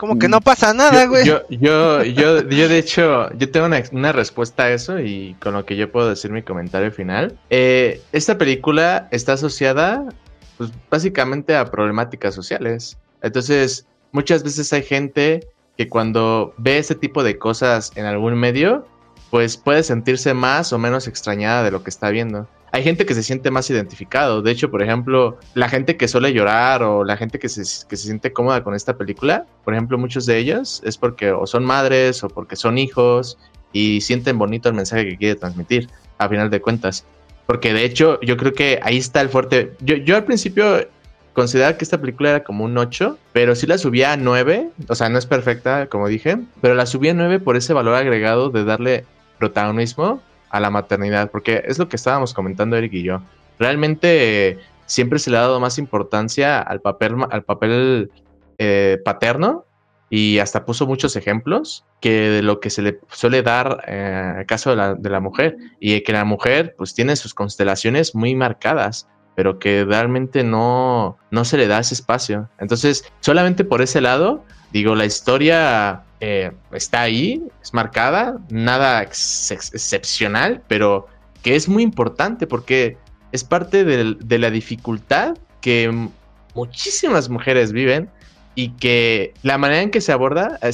Como 0.00 0.18
que 0.18 0.28
no 0.28 0.40
pasa 0.40 0.72
nada, 0.72 1.04
güey. 1.04 1.26
yo, 1.26 1.42
yo, 1.50 2.02
yo, 2.02 2.40
yo, 2.48 2.68
de 2.68 2.78
hecho, 2.78 3.30
yo 3.34 3.50
tengo 3.50 3.66
una, 3.66 3.82
una 3.92 4.12
respuesta 4.12 4.62
a 4.62 4.70
eso 4.70 4.98
y 4.98 5.36
con 5.42 5.52
lo 5.52 5.66
que 5.66 5.76
yo 5.76 5.92
puedo 5.92 6.08
decir 6.08 6.30
mi 6.30 6.42
comentario 6.42 6.90
final. 6.90 7.38
Eh, 7.50 8.00
esta 8.10 8.38
película 8.38 9.08
está 9.10 9.34
asociada, 9.34 10.08
pues, 10.56 10.70
básicamente 10.88 11.54
a 11.54 11.66
problemáticas 11.66 12.34
sociales. 12.34 12.96
Entonces, 13.20 13.86
muchas 14.12 14.42
veces 14.42 14.72
hay 14.72 14.84
gente 14.84 15.46
que 15.76 15.86
cuando 15.86 16.54
ve 16.56 16.78
ese 16.78 16.94
tipo 16.94 17.22
de 17.22 17.36
cosas 17.36 17.92
en 17.94 18.06
algún 18.06 18.36
medio, 18.36 18.86
pues 19.30 19.56
puede 19.56 19.82
sentirse 19.82 20.34
más 20.34 20.72
o 20.72 20.78
menos 20.78 21.06
extrañada 21.06 21.62
de 21.62 21.70
lo 21.70 21.82
que 21.82 21.90
está 21.90 22.10
viendo. 22.10 22.48
Hay 22.72 22.84
gente 22.84 23.04
que 23.04 23.14
se 23.14 23.22
siente 23.22 23.50
más 23.50 23.68
identificado. 23.70 24.42
De 24.42 24.50
hecho, 24.50 24.70
por 24.70 24.82
ejemplo, 24.82 25.38
la 25.54 25.68
gente 25.68 25.96
que 25.96 26.06
suele 26.06 26.32
llorar 26.32 26.82
o 26.82 27.04
la 27.04 27.16
gente 27.16 27.38
que 27.38 27.48
se, 27.48 27.62
que 27.86 27.96
se 27.96 28.04
siente 28.04 28.32
cómoda 28.32 28.62
con 28.62 28.74
esta 28.74 28.96
película, 28.96 29.46
por 29.64 29.74
ejemplo, 29.74 29.98
muchos 29.98 30.26
de 30.26 30.38
ellos 30.38 30.80
es 30.84 30.96
porque 30.96 31.32
o 31.32 31.46
son 31.46 31.64
madres 31.64 32.22
o 32.22 32.28
porque 32.28 32.56
son 32.56 32.78
hijos 32.78 33.38
y 33.72 34.00
sienten 34.00 34.38
bonito 34.38 34.68
el 34.68 34.74
mensaje 34.74 35.06
que 35.06 35.16
quiere 35.16 35.34
transmitir, 35.36 35.88
a 36.18 36.28
final 36.28 36.50
de 36.50 36.60
cuentas. 36.60 37.04
Porque 37.46 37.72
de 37.72 37.84
hecho, 37.84 38.20
yo 38.20 38.36
creo 38.36 38.52
que 38.52 38.78
ahí 38.82 38.98
está 38.98 39.20
el 39.20 39.28
fuerte. 39.28 39.72
Yo, 39.80 39.96
yo 39.96 40.16
al 40.16 40.24
principio 40.24 40.86
consideraba 41.32 41.76
que 41.76 41.84
esta 41.84 42.00
película 42.00 42.30
era 42.30 42.44
como 42.44 42.64
un 42.64 42.76
8, 42.76 43.18
pero 43.32 43.54
sí 43.56 43.66
la 43.66 43.78
subía 43.78 44.12
a 44.12 44.16
9. 44.16 44.70
O 44.88 44.94
sea, 44.94 45.08
no 45.08 45.18
es 45.18 45.26
perfecta, 45.26 45.86
como 45.86 46.06
dije, 46.06 46.38
pero 46.60 46.74
la 46.74 46.86
subí 46.86 47.08
a 47.08 47.14
9 47.14 47.40
por 47.40 47.56
ese 47.56 47.72
valor 47.72 47.94
agregado 47.94 48.50
de 48.50 48.64
darle 48.64 49.04
protagonismo 49.40 50.22
a 50.50 50.60
la 50.60 50.70
maternidad, 50.70 51.30
porque 51.32 51.62
es 51.66 51.78
lo 51.78 51.88
que 51.88 51.96
estábamos 51.96 52.32
comentando 52.34 52.76
Eric 52.76 52.92
y 52.92 53.02
yo. 53.02 53.22
Realmente 53.58 54.50
eh, 54.50 54.58
siempre 54.86 55.18
se 55.18 55.30
le 55.30 55.38
ha 55.38 55.40
dado 55.40 55.58
más 55.58 55.78
importancia 55.78 56.60
al 56.60 56.80
papel, 56.80 57.16
al 57.30 57.42
papel 57.42 58.12
eh, 58.58 58.98
paterno 59.04 59.64
y 60.08 60.38
hasta 60.38 60.64
puso 60.64 60.86
muchos 60.86 61.16
ejemplos 61.16 61.84
que 62.00 62.30
de 62.30 62.42
lo 62.42 62.60
que 62.60 62.70
se 62.70 62.82
le 62.82 63.00
suele 63.08 63.42
dar 63.42 63.82
eh, 63.86 64.44
caso 64.46 64.70
de 64.70 64.76
la, 64.76 64.94
de 64.94 65.10
la 65.10 65.20
mujer 65.20 65.56
y 65.80 66.00
que 66.02 66.12
la 66.12 66.24
mujer 66.24 66.74
pues 66.76 66.94
tiene 66.94 67.16
sus 67.16 67.34
constelaciones 67.34 68.14
muy 68.14 68.34
marcadas 68.34 69.08
pero 69.40 69.58
que 69.58 69.86
realmente 69.86 70.44
no, 70.44 71.16
no 71.30 71.44
se 71.46 71.56
le 71.56 71.66
da 71.66 71.78
ese 71.78 71.94
espacio. 71.94 72.50
Entonces, 72.58 73.10
solamente 73.20 73.64
por 73.64 73.80
ese 73.80 74.02
lado, 74.02 74.44
digo, 74.70 74.94
la 74.94 75.06
historia 75.06 76.02
eh, 76.20 76.52
está 76.72 77.02
ahí, 77.02 77.42
es 77.62 77.72
marcada, 77.74 78.36
nada 78.50 79.02
ex- 79.02 79.50
ex- 79.50 79.74
excepcional, 79.74 80.62
pero 80.68 81.06
que 81.42 81.56
es 81.56 81.68
muy 81.68 81.82
importante 81.82 82.46
porque 82.46 82.96
es 83.32 83.44
parte 83.44 83.84
de 83.84 84.38
la 84.38 84.50
dificultad 84.50 85.36
que 85.60 86.08
muchísimas 86.54 87.28
mujeres 87.28 87.72
viven 87.72 88.10
y 88.54 88.70
que 88.72 89.32
la 89.42 89.56
manera 89.56 89.82
en 89.82 89.90
que 89.90 90.00
se 90.00 90.12
aborda 90.12 90.58
eh, 90.62 90.70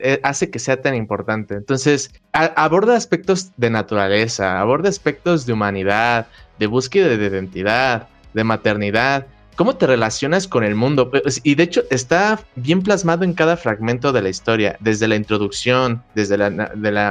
eh, 0.00 0.20
hace 0.22 0.50
que 0.50 0.58
sea 0.58 0.80
tan 0.82 0.94
importante. 0.94 1.54
Entonces, 1.54 2.12
aborda 2.32 2.96
aspectos 2.96 3.50
de 3.56 3.70
naturaleza, 3.70 4.60
aborda 4.60 4.88
aspectos 4.88 5.46
de 5.46 5.54
humanidad, 5.54 6.26
de 6.58 6.66
búsqueda 6.66 7.08
de 7.08 7.26
identidad, 7.26 8.08
de 8.34 8.44
maternidad, 8.44 9.26
cómo 9.56 9.76
te 9.76 9.86
relacionas 9.86 10.48
con 10.48 10.64
el 10.64 10.74
mundo. 10.74 11.10
Y 11.42 11.54
de 11.54 11.62
hecho 11.62 11.84
está 11.90 12.40
bien 12.56 12.82
plasmado 12.82 13.24
en 13.24 13.34
cada 13.34 13.56
fragmento 13.56 14.12
de 14.12 14.22
la 14.22 14.28
historia, 14.28 14.76
desde 14.80 15.08
la 15.08 15.16
introducción, 15.16 16.02
desde 16.14 16.34
el 16.36 16.60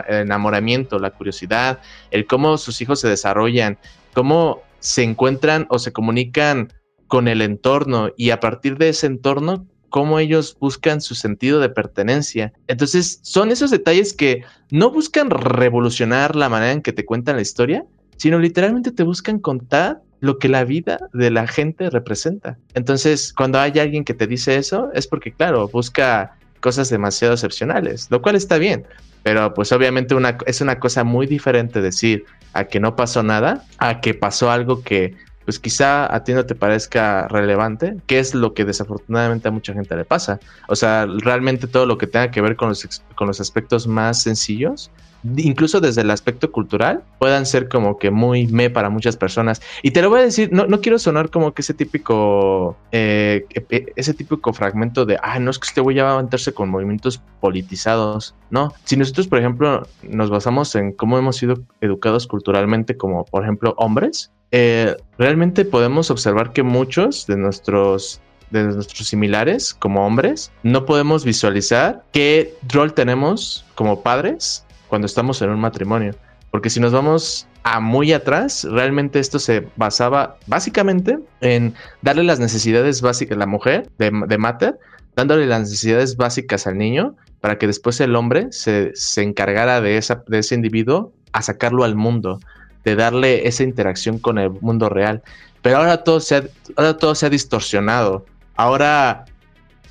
enamoramiento, 0.08 1.00
la 1.00 1.12
curiosidad, 1.12 1.80
el 2.12 2.26
cómo 2.26 2.58
sus 2.58 2.82
hijos 2.82 3.00
se 3.00 3.08
desarrollan, 3.08 3.78
cómo 4.14 4.62
se 4.80 5.04
encuentran 5.04 5.66
o 5.70 5.80
se 5.80 5.94
comunican 5.94 6.74
con 7.08 7.28
el 7.28 7.42
entorno 7.42 8.10
y 8.18 8.32
a 8.32 8.40
partir 8.40 8.78
de 8.78 8.90
ese 8.90 9.08
entorno, 9.08 9.68
cómo 9.90 10.18
ellos 10.18 10.58
buscan 10.60 11.02
su 11.02 11.14
sentido 11.14 11.60
de 11.60 11.70
pertenencia. 11.70 12.52
Entonces, 12.68 13.20
son 13.22 13.52
esos 13.52 13.70
detalles 13.70 14.14
que 14.14 14.44
no 14.72 14.90
buscan 14.90 15.30
revolucionar 15.30 16.36
la 16.36 16.50
manera 16.50 16.72
en 16.72 16.82
que 16.82 16.94
te 16.94 17.06
cuentan 17.06 17.36
la 17.36 17.44
historia, 17.44 17.86
sino 18.18 18.40
literalmente 18.40 18.92
te 18.92 19.04
buscan 19.04 19.40
contar 19.40 20.02
lo 20.20 20.40
que 20.40 20.48
la 20.48 20.64
vida 20.64 21.00
de 21.12 21.32
la 21.32 21.48
gente 21.48 21.90
representa. 21.90 22.58
Entonces, 22.74 23.34
cuando 23.34 23.60
hay 23.60 23.78
alguien 23.80 24.06
que 24.06 24.14
te 24.14 24.26
dice 24.26 24.56
eso, 24.56 24.90
es 24.94 25.06
porque, 25.06 25.34
claro, 25.34 25.68
busca 25.68 26.38
cosas 26.62 26.90
demasiado 26.90 27.34
excepcionales, 27.34 28.08
lo 28.10 28.22
cual 28.22 28.36
está 28.36 28.58
bien, 28.58 28.86
pero 29.22 29.54
pues 29.54 29.74
obviamente 29.74 30.16
una, 30.16 30.38
es 30.46 30.62
una 30.62 30.80
cosa 30.80 31.04
muy 31.04 31.28
diferente 31.28 31.82
decir 31.82 32.24
a 32.54 32.64
que 32.64 32.80
no 32.80 32.96
pasó 32.96 33.22
nada, 33.22 33.66
a 33.80 34.00
que 34.00 34.14
pasó 34.14 34.50
algo 34.50 34.82
que 34.82 35.14
pues 35.46 35.60
quizá 35.60 36.14
a 36.14 36.24
ti 36.24 36.34
no 36.34 36.46
te 36.46 36.56
parezca 36.56 37.28
relevante, 37.28 37.98
que 38.08 38.20
es 38.20 38.34
lo 38.34 38.54
que 38.54 38.66
desafortunadamente 38.66 39.48
a 39.48 39.52
mucha 39.52 39.74
gente 39.74 39.96
le 39.96 40.06
pasa. 40.06 40.40
O 40.68 40.76
sea, 40.76 41.06
realmente 41.06 41.68
todo 41.68 41.86
lo 41.86 41.98
que 41.98 42.08
tenga 42.08 42.32
que 42.32 42.42
ver 42.42 42.56
con 42.56 42.70
los, 42.70 43.02
con 43.16 43.28
los 43.28 43.40
aspectos 43.40 43.88
más 43.88 44.22
sencillos, 44.24 44.92
incluso 45.38 45.80
desde 45.80 46.02
el 46.02 46.12
aspecto 46.12 46.52
cultural, 46.52 47.04
puedan 47.20 47.46
ser 47.46 47.70
como 47.70 47.98
que 47.98 48.12
muy 48.12 48.48
me 48.48 48.70
para 48.70 48.90
muchas 48.90 49.16
personas. 49.16 49.62
Y 49.82 49.92
te 49.92 50.02
lo 50.02 50.10
voy 50.10 50.20
a 50.20 50.24
decir, 50.24 50.50
no, 50.52 50.66
no 50.66 50.82
quiero 50.82 51.00
sonar 51.00 51.30
como 51.30 51.54
que 51.54 51.62
ese 51.62 51.74
típico, 51.74 52.78
eh, 52.92 53.46
e- 53.70 53.94
ese 53.96 54.14
típico 54.14 54.54
fragmento 54.54 55.06
de, 55.06 55.18
ah, 55.24 55.40
no 55.40 55.52
es 55.52 55.60
que 55.60 55.68
este 55.68 55.82
güey 55.82 55.96
ya 55.96 56.04
va 56.04 56.20
a 56.20 56.24
meterse 56.24 56.54
con 56.54 56.70
movimientos 56.70 57.22
politizados. 57.40 58.36
No, 58.50 58.74
si 58.84 58.98
nosotros, 58.98 59.28
por 59.28 59.40
ejemplo, 59.40 59.88
nos 60.04 60.30
basamos 60.30 60.76
en 60.76 60.92
cómo 60.92 61.18
hemos 61.18 61.38
sido 61.38 61.64
educados 61.82 62.28
culturalmente 62.28 62.98
como, 62.98 63.26
por 63.26 63.44
ejemplo, 63.44 63.74
hombres, 63.78 64.32
eh, 64.56 64.96
realmente 65.18 65.66
podemos 65.66 66.12
observar 66.12 66.54
que 66.54 66.62
muchos 66.62 67.26
de 67.26 67.38
nuestros 67.38 68.22
de 68.52 68.66
nuestros 68.66 69.08
similares 69.08 69.74
como 69.74 70.06
hombres, 70.06 70.52
no 70.62 70.86
podemos 70.86 71.26
visualizar 71.26 72.04
qué 72.12 72.54
rol 72.70 72.94
tenemos 72.94 73.66
como 73.74 74.04
padres 74.04 74.64
cuando 74.90 75.08
estamos 75.08 75.42
en 75.42 75.50
un 75.50 75.60
matrimonio. 75.60 76.16
Porque 76.52 76.70
si 76.70 76.80
nos 76.80 76.92
vamos 76.92 77.48
a 77.64 77.80
muy 77.80 78.14
atrás, 78.14 78.64
realmente 78.70 79.20
esto 79.20 79.40
se 79.40 79.68
basaba 79.76 80.38
básicamente 80.46 81.18
en 81.42 81.74
darle 82.04 82.24
las 82.24 82.40
necesidades 82.40 83.02
básicas 83.02 83.38
a 83.38 83.40
la 83.40 83.48
mujer 83.48 83.90
de, 83.98 84.38
mater, 84.38 84.78
dándole 85.16 85.48
las 85.48 85.62
necesidades 85.62 86.16
básicas 86.16 86.68
al 86.68 86.78
niño 86.78 87.16
para 87.42 87.58
que 87.58 87.66
después 87.66 88.00
el 88.02 88.16
hombre 88.16 88.50
se, 88.52 88.92
se 88.94 89.24
encargara 89.24 89.82
de, 89.82 89.98
esa, 89.98 90.24
de 90.28 90.38
ese 90.38 90.54
individuo 90.54 91.12
a 91.32 91.42
sacarlo 91.42 91.84
al 91.84 91.96
mundo, 91.96 92.40
de 92.84 92.96
darle 92.96 93.48
esa 93.48 93.64
interacción 93.64 94.20
con 94.20 94.38
el 94.38 94.50
mundo 94.50 94.90
real. 94.90 95.22
Pero 95.62 95.78
ahora 95.78 96.04
todo 96.04 96.20
se 96.20 96.36
ha, 96.36 96.44
ahora 96.76 96.98
todo 96.98 97.16
se 97.16 97.26
ha 97.26 97.30
distorsionado. 97.30 98.26
Ahora 98.56 99.26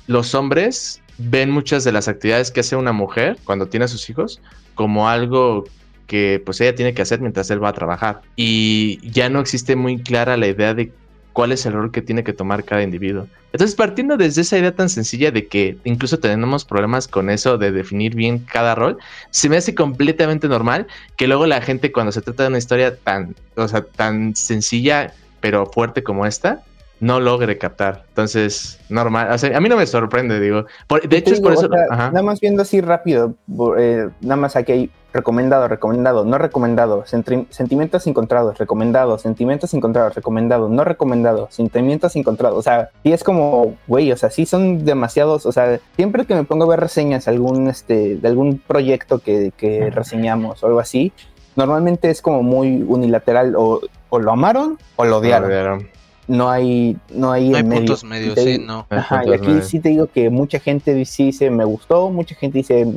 los 0.07 0.35
hombres 0.35 1.01
ven 1.17 1.49
muchas 1.51 1.83
de 1.83 1.91
las 1.91 2.07
actividades 2.07 2.51
que 2.51 2.61
hace 2.61 2.75
una 2.75 2.91
mujer 2.91 3.37
cuando 3.43 3.67
tiene 3.67 3.85
a 3.85 3.87
sus 3.87 4.09
hijos 4.09 4.41
como 4.75 5.09
algo 5.09 5.65
que 6.07 6.41
pues 6.45 6.59
ella 6.61 6.75
tiene 6.75 6.93
que 6.93 7.01
hacer 7.01 7.21
mientras 7.21 7.49
él 7.51 7.63
va 7.63 7.69
a 7.69 7.73
trabajar. 7.73 8.21
Y 8.35 8.99
ya 9.09 9.29
no 9.29 9.39
existe 9.39 9.75
muy 9.75 10.01
clara 10.01 10.37
la 10.37 10.47
idea 10.47 10.73
de 10.73 10.91
cuál 11.33 11.51
es 11.51 11.65
el 11.65 11.73
rol 11.73 11.91
que 11.91 12.01
tiene 12.01 12.23
que 12.23 12.31
tomar 12.31 12.63
cada 12.63 12.83
individuo. 12.83 13.27
Entonces, 13.51 13.75
partiendo 13.75 14.17
desde 14.17 14.41
esa 14.41 14.57
idea 14.57 14.73
tan 14.73 14.89
sencilla 14.89 15.31
de 15.31 15.47
que 15.47 15.77
incluso 15.83 16.19
tenemos 16.19 16.65
problemas 16.65 17.07
con 17.07 17.29
eso 17.29 17.57
de 17.57 17.71
definir 17.71 18.15
bien 18.15 18.39
cada 18.39 18.75
rol, 18.75 18.97
se 19.29 19.49
me 19.49 19.57
hace 19.57 19.75
completamente 19.75 20.47
normal 20.47 20.87
que 21.17 21.27
luego 21.27 21.45
la 21.45 21.61
gente 21.61 21.91
cuando 21.91 22.11
se 22.11 22.21
trata 22.21 22.43
de 22.43 22.49
una 22.49 22.57
historia 22.57 22.95
tan, 22.95 23.35
o 23.55 23.67
sea, 23.67 23.83
tan 23.83 24.35
sencilla 24.35 25.13
pero 25.41 25.65
fuerte 25.65 26.03
como 26.03 26.25
esta, 26.25 26.63
no 27.03 27.19
logre 27.19 27.57
captar. 27.57 28.05
Entonces, 28.07 28.79
normal. 28.87 29.29
O 29.29 29.37
sea, 29.37 29.57
a 29.57 29.59
mí 29.59 29.67
no 29.67 29.75
me 29.75 29.85
sorprende, 29.85 30.39
digo. 30.39 30.65
de 31.03 31.17
hecho, 31.17 31.33
es 31.33 31.41
por 31.41 31.51
eso. 31.51 31.67
Nada 31.67 32.23
más 32.23 32.39
viendo 32.39 32.61
así 32.61 32.79
rápido, 32.79 33.35
eh, 33.77 34.07
nada 34.21 34.37
más 34.37 34.55
aquí 34.55 34.71
hay 34.71 34.91
recomendado, 35.11 35.67
recomendado, 35.67 36.23
no 36.23 36.37
recomendado, 36.37 37.03
sentimientos 37.05 38.07
encontrados, 38.07 38.57
recomendado, 38.57 39.17
sentimientos 39.17 39.73
encontrados, 39.73 40.15
recomendado, 40.15 40.69
no 40.69 40.85
recomendado, 40.85 41.49
sentimientos 41.51 42.15
encontrados. 42.15 42.57
O 42.57 42.61
sea, 42.61 42.89
y 43.03 43.11
es 43.11 43.21
como, 43.21 43.75
güey, 43.85 44.09
o 44.13 44.15
sea, 44.15 44.29
sí 44.29 44.45
son 44.45 44.85
demasiados. 44.85 45.45
O 45.45 45.51
sea, 45.51 45.81
siempre 45.97 46.25
que 46.25 46.35
me 46.35 46.45
pongo 46.45 46.63
a 46.63 46.67
ver 46.69 46.79
reseñas 46.79 47.27
algún, 47.27 47.67
este, 47.67 48.15
de 48.15 48.27
algún 48.29 48.59
proyecto 48.59 49.19
que, 49.19 49.51
que 49.57 49.89
reseñamos 49.89 50.63
o 50.63 50.67
algo 50.67 50.79
así, 50.79 51.11
normalmente 51.57 52.09
es 52.09 52.21
como 52.21 52.43
muy 52.43 52.81
unilateral 52.81 53.55
o, 53.57 53.81
o 54.09 54.19
lo 54.19 54.31
amaron 54.31 54.79
o 54.95 55.03
lo 55.03 55.17
odiaron 55.17 55.91
no 56.27 56.49
hay 56.49 56.97
no 57.13 57.31
hay, 57.31 57.49
no 57.49 57.57
hay 57.57 57.63
puntos 57.63 58.03
medios, 58.03 58.39
sí, 58.39 58.57
no. 58.59 58.85
Ajá, 58.89 59.23
y 59.25 59.33
aquí 59.33 59.61
sí 59.61 59.79
te 59.79 59.89
digo 59.89 60.07
que 60.07 60.29
mucha 60.29 60.59
gente 60.59 60.93
dice 60.93 61.49
me 61.49 61.65
gustó, 61.65 62.09
mucha 62.09 62.35
gente 62.35 62.59
dice, 62.59 62.87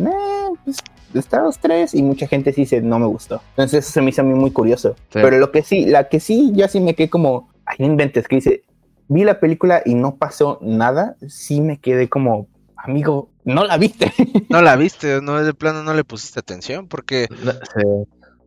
pues 0.64 0.78
está 1.14 1.42
los 1.42 1.58
tres, 1.58 1.94
y 1.94 2.02
mucha 2.02 2.26
gente 2.26 2.52
sí 2.52 2.62
dice 2.62 2.80
no 2.80 2.98
me 2.98 3.06
gustó. 3.06 3.40
Entonces 3.50 3.84
eso 3.84 3.92
se 3.92 4.02
me 4.02 4.10
hizo 4.10 4.22
a 4.22 4.24
mí 4.24 4.34
muy 4.34 4.50
curioso. 4.50 4.96
Pero 5.12 5.38
lo 5.38 5.50
que 5.50 5.62
sí, 5.62 5.86
la 5.86 6.08
que 6.08 6.20
sí, 6.20 6.52
yo 6.54 6.68
sí 6.68 6.80
me 6.80 6.94
quedé 6.94 7.08
como, 7.10 7.50
hay 7.64 7.84
inventes 7.86 8.28
que 8.28 8.36
dice, 8.36 8.62
vi 9.08 9.24
la 9.24 9.40
película 9.40 9.82
y 9.84 9.94
no 9.94 10.16
pasó 10.16 10.58
nada, 10.62 11.16
sí 11.28 11.60
me 11.60 11.78
quedé 11.78 12.08
como, 12.08 12.48
amigo, 12.76 13.30
no 13.44 13.64
la 13.64 13.78
viste. 13.78 14.12
No 14.48 14.62
la 14.62 14.76
viste, 14.76 15.20
no 15.20 15.42
de 15.42 15.54
plano 15.54 15.82
no 15.82 15.92
le 15.92 16.04
pusiste 16.04 16.38
atención 16.38 16.86
porque 16.86 17.26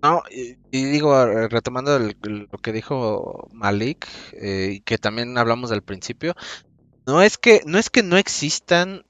no, 0.02 0.24
y, 0.30 0.56
digo, 0.72 1.26
retomando 1.48 2.00
lo 2.00 2.58
que 2.60 2.72
dijo 2.72 3.48
Malik, 3.52 4.08
eh, 4.34 4.82
que 4.86 4.98
también 4.98 5.38
hablamos 5.38 5.72
al 5.72 5.82
principio, 5.82 6.36
no 7.06 7.22
es 7.22 7.38
que 7.38 7.62
no 7.66 7.78
es 7.78 7.90
que 7.90 8.04
no 8.04 8.18
existan 8.18 9.04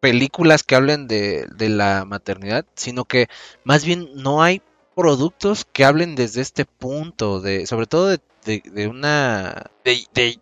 películas 0.00 0.62
que 0.62 0.74
hablen 0.74 1.06
de, 1.06 1.46
la 1.58 2.04
maternidad, 2.04 2.66
sino 2.74 3.04
que 3.04 3.28
más 3.64 3.84
bien 3.84 4.08
no 4.14 4.42
hay 4.42 4.62
productos 4.96 5.64
que 5.72 5.84
hablen 5.84 6.14
desde 6.16 6.40
este 6.40 6.64
punto, 6.64 7.40
de 7.40 7.66
sobre 7.66 7.86
todo 7.86 8.08
de, 8.08 8.88
una... 8.88 9.70
de, 9.84 10.40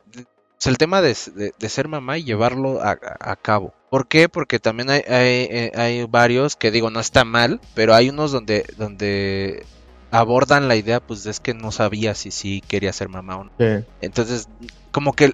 el 0.65 0.79
tema 0.79 1.03
de, 1.03 1.15
ser 1.15 1.89
mamá 1.89 2.19
y 2.19 2.25
llevarlo 2.25 2.81
a, 2.83 2.99
a, 3.21 3.37
cabo. 3.37 3.75
¿Por 3.91 4.09
qué? 4.09 4.29
Porque 4.29 4.59
también 4.59 4.91
hay, 4.91 5.03
hay, 5.03 5.71
hay, 5.75 6.05
varios 6.05 6.57
que 6.57 6.71
digo 6.71 6.91
no 6.91 7.01
está 7.01 7.25
mal, 7.25 7.61
pero 7.75 7.95
hay 7.95 8.09
unos 8.09 8.33
donde, 8.33 8.65
donde 8.79 9.67
abordan 10.11 10.69
la 10.69 10.77
idea, 10.77 11.01
pues 11.01 11.27
es 11.27 11.41
que 11.41 11.55
no 11.55 11.73
sabía 11.73 12.15
si 12.15 12.31
sí 12.31 12.63
quería 12.67 12.93
ser 12.93 13.09
mamá 13.09 13.37
o 13.37 13.45
no. 13.45 13.53
Entonces, 14.01 14.49
como 14.93 15.13
que 15.13 15.33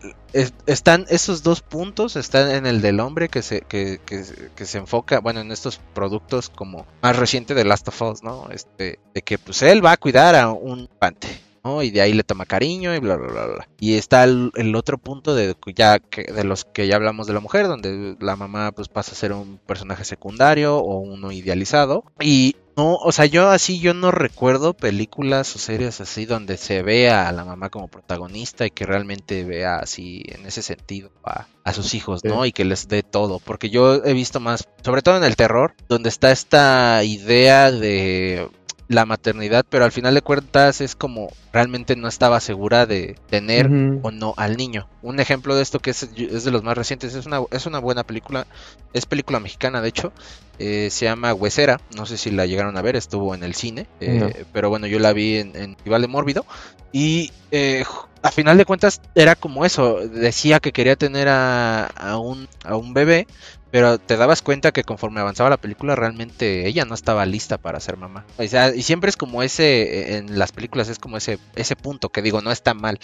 están 0.66 1.06
esos 1.08 1.42
dos 1.42 1.60
puntos, 1.60 2.16
están 2.16 2.50
en 2.50 2.66
el 2.66 2.82
del 2.82 2.98
hombre 3.00 3.28
que 3.28 3.42
se, 3.42 3.60
que, 3.60 4.00
que, 4.04 4.24
que, 4.56 4.66
se 4.66 4.78
enfoca, 4.78 5.20
bueno, 5.20 5.40
en 5.40 5.52
estos 5.52 5.78
productos 5.94 6.48
como 6.50 6.86
más 7.00 7.16
reciente 7.16 7.54
de 7.54 7.64
Last 7.64 7.86
of 7.88 8.02
Us, 8.02 8.22
¿no? 8.22 8.48
Este, 8.50 8.98
de 9.14 9.22
que 9.22 9.38
pues 9.38 9.62
él 9.62 9.84
va 9.84 9.92
a 9.92 9.96
cuidar 9.96 10.34
a 10.34 10.50
un 10.50 10.88
pante. 10.98 11.28
¿No? 11.64 11.82
Y 11.82 11.90
de 11.90 12.00
ahí 12.00 12.12
le 12.12 12.24
toma 12.24 12.46
cariño 12.46 12.94
y 12.94 12.98
bla, 12.98 13.16
bla, 13.16 13.32
bla, 13.32 13.46
bla. 13.46 13.68
Y 13.78 13.94
está 13.94 14.24
el, 14.24 14.74
otro 14.74 14.98
punto 14.98 15.34
de 15.34 15.56
ya 15.74 15.98
que, 15.98 16.24
de 16.24 16.44
los 16.44 16.64
que 16.64 16.86
ya 16.86 16.96
hablamos 16.96 17.26
de 17.26 17.34
la 17.34 17.40
mujer, 17.40 17.68
donde 17.68 18.16
la 18.20 18.36
mamá 18.36 18.72
pues 18.72 18.88
pasa 18.88 19.12
a 19.12 19.16
ser 19.16 19.32
un 19.32 19.58
personaje 19.58 20.04
secundario 20.04 20.76
o 20.78 20.98
uno 20.98 21.32
idealizado. 21.32 22.04
Y 22.20 22.56
no, 22.76 22.94
o 22.94 23.12
sea, 23.12 23.26
yo 23.26 23.50
así, 23.50 23.80
yo 23.80 23.92
no 23.92 24.10
recuerdo 24.10 24.72
películas 24.72 25.54
o 25.54 25.58
series 25.58 26.00
así 26.00 26.24
donde 26.24 26.56
se 26.56 26.82
vea 26.82 27.28
a 27.28 27.32
la 27.32 27.44
mamá 27.44 27.68
como 27.68 27.88
protagonista 27.88 28.64
y 28.64 28.70
que 28.70 28.86
realmente 28.86 29.44
vea 29.44 29.76
así 29.76 30.22
en 30.26 30.46
ese 30.46 30.62
sentido 30.62 31.10
a, 31.22 31.46
a 31.64 31.72
sus 31.74 31.92
hijos, 31.94 32.24
¿no? 32.24 32.46
Y 32.46 32.52
que 32.52 32.64
les 32.64 32.88
dé 32.88 33.02
todo. 33.02 33.40
Porque 33.40 33.68
yo 33.68 34.02
he 34.04 34.14
visto 34.14 34.40
más, 34.40 34.68
sobre 34.82 35.02
todo 35.02 35.18
en 35.18 35.24
el 35.24 35.36
terror, 35.36 35.74
donde 35.88 36.08
está 36.08 36.32
esta 36.32 37.04
idea 37.04 37.70
de 37.70 38.48
la 38.92 39.06
maternidad, 39.06 39.64
pero 39.68 39.84
al 39.84 39.92
final 39.92 40.14
de 40.14 40.22
cuentas 40.22 40.80
es 40.80 40.94
como 40.94 41.28
realmente 41.52 41.96
no 41.96 42.08
estaba 42.08 42.40
segura 42.40 42.86
de 42.86 43.16
tener 43.28 43.66
o 44.02 44.10
no 44.10 44.34
al 44.36 44.56
niño. 44.56 44.88
Un 45.02 45.20
ejemplo 45.20 45.54
de 45.54 45.62
esto 45.62 45.80
que 45.80 45.90
es, 45.90 46.02
es, 46.16 46.44
de 46.44 46.50
los 46.50 46.62
más 46.62 46.76
recientes, 46.76 47.14
es 47.14 47.26
una, 47.26 47.40
es 47.50 47.66
una 47.66 47.78
buena 47.78 48.04
película, 48.04 48.46
es 48.92 49.06
película 49.06 49.40
mexicana 49.40 49.80
de 49.80 49.88
hecho, 49.88 50.12
eh, 50.58 50.88
se 50.90 51.06
llama 51.06 51.34
Huesera, 51.34 51.80
no 51.96 52.06
sé 52.06 52.16
si 52.16 52.30
la 52.30 52.46
llegaron 52.46 52.76
a 52.76 52.82
ver, 52.82 52.96
estuvo 52.96 53.34
en 53.34 53.42
el 53.42 53.54
cine, 53.54 53.86
eh, 54.00 54.44
pero 54.52 54.70
bueno, 54.70 54.86
yo 54.86 54.98
la 54.98 55.12
vi 55.12 55.38
en, 55.38 55.56
en 55.56 55.76
de 55.84 56.08
Mórbido 56.08 56.44
y 56.92 57.32
eh, 57.50 57.84
a 58.22 58.30
final 58.30 58.56
de 58.56 58.64
cuentas 58.64 59.00
era 59.14 59.34
como 59.34 59.64
eso, 59.64 59.96
decía 60.08 60.60
que 60.60 60.72
quería 60.72 60.96
tener 60.96 61.28
a, 61.28 61.86
a, 61.86 62.18
un, 62.18 62.48
a 62.64 62.76
un 62.76 62.94
bebé, 62.94 63.26
pero 63.72 63.98
te 63.98 64.18
dabas 64.18 64.42
cuenta 64.42 64.70
que 64.70 64.84
conforme 64.84 65.22
avanzaba 65.22 65.48
la 65.48 65.56
película, 65.56 65.96
realmente 65.96 66.68
ella 66.68 66.84
no 66.84 66.94
estaba 66.94 67.24
lista 67.24 67.56
para 67.56 67.80
ser 67.80 67.96
mamá. 67.96 68.26
O 68.36 68.46
sea, 68.46 68.74
y 68.74 68.82
siempre 68.82 69.08
es 69.08 69.16
como 69.16 69.42
ese, 69.42 70.18
en 70.18 70.38
las 70.38 70.52
películas 70.52 70.90
es 70.90 70.98
como 70.98 71.16
ese, 71.16 71.38
ese 71.56 71.74
punto 71.74 72.10
que 72.10 72.20
digo, 72.20 72.42
no 72.42 72.52
está 72.52 72.74
mal. 72.74 73.00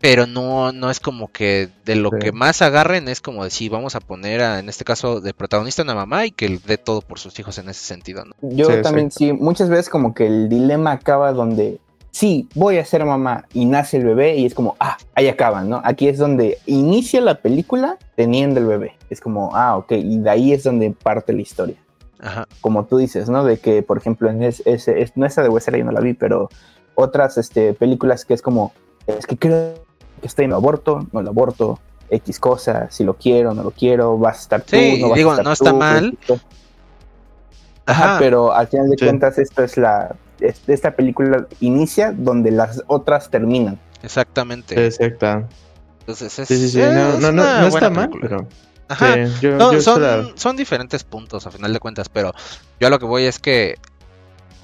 Pero 0.00 0.26
no, 0.26 0.72
no 0.72 0.90
es 0.90 0.98
como 0.98 1.28
que 1.28 1.68
de 1.84 1.94
lo 1.94 2.10
que 2.10 2.32
más 2.32 2.60
agarren 2.60 3.06
es 3.06 3.20
como 3.20 3.44
decir, 3.44 3.70
vamos 3.70 3.94
a 3.94 4.00
poner 4.00 4.42
a, 4.42 4.58
en 4.58 4.68
este 4.68 4.84
caso 4.84 5.20
de 5.20 5.32
protagonista 5.32 5.82
a 5.82 5.84
una 5.84 5.94
mamá 5.94 6.26
y 6.26 6.32
que 6.32 6.60
dé 6.66 6.76
todo 6.76 7.00
por 7.00 7.20
sus 7.20 7.38
hijos 7.38 7.56
en 7.58 7.68
ese 7.68 7.84
sentido. 7.84 8.24
¿no? 8.24 8.34
Yo 8.42 8.82
también 8.82 9.12
sí, 9.12 9.32
muchas 9.32 9.68
veces 9.68 9.88
como 9.88 10.12
que 10.12 10.26
el 10.26 10.48
dilema 10.48 10.90
acaba 10.90 11.32
donde 11.32 11.78
sí, 12.14 12.48
voy 12.54 12.78
a 12.78 12.84
ser 12.84 13.04
mamá 13.04 13.44
y 13.52 13.64
nace 13.64 13.96
el 13.96 14.04
bebé 14.04 14.36
y 14.36 14.46
es 14.46 14.54
como, 14.54 14.76
ah, 14.78 14.96
ahí 15.16 15.26
acaban, 15.26 15.68
¿no? 15.68 15.82
Aquí 15.84 16.06
es 16.06 16.16
donde 16.16 16.58
inicia 16.64 17.20
la 17.20 17.40
película 17.40 17.98
teniendo 18.14 18.60
el 18.60 18.66
bebé. 18.66 18.96
Es 19.10 19.20
como, 19.20 19.54
ah, 19.54 19.76
ok, 19.76 19.92
y 19.92 20.18
de 20.18 20.30
ahí 20.30 20.52
es 20.52 20.62
donde 20.62 20.92
parte 20.92 21.32
la 21.32 21.42
historia. 21.42 21.76
Ajá. 22.20 22.46
Como 22.60 22.84
tú 22.84 22.98
dices, 22.98 23.28
¿no? 23.28 23.44
De 23.44 23.58
que, 23.58 23.82
por 23.82 23.98
ejemplo, 23.98 24.30
en 24.30 24.44
ese, 24.44 24.62
es, 24.64 24.88
no 25.16 25.26
esa 25.26 25.42
de 25.42 25.48
Wesley 25.48 25.80
yo 25.80 25.84
no 25.84 25.90
la 25.90 26.00
vi, 26.00 26.14
pero 26.14 26.48
otras 26.94 27.36
este, 27.36 27.74
películas 27.74 28.24
que 28.24 28.34
es 28.34 28.42
como, 28.42 28.72
es 29.08 29.26
que 29.26 29.36
creo 29.36 29.74
que 30.20 30.26
estoy 30.28 30.44
en 30.44 30.52
el 30.52 30.56
aborto, 30.56 31.08
no 31.10 31.18
el 31.18 31.26
aborto, 31.26 31.80
X 32.10 32.38
cosa, 32.38 32.88
si 32.90 33.02
lo 33.02 33.14
quiero, 33.14 33.54
no 33.54 33.64
lo 33.64 33.72
quiero, 33.72 34.16
vas 34.16 34.38
a 34.38 34.40
estar 34.42 34.62
tú, 34.62 34.76
no 35.00 35.08
vas 35.08 35.16
digo, 35.16 35.30
a 35.30 35.32
estar 35.32 35.44
no 35.44 35.52
está 35.52 35.72
mal. 35.72 36.16
Ajá, 37.86 38.18
pero 38.20 38.52
al 38.52 38.68
final 38.68 38.88
de 38.88 38.96
cuentas 38.96 39.36
esto 39.38 39.64
es 39.64 39.76
la 39.76 40.14
esta 40.40 40.96
película 40.96 41.46
inicia 41.60 42.12
donde 42.12 42.50
las 42.50 42.82
otras 42.86 43.30
terminan. 43.30 43.78
Exactamente. 44.02 44.86
Exacto. 44.86 45.48
Entonces 46.00 46.32
sí, 46.32 46.68
sí, 46.68 46.78
no, 46.78 47.32
no, 47.32 47.66
está 47.66 47.90
mal, 47.90 48.10
pero... 48.20 48.46
Ajá. 48.86 49.16
son, 50.36 50.56
diferentes 50.56 51.04
puntos 51.04 51.46
a 51.46 51.50
final 51.50 51.72
de 51.72 51.80
cuentas, 51.80 52.10
pero 52.10 52.34
yo 52.78 52.86
a 52.86 52.90
lo 52.90 52.98
que 52.98 53.06
voy 53.06 53.24
es 53.24 53.38
que 53.38 53.76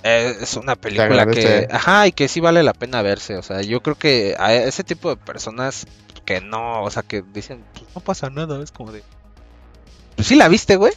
es 0.02 0.56
una 0.56 0.76
película 0.76 1.26
que, 1.26 1.66
ajá, 1.70 2.06
y 2.06 2.12
que 2.12 2.28
sí 2.28 2.40
vale 2.40 2.62
la 2.62 2.74
pena 2.74 3.00
verse, 3.00 3.36
o 3.36 3.42
sea, 3.42 3.62
yo 3.62 3.82
creo 3.82 3.96
que 3.96 4.34
a 4.38 4.54
ese 4.54 4.84
tipo 4.84 5.08
de 5.08 5.16
personas 5.16 5.86
que 6.26 6.40
no, 6.40 6.82
o 6.82 6.90
sea, 6.90 7.02
que 7.02 7.22
dicen, 7.32 7.64
pues 7.72 7.86
no 7.94 8.00
pasa 8.02 8.28
nada, 8.28 8.62
es 8.62 8.70
como 8.70 8.92
de, 8.92 9.02
pues 10.16 10.28
sí 10.28 10.36
la 10.36 10.48
viste, 10.48 10.76
güey. 10.76 10.92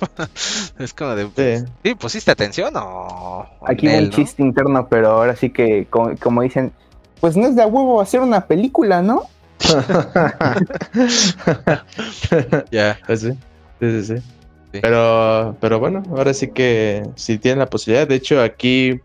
es 0.78 0.94
como 0.94 1.14
de, 1.14 1.26
pues, 1.26 1.64
sí. 1.84 1.94
pusiste 1.94 2.30
atención 2.30 2.74
o... 2.76 3.46
Aquí 3.66 3.88
hay 3.88 4.04
un 4.04 4.10
chiste 4.10 4.42
interno, 4.42 4.88
pero 4.88 5.10
ahora 5.10 5.36
sí 5.36 5.50
que, 5.50 5.86
como, 5.88 6.42
dicen, 6.42 6.72
pues 7.20 7.36
no 7.36 7.48
es 7.48 7.56
de 7.56 7.64
huevo 7.64 8.00
hacer 8.00 8.20
una 8.20 8.46
película, 8.46 9.02
¿no? 9.02 9.24
ya. 12.70 12.98
Pues 13.06 13.20
sí, 13.20 13.32
sí, 13.80 14.04
sí, 14.04 14.14
Pero, 14.72 15.56
pero 15.60 15.78
bueno, 15.78 16.02
ahora 16.10 16.32
sí 16.32 16.48
que 16.48 17.02
si 17.14 17.38
tienen 17.38 17.58
la 17.58 17.66
posibilidad, 17.66 18.08
de 18.08 18.14
hecho 18.14 18.42
aquí, 18.42 19.00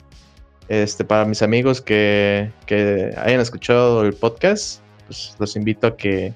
este, 0.69 1.03
para 1.03 1.25
mis 1.25 1.41
amigos 1.41 1.81
que, 1.81 2.51
que 2.65 3.13
hayan 3.17 3.41
escuchado 3.41 4.03
el 4.03 4.13
podcast, 4.13 4.79
pues 5.07 5.35
los 5.37 5.55
invito 5.55 5.87
a 5.87 5.97
que 5.97 6.33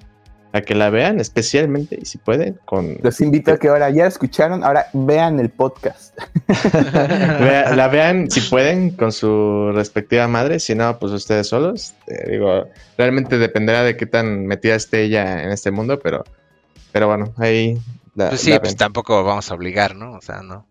a 0.52 0.62
que 0.62 0.74
la 0.74 0.90
vean, 0.90 1.20
especialmente, 1.20 2.00
y 2.02 2.06
si 2.06 2.18
pueden, 2.18 2.60
con... 2.66 2.98
Los 3.02 3.22
invito 3.22 3.52
a 3.52 3.58
que 3.58 3.68
ahora 3.68 3.90
ya 3.92 4.08
escucharon, 4.08 4.64
ahora 4.64 4.88
vean 4.94 5.40
el 5.40 5.50
podcast. 5.50 6.18
la 7.76 7.88
vean, 7.88 8.32
si 8.32 8.42
pueden, 8.42 8.92
con 8.92 9.12
su 9.12 9.72
respectiva 9.74 10.28
madre, 10.28 10.60
si 10.60 10.74
no, 10.74 10.98
pues 10.98 11.12
ustedes 11.12 11.48
solos. 11.48 11.94
Eh, 12.08 12.32
digo, 12.32 12.68
realmente 12.98 13.38
dependerá 13.38 13.84
de 13.84 13.96
qué 13.96 14.08
tan 14.08 14.48
metida 14.48 14.76
esté 14.76 15.04
ella 15.04 15.44
en 15.44 15.52
este 15.52 15.70
mundo, 15.70 16.00
pero, 16.00 16.24
pero 16.92 17.08
bueno, 17.08 17.34
ahí... 17.38 17.80
pues 18.16 18.42
sí, 18.42 18.58
pues 18.60 18.76
tampoco 18.76 19.24
vamos 19.24 19.52
a 19.52 19.54
obligar, 19.54 19.96
¿no? 19.96 20.14
O 20.14 20.22
sea, 20.22 20.42
no. 20.42 20.66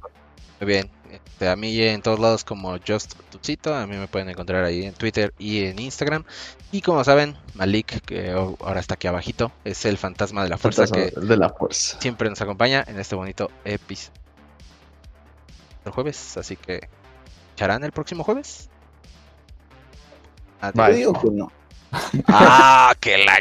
bien. 0.68 0.92
Este, 1.36 1.50
a 1.50 1.58
mí 1.58 1.78
en 1.82 2.02
todos 2.02 2.18
lados 2.18 2.46
como 2.46 2.78
Just 2.80 3.16
Tutsito, 3.30 3.76
a 3.76 3.86
mí 3.88 3.98
me 3.98 4.08
pueden 4.08 4.30
encontrar 4.30 4.64
ahí 4.64 4.86
en 4.86 4.94
Twitter 4.94 5.34
y 5.38 5.66
en 5.66 5.80
Instagram. 5.80 6.24
Y 6.72 6.80
como 6.80 7.04
saben, 7.04 7.36
Malik, 7.56 8.00
que 8.06 8.32
ahora 8.32 8.80
está 8.80 8.94
aquí 8.94 9.08
abajito, 9.08 9.52
es 9.66 9.84
el 9.84 9.98
fantasma 9.98 10.44
de 10.44 10.50
la 10.50 10.58
fuerza 10.58 10.88
que 10.88 11.12
de 11.12 11.36
la 11.36 11.50
fuerza. 11.50 12.00
siempre 12.00 12.30
nos 12.30 12.40
acompaña 12.40 12.86
en 12.88 12.98
este 13.02 13.16
bonito 13.16 13.52
episodio. 13.66 14.18
El 15.84 15.92
jueves, 15.92 16.38
así 16.38 16.56
que 16.56 16.88
¿echarán 17.54 17.84
el 17.84 17.92
próximo 17.92 18.24
jueves? 18.24 18.70
Adiós. 20.62 20.88
Yo 20.88 20.96
digo 20.96 21.14
que 21.22 21.32
no. 21.32 21.52
Ah, 22.28 22.96
que 23.02 23.18
la 23.18 23.36